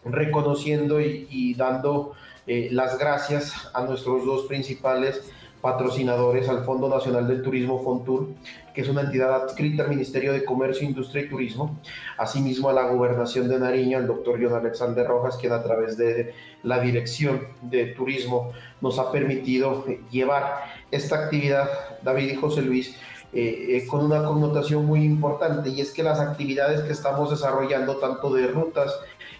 reconociendo 0.04 1.00
y, 1.00 1.54
dando 1.54 2.12
eh, 2.46 2.68
las 2.72 2.98
gracias 2.98 3.52
a 3.72 3.82
nuestros 3.82 4.26
dos 4.26 4.46
principales 4.46 5.22
patrocinadores, 5.62 6.48
al 6.48 6.64
Fondo 6.64 6.88
Nacional 6.88 7.28
del 7.28 7.40
Turismo 7.40 7.82
Fontur, 7.82 8.30
que 8.74 8.80
es 8.80 8.88
una 8.88 9.02
entidad 9.02 9.32
adscrita 9.32 9.84
al 9.84 9.90
Ministerio 9.90 10.32
de 10.32 10.44
Comercio, 10.44 10.86
Industria 10.86 11.22
y 11.22 11.28
Turismo, 11.28 11.78
asimismo 12.18 12.68
a 12.68 12.72
la 12.72 12.88
Gobernación 12.88 13.48
de 13.48 13.60
Nariño, 13.60 13.98
el 13.98 14.08
doctor 14.08 14.40
John 14.42 14.54
Alexander 14.54 15.06
Rojas, 15.06 15.36
quien 15.36 15.52
a 15.52 15.62
través 15.62 15.96
de 15.96 16.34
la 16.64 16.80
Dirección 16.80 17.46
de 17.62 17.86
Turismo 17.86 18.52
nos 18.80 18.98
ha 18.98 19.12
permitido 19.12 19.86
llevar 20.10 20.64
esta 20.90 21.24
actividad, 21.24 21.70
David 22.02 22.32
y 22.32 22.34
José 22.34 22.62
Luis, 22.62 22.96
eh, 23.34 23.78
eh, 23.78 23.86
con 23.86 24.04
una 24.04 24.22
connotación 24.22 24.84
muy 24.84 25.04
importante 25.04 25.70
y 25.70 25.80
es 25.80 25.90
que 25.92 26.02
las 26.02 26.20
actividades 26.20 26.82
que 26.82 26.92
estamos 26.92 27.30
desarrollando, 27.30 27.96
tanto 27.96 28.34
de 28.34 28.48
rutas 28.48 28.92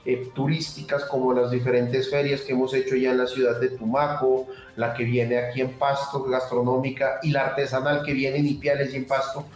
eh, 0.05 0.31
turísticas 0.35 1.05
como 1.05 1.33
las 1.33 1.51
diferentes 1.51 2.11
ferias 2.11 2.41
que 2.41 2.53
hemos 2.53 2.75
hecho 2.75 2.97
ya 2.97 3.13
en 3.13 3.19
la 3.19 3.27
ciudad 3.27 3.61
de 3.61 3.71
Tumaco, 3.71 4.49
la 4.77 4.95
que 4.95 5.05
viene 5.05 5.39
aquí 5.39 5.61
en 5.61 5.79
Pasto, 5.79 6.25
gastronómica, 6.25 7.21
y 7.23 7.31
la 7.31 7.47
artesanal 7.47 8.03
que 8.03 8.13
viene 8.13 8.39
en 8.39 8.47
Ipiales 8.49 8.93
y 8.93 8.97
en 8.97 9.07
Pasto, 9.07 9.47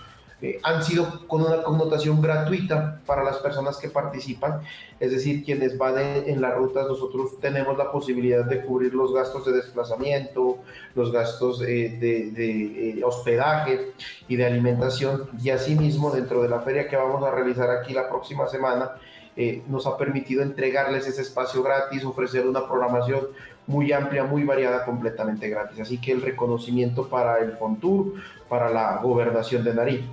eh, 0.43 0.61
han 0.63 0.85
sido 0.85 1.27
con 1.27 1.41
una 1.41 1.63
connotación 1.63 2.21
gratuita 2.21 3.01
para 3.07 3.25
las 3.25 3.39
personas 3.39 3.79
que 3.79 3.89
participan, 3.89 4.61
es 5.01 5.11
decir, 5.11 5.43
quienes 5.43 5.79
van 5.79 5.95
en, 5.99 6.43
las 6.43 6.55
rutas, 6.55 6.87
nosotros 6.87 7.41
tenemos 7.41 7.79
la 7.79 7.91
posibilidad 7.91 8.45
de 8.45 8.61
cubrir 8.61 8.93
los 8.93 9.15
gastos 9.15 9.47
de 9.47 9.53
desplazamiento, 9.53 10.59
los 10.95 11.11
gastos 11.11 11.63
eh, 11.63 11.97
de, 11.99 13.03
hospedaje 13.03 13.93
y 14.29 14.37
de 14.37 14.45
alimentación, 14.45 15.31
y 15.43 15.49
asimismo 15.49 16.11
dentro 16.11 16.43
de 16.43 16.51
la 16.51 16.61
feria 16.61 16.87
que 16.87 16.97
vamos 16.97 17.25
a 17.25 17.31
realizar 17.31 17.71
aquí 17.71 17.95
la 17.95 18.07
próxima 18.07 18.47
semana, 18.47 18.93
eh, 19.37 19.63
nos 19.69 19.87
ha 19.87 19.97
permitido 19.97 20.43
entregarles 20.43 21.07
ese 21.07 21.23
espacio 21.23 21.63
gratis, 21.63 22.05
ofrecer 22.05 22.47
una 22.47 22.67
programación 22.67 23.29
muy 23.67 23.93
amplia, 23.93 24.25
muy 24.25 24.45
variada, 24.45 24.85
completamente 24.85 25.49
gratis. 25.49 25.81
Así 25.81 25.99
que 25.99 26.13
el 26.13 26.23
reconocimiento 26.23 27.09
para 27.09 27.39
el 27.41 27.53
Fontur, 27.53 28.15
para 28.49 28.71
la 28.71 28.99
gobernación 29.03 29.65
de 29.65 29.75
Nariño. 29.75 30.07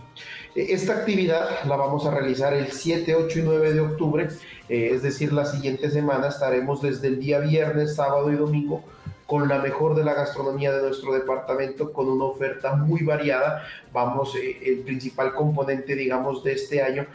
Eh, 0.56 0.68
esta 0.70 0.94
actividad 0.94 1.64
la 1.66 1.76
vamos 1.76 2.06
a 2.06 2.12
realizar 2.12 2.54
el 2.54 2.72
7, 2.72 3.16
8 3.16 3.40
y 3.40 3.42
9 3.44 3.74
de 3.74 3.80
octubre, 3.80 4.28
eh, 4.70 4.90
es 4.94 5.04
decir, 5.04 5.32
la 5.34 5.46
siguiente 5.46 5.90
semana 5.90 6.28
estaremos 6.28 6.82
desde 6.82 7.08
el 7.08 7.20
día 7.20 7.40
viernes, 7.40 7.96
sábado 7.96 8.32
y 8.32 8.36
domingo 8.36 8.84
con 9.26 9.48
la 9.48 9.60
mejor 9.60 9.96
de 9.96 10.04
la 10.04 10.14
gastronomía 10.14 10.72
de 10.74 10.82
nuestro 10.82 11.14
departamento, 11.14 11.94
con 11.94 12.10
una 12.10 12.26
oferta 12.26 12.76
muy 12.76 13.04
variada. 13.04 13.64
Vamos, 13.92 14.36
eh, 14.36 14.60
el 14.66 14.80
principal 14.80 15.34
componente, 15.34 15.96
digamos, 15.96 16.44
de 16.44 16.54
este 16.54 16.84
año 16.84 17.08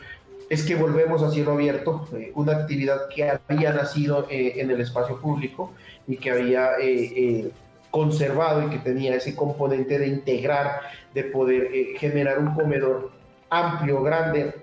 es 0.48 0.62
que 0.62 0.74
volvemos 0.74 1.22
a 1.22 1.30
cielo 1.30 1.52
abierto, 1.52 2.08
eh, 2.14 2.32
una 2.34 2.52
actividad 2.52 3.08
que 3.14 3.30
había 3.30 3.72
nacido 3.72 4.26
eh, 4.30 4.54
en 4.56 4.70
el 4.70 4.80
espacio 4.80 5.20
público 5.20 5.72
y 6.06 6.16
que 6.16 6.30
había 6.30 6.70
conservado 7.90 8.66
y 8.66 8.70
que 8.70 8.78
tenía 8.78 9.14
ese 9.14 9.34
componente 9.34 9.98
de 9.98 10.08
integrar, 10.08 10.80
de 11.14 11.24
poder 11.24 11.68
generar 11.98 12.38
un 12.38 12.54
comedor 12.54 13.10
amplio, 13.50 14.02
grande 14.02 14.54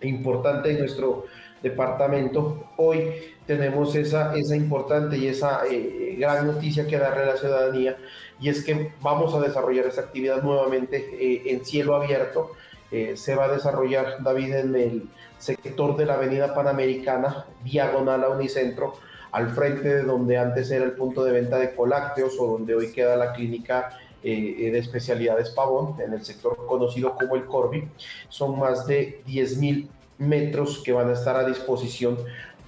e 0.00 0.08
importante 0.08 0.70
en 0.70 0.78
nuestro 0.78 1.26
departamento. 1.62 2.70
Hoy 2.76 3.12
tenemos 3.46 3.94
esa, 3.94 4.34
esa 4.36 4.56
importante 4.56 5.18
y 5.18 5.26
esa 5.26 5.62
eh, 5.70 6.16
gran 6.18 6.46
noticia 6.46 6.86
que 6.86 6.98
darle 6.98 7.24
a 7.24 7.26
la 7.26 7.36
ciudadanía 7.36 7.96
y 8.40 8.48
es 8.48 8.64
que 8.64 8.92
vamos 9.00 9.34
a 9.34 9.40
desarrollar 9.40 9.86
esa 9.86 10.02
actividad 10.02 10.42
nuevamente 10.42 10.96
eh, 10.96 11.42
en 11.46 11.64
cielo 11.64 11.94
abierto. 11.94 12.52
Eh, 12.90 13.16
se 13.16 13.34
va 13.34 13.44
a 13.44 13.52
desarrollar, 13.52 14.22
David, 14.22 14.54
en 14.54 14.74
el 14.74 15.08
sector 15.38 15.96
de 15.96 16.06
la 16.06 16.14
Avenida 16.14 16.54
Panamericana, 16.54 17.46
diagonal 17.64 18.24
a 18.24 18.28
Unicentro, 18.30 18.94
al 19.32 19.50
frente 19.50 19.88
de 19.88 20.02
donde 20.02 20.38
antes 20.38 20.70
era 20.70 20.84
el 20.84 20.92
punto 20.92 21.22
de 21.22 21.32
venta 21.32 21.58
de 21.58 21.74
colácteos 21.74 22.36
o 22.40 22.46
donde 22.46 22.74
hoy 22.74 22.92
queda 22.92 23.16
la 23.16 23.32
clínica 23.32 23.96
de 24.22 24.76
especialidades 24.76 25.48
Pavón, 25.50 25.98
en 25.98 26.12
el 26.12 26.22
sector 26.22 26.66
conocido 26.66 27.14
como 27.14 27.36
el 27.36 27.46
Corby. 27.46 27.88
Son 28.28 28.58
más 28.58 28.86
de 28.86 29.22
10.000 29.26 29.88
metros 30.18 30.82
que 30.84 30.92
van 30.92 31.08
a 31.08 31.14
estar 31.14 31.36
a 31.36 31.46
disposición 31.46 32.18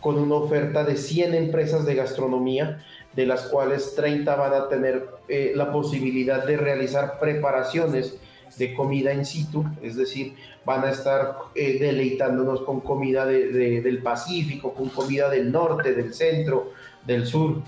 con 0.03 0.19
una 0.19 0.35
oferta 0.35 0.85
de 0.85 0.97
100 0.97 1.35
empresas 1.35 1.86
de 1.86 1.94
gastronomía, 1.94 2.85
de 3.15 3.24
las 3.24 3.43
cuales 3.43 3.94
30 3.94 4.35
van 4.35 4.53
a 4.53 4.69
tener 4.69 5.07
eh, 5.28 5.53
la 5.55 5.70
posibilidad 5.70 6.44
de 6.44 6.57
realizar 6.57 7.20
preparaciones 7.20 8.16
de 8.59 8.74
comida 8.74 9.12
in 9.12 9.24
situ, 9.24 9.65
es 9.83 9.97
decir, 9.97 10.35
van 10.65 10.85
a 10.85 10.91
estar 10.91 11.37
eh, 11.55 11.79
deleitándonos 11.79 12.62
con 12.62 12.81
comida 12.81 13.27
del 13.27 14.03
Pacífico, 14.03 14.74
con 14.74 14.89
comida 14.91 15.29
del 15.31 15.51
norte, 15.51 15.95
del 15.95 16.15
centro, 16.15 16.73
del 17.07 17.27
sur. 17.27 17.62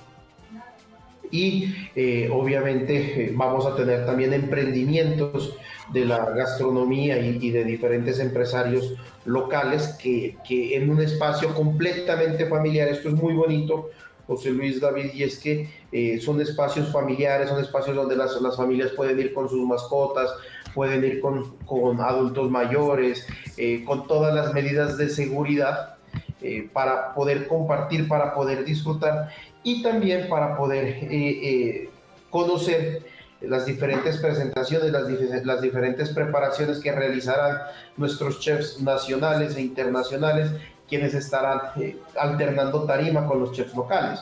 Y 1.31 1.75
eh, 1.97 2.29
obviamente 2.33 3.33
vamos 3.35 3.67
a 3.67 3.75
tener 3.75 4.07
también 4.07 4.33
emprendimientos 4.33 5.57
de 5.93 6.05
la 6.05 6.31
gastronomía 6.31 7.19
y, 7.19 7.51
de 7.51 7.65
diferentes 7.65 8.21
empresarios 8.21 8.95
locales 9.25 9.97
que, 10.01 10.37
que, 10.47 10.77
en 10.77 10.91
un 10.91 11.01
espacio 11.01 11.53
completamente 11.55 12.47
familiar, 12.47 12.89
esto 12.89 13.09
es 13.09 13.15
muy 13.15 13.35
bonito, 13.35 13.91
José 14.27 14.51
Luis 14.51 14.81
David, 14.81 15.13
y 15.15 15.23
es 15.23 15.39
que 15.39 15.69
eh, 15.93 16.19
son 16.21 16.41
espacios 16.41 16.91
familiares, 16.91 17.49
son 17.49 17.61
espacios 17.61 17.95
donde 17.95 18.17
las, 18.17 18.57
familias 18.57 18.91
pueden 18.93 19.19
ir 19.19 19.35
con 19.35 19.49
sus 19.49 19.67
mascotas, 19.67 20.31
pueden 20.75 21.05
ir 21.05 21.21
con, 21.21 21.57
con 21.59 22.01
adultos 22.01 22.51
mayores, 22.51 23.27
eh, 23.57 23.85
con 23.85 24.07
todas 24.07 24.35
las 24.35 24.55
medidas 24.55 24.97
de 24.97 25.09
seguridad 25.09 25.97
eh, 26.41 26.69
para 26.73 27.15
poder 27.15 27.47
compartir, 27.47 28.09
para 28.09 28.35
poder 28.35 28.65
disfrutar 28.65 29.31
y 29.63 29.83
también 29.83 30.29
para 30.29 30.57
poder 30.57 31.89
conocer 32.31 33.03
las 33.41 33.67
diferentes 33.67 34.19
presentaciones, 34.19 34.91
las, 34.91 35.05
las 35.45 35.61
diferentes 35.61 36.11
preparaciones 36.11 36.81
que 36.81 36.93
realizarán 36.93 37.59
nuestros 37.97 38.41
chefs 38.41 38.81
nacionales 38.81 39.57
e 39.57 39.63
internacionales 39.63 40.51
quienes 40.89 41.15
estarán 41.15 41.61
eh, 41.81 41.99
alternando 42.19 42.85
tarima 42.85 43.27
con 43.27 43.41
los 43.41 43.53
chefs 43.53 43.75
locales. 43.75 44.21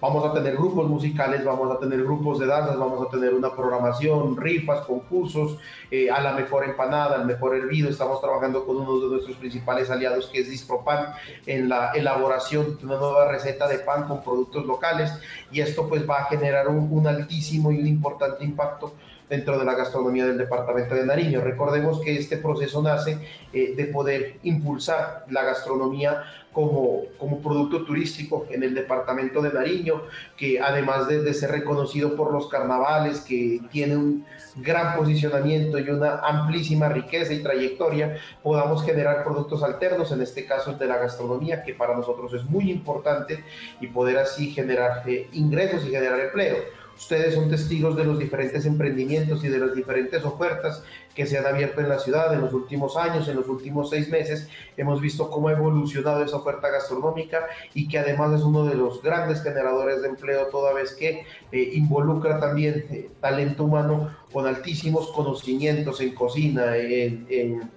Vamos 0.00 0.24
a 0.24 0.32
tener 0.32 0.54
grupos 0.54 0.88
musicales, 0.88 1.44
vamos 1.44 1.74
a 1.74 1.80
tener 1.80 2.02
grupos 2.02 2.38
de 2.38 2.46
danzas, 2.46 2.78
vamos 2.78 3.06
a 3.06 3.10
tener 3.10 3.34
una 3.34 3.54
programación, 3.54 4.36
rifas, 4.36 4.82
concursos, 4.82 5.58
eh, 5.90 6.10
a 6.10 6.20
la 6.20 6.32
mejor 6.32 6.64
empanada, 6.64 7.16
al 7.16 7.26
mejor 7.26 7.56
hervido. 7.56 7.88
Estamos 7.88 8.20
trabajando 8.20 8.64
con 8.64 8.76
uno 8.76 9.00
de 9.00 9.08
nuestros 9.08 9.36
principales 9.36 9.90
aliados 9.90 10.26
que 10.26 10.40
es 10.40 10.50
Dispropan 10.50 11.14
en 11.46 11.68
la 11.68 11.92
elaboración 11.92 12.78
de 12.78 12.86
una 12.86 12.96
nueva 12.96 13.28
receta 13.28 13.66
de 13.66 13.78
pan 13.78 14.06
con 14.06 14.22
productos 14.22 14.66
locales 14.66 15.12
y 15.50 15.60
esto 15.60 15.88
pues 15.88 16.08
va 16.08 16.18
a 16.18 16.24
generar 16.26 16.68
un, 16.68 16.88
un 16.90 17.06
altísimo 17.06 17.72
y 17.72 17.78
un 17.78 17.86
importante 17.86 18.44
impacto 18.44 18.92
dentro 19.28 19.58
de 19.58 19.64
la 19.64 19.74
gastronomía 19.74 20.26
del 20.26 20.38
departamento 20.38 20.94
de 20.94 21.06
Nariño. 21.06 21.40
Recordemos 21.40 22.00
que 22.00 22.16
este 22.16 22.36
proceso 22.36 22.82
nace 22.82 23.18
eh, 23.52 23.74
de 23.76 23.84
poder 23.86 24.38
impulsar 24.42 25.24
la 25.30 25.42
gastronomía 25.42 26.22
como, 26.52 27.02
como 27.18 27.40
producto 27.40 27.84
turístico 27.84 28.46
en 28.48 28.62
el 28.62 28.74
departamento 28.74 29.42
de 29.42 29.52
Nariño, 29.52 30.02
que 30.36 30.60
además 30.60 31.08
de, 31.08 31.20
de, 31.22 31.34
ser 31.34 31.50
reconocido 31.50 32.14
por 32.14 32.32
los 32.32 32.48
carnavales, 32.48 33.20
que 33.20 33.60
tiene 33.72 33.96
un 33.96 34.24
gran 34.56 34.96
posicionamiento 34.96 35.78
y 35.80 35.90
una 35.90 36.20
amplísima 36.20 36.88
riqueza 36.88 37.32
y 37.32 37.42
trayectoria, 37.42 38.18
podamos 38.42 38.84
generar 38.84 39.24
productos 39.24 39.64
alternos, 39.64 40.12
en 40.12 40.22
este 40.22 40.46
caso 40.46 40.74
de 40.74 40.86
la 40.86 40.96
gastronomía, 40.96 41.64
que 41.64 41.74
para 41.74 41.96
nosotros 41.96 42.32
es 42.34 42.44
muy 42.44 42.70
importante, 42.70 43.44
y 43.80 43.88
poder 43.88 44.18
así 44.18 44.52
generar 44.52 45.02
eh, 45.08 45.28
ingresos 45.32 45.84
y 45.84 45.90
generar 45.90 46.20
empleo. 46.20 46.83
Ustedes 46.96 47.34
son 47.34 47.50
testigos 47.50 47.96
de 47.96 48.04
los 48.04 48.18
diferentes 48.18 48.64
emprendimientos 48.66 49.44
y 49.44 49.48
de 49.48 49.58
las 49.58 49.74
diferentes 49.74 50.24
ofertas 50.24 50.82
que 51.14 51.26
se 51.26 51.38
han 51.38 51.46
abierto 51.46 51.80
en 51.80 51.88
la 51.88 51.98
ciudad 51.98 52.32
en 52.32 52.40
los 52.40 52.52
últimos 52.52 52.96
años, 52.96 53.28
en 53.28 53.36
los 53.36 53.48
últimos 53.48 53.90
seis 53.90 54.08
meses. 54.08 54.48
Hemos 54.76 55.00
visto 55.00 55.30
cómo 55.30 55.48
ha 55.48 55.52
evolucionado 55.52 56.24
esa 56.24 56.36
oferta 56.36 56.70
gastronómica 56.70 57.46
y 57.72 57.88
que 57.88 57.98
además 57.98 58.32
es 58.34 58.42
uno 58.42 58.64
de 58.64 58.74
los 58.74 59.02
grandes 59.02 59.42
generadores 59.42 60.02
de 60.02 60.08
empleo, 60.08 60.46
toda 60.46 60.72
vez 60.72 60.94
que 60.94 61.24
eh, 61.52 61.70
involucra 61.74 62.38
también 62.40 62.86
eh, 62.90 63.10
talento 63.20 63.64
humano 63.64 64.14
con 64.32 64.46
altísimos 64.46 65.12
conocimientos 65.12 66.00
en 66.00 66.14
cocina, 66.14 66.76
en, 66.76 67.70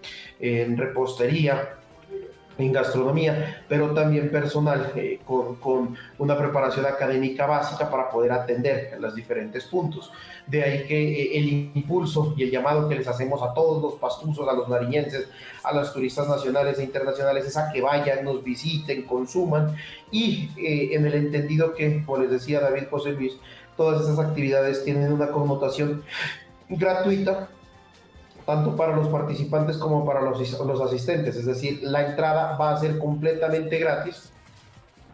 repostería, 0.77 1.77
en 2.57 2.71
gastronomía, 2.71 3.63
pero 3.67 3.93
también 3.93 4.31
personal, 4.31 4.91
eh, 4.95 5.19
con, 5.25 5.55
con, 5.57 5.95
una 6.17 6.37
preparación 6.37 6.85
académica 6.85 7.45
básica 7.45 7.89
para 7.89 8.09
poder 8.09 8.31
atender 8.31 8.97
los 8.99 9.13
diferentes 9.15 9.65
puntos. 9.65 10.11
De 10.47 10.63
ahí 10.63 10.87
que 10.87 11.21
eh, 11.21 11.37
el 11.37 11.71
impulso 11.75 12.33
y 12.37 12.43
el 12.43 12.51
llamado 12.51 12.89
que 12.89 12.95
les 12.95 13.07
hacemos 13.07 13.41
a 13.43 13.53
todos 13.53 13.81
los 13.81 13.95
pastuzos, 13.95 14.47
a 14.47 14.53
los 14.53 14.67
nariñenses, 14.69 15.29
a 15.63 15.73
los 15.73 15.93
turistas 15.93 16.27
nacionales 16.27 16.79
e 16.79 16.83
internacionales, 16.83 17.45
es 17.45 17.57
a 17.57 17.71
que 17.71 17.81
vayan, 17.81 18.25
nos 18.25 18.43
visiten, 18.43 19.03
consuman 19.03 19.75
y 20.11 20.49
eh, 20.57 20.95
en 20.95 21.05
el 21.05 21.13
entendido 21.13 21.73
que, 21.75 22.03
como 22.05 22.19
les 22.23 22.31
decía 22.31 22.59
David 22.59 22.85
José 22.89 23.11
Luis, 23.11 23.37
todas 23.75 24.01
esas 24.03 24.17
actividades 24.19 24.83
tienen 24.83 25.13
una 25.13 25.27
connotación 25.27 26.03
gratuita 26.69 27.49
tanto 28.47 28.77
para 28.77 28.95
los 28.95 29.09
participantes 29.09 29.75
como 29.75 30.05
para 30.05 30.21
los, 30.21 30.39
los 30.61 30.81
asistentes. 30.81 31.35
Es 31.35 31.45
decir, 31.45 31.81
la 31.83 32.07
entrada 32.07 32.55
va 32.57 32.71
a 32.71 32.77
ser 32.77 32.97
completamente 32.97 33.77
gratis 33.77 34.31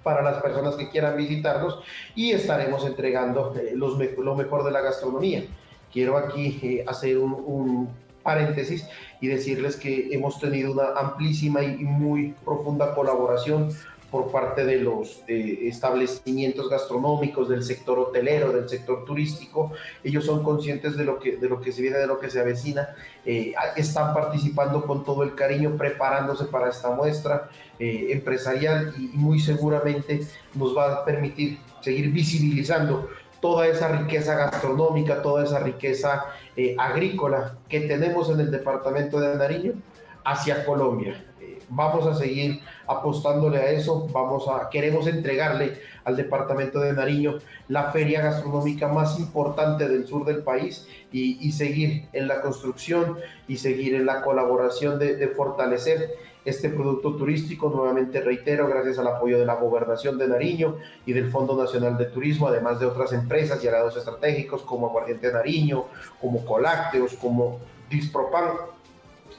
para 0.03 0.21
las 0.21 0.39
personas 0.39 0.75
que 0.75 0.89
quieran 0.89 1.17
visitarnos 1.17 1.79
y 2.13 2.31
estaremos 2.31 2.85
entregando 2.85 3.55
eh, 3.55 3.71
los, 3.75 3.97
lo 4.19 4.35
mejor 4.35 4.63
de 4.63 4.69
la 4.69 4.81
gastronomía. 4.81 5.45
Quiero 5.91 6.15
aquí 6.15 6.59
eh, 6.61 6.85
hacer 6.87 7.17
un, 7.17 7.33
un, 7.33 8.03
paréntesis 8.21 8.87
y 9.19 9.27
decirles 9.27 9.75
que 9.75 10.07
hemos 10.13 10.39
tenido 10.39 10.71
una 10.71 10.93
amplísima 10.95 11.61
y 11.61 11.83
muy 11.83 12.33
profunda 12.45 12.95
colaboración 12.95 13.69
por 14.13 14.31
parte 14.31 14.63
de 14.63 14.77
los 14.77 15.23
eh, 15.27 15.61
establecimientos 15.63 16.69
gastronómicos, 16.69 17.49
del 17.49 17.63
sector 17.63 17.97
hotelero, 17.97 18.53
del 18.53 18.69
sector 18.69 19.05
turístico. 19.05 19.71
Ellos 20.03 20.23
son 20.23 20.43
conscientes 20.43 20.95
de 20.95 21.03
lo 21.03 21.17
que, 21.17 21.37
de 21.37 21.49
lo 21.49 21.59
que 21.59 21.71
se 21.71 21.81
viene, 21.81 21.97
de 21.97 22.05
lo 22.05 22.19
que 22.19 22.29
se 22.29 22.39
avecina. 22.39 22.89
Eh, 23.25 23.55
están 23.75 24.13
participando 24.13 24.85
con 24.85 25.03
todo 25.03 25.23
el 25.23 25.33
cariño, 25.33 25.77
preparándose 25.77 26.45
para 26.45 26.69
esta 26.69 26.91
muestra 26.91 27.49
eh, 27.79 28.09
empresarial 28.11 28.93
y, 28.99 29.07
muy 29.17 29.39
seguramente 29.39 30.21
nos 30.53 30.77
va 30.77 30.93
a 30.93 31.05
permitir 31.05 31.57
seguir 31.81 32.11
visibilizando 32.11 33.09
toda 33.41 33.65
esa 33.65 33.87
riqueza 33.87 34.35
gastronómica, 34.35 35.23
toda 35.23 35.43
esa 35.43 35.57
riqueza 35.57 36.25
agrícola 36.77 37.57
que 37.67 37.79
tenemos 37.79 38.29
en 38.29 38.41
el 38.41 38.51
departamento 38.51 39.19
de 39.19 39.35
Nariño 39.35 39.73
hacia 40.23 40.63
Colombia 40.65 41.19
vamos 41.69 42.05
a 42.07 42.15
seguir 42.15 42.61
apostándole 42.87 43.57
a 43.57 43.71
eso, 43.71 44.07
vamos 44.11 44.47
a, 44.47 44.69
queremos 44.69 45.07
entregarle 45.07 45.79
al 46.03 46.17
departamento 46.17 46.79
de 46.79 46.93
Nariño 46.93 47.39
la 47.67 47.91
feria 47.91 48.21
gastronómica 48.21 48.87
más 48.87 49.19
importante 49.19 49.87
del 49.87 50.05
sur 50.05 50.25
del 50.25 50.43
país 50.43 50.87
y, 51.11 51.51
seguir 51.51 52.07
en 52.13 52.27
la 52.27 52.41
construcción 52.41 53.17
y 53.47 53.57
seguir 53.57 53.95
en 53.95 54.05
la 54.05 54.21
colaboración 54.21 54.99
de, 54.99 55.15
de, 55.15 55.27
fortalecer 55.27 56.15
este 56.45 56.69
producto 56.69 57.15
turístico, 57.15 57.69
nuevamente 57.69 58.19
reitero, 58.19 58.67
gracias 58.67 58.99
al 58.99 59.07
apoyo 59.07 59.39
de 59.39 59.45
la 59.45 59.55
Gobernación 59.55 60.17
de 60.17 60.27
Nariño 60.27 60.77
y 61.05 61.13
del 61.13 61.31
Fondo 61.31 61.55
Nacional 61.55 61.97
de 61.97 62.05
Turismo, 62.05 62.47
además 62.47 62.79
de 62.79 62.85
otras 62.85 63.13
empresas 63.13 63.63
y 63.63 63.67
aliados 63.67 63.95
estratégicos 63.95 64.63
como 64.63 64.87
Aguardiente 64.87 65.31
Nariño, 65.31 65.85
como 66.19 66.43
Colácteos, 66.43 67.13
como 67.13 67.59
Dispropan, 67.89 68.53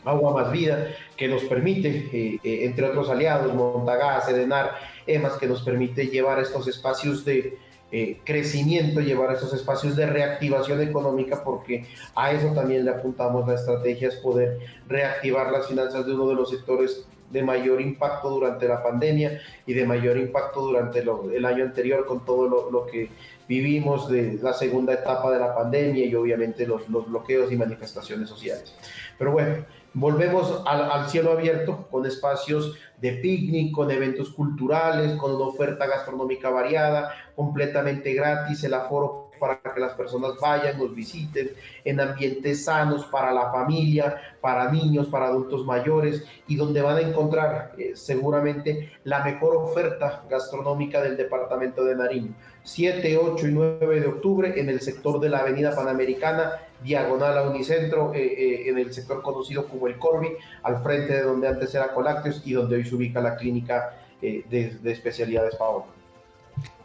Agua 0.05 0.33
Más 0.33 0.53
Vida, 0.53 0.89
que 1.17 1.29
nos 1.29 1.43
permite, 1.45 1.89
eh, 2.13 2.39
eh, 2.43 2.65
entre 2.65 2.87
otros 2.87 3.09
aliados, 3.09 3.55
Montagás, 3.55 4.29
Edenar, 4.29 4.73
EMAS, 5.07 5.35
que 5.35 5.47
nos 5.47 5.63
permite 5.63 6.07
llevar 6.07 6.39
estos 6.41 6.67
espacios 6.69 7.25
de 7.25 7.59
eh, 7.97 8.19
crecimiento, 8.25 9.01
llevar 9.01 9.31
a 9.31 9.35
esos 9.35 9.55
espacios 9.55 9.95
de 9.95 10.07
reactivación 10.07 10.81
económica, 10.81 11.45
porque 11.45 11.87
a 12.17 12.33
eso 12.33 12.49
también 12.53 12.85
le 12.85 12.91
apuntamos 12.91 13.47
la 13.47 13.55
estrategia, 13.55 14.09
es 14.09 14.17
poder 14.17 14.59
reactivar 14.89 15.53
las 15.53 15.69
finanzas 15.69 16.05
de 16.05 16.13
uno 16.13 16.27
de 16.27 16.35
los 16.35 16.51
sectores 16.51 17.07
de 17.31 17.43
mayor 17.43 17.81
impacto 17.81 18.31
durante 18.31 18.67
la 18.67 18.83
pandemia 18.83 19.41
y 19.67 19.75
de 19.75 19.87
mayor 19.87 20.17
impacto 20.17 20.63
durante 20.63 21.01
el 21.01 21.45
año 21.45 21.65
anterior 21.65 22.05
con 22.07 22.25
todo 22.25 22.71
lo, 22.71 22.87
que 22.87 23.11
vivimos 23.49 24.09
de 24.09 24.39
la 24.43 24.53
segunda 24.53 24.95
etapa 24.95 25.31
de 25.31 25.39
la 25.39 25.55
pandemia 25.55 26.05
y 26.05 26.15
obviamente 26.15 26.67
los, 26.67 26.89
los 26.89 27.09
bloqueos 27.09 27.53
y 27.53 27.57
manifestaciones 27.57 28.29
sociales. 28.29 28.75
Pero 29.19 29.33
bueno, 29.33 29.65
volvemos 29.95 30.63
al, 30.67 31.09
cielo 31.09 31.33
abierto 31.33 31.89
con 31.91 32.05
espacios 32.05 32.77
de 33.01 33.13
picnic, 33.13 33.73
con 33.73 33.91
eventos 33.91 34.31
culturales, 34.31 35.17
con 35.17 35.35
una 35.35 35.47
oferta 35.47 35.87
gastronómica 35.87 36.51
variada, 36.51 37.15
completamente 37.35 38.13
gratis, 38.13 38.63
el 38.65 38.75
aforo 38.75 39.31
para 39.39 39.61
que 39.75 39.81
las 39.81 39.93
personas 39.95 40.33
vayan, 40.41 40.79
nos 40.79 40.95
visiten 40.95 41.51
en 41.85 42.01
ambientes 42.01 42.65
sanos 42.65 43.05
para 43.07 43.33
la 43.33 43.51
familia, 43.53 44.17
para 44.41 44.71
niños, 44.71 45.09
para 45.09 45.27
adultos 45.27 45.65
mayores 45.65 46.25
y 46.47 46.57
donde 46.57 46.81
van 46.81 46.97
a 46.97 47.01
encontrar 47.01 47.73
eh, 47.77 47.93
seguramente 47.95 48.93
la 49.05 49.23
mejor 49.25 49.57
oferta 49.57 50.25
gastronómica 50.31 51.03
del 51.03 51.17
departamento 51.17 51.85
de 51.85 51.97
Nariño. 51.97 52.35
7, 52.65 53.17
8 53.17 53.47
y 53.47 53.53
9 53.53 54.01
de 54.01 54.07
octubre 54.07 54.61
en 54.61 54.69
el 54.69 54.81
sector 54.81 55.21
de 55.21 55.29
la 55.29 55.39
Avenida 55.39 55.75
Panamericana, 55.75 56.53
diagonal 56.83 57.39
a 57.39 57.49
Unicentro, 57.49 58.13
eh, 58.15 58.25
eh, 58.25 58.69
en 58.69 58.79
el 58.79 58.93
sector 58.93 59.23
conocido 59.23 59.69
como 59.69 59.87
el 59.87 59.99
Corby, 59.99 60.31
al 60.63 60.83
frente 60.83 61.13
de 61.13 61.23
donde 61.23 61.49
antes 61.49 61.75
era 61.75 61.95
Colácteos 61.95 62.43
y 62.45 62.55
donde 62.55 62.77
hoy 62.77 62.85
se 62.85 62.95
ubica 62.95 63.21
la 63.21 63.37
clínica 63.37 63.97
de, 64.21 64.77
de 64.83 64.93
especialidades 64.93 65.55
Paola. 65.57 65.85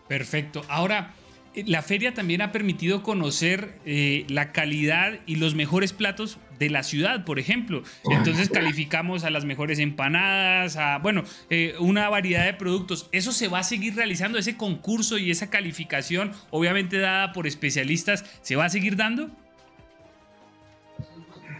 Perfecto. 0.08 0.62
Ahora, 0.68 1.14
la 1.56 1.82
feria 1.82 2.14
también 2.14 2.42
ha 2.42 2.52
permitido 2.52 3.04
conocer 3.04 3.80
eh, 3.86 4.26
la 4.30 4.52
calidad 4.52 5.20
y 5.26 5.36
los 5.36 5.56
mejores 5.56 5.94
platos 5.94 6.38
de 6.60 6.70
la 6.70 6.84
ciudad, 6.84 7.26
por 7.26 7.40
ejemplo. 7.40 7.84
Entonces 8.12 8.50
calificamos 8.50 9.24
a 9.24 9.30
las 9.30 9.46
mejores 9.46 9.80
empanadas, 9.80 10.76
a, 10.76 11.00
bueno, 11.00 11.24
eh, 11.50 11.76
una 11.80 12.10
variedad 12.10 12.46
de 12.46 12.54
productos. 12.54 13.10
¿Eso 13.12 13.32
se 13.32 13.48
va 13.48 13.60
a 13.60 13.64
seguir 13.64 13.96
realizando? 13.96 14.38
¿Ese 14.38 14.58
concurso 14.58 15.18
y 15.18 15.32
esa 15.32 15.50
calificación, 15.50 16.34
obviamente 16.52 17.00
dada 17.00 17.32
por 17.32 17.48
especialistas, 17.48 18.26
se 18.42 18.56
va 18.56 18.66
a 18.66 18.70
seguir 18.70 18.98
dando? 18.98 19.30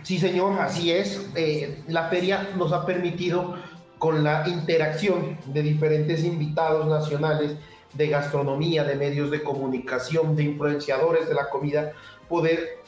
Sí, 0.04 0.20
señor, 0.20 0.60
así 0.60 0.92
es. 0.92 1.30
Eh, 1.36 1.82
la 1.88 2.10
feria 2.10 2.50
nos 2.58 2.74
ha 2.74 2.86
permitido, 2.86 3.58
con 3.98 4.24
la 4.24 4.48
interacción 4.48 5.38
de 5.48 5.62
diferentes 5.62 6.24
invitados 6.24 6.88
nacionales, 6.88 7.58
de 7.94 8.08
gastronomía, 8.08 8.84
de 8.84 8.96
medios 8.96 9.32
de 9.32 9.44
comunicación, 9.44 10.36
de 10.36 10.44
influenciadores 10.44 11.28
de 11.28 11.36
la 11.36 11.50
comida, 11.50 11.92
poder 12.30 12.79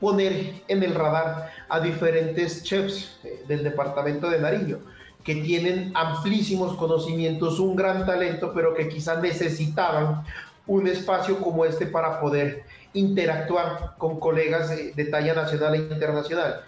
poner 0.00 0.62
en 0.68 0.82
el 0.82 0.94
radar 0.94 1.50
a 1.68 1.80
diferentes 1.80 2.62
chefs 2.62 3.18
eh, 3.24 3.44
del 3.48 3.64
departamento 3.64 4.28
de 4.28 4.40
Nariño 4.40 4.78
que 5.24 5.36
tienen 5.36 5.90
amplísimos 5.94 6.76
conocimientos, 6.76 7.58
un 7.58 7.74
gran 7.74 8.04
talento, 8.04 8.52
pero 8.54 8.74
que 8.74 8.88
quizás 8.88 9.22
necesitaban 9.22 10.22
un 10.66 10.86
espacio 10.86 11.40
como 11.40 11.64
este 11.64 11.86
para 11.86 12.20
poder 12.20 12.64
interactuar 12.92 13.94
con 13.98 14.20
colegas 14.20 14.68
de 14.68 15.04
talla 15.06 15.34
nacional 15.34 15.74
e 15.74 15.78
internacional. 15.78 16.60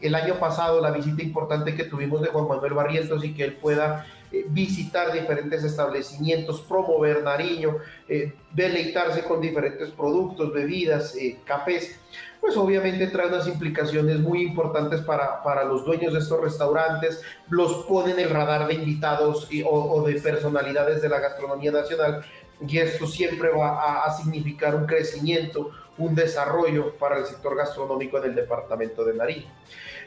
El 0.00 0.14
año 0.14 0.34
pasado, 0.38 0.80
la 0.80 0.90
visita 0.90 1.22
importante 1.22 1.74
que 1.74 1.84
tuvimos 1.84 2.22
de 2.22 2.28
Juan 2.28 2.48
Manuel 2.48 2.74
Barrientos 2.74 3.24
y 3.24 3.34
que 3.34 3.44
él 3.44 3.54
pueda 3.54 4.06
eh, 4.32 4.44
visitar 4.48 5.12
diferentes 5.12 5.62
establecimientos, 5.62 6.60
promover 6.62 7.22
Nariño, 7.22 7.76
eh, 8.08 8.34
deleitarse 8.52 9.22
con 9.22 9.40
diferentes 9.40 9.90
productos, 9.90 10.52
bebidas, 10.52 11.14
eh, 11.14 11.38
cafés, 11.44 11.96
pues 12.40 12.56
obviamente 12.56 13.06
trae 13.06 13.28
unas 13.28 13.46
implicaciones 13.46 14.18
muy 14.18 14.42
importantes 14.42 15.00
para, 15.02 15.42
para, 15.44 15.64
los 15.64 15.84
dueños 15.84 16.12
de 16.12 16.18
estos 16.18 16.40
restaurantes, 16.40 17.22
los 17.50 17.84
pone 17.84 18.12
en 18.12 18.20
el 18.20 18.30
radar 18.30 18.66
de 18.66 18.74
invitados 18.74 19.48
o, 19.64 20.02
de 20.02 20.20
personalidades 20.20 21.02
de 21.02 21.08
la 21.08 21.20
gastronomía 21.20 21.70
nacional 21.70 22.24
y 22.66 22.78
esto 22.78 23.06
siempre 23.06 23.50
va 23.50 23.80
a, 23.80 24.04
a 24.06 24.12
significar 24.12 24.74
un 24.74 24.86
crecimiento, 24.86 25.70
un 25.98 26.16
desarrollo 26.16 26.96
para 26.96 27.18
el 27.18 27.26
sector 27.26 27.56
gastronómico 27.56 28.18
en 28.18 28.24
el 28.24 28.34
departamento 28.34 29.04
de 29.04 29.14
Nariño. 29.14 29.46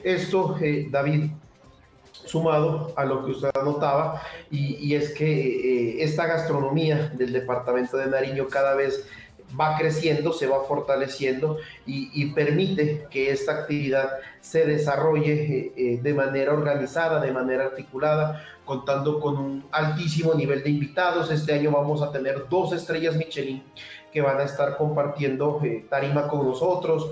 Esto, 0.04 0.58
David, 0.90 1.32
sumado 2.26 2.94
a 2.96 3.06
lo 3.06 3.26
que 3.26 3.32
usted 3.32 3.50
anotaba, 3.60 4.22
y, 4.52 4.94
es 4.94 5.14
que 5.14 5.26
eh, 5.30 6.04
esta 6.04 6.26
gastronomía 6.26 7.12
del 7.16 7.34
departamento 7.34 7.98
de 7.98 8.08
Nariño 8.08 8.48
cada 8.48 8.76
vez 8.76 9.06
va 9.60 9.78
creciendo, 9.78 10.34
se 10.34 10.48
va 10.48 10.64
fortaleciendo 10.64 11.58
y, 11.86 12.26
permite 12.34 13.08
que 13.10 13.32
esta 13.32 13.54
actividad 13.54 14.10
se 14.41 14.66
desarrolle 14.66 15.34
eh, 15.34 15.74
eh, 15.76 16.00
de 16.02 16.14
manera 16.14 16.54
organizada, 16.54 17.20
de 17.20 17.32
manera 17.32 17.66
articulada, 17.66 18.44
contando 18.66 19.20
con 19.20 19.38
un 19.38 19.66
altísimo 19.72 20.34
nivel 20.36 20.64
de 20.64 20.70
invitados. 20.70 21.32
Este 21.32 21.54
año 21.54 21.72
vamos 21.72 22.02
a 22.02 22.12
tener 22.12 22.46
dos 22.50 22.74
estrellas 22.74 23.16
Michelin 23.16 23.64
que 24.11 24.22
van 24.22 24.40
a 24.40 24.44
estar 24.44 24.77
compartiendo 24.77 25.61
tarima 25.90 26.27
con 26.27 26.45
nosotros. 26.45 27.11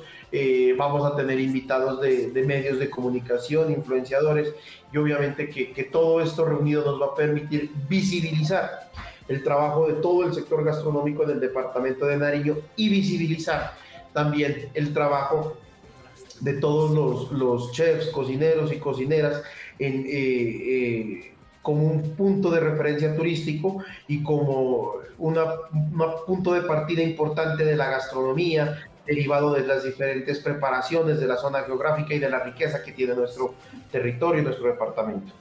vamos 0.78 1.06
a 1.06 1.16
tener 1.16 1.40
invitados 1.40 2.02
de, 2.02 2.44
medios 2.46 2.80
de 2.80 2.90
comunicación, 2.90 3.72
influenciadores 3.72 4.54
y 4.92 4.98
obviamente 4.98 5.50
que, 5.50 5.72
que 5.72 5.84
todo 5.84 6.22
esto 6.22 6.46
reunido 6.46 6.84
nos 6.84 7.02
va 7.02 7.14
a 7.14 7.16
permitir 7.16 7.72
visibilizar 7.88 8.90
el 9.28 9.44
trabajo 9.44 9.88
de 9.88 9.94
todo 9.96 10.26
el 10.26 10.34
sector 10.34 10.64
gastronómico 10.64 11.26
del 11.26 11.40
departamento 11.40 12.06
de 12.06 12.18
Nariño 12.18 12.58
y 12.76 12.90
visibilizar 12.90 13.74
también 14.14 14.70
el 14.74 14.94
trabajo 14.94 15.58
de 16.40 16.54
todos 16.54 16.92
los, 16.92 17.32
los 17.32 17.72
chefs, 17.72 18.08
cocineros 18.08 18.72
y 18.72 18.78
cocineras 18.78 19.42
en, 19.80 20.06
eh, 20.06 20.10
eh, 20.10 21.34
como 21.68 21.86
un 21.86 22.16
punto 22.16 22.50
de 22.50 22.62
referencia 22.62 23.14
turístico 23.14 23.84
y 24.08 24.24
como 24.24 24.94
un 25.18 25.36
punto 26.26 26.54
de 26.54 26.62
partida 26.62 27.04
importante 27.04 27.66
de 27.66 27.76
la 27.76 27.90
gastronomía, 27.90 28.88
derivado 29.06 29.54
de 29.54 29.68
las 29.68 29.84
diferentes 29.84 30.40
preparaciones 30.40 31.20
de 31.20 31.28
la 31.28 31.36
zona 31.36 31.64
geográfica 31.64 32.14
y 32.14 32.20
de 32.20 32.30
la 32.30 32.40
riqueza 32.40 32.82
que 32.82 32.94
tiene 32.94 33.16
nuestro 33.16 33.54
territorio 33.92 34.40
y 34.40 34.46
nuestro 34.46 34.68
departamento. 34.68 35.34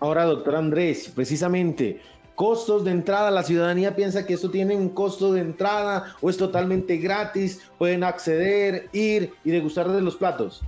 Ahora, 0.00 0.24
doctor 0.24 0.56
Andrés, 0.56 1.12
precisamente, 1.14 2.00
costos 2.34 2.84
de 2.84 2.90
entrada, 2.90 3.30
la 3.30 3.44
ciudadanía 3.44 3.94
piensa 3.94 4.26
que 4.26 4.34
esto 4.34 4.50
tiene 4.50 4.74
un 4.74 4.88
costo 4.88 5.32
de 5.32 5.42
entrada 5.42 6.16
o 6.22 6.28
es 6.28 6.36
totalmente 6.36 6.96
gratis, 6.96 7.62
pueden 7.78 8.02
acceder, 8.02 8.88
ir 8.92 9.32
y 9.44 9.52
degustar 9.52 9.88
de 9.92 10.00
los 10.00 10.16
platos. 10.16 10.64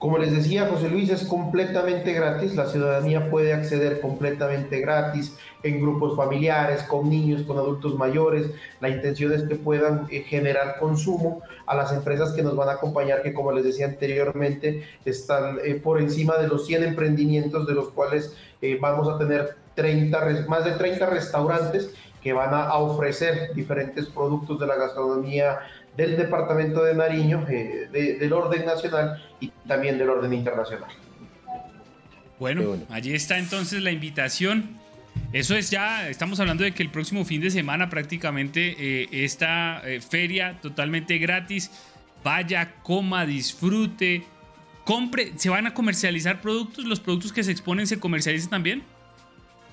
Como 0.00 0.16
les 0.16 0.32
decía 0.32 0.66
José 0.66 0.88
Luis, 0.88 1.10
es 1.10 1.24
completamente 1.24 2.14
gratis, 2.14 2.56
la 2.56 2.66
ciudadanía 2.66 3.28
puede 3.28 3.52
acceder 3.52 4.00
completamente 4.00 4.80
gratis 4.80 5.36
en 5.62 5.78
grupos 5.78 6.16
familiares, 6.16 6.82
con 6.84 7.10
niños, 7.10 7.42
con 7.42 7.58
adultos 7.58 7.96
mayores. 7.96 8.50
La 8.80 8.88
intención 8.88 9.30
es 9.34 9.42
que 9.42 9.56
puedan 9.56 10.06
eh, 10.10 10.22
generar 10.22 10.78
consumo 10.78 11.42
a 11.66 11.74
las 11.76 11.92
empresas 11.92 12.32
que 12.32 12.42
nos 12.42 12.56
van 12.56 12.70
a 12.70 12.72
acompañar, 12.72 13.20
que 13.20 13.34
como 13.34 13.52
les 13.52 13.62
decía 13.62 13.84
anteriormente, 13.88 14.84
están 15.04 15.58
eh, 15.62 15.74
por 15.74 16.00
encima 16.00 16.38
de 16.38 16.48
los 16.48 16.66
100 16.66 16.82
emprendimientos, 16.82 17.66
de 17.66 17.74
los 17.74 17.90
cuales 17.90 18.34
eh, 18.62 18.78
vamos 18.80 19.06
a 19.06 19.18
tener 19.18 19.54
30, 19.74 20.46
más 20.48 20.64
de 20.64 20.72
30 20.72 21.10
restaurantes 21.10 21.90
que 22.22 22.32
van 22.32 22.54
a 22.54 22.74
ofrecer 22.74 23.52
diferentes 23.54 24.06
productos 24.06 24.60
de 24.60 24.66
la 24.66 24.76
gastronomía 24.76 25.58
del 25.96 26.16
departamento 26.16 26.82
de 26.84 26.94
Nariño, 26.94 27.46
eh, 27.48 27.88
del 28.18 28.32
orden 28.32 28.64
nacional 28.64 29.22
y 29.40 29.48
también 29.66 29.98
del 29.98 30.08
orden 30.08 30.32
internacional. 30.32 30.90
Bueno, 32.38 32.78
allí 32.88 33.14
está 33.14 33.38
entonces 33.38 33.82
la 33.82 33.90
invitación. 33.90 34.78
Eso 35.32 35.54
es 35.56 35.70
ya, 35.70 36.08
estamos 36.08 36.40
hablando 36.40 36.64
de 36.64 36.72
que 36.72 36.82
el 36.82 36.90
próximo 36.90 37.24
fin 37.24 37.40
de 37.40 37.50
semana 37.50 37.90
prácticamente 37.90 38.76
eh, 38.78 39.08
esta 39.12 39.82
eh, 39.84 40.00
feria 40.00 40.58
totalmente 40.60 41.18
gratis. 41.18 41.70
Vaya, 42.24 42.74
coma, 42.82 43.26
disfrute, 43.26 44.24
compre. 44.84 45.32
¿Se 45.36 45.50
van 45.50 45.66
a 45.66 45.74
comercializar 45.74 46.40
productos? 46.40 46.84
¿Los 46.84 47.00
productos 47.00 47.32
que 47.32 47.44
se 47.44 47.52
exponen 47.52 47.86
se 47.86 48.00
comercializan 48.00 48.50
también? 48.50 48.82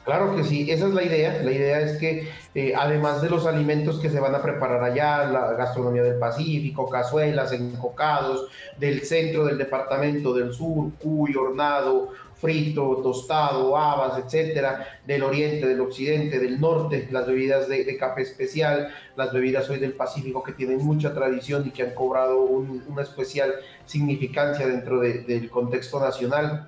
Claro 0.08 0.38
que 0.38 0.46
sí, 0.46 0.72
esa 0.72 0.88
es 0.88 0.94
la 0.94 1.04
idea. 1.04 1.42
La 1.44 1.52
idea 1.52 1.82
es 1.82 1.98
que 1.98 2.30
eh, 2.56 2.74
además 2.74 3.22
de 3.22 3.30
los 3.30 3.46
alimentos 3.46 4.00
que 4.00 4.10
se 4.10 4.22
van 4.22 4.34
a 4.36 4.42
preparar 4.42 4.82
allá, 4.82 5.26
la 5.26 5.52
gastronomía 5.52 6.02
del 6.02 6.18
Pacífico, 6.18 6.90
cazuelas, 6.90 7.52
encocados, 7.52 8.48
del 8.80 9.02
centro 9.02 9.44
del 9.44 9.58
departamento, 9.58 10.34
del 10.34 10.54
sur, 10.54 10.94
cuy, 11.04 11.36
hornado, 11.36 12.14
frito, 12.36 13.02
tostado, 13.04 13.76
habas, 13.76 14.24
etcétera, 14.24 14.88
del 15.06 15.24
oriente, 15.24 15.68
del 15.68 15.82
occidente, 15.82 16.40
del 16.40 16.62
norte, 16.62 17.10
las 17.12 17.28
bebidas 17.28 17.68
de, 17.68 17.98
café 17.98 18.22
especial, 18.22 18.88
las 19.18 19.34
bebidas 19.34 19.70
hoy 19.70 19.80
del 19.80 19.92
Pacífico 19.92 20.42
que 20.42 20.54
tienen 20.54 20.78
mucha 20.86 21.14
tradición 21.14 21.68
y 21.68 21.72
que 21.72 21.84
han 21.84 21.94
cobrado 21.94 22.44
una 22.44 23.02
especial 23.02 23.56
significancia 23.84 24.68
dentro 24.68 25.02
del 25.02 25.50
contexto 25.50 26.00
nacional, 26.00 26.66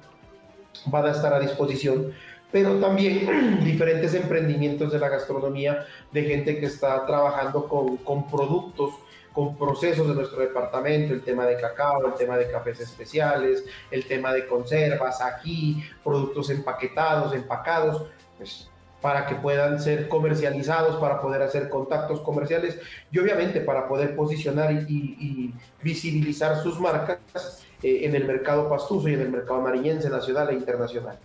van 0.87 1.05
a 1.05 1.11
estar 1.11 1.33
a 1.33 1.39
disposición 1.39 2.11
pero 2.51 2.79
también 2.79 3.61
diferentes 3.63 4.13
emprendimientos 4.13 4.91
de 4.91 4.99
la 4.99 5.09
gastronomía, 5.09 5.85
de 6.11 6.23
gente 6.23 6.59
que 6.59 6.65
está 6.65 7.05
trabajando 7.05 7.67
con, 7.67 7.97
con 7.97 8.29
productos 8.29 8.93
con 9.33 9.55
procesos 9.55 10.07
de 10.07 10.15
nuestro 10.15 10.41
departamento, 10.41 11.13
el 11.13 11.21
tema 11.21 11.45
de 11.45 11.55
cacao, 11.55 12.07
el 12.07 12.13
tema 12.15 12.35
de 12.37 12.49
cafés 12.49 12.79
especiales, 12.79 13.63
el 13.91 14.05
tema 14.05 14.33
de 14.33 14.47
conservas, 14.47 15.21
aquí, 15.21 15.83
productos 16.03 16.49
empaquetados, 16.49 17.33
empacados, 17.33 18.07
pues 18.37 18.69
para 19.01 19.25
que 19.25 19.35
puedan 19.35 19.79
ser 19.79 20.09
comercializados, 20.09 20.97
para 20.97 21.21
poder 21.21 21.41
hacer 21.41 21.69
contactos 21.69 22.19
comerciales 22.19 22.79
y 23.11 23.19
obviamente 23.19 23.61
para 23.61 23.87
poder 23.87 24.15
posicionar 24.15 24.73
y, 24.89 25.53
visibilizar 25.81 26.61
sus 26.61 26.79
marcas 26.79 27.63
eh, 27.81 28.01
en 28.03 28.15
el 28.15 28.25
mercado 28.25 28.67
pastuso 28.67 29.07
y 29.07 29.13
en 29.13 29.21
el 29.21 29.29
mercado 29.29 29.61
mariñense 29.61 30.09
nacional 30.09 30.49
e 30.49 30.53
internacional. 30.53 31.17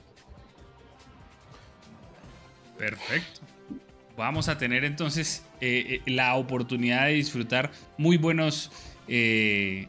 Perfecto. 2.84 3.40
Vamos 4.14 4.48
a 4.48 4.58
tener 4.58 4.84
entonces 4.84 5.42
eh, 5.62 6.02
eh, 6.06 6.10
la 6.10 6.34
oportunidad 6.34 7.06
de 7.06 7.14
disfrutar 7.14 7.72
muy 7.96 8.18
buenos 8.18 8.70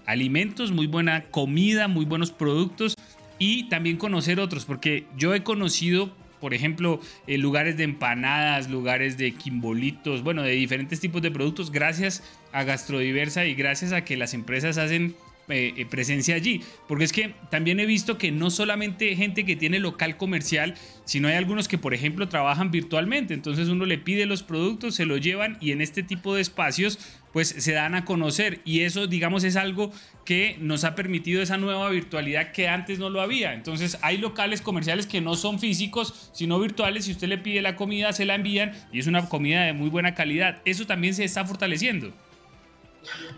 alimentos, 0.05 0.71
muy 0.71 0.87
buena 0.87 1.25
comida, 1.29 1.87
muy 1.87 2.03
buenos 2.03 2.31
productos 2.31 2.95
y 3.39 3.69
también 3.69 3.95
conocer 3.95 4.41
otros, 4.41 4.65
porque 4.65 5.05
yo 5.15 5.33
he 5.33 5.41
conocido 5.41 6.11
por 6.39 6.53
ejemplo, 6.53 6.99
eh, 7.25 7.39
lugares 7.39 7.75
de 7.75 7.85
empanadas, 7.85 8.69
lugares 8.69 9.17
de 9.17 9.31
quimbolitos, 9.31 10.21
bueno, 10.21 10.43
de 10.43 10.51
diferentes 10.51 10.99
tipos 10.99 11.23
de 11.23 11.31
productos, 11.31 11.71
gracias 11.71 12.23
a 12.51 12.63
Gastrodiversa 12.63 13.45
y 13.45 13.55
gracias 13.55 13.93
a 13.93 14.05
que 14.05 14.15
las 14.15 14.35
empresas 14.35 14.77
hacen 14.77 15.15
eh, 15.47 15.73
eh, 15.77 15.85
presencia 15.85 16.35
allí. 16.35 16.61
Porque 16.87 17.05
es 17.05 17.13
que 17.13 17.35
también 17.51 17.79
he 17.79 17.85
visto 17.85 18.17
que 18.17 18.31
no 18.31 18.49
solamente 18.49 19.15
gente 19.15 19.45
que 19.45 19.55
tiene 19.55 19.79
local 19.79 20.17
comercial, 20.17 20.75
sino 21.03 21.27
hay 21.27 21.35
algunos 21.35 21.67
que, 21.67 21.77
por 21.77 21.93
ejemplo, 21.93 22.27
trabajan 22.29 22.71
virtualmente. 22.71 23.33
Entonces 23.33 23.67
uno 23.67 23.85
le 23.85 23.97
pide 23.97 24.25
los 24.25 24.43
productos, 24.43 24.95
se 24.95 25.05
los 25.05 25.21
llevan 25.21 25.57
y 25.61 25.71
en 25.71 25.81
este 25.81 26.01
tipo 26.03 26.33
de 26.33 26.41
espacios 26.41 26.99
pues 27.35 27.49
se 27.49 27.73
dan 27.73 27.95
a 27.95 28.05
conocer 28.05 28.61
y 28.63 28.81
eso 28.81 29.07
digamos 29.07 29.43
es 29.43 29.57
algo 29.57 29.91
que 30.23 30.55
nos 30.61 30.85
ha 30.85 30.95
permitido 30.95 31.41
esa 31.41 31.57
nueva 31.57 31.89
virtualidad 31.89 32.53
que 32.53 32.69
antes 32.69 32.97
no 32.97 33.09
lo 33.09 33.19
había. 33.19 33.53
Entonces 33.53 33.97
hay 34.01 34.17
locales 34.17 34.61
comerciales 34.61 35.05
que 35.05 35.19
no 35.19 35.35
son 35.35 35.59
físicos 35.59 36.31
sino 36.33 36.57
virtuales. 36.61 37.03
Si 37.03 37.11
usted 37.11 37.27
le 37.27 37.37
pide 37.37 37.61
la 37.61 37.75
comida 37.75 38.13
se 38.13 38.23
la 38.23 38.35
envían 38.35 38.71
y 38.93 38.99
es 38.99 39.07
una 39.07 39.27
comida 39.27 39.63
de 39.63 39.73
muy 39.73 39.89
buena 39.89 40.15
calidad. 40.15 40.61
Eso 40.63 40.87
también 40.87 41.13
se 41.13 41.25
está 41.25 41.43
fortaleciendo. 41.43 42.13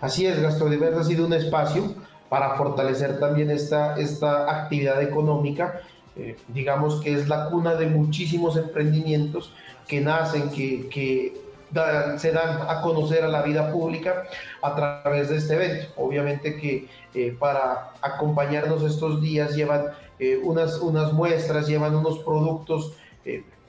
Así 0.02 0.26
es, 0.26 0.42
Gastrodiverso 0.42 1.00
ha 1.00 1.04
sido 1.04 1.26
un 1.26 1.34
espacio 1.34 1.96
para 2.30 2.56
fortalecer 2.56 3.20
también 3.20 3.50
esta, 3.52 3.98
esta 3.98 4.62
actividad 4.62 5.02
económica. 5.02 5.82
Eh, 6.16 6.36
digamos 6.48 7.02
que 7.02 7.14
es 7.14 7.28
la 7.28 7.50
cuna 7.50 7.76
de 7.76 7.88
muchísimos 7.88 8.58
emprendimientos 8.58 9.54
que 9.88 10.02
nacen, 10.02 10.50
que, 10.50 11.46
se 12.18 12.32
dan 12.32 12.62
a 12.68 12.82
conocer 12.82 13.26
a 13.26 13.28
la 13.28 13.42
vida 13.42 13.72
pública 13.72 14.24
a 14.62 14.74
través 14.74 15.30
de 15.30 15.38
este 15.38 15.56
evento. 15.56 15.88
Obviamente 15.98 16.56
que 16.56 16.88
eh, 17.14 17.36
para 17.38 17.92
acompañarnos 18.02 18.84
estos 18.84 19.22
días 19.22 19.54
llevan 19.54 19.88
eh, 20.18 20.40
unas, 20.42 20.80
unas 20.80 21.12
muestras, 21.12 21.68
llevan 21.68 21.94
unos 21.94 22.20
productos 22.20 22.94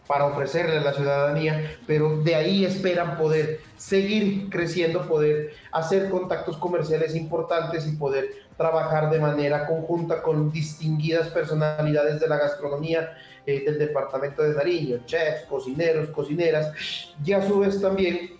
para 0.08 0.24
ofrecerle 0.24 0.78
a 0.78 0.80
la 0.80 0.94
ciudadanía, 0.94 1.76
pero 1.86 2.16
de 2.22 2.34
ahí 2.34 2.64
esperan 2.64 3.18
poder 3.18 3.60
seguir 3.76 4.48
creciendo, 4.48 5.06
poder 5.06 5.52
hacer 5.70 6.08
contactos 6.08 6.56
comerciales 6.56 7.14
importantes 7.14 7.86
y 7.86 7.92
poder 7.92 8.30
trabajar 8.56 9.10
de 9.10 9.20
manera 9.20 9.66
conjunta 9.66 10.22
con 10.22 10.50
distinguidas 10.50 11.28
personalidades 11.28 12.18
de 12.20 12.26
la 12.26 12.38
gastronomía 12.38 13.16
eh, 13.44 13.62
del 13.64 13.78
departamento 13.78 14.42
de 14.42 14.54
Nariño, 14.54 15.00
chefs, 15.04 15.42
cocineros, 15.46 16.08
cocineras, 16.08 16.72
y 17.22 17.32
a 17.34 17.46
su 17.46 17.58
vez 17.58 17.78
también, 17.80 18.30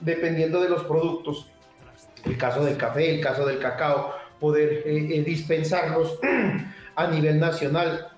dependiendo 0.00 0.60
de 0.60 0.68
los 0.68 0.82
productos, 0.82 1.48
el 2.24 2.36
caso 2.36 2.64
del 2.64 2.76
café, 2.76 3.14
el 3.14 3.20
caso 3.20 3.46
del 3.46 3.60
cacao, 3.60 4.14
poder 4.40 4.82
eh, 4.84 5.16
eh, 5.16 5.22
dispensarlos 5.22 6.18
a 6.96 7.06
nivel 7.06 7.38
nacional 7.38 8.08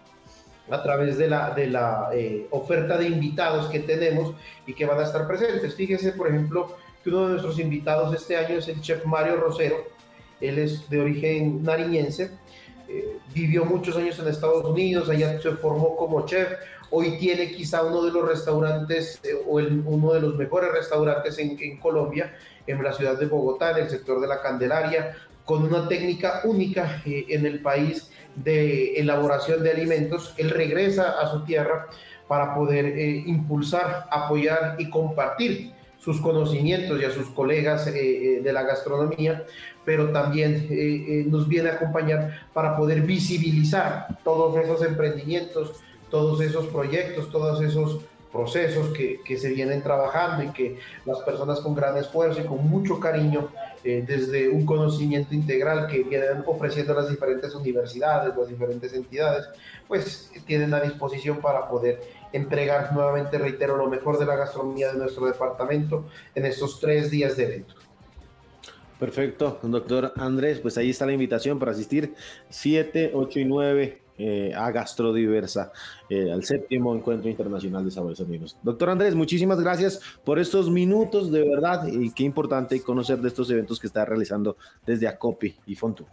a 0.71 0.83
través 0.83 1.19
de 1.19 1.29
la, 1.29 1.51
de 1.51 1.67
la 1.67 2.11
oferta 2.51 2.97
de 2.97 3.07
invitados 3.07 3.67
que 3.71 3.81
tenemos 3.81 4.35
y 4.67 4.75
que 4.75 4.87
van 4.87 4.99
a 4.99 5.05
estar 5.05 5.27
presentes. 5.27 5.75
Fíjese, 5.75 6.13
por 6.13 6.29
ejemplo, 6.29 6.77
que 7.03 7.11
uno 7.11 7.27
de 7.27 7.29
nuestros 7.31 7.59
invitados 7.59 8.15
este 8.15 8.37
año 8.37 8.59
es 8.59 8.69
el 8.69 8.81
chef 8.81 9.05
Mario 9.05 9.37
Rosero, 9.37 9.77
él 10.41 10.59
es 10.59 10.89
de 10.89 11.01
origen 11.01 11.63
nariñense, 11.63 12.31
eh, 12.89 13.19
vivió 13.35 13.65
muchos 13.65 13.97
años 13.97 14.19
en 14.19 14.29
Estados 14.29 14.65
Unidos, 14.65 15.09
allá 15.09 15.41
se 15.41 15.51
formó 15.53 15.97
como 15.97 16.27
chef, 16.27 16.49
hoy 16.91 17.19
tiene 17.19 17.53
quizá 17.53 17.83
uno 17.83 18.03
de 18.03 18.13
los 18.13 18.29
restaurantes 18.29 19.21
eh, 19.23 19.35
o 19.47 19.57
uno 19.59 20.13
de 20.13 20.21
los 20.21 20.35
mejores 20.37 20.73
restaurantes 20.73 21.39
en, 21.39 21.79
Colombia, 21.79 22.35
en 22.67 22.83
la 22.83 22.93
ciudad 22.93 23.19
de 23.19 23.27
Bogotá, 23.27 23.71
en 23.73 23.85
el 23.85 23.91
sector 23.91 24.21
de 24.21 24.27
la 24.27 24.43
Candelaria, 24.43 25.17
con 25.45 25.63
una 25.63 25.89
técnica 25.89 26.43
única 26.45 27.03
eh, 27.07 27.27
en 27.29 27.47
el 27.47 27.61
país 27.61 28.11
de 28.37 28.95
elaboración 28.95 29.63
de 29.63 29.71
alimentos. 29.71 30.35
Él 30.37 30.51
regresa 30.51 31.21
a 31.21 31.31
su 31.31 31.45
tierra 31.45 31.87
para 32.29 32.55
poder 32.55 32.99
impulsar, 33.27 34.07
apoyar 34.11 34.77
y 34.79 34.89
compartir 34.89 35.73
sus 35.99 36.21
conocimientos 36.21 37.01
y 37.01 37.05
a 37.05 37.11
sus 37.11 37.29
colegas 37.31 37.85
de 37.87 38.51
la 38.53 38.63
gastronomía 38.63 39.45
pero 39.85 40.11
también 40.11 40.69
eh, 40.71 41.05
eh, 41.09 41.25
nos 41.27 41.49
viene 41.49 41.71
a 41.71 41.75
acompañar 41.75 42.47
para 42.53 42.77
poder 42.77 43.03
visibilizar 43.03 44.19
todos 44.23 44.57
esos 44.57 44.85
emprendimientos, 44.85 45.81
todos 46.11 46.41
esos 46.41 46.67
proyectos, 46.67 47.31
todos 47.31 47.63
esos 47.63 48.01
procesos 48.33 48.91
que, 48.97 49.21
que, 49.25 49.37
se 49.37 49.51
vienen 49.51 49.83
trabajando 49.83 50.45
y 50.45 50.49
que 50.49 50.79
las 51.05 51.19
personas 51.21 51.61
con 51.61 51.75
gran 51.75 51.97
esfuerzo 51.97 52.41
y 52.41 52.45
con 52.45 52.69
mucho 52.69 53.01
cariño, 53.01 53.49
eh, 53.83 54.05
desde 54.07 54.49
un 54.49 54.65
conocimiento 54.65 55.35
integral 55.35 55.89
que 55.89 56.05
vienen 56.05 56.45
ofreciendo 56.47 56.95
las 56.95 57.11
diferentes 57.11 57.55
universidades, 57.55 58.37
las 58.37 58.49
diferentes 58.49 58.93
entidades, 58.93 59.47
pues 59.89 60.31
tienen 60.47 60.73
a 60.75 60.81
disposición 60.81 61.39
para 61.39 61.69
poder 61.69 62.01
entregar 62.33 62.93
nuevamente, 62.93 63.39
reitero, 63.39 63.77
lo 63.77 63.89
mejor 63.89 64.19
de 64.19 64.27
la 64.27 64.37
gastronomía 64.37 64.93
de 64.93 64.99
nuestro 64.99 65.27
departamento 65.27 66.07
en 66.35 66.47
estos 66.47 66.79
tres 66.79 67.11
días 67.11 67.37
de 67.37 67.45
evento. 67.45 67.75
Perfecto, 69.01 69.59
doctor 69.63 70.13
Andrés, 70.17 70.61
pues 70.61 70.77
ahí 70.77 70.91
está 70.91 71.07
la 71.07 71.13
invitación 71.13 71.59
para 71.59 71.73
asistir 71.73 72.15
7, 72.51 73.13
8 73.15 73.41
y 73.41 73.45
9 73.47 74.03
eh, 74.23 74.53
a 74.55 74.71
Gastrodiversa, 74.71 75.73
eh, 76.11 76.31
al 76.31 76.45
séptimo 76.45 76.95
encuentro 76.95 77.31
internacional 77.31 77.83
de 77.83 77.91
sabores 77.91 78.21
amigos. 78.21 78.55
Doctor 78.63 78.91
Andrés, 78.91 79.15
muchísimas 79.15 79.59
gracias 79.59 79.99
por 80.23 80.39
estos 80.39 80.69
minutos, 80.69 81.33
de 81.33 81.49
verdad, 81.49 81.87
y 81.87 82.13
qué 82.13 82.25
importante 82.25 82.83
conocer 82.83 83.19
de 83.19 83.29
estos 83.29 83.51
eventos 83.51 83.81
que 83.81 83.87
está 83.87 84.05
realizando 84.05 84.59
desde 84.85 85.09
Acopi 85.09 85.57
y 85.67 85.75
Fontu. 85.75 86.05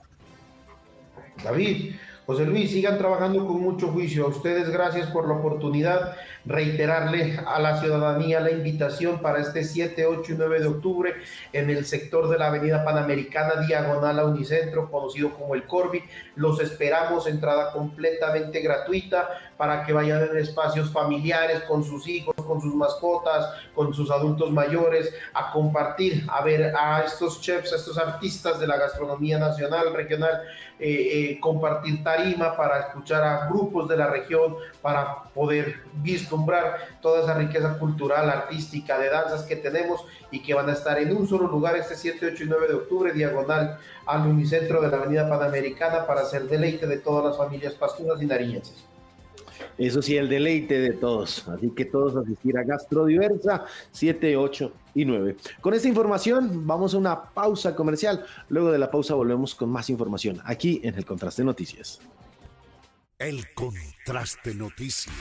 David, 1.44 1.96
José 2.28 2.46
Luis, 2.46 2.72
sigan 2.72 2.98
trabajando 2.98 3.48
con 3.48 3.62
mucho 3.62 3.88
juicio. 3.88 4.26
A 4.26 4.28
ustedes 4.28 4.70
gracias 4.70 5.10
por 5.12 5.30
la 5.30 5.36
oportunidad 5.36 6.16
reiterarle 6.46 7.40
a 7.46 7.58
la 7.60 7.80
ciudadanía 7.80 8.42
la 8.42 8.52
invitación 8.52 9.22
para 9.22 9.40
este 9.40 9.64
7, 9.64 10.06
8 10.06 10.34
y 10.34 10.36
9 10.36 10.60
de 10.60 10.68
octubre 10.68 11.14
en 11.54 11.70
el 11.70 11.86
sector 11.86 12.28
de 12.30 12.38
la 12.38 12.48
Avenida 12.48 12.84
Panamericana, 12.84 13.66
diagonal 13.66 14.20
a 14.20 14.26
Unicentro, 14.26 14.92
conocido 14.92 15.32
como 15.34 15.56
el 15.56 15.64
Corbi. 15.64 16.04
Los 16.38 16.60
esperamos, 16.62 17.26
entrada 17.26 17.72
completamente 17.72 18.62
gratuita 18.62 19.28
para 19.58 19.84
que 19.84 19.92
vayan 19.92 20.22
en 20.22 20.38
espacios 20.38 20.92
familiares 20.92 21.64
con 21.64 21.84
sus 21.84 22.08
hijos, 22.08 22.36
con 22.36 22.62
sus 22.62 22.76
mascotas, 22.76 23.54
con 23.74 23.92
sus 23.92 24.12
adultos 24.12 24.52
mayores, 24.52 25.12
a 25.34 25.52
compartir, 25.52 26.26
a 26.30 26.44
ver 26.44 26.76
a 26.78 27.02
estos 27.02 27.42
chefs, 27.42 27.74
a 27.74 27.78
estos 27.78 27.98
artistas 27.98 28.60
de 28.60 28.68
la 28.68 28.78
gastronomía 28.78 29.40
nacional, 29.40 29.94
regional, 29.96 30.44
eh, 30.80 31.32
eh, 31.32 31.40
compartir 31.40 32.04
tarima 32.04 32.56
para 32.56 32.82
escuchar 32.82 33.24
a 33.24 33.48
grupos 33.48 33.90
de 33.90 33.98
la 33.98 34.08
región, 34.08 34.56
para 34.80 35.24
poder 35.34 35.87
visto 36.02 36.44
toda 37.02 37.24
esa 37.24 37.34
riqueza 37.34 37.78
cultural, 37.78 38.30
artística, 38.30 38.98
de 38.98 39.10
danzas 39.10 39.44
que 39.44 39.56
tenemos 39.56 40.06
y 40.32 40.42
que 40.42 40.54
van 40.54 40.70
a 40.70 40.74
estar 40.74 40.98
en 41.00 41.16
un 41.16 41.28
solo 41.28 41.48
lugar 41.48 41.76
este 41.76 41.96
7, 41.96 42.32
8 42.34 42.44
y 42.44 42.48
9 42.48 42.68
de 42.68 42.74
octubre, 42.74 43.14
diagonal 43.14 43.78
al 44.06 44.28
unicentro 44.28 44.82
de 44.82 44.90
la 44.90 44.98
Avenida 44.98 45.30
Panamericana 45.30 46.06
para 46.06 46.22
hacer 46.22 46.48
deleite 46.48 46.88
de 46.88 46.98
todas 46.98 47.26
las 47.26 47.38
familias 47.38 47.74
pasturas 47.74 48.22
y 48.22 48.26
nariñenses. 48.26 48.86
Eso 49.78 50.02
sí, 50.02 50.18
el 50.18 50.30
deleite 50.30 50.80
de 50.80 50.94
todos. 50.94 51.48
Así 51.48 51.72
que 51.72 51.86
todos 51.86 52.16
asistir 52.16 52.58
a 52.58 52.64
Gastrodiversa 52.64 53.66
7, 53.92 54.38
8 54.38 54.72
y 54.96 55.06
9. 55.06 55.36
Con 55.62 55.74
esta 55.74 55.88
información 55.88 56.66
vamos 56.66 56.94
a 56.94 56.98
una 56.98 57.24
pausa 57.24 57.76
comercial. 57.76 58.26
Luego 58.50 58.72
de 58.72 58.80
la 58.80 58.90
pausa 58.90 59.16
volvemos 59.16 59.56
con 59.56 59.70
más 59.70 59.90
información 59.90 60.42
aquí 60.46 60.82
en 60.84 60.96
el 60.96 61.06
Contraste 61.06 61.44
Noticias. 61.44 62.00
El 63.20 63.54
Contraste 63.54 64.54
Noticias. 64.54 65.14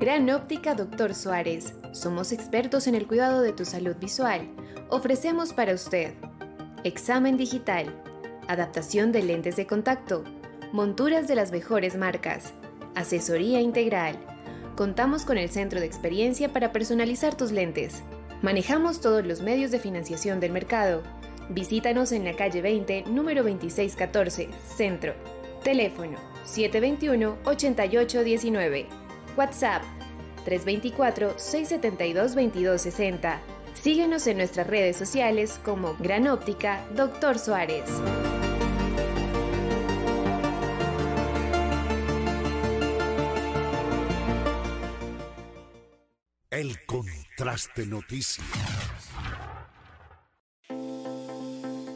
Gran 0.00 0.28
Óptica 0.30 0.74
Doctor 0.74 1.14
Suárez. 1.14 1.74
Somos 1.92 2.32
expertos 2.32 2.88
en 2.88 2.96
el 2.96 3.06
cuidado 3.06 3.40
de 3.40 3.52
tu 3.52 3.64
salud 3.64 3.94
visual. 4.00 4.48
Ofrecemos 4.88 5.52
para 5.52 5.72
usted 5.72 6.14
examen 6.82 7.36
digital, 7.36 7.94
adaptación 8.48 9.12
de 9.12 9.22
lentes 9.22 9.54
de 9.54 9.68
contacto, 9.68 10.24
monturas 10.72 11.28
de 11.28 11.36
las 11.36 11.52
mejores 11.52 11.96
marcas, 11.96 12.52
asesoría 12.96 13.60
integral. 13.60 14.16
Contamos 14.74 15.24
con 15.24 15.38
el 15.38 15.50
centro 15.50 15.78
de 15.78 15.86
experiencia 15.86 16.52
para 16.52 16.72
personalizar 16.72 17.36
tus 17.36 17.52
lentes. 17.52 18.02
Manejamos 18.42 19.00
todos 19.00 19.24
los 19.24 19.40
medios 19.40 19.70
de 19.70 19.78
financiación 19.78 20.40
del 20.40 20.50
mercado. 20.50 21.04
Visítanos 21.48 22.10
en 22.10 22.24
la 22.24 22.34
calle 22.34 22.60
20, 22.60 23.04
número 23.04 23.44
2614, 23.44 24.48
Centro. 24.64 25.14
Teléfono 25.62 26.18
721-8819. 26.46 28.86
WhatsApp 29.36 29.82
324-672-2260. 30.46 33.38
Síguenos 33.74 34.26
en 34.26 34.38
nuestras 34.38 34.66
redes 34.66 34.96
sociales 34.96 35.60
como 35.64 35.94
Gran 35.98 36.26
Óptica 36.28 36.82
Doctor 36.94 37.38
Suárez. 37.38 37.84
El 46.50 46.84
Contraste 46.84 47.86
Noticias. 47.86 48.99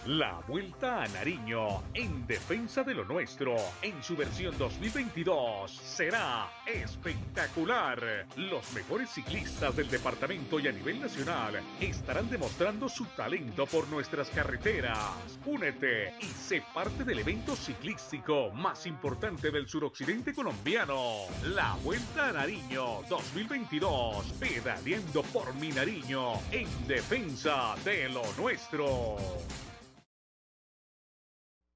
La 0.08 0.42
Vuelta 0.48 1.04
a 1.04 1.08
Nariño 1.10 1.84
en 1.94 2.26
defensa 2.26 2.84
de 2.84 2.96
lo 2.96 3.06
nuestro 3.06 3.56
en 3.84 4.02
su 4.02 4.16
versión 4.16 4.58
2022 4.58 5.72
será 5.72 6.50
espectacular. 6.66 8.26
Los 8.36 8.74
mejores 8.74 9.12
ciclistas 9.12 9.76
del 9.76 9.92
departamento 9.92 10.60
y 10.60 10.68
a 10.68 10.72
nivel 10.72 11.00
nacional 11.00 11.62
estarán 11.80 12.28
demostrando 12.32 12.90
su 12.90 13.06
talento 13.16 13.68
por 13.68 13.88
nuestras 13.90 14.32
carreteras. 14.32 15.40
Únete 15.46 16.16
y 16.20 16.26
sé 16.26 16.64
parte 16.74 17.04
del 17.04 17.20
evento 17.20 17.56
ciclístico 17.56 18.50
más 18.50 18.88
importante 18.88 19.52
del 19.52 19.68
suroccidente 19.68 20.34
colombiano. 20.34 21.28
La 21.54 21.76
Vuelta 21.84 22.30
a 22.30 22.32
Nariño 22.32 23.04
2022 23.08 24.34
pedaleando 24.40 25.22
por 25.22 25.54
mi 25.54 25.70
Nariño 25.70 26.34
en 26.50 26.88
defensa 26.88 27.76
de 27.86 28.10
lo 28.10 28.24
nuestro. 28.40 29.18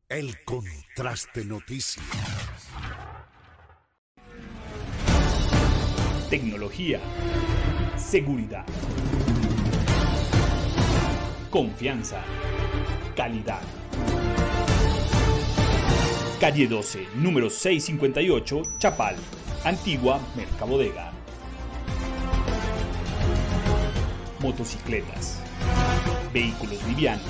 El 0.07 0.35
Contraste 0.45 1.43
Noticias. 1.45 2.05
Tecnología. 6.29 6.99
Seguridad. 7.97 8.65
Confianza. 11.49 12.21
Calidad. 13.15 13.61
Calle 16.39 16.67
12, 16.67 17.07
número 17.15 17.49
658, 17.49 18.61
Chapal. 18.77 19.15
Antigua 19.63 20.19
Mercabodega. 20.35 21.11
Motocicletas. 24.39 25.39
Vehículos 26.31 26.83
livianos. 26.83 27.25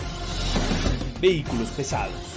Vehículos 1.21 1.69
pesados. 1.69 2.34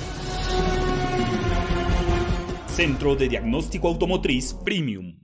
Centro 2.78 3.16
de 3.16 3.28
Diagnóstico 3.28 3.88
Automotriz 3.88 4.54
Premium. 4.54 5.18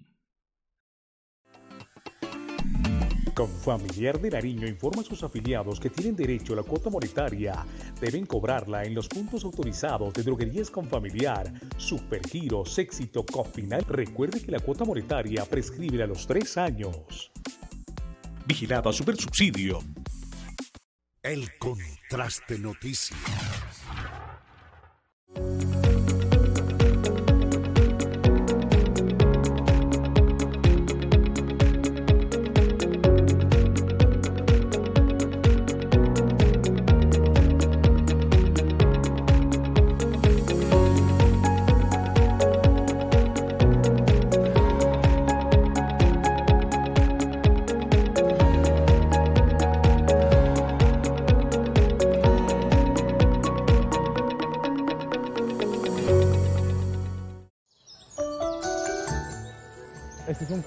Confamiliar 3.32 4.20
de 4.20 4.30
Nariño 4.30 4.66
informa 4.66 5.02
a 5.02 5.04
sus 5.04 5.22
afiliados 5.22 5.78
que 5.78 5.88
tienen 5.88 6.16
derecho 6.16 6.54
a 6.54 6.56
la 6.56 6.62
cuota 6.64 6.90
monetaria. 6.90 7.64
Deben 8.00 8.26
cobrarla 8.26 8.82
en 8.82 8.92
los 8.92 9.06
puntos 9.06 9.44
autorizados 9.44 10.12
de 10.14 10.24
droguerías 10.24 10.68
Confamiliar, 10.68 11.52
Supergiros, 11.76 12.76
Éxito, 12.76 13.24
Cofinal. 13.24 13.84
Recuerde 13.86 14.42
que 14.42 14.50
la 14.50 14.58
cuota 14.58 14.84
monetaria 14.84 15.44
prescribe 15.44 16.02
a 16.02 16.08
los 16.08 16.26
tres 16.26 16.58
años. 16.58 17.30
Vigilado 18.48 18.90
a 18.90 18.92
Supersubsidio. 18.92 19.78
El 21.22 21.56
Contraste 21.56 22.58
Noticias. 22.58 23.16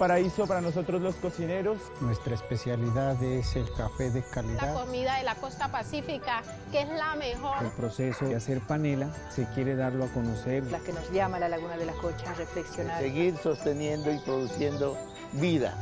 Paraíso 0.08 0.48
para 0.48 0.62
nosotros 0.62 1.02
los 1.02 1.16
cocineros. 1.16 1.80
Nuestra 2.00 2.34
especialidad 2.34 3.22
es 3.22 3.58
el 3.58 3.70
café 3.74 4.10
de 4.10 4.22
La 4.22 4.28
calidad. 4.28 4.74
comida 4.74 5.18
de 5.18 5.24
la 5.24 5.36
costa 5.36 5.70
pacífica, 5.70 6.44
que 6.72 6.84
es 6.84 6.88
la 6.88 7.16
mejor. 7.16 7.62
El 7.62 7.72
proceso 7.72 8.24
de 8.24 8.38
hacer 8.38 8.62
panela 8.62 9.10
se 9.30 9.46
quiere 9.54 9.76
darlo 9.76 10.06
a 10.06 10.08
conocer. 10.08 10.64
La 10.72 10.80
que 10.80 10.94
nos 10.94 11.12
llama 11.12 11.36
a 11.38 11.40
la 11.42 11.50
Laguna 11.50 11.76
de 11.76 11.88
las 11.88 11.96
Cochas 11.98 12.26
a 12.26 12.34
reflexionar. 12.36 13.02
Seguir 13.02 13.36
sosteniendo 13.38 14.10
y 14.10 14.18
produciendo 14.20 14.98
vida. 15.34 15.76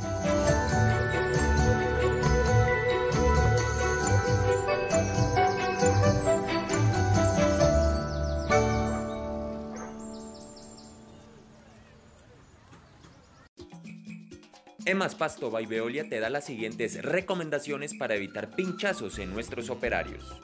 Emas 14.86 15.16
Pasto 15.16 15.50
by 15.50 15.66
Veolia 15.66 16.08
te 16.08 16.20
da 16.20 16.30
las 16.30 16.44
siguientes 16.44 17.02
recomendaciones 17.02 17.92
para 17.94 18.14
evitar 18.14 18.54
pinchazos 18.54 19.18
en 19.18 19.34
nuestros 19.34 19.68
operarios. 19.68 20.40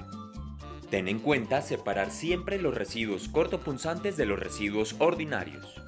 Ten 0.90 1.06
en 1.06 1.20
cuenta 1.20 1.62
separar 1.62 2.10
siempre 2.10 2.60
los 2.60 2.74
residuos 2.74 3.28
cortopunzantes 3.28 4.16
de 4.16 4.27
los 4.27 4.40
residuos 4.40 4.97
ordinarios. 4.98 5.81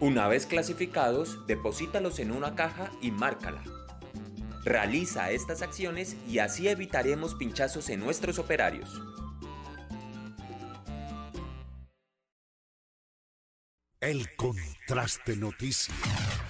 Una 0.00 0.28
vez 0.28 0.44
clasificados, 0.44 1.46
deposítalos 1.46 2.18
en 2.18 2.30
una 2.30 2.54
caja 2.54 2.92
y 3.00 3.10
márcala. 3.10 3.64
Realiza 4.64 5.30
estas 5.30 5.62
acciones 5.62 6.14
y 6.28 6.40
así 6.40 6.68
evitaremos 6.68 7.36
pinchazos 7.36 7.88
en 7.88 8.00
nuestros 8.00 8.38
operarios. 8.38 9.00
El 13.98 14.36
Contraste 14.36 15.36
Noticias. 15.36 16.47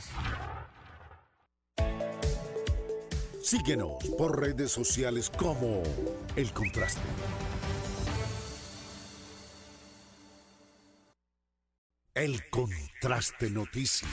Síguenos 3.48 4.04
por 4.18 4.38
redes 4.38 4.70
sociales 4.70 5.30
como 5.30 5.82
El 6.36 6.52
Contraste. 6.52 7.00
El 12.12 12.46
Contraste 12.50 13.48
Noticias. 13.48 14.12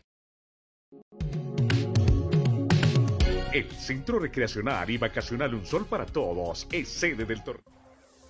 El 3.53 3.69
Centro 3.69 4.17
Recreacional 4.17 4.89
y 4.89 4.97
Vacacional 4.97 5.53
Un 5.53 5.65
Sol 5.65 5.85
para 5.85 6.05
Todos 6.05 6.65
es 6.71 6.87
sede 6.87 7.25
del 7.25 7.43
torneo. 7.43 7.65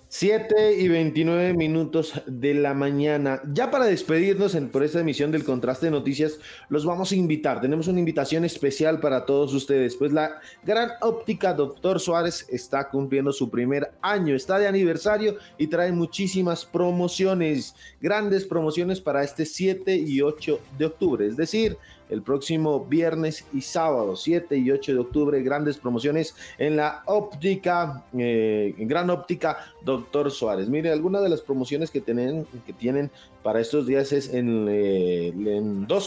7 0.08 0.76
y 0.78 0.88
29 0.88 1.54
minutos 1.54 2.20
de 2.26 2.52
la 2.52 2.74
mañana. 2.74 3.40
Ya 3.50 3.70
para 3.70 3.86
despedirnos 3.86 4.54
por 4.70 4.82
esta 4.82 5.00
emisión 5.00 5.30
del 5.30 5.44
Contraste 5.44 5.86
de 5.86 5.92
Noticias, 5.92 6.38
los 6.68 6.84
vamos 6.84 7.12
a 7.12 7.16
invitar. 7.16 7.62
Tenemos 7.62 7.86
una 7.86 8.00
invitación 8.00 8.44
especial 8.44 9.00
para 9.00 9.24
todos 9.24 9.54
ustedes. 9.54 9.94
Pues 9.96 10.12
la 10.12 10.40
gran 10.64 10.90
óptica 11.00 11.54
Doctor 11.54 11.98
Suárez 11.98 12.44
está 12.50 12.90
cumpliendo 12.90 13.32
su 13.32 13.48
primer 13.48 13.92
año, 14.02 14.34
está 14.34 14.58
de 14.58 14.66
aniversario 14.66 15.36
y 15.56 15.68
trae 15.68 15.92
muchísimas 15.92 16.66
promociones, 16.66 17.74
grandes 18.00 18.44
promociones 18.44 19.00
para 19.00 19.22
este 19.22 19.46
7 19.46 19.96
y 19.96 20.20
8 20.20 20.60
de 20.78 20.84
octubre. 20.84 21.26
Es 21.26 21.36
decir, 21.36 21.78
el 22.12 22.22
próximo 22.22 22.84
viernes 22.84 23.46
y 23.52 23.62
sábado, 23.62 24.16
7 24.16 24.56
y 24.56 24.70
8 24.70 24.92
de 24.92 24.98
octubre, 24.98 25.42
grandes 25.42 25.78
promociones 25.78 26.36
en 26.58 26.76
la 26.76 27.02
óptica, 27.06 28.04
eh, 28.16 28.74
gran 28.78 29.08
óptica 29.10 29.58
Doctor 29.82 30.30
Suárez. 30.30 30.68
Mire, 30.68 30.92
algunas 30.92 31.22
de 31.22 31.30
las 31.30 31.40
promociones 31.40 31.90
que 31.90 32.00
tienen, 32.00 32.46
que 32.66 32.72
tienen 32.72 33.10
para 33.42 33.60
estos 33.60 33.86
días 33.86 34.12
es 34.12 34.32
en, 34.32 34.66
eh, 34.70 35.32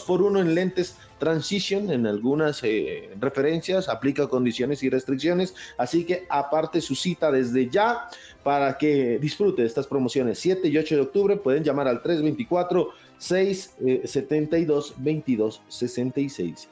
por 0.08 0.22
uno 0.22 0.40
en 0.40 0.56
lentes 0.56 0.96
Transition, 1.18 1.92
en 1.92 2.08
algunas 2.08 2.62
eh, 2.64 3.10
referencias, 3.20 3.88
aplica 3.88 4.28
condiciones 4.28 4.84
y 4.84 4.90
restricciones, 4.90 5.56
así 5.78 6.04
que 6.04 6.26
aparte 6.30 6.82
su 6.82 6.94
cita 6.94 7.32
desde 7.32 7.70
ya 7.70 8.10
para 8.44 8.78
que 8.78 9.18
disfrute 9.18 9.62
de 9.62 9.68
estas 9.68 9.88
promociones 9.88 10.40
7 10.40 10.68
y 10.68 10.78
8 10.78 10.96
de 10.96 11.02
octubre, 11.02 11.38
pueden 11.38 11.64
llamar 11.64 11.88
al 11.88 12.02
324 12.02 12.90
672 13.18 14.96
22 14.98 15.62
66 15.68 16.70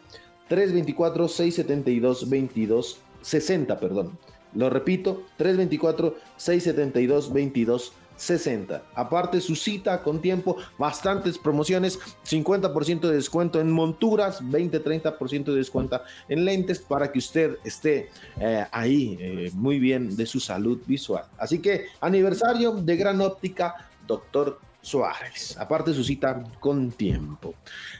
324 0.48 1.28
672 1.28 2.30
22 2.30 3.00
60, 3.22 3.80
perdón. 3.80 4.18
Lo 4.54 4.70
repito, 4.70 5.24
324 5.38 6.16
672 6.38 7.34
22 7.34 7.94
60. 8.16 8.84
Aparte 8.94 9.42
su 9.42 9.56
cita 9.56 10.04
con 10.04 10.22
tiempo, 10.22 10.58
bastantes 10.78 11.38
promociones, 11.38 12.00
50% 12.26 13.02
de 13.02 13.16
descuento 13.16 13.60
en 13.60 13.72
monturas, 13.72 14.42
20-30% 14.44 15.46
de 15.46 15.56
descuento 15.56 16.02
en 16.30 16.46
lentes 16.46 16.80
para 16.80 17.12
que 17.12 17.20
usted 17.20 17.58
esté 17.64 18.10
eh, 18.40 18.66
ahí 18.72 19.18
eh, 19.20 19.52
muy 19.54 19.80
bien 19.80 20.16
de 20.16 20.26
su 20.26 20.40
salud 20.40 20.80
visual. 20.86 21.26
Así 21.38 21.60
que 21.60 21.86
aniversario 22.00 22.74
de 22.74 22.96
Gran 22.96 23.20
Óptica, 23.22 23.90
doctor 24.06 24.60
Suárez. 24.84 25.58
Aparte 25.58 25.94
su 25.94 26.04
cita 26.04 26.44
con 26.60 26.92
tiempo. 26.92 27.56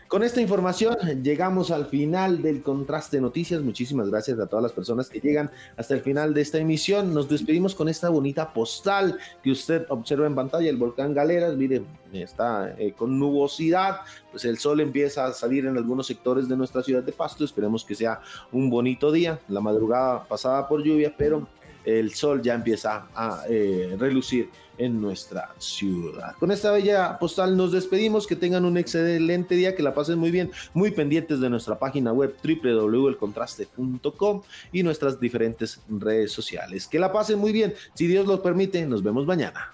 Con 0.10 0.22
esta 0.22 0.42
información 0.42 0.96
llegamos 1.24 1.72
al 1.72 1.86
final 1.86 2.42
del 2.42 2.62
contraste 2.62 3.18
de 3.18 3.22
noticias. 3.22 3.62
Muchísimas 3.62 4.10
gracias 4.10 4.38
a 4.38 4.48
todas 4.48 4.62
las 4.62 4.74
personas 4.74 5.10
que 5.10 5.22
llegan 5.22 5.50
hasta 5.78 5.94
el 5.94 6.02
final 6.02 6.34
de 6.34 6.42
esta 6.42 6.58
emisión. 6.58 7.14
Nos 7.14 7.30
despedimos 7.30 7.74
con 7.74 7.88
esta 7.88 8.10
bonita 8.10 8.54
postal 8.54 9.18
que 9.42 9.52
usted 9.52 9.86
observa 9.88 10.28
en 10.28 10.36
pantalla, 10.36 10.70
el 10.70 10.76
volcán 10.76 11.14
Galeras. 11.14 11.56
Mire, 11.56 11.84
está 12.12 12.76
eh, 12.78 12.92
con 12.92 13.18
nubosidad, 13.18 14.02
pues 14.30 14.44
el 14.44 14.58
sol 14.58 14.82
empieza 14.82 15.26
a 15.26 15.32
salir 15.32 15.66
en 15.66 15.78
algunos 15.78 16.06
sectores 16.06 16.50
de 16.50 16.58
nuestra 16.58 16.84
ciudad 16.84 17.02
de 17.02 17.14
Pasto. 17.14 17.46
Esperemos 17.46 17.86
que 17.86 17.96
sea 17.96 18.20
un 18.52 18.70
bonito 18.70 19.10
día. 19.10 19.40
La 19.48 19.62
madrugada 19.62 20.26
pasada 20.26 20.68
por 20.68 20.84
lluvia, 20.84 21.16
pero 21.18 21.48
el 21.86 22.14
sol 22.14 22.42
ya 22.42 22.54
empieza 22.54 23.08
a 23.16 23.44
eh, 23.50 23.96
relucir 23.98 24.50
en 24.78 25.00
nuestra 25.02 25.54
ciudad. 25.60 26.36
Con 26.40 26.52
esta 26.52 26.72
bella 26.72 27.18
postal 27.20 27.56
nos 27.56 27.72
despedimos, 27.72 28.26
que 28.26 28.36
tengan 28.36 28.66
un 28.66 28.78
excelente 28.78 29.56
día, 29.56 29.76
que 29.76 29.84
la 29.84 29.94
pasen 29.94 30.18
muy 30.18 30.32
bien, 30.32 30.52
muy 30.74 30.92
pendientes 30.92 31.40
de 31.40 31.50
nuestra 31.50 31.78
página 31.78 32.12
web 32.12 32.36
www.elcontraste.com 32.44 34.42
y 34.72 34.84
nuestras 34.84 35.20
diferentes 35.20 35.82
redes 35.88 36.32
sociales. 36.32 36.88
Que 36.88 37.00
la 37.00 37.12
pasen 37.12 37.40
muy 37.40 37.52
bien, 37.52 37.74
si 37.94 38.08
Dios 38.08 38.26
lo 38.26 38.42
permite, 38.42 38.86
nos 38.86 39.04
vemos 39.04 39.26
mañana. 39.26 39.74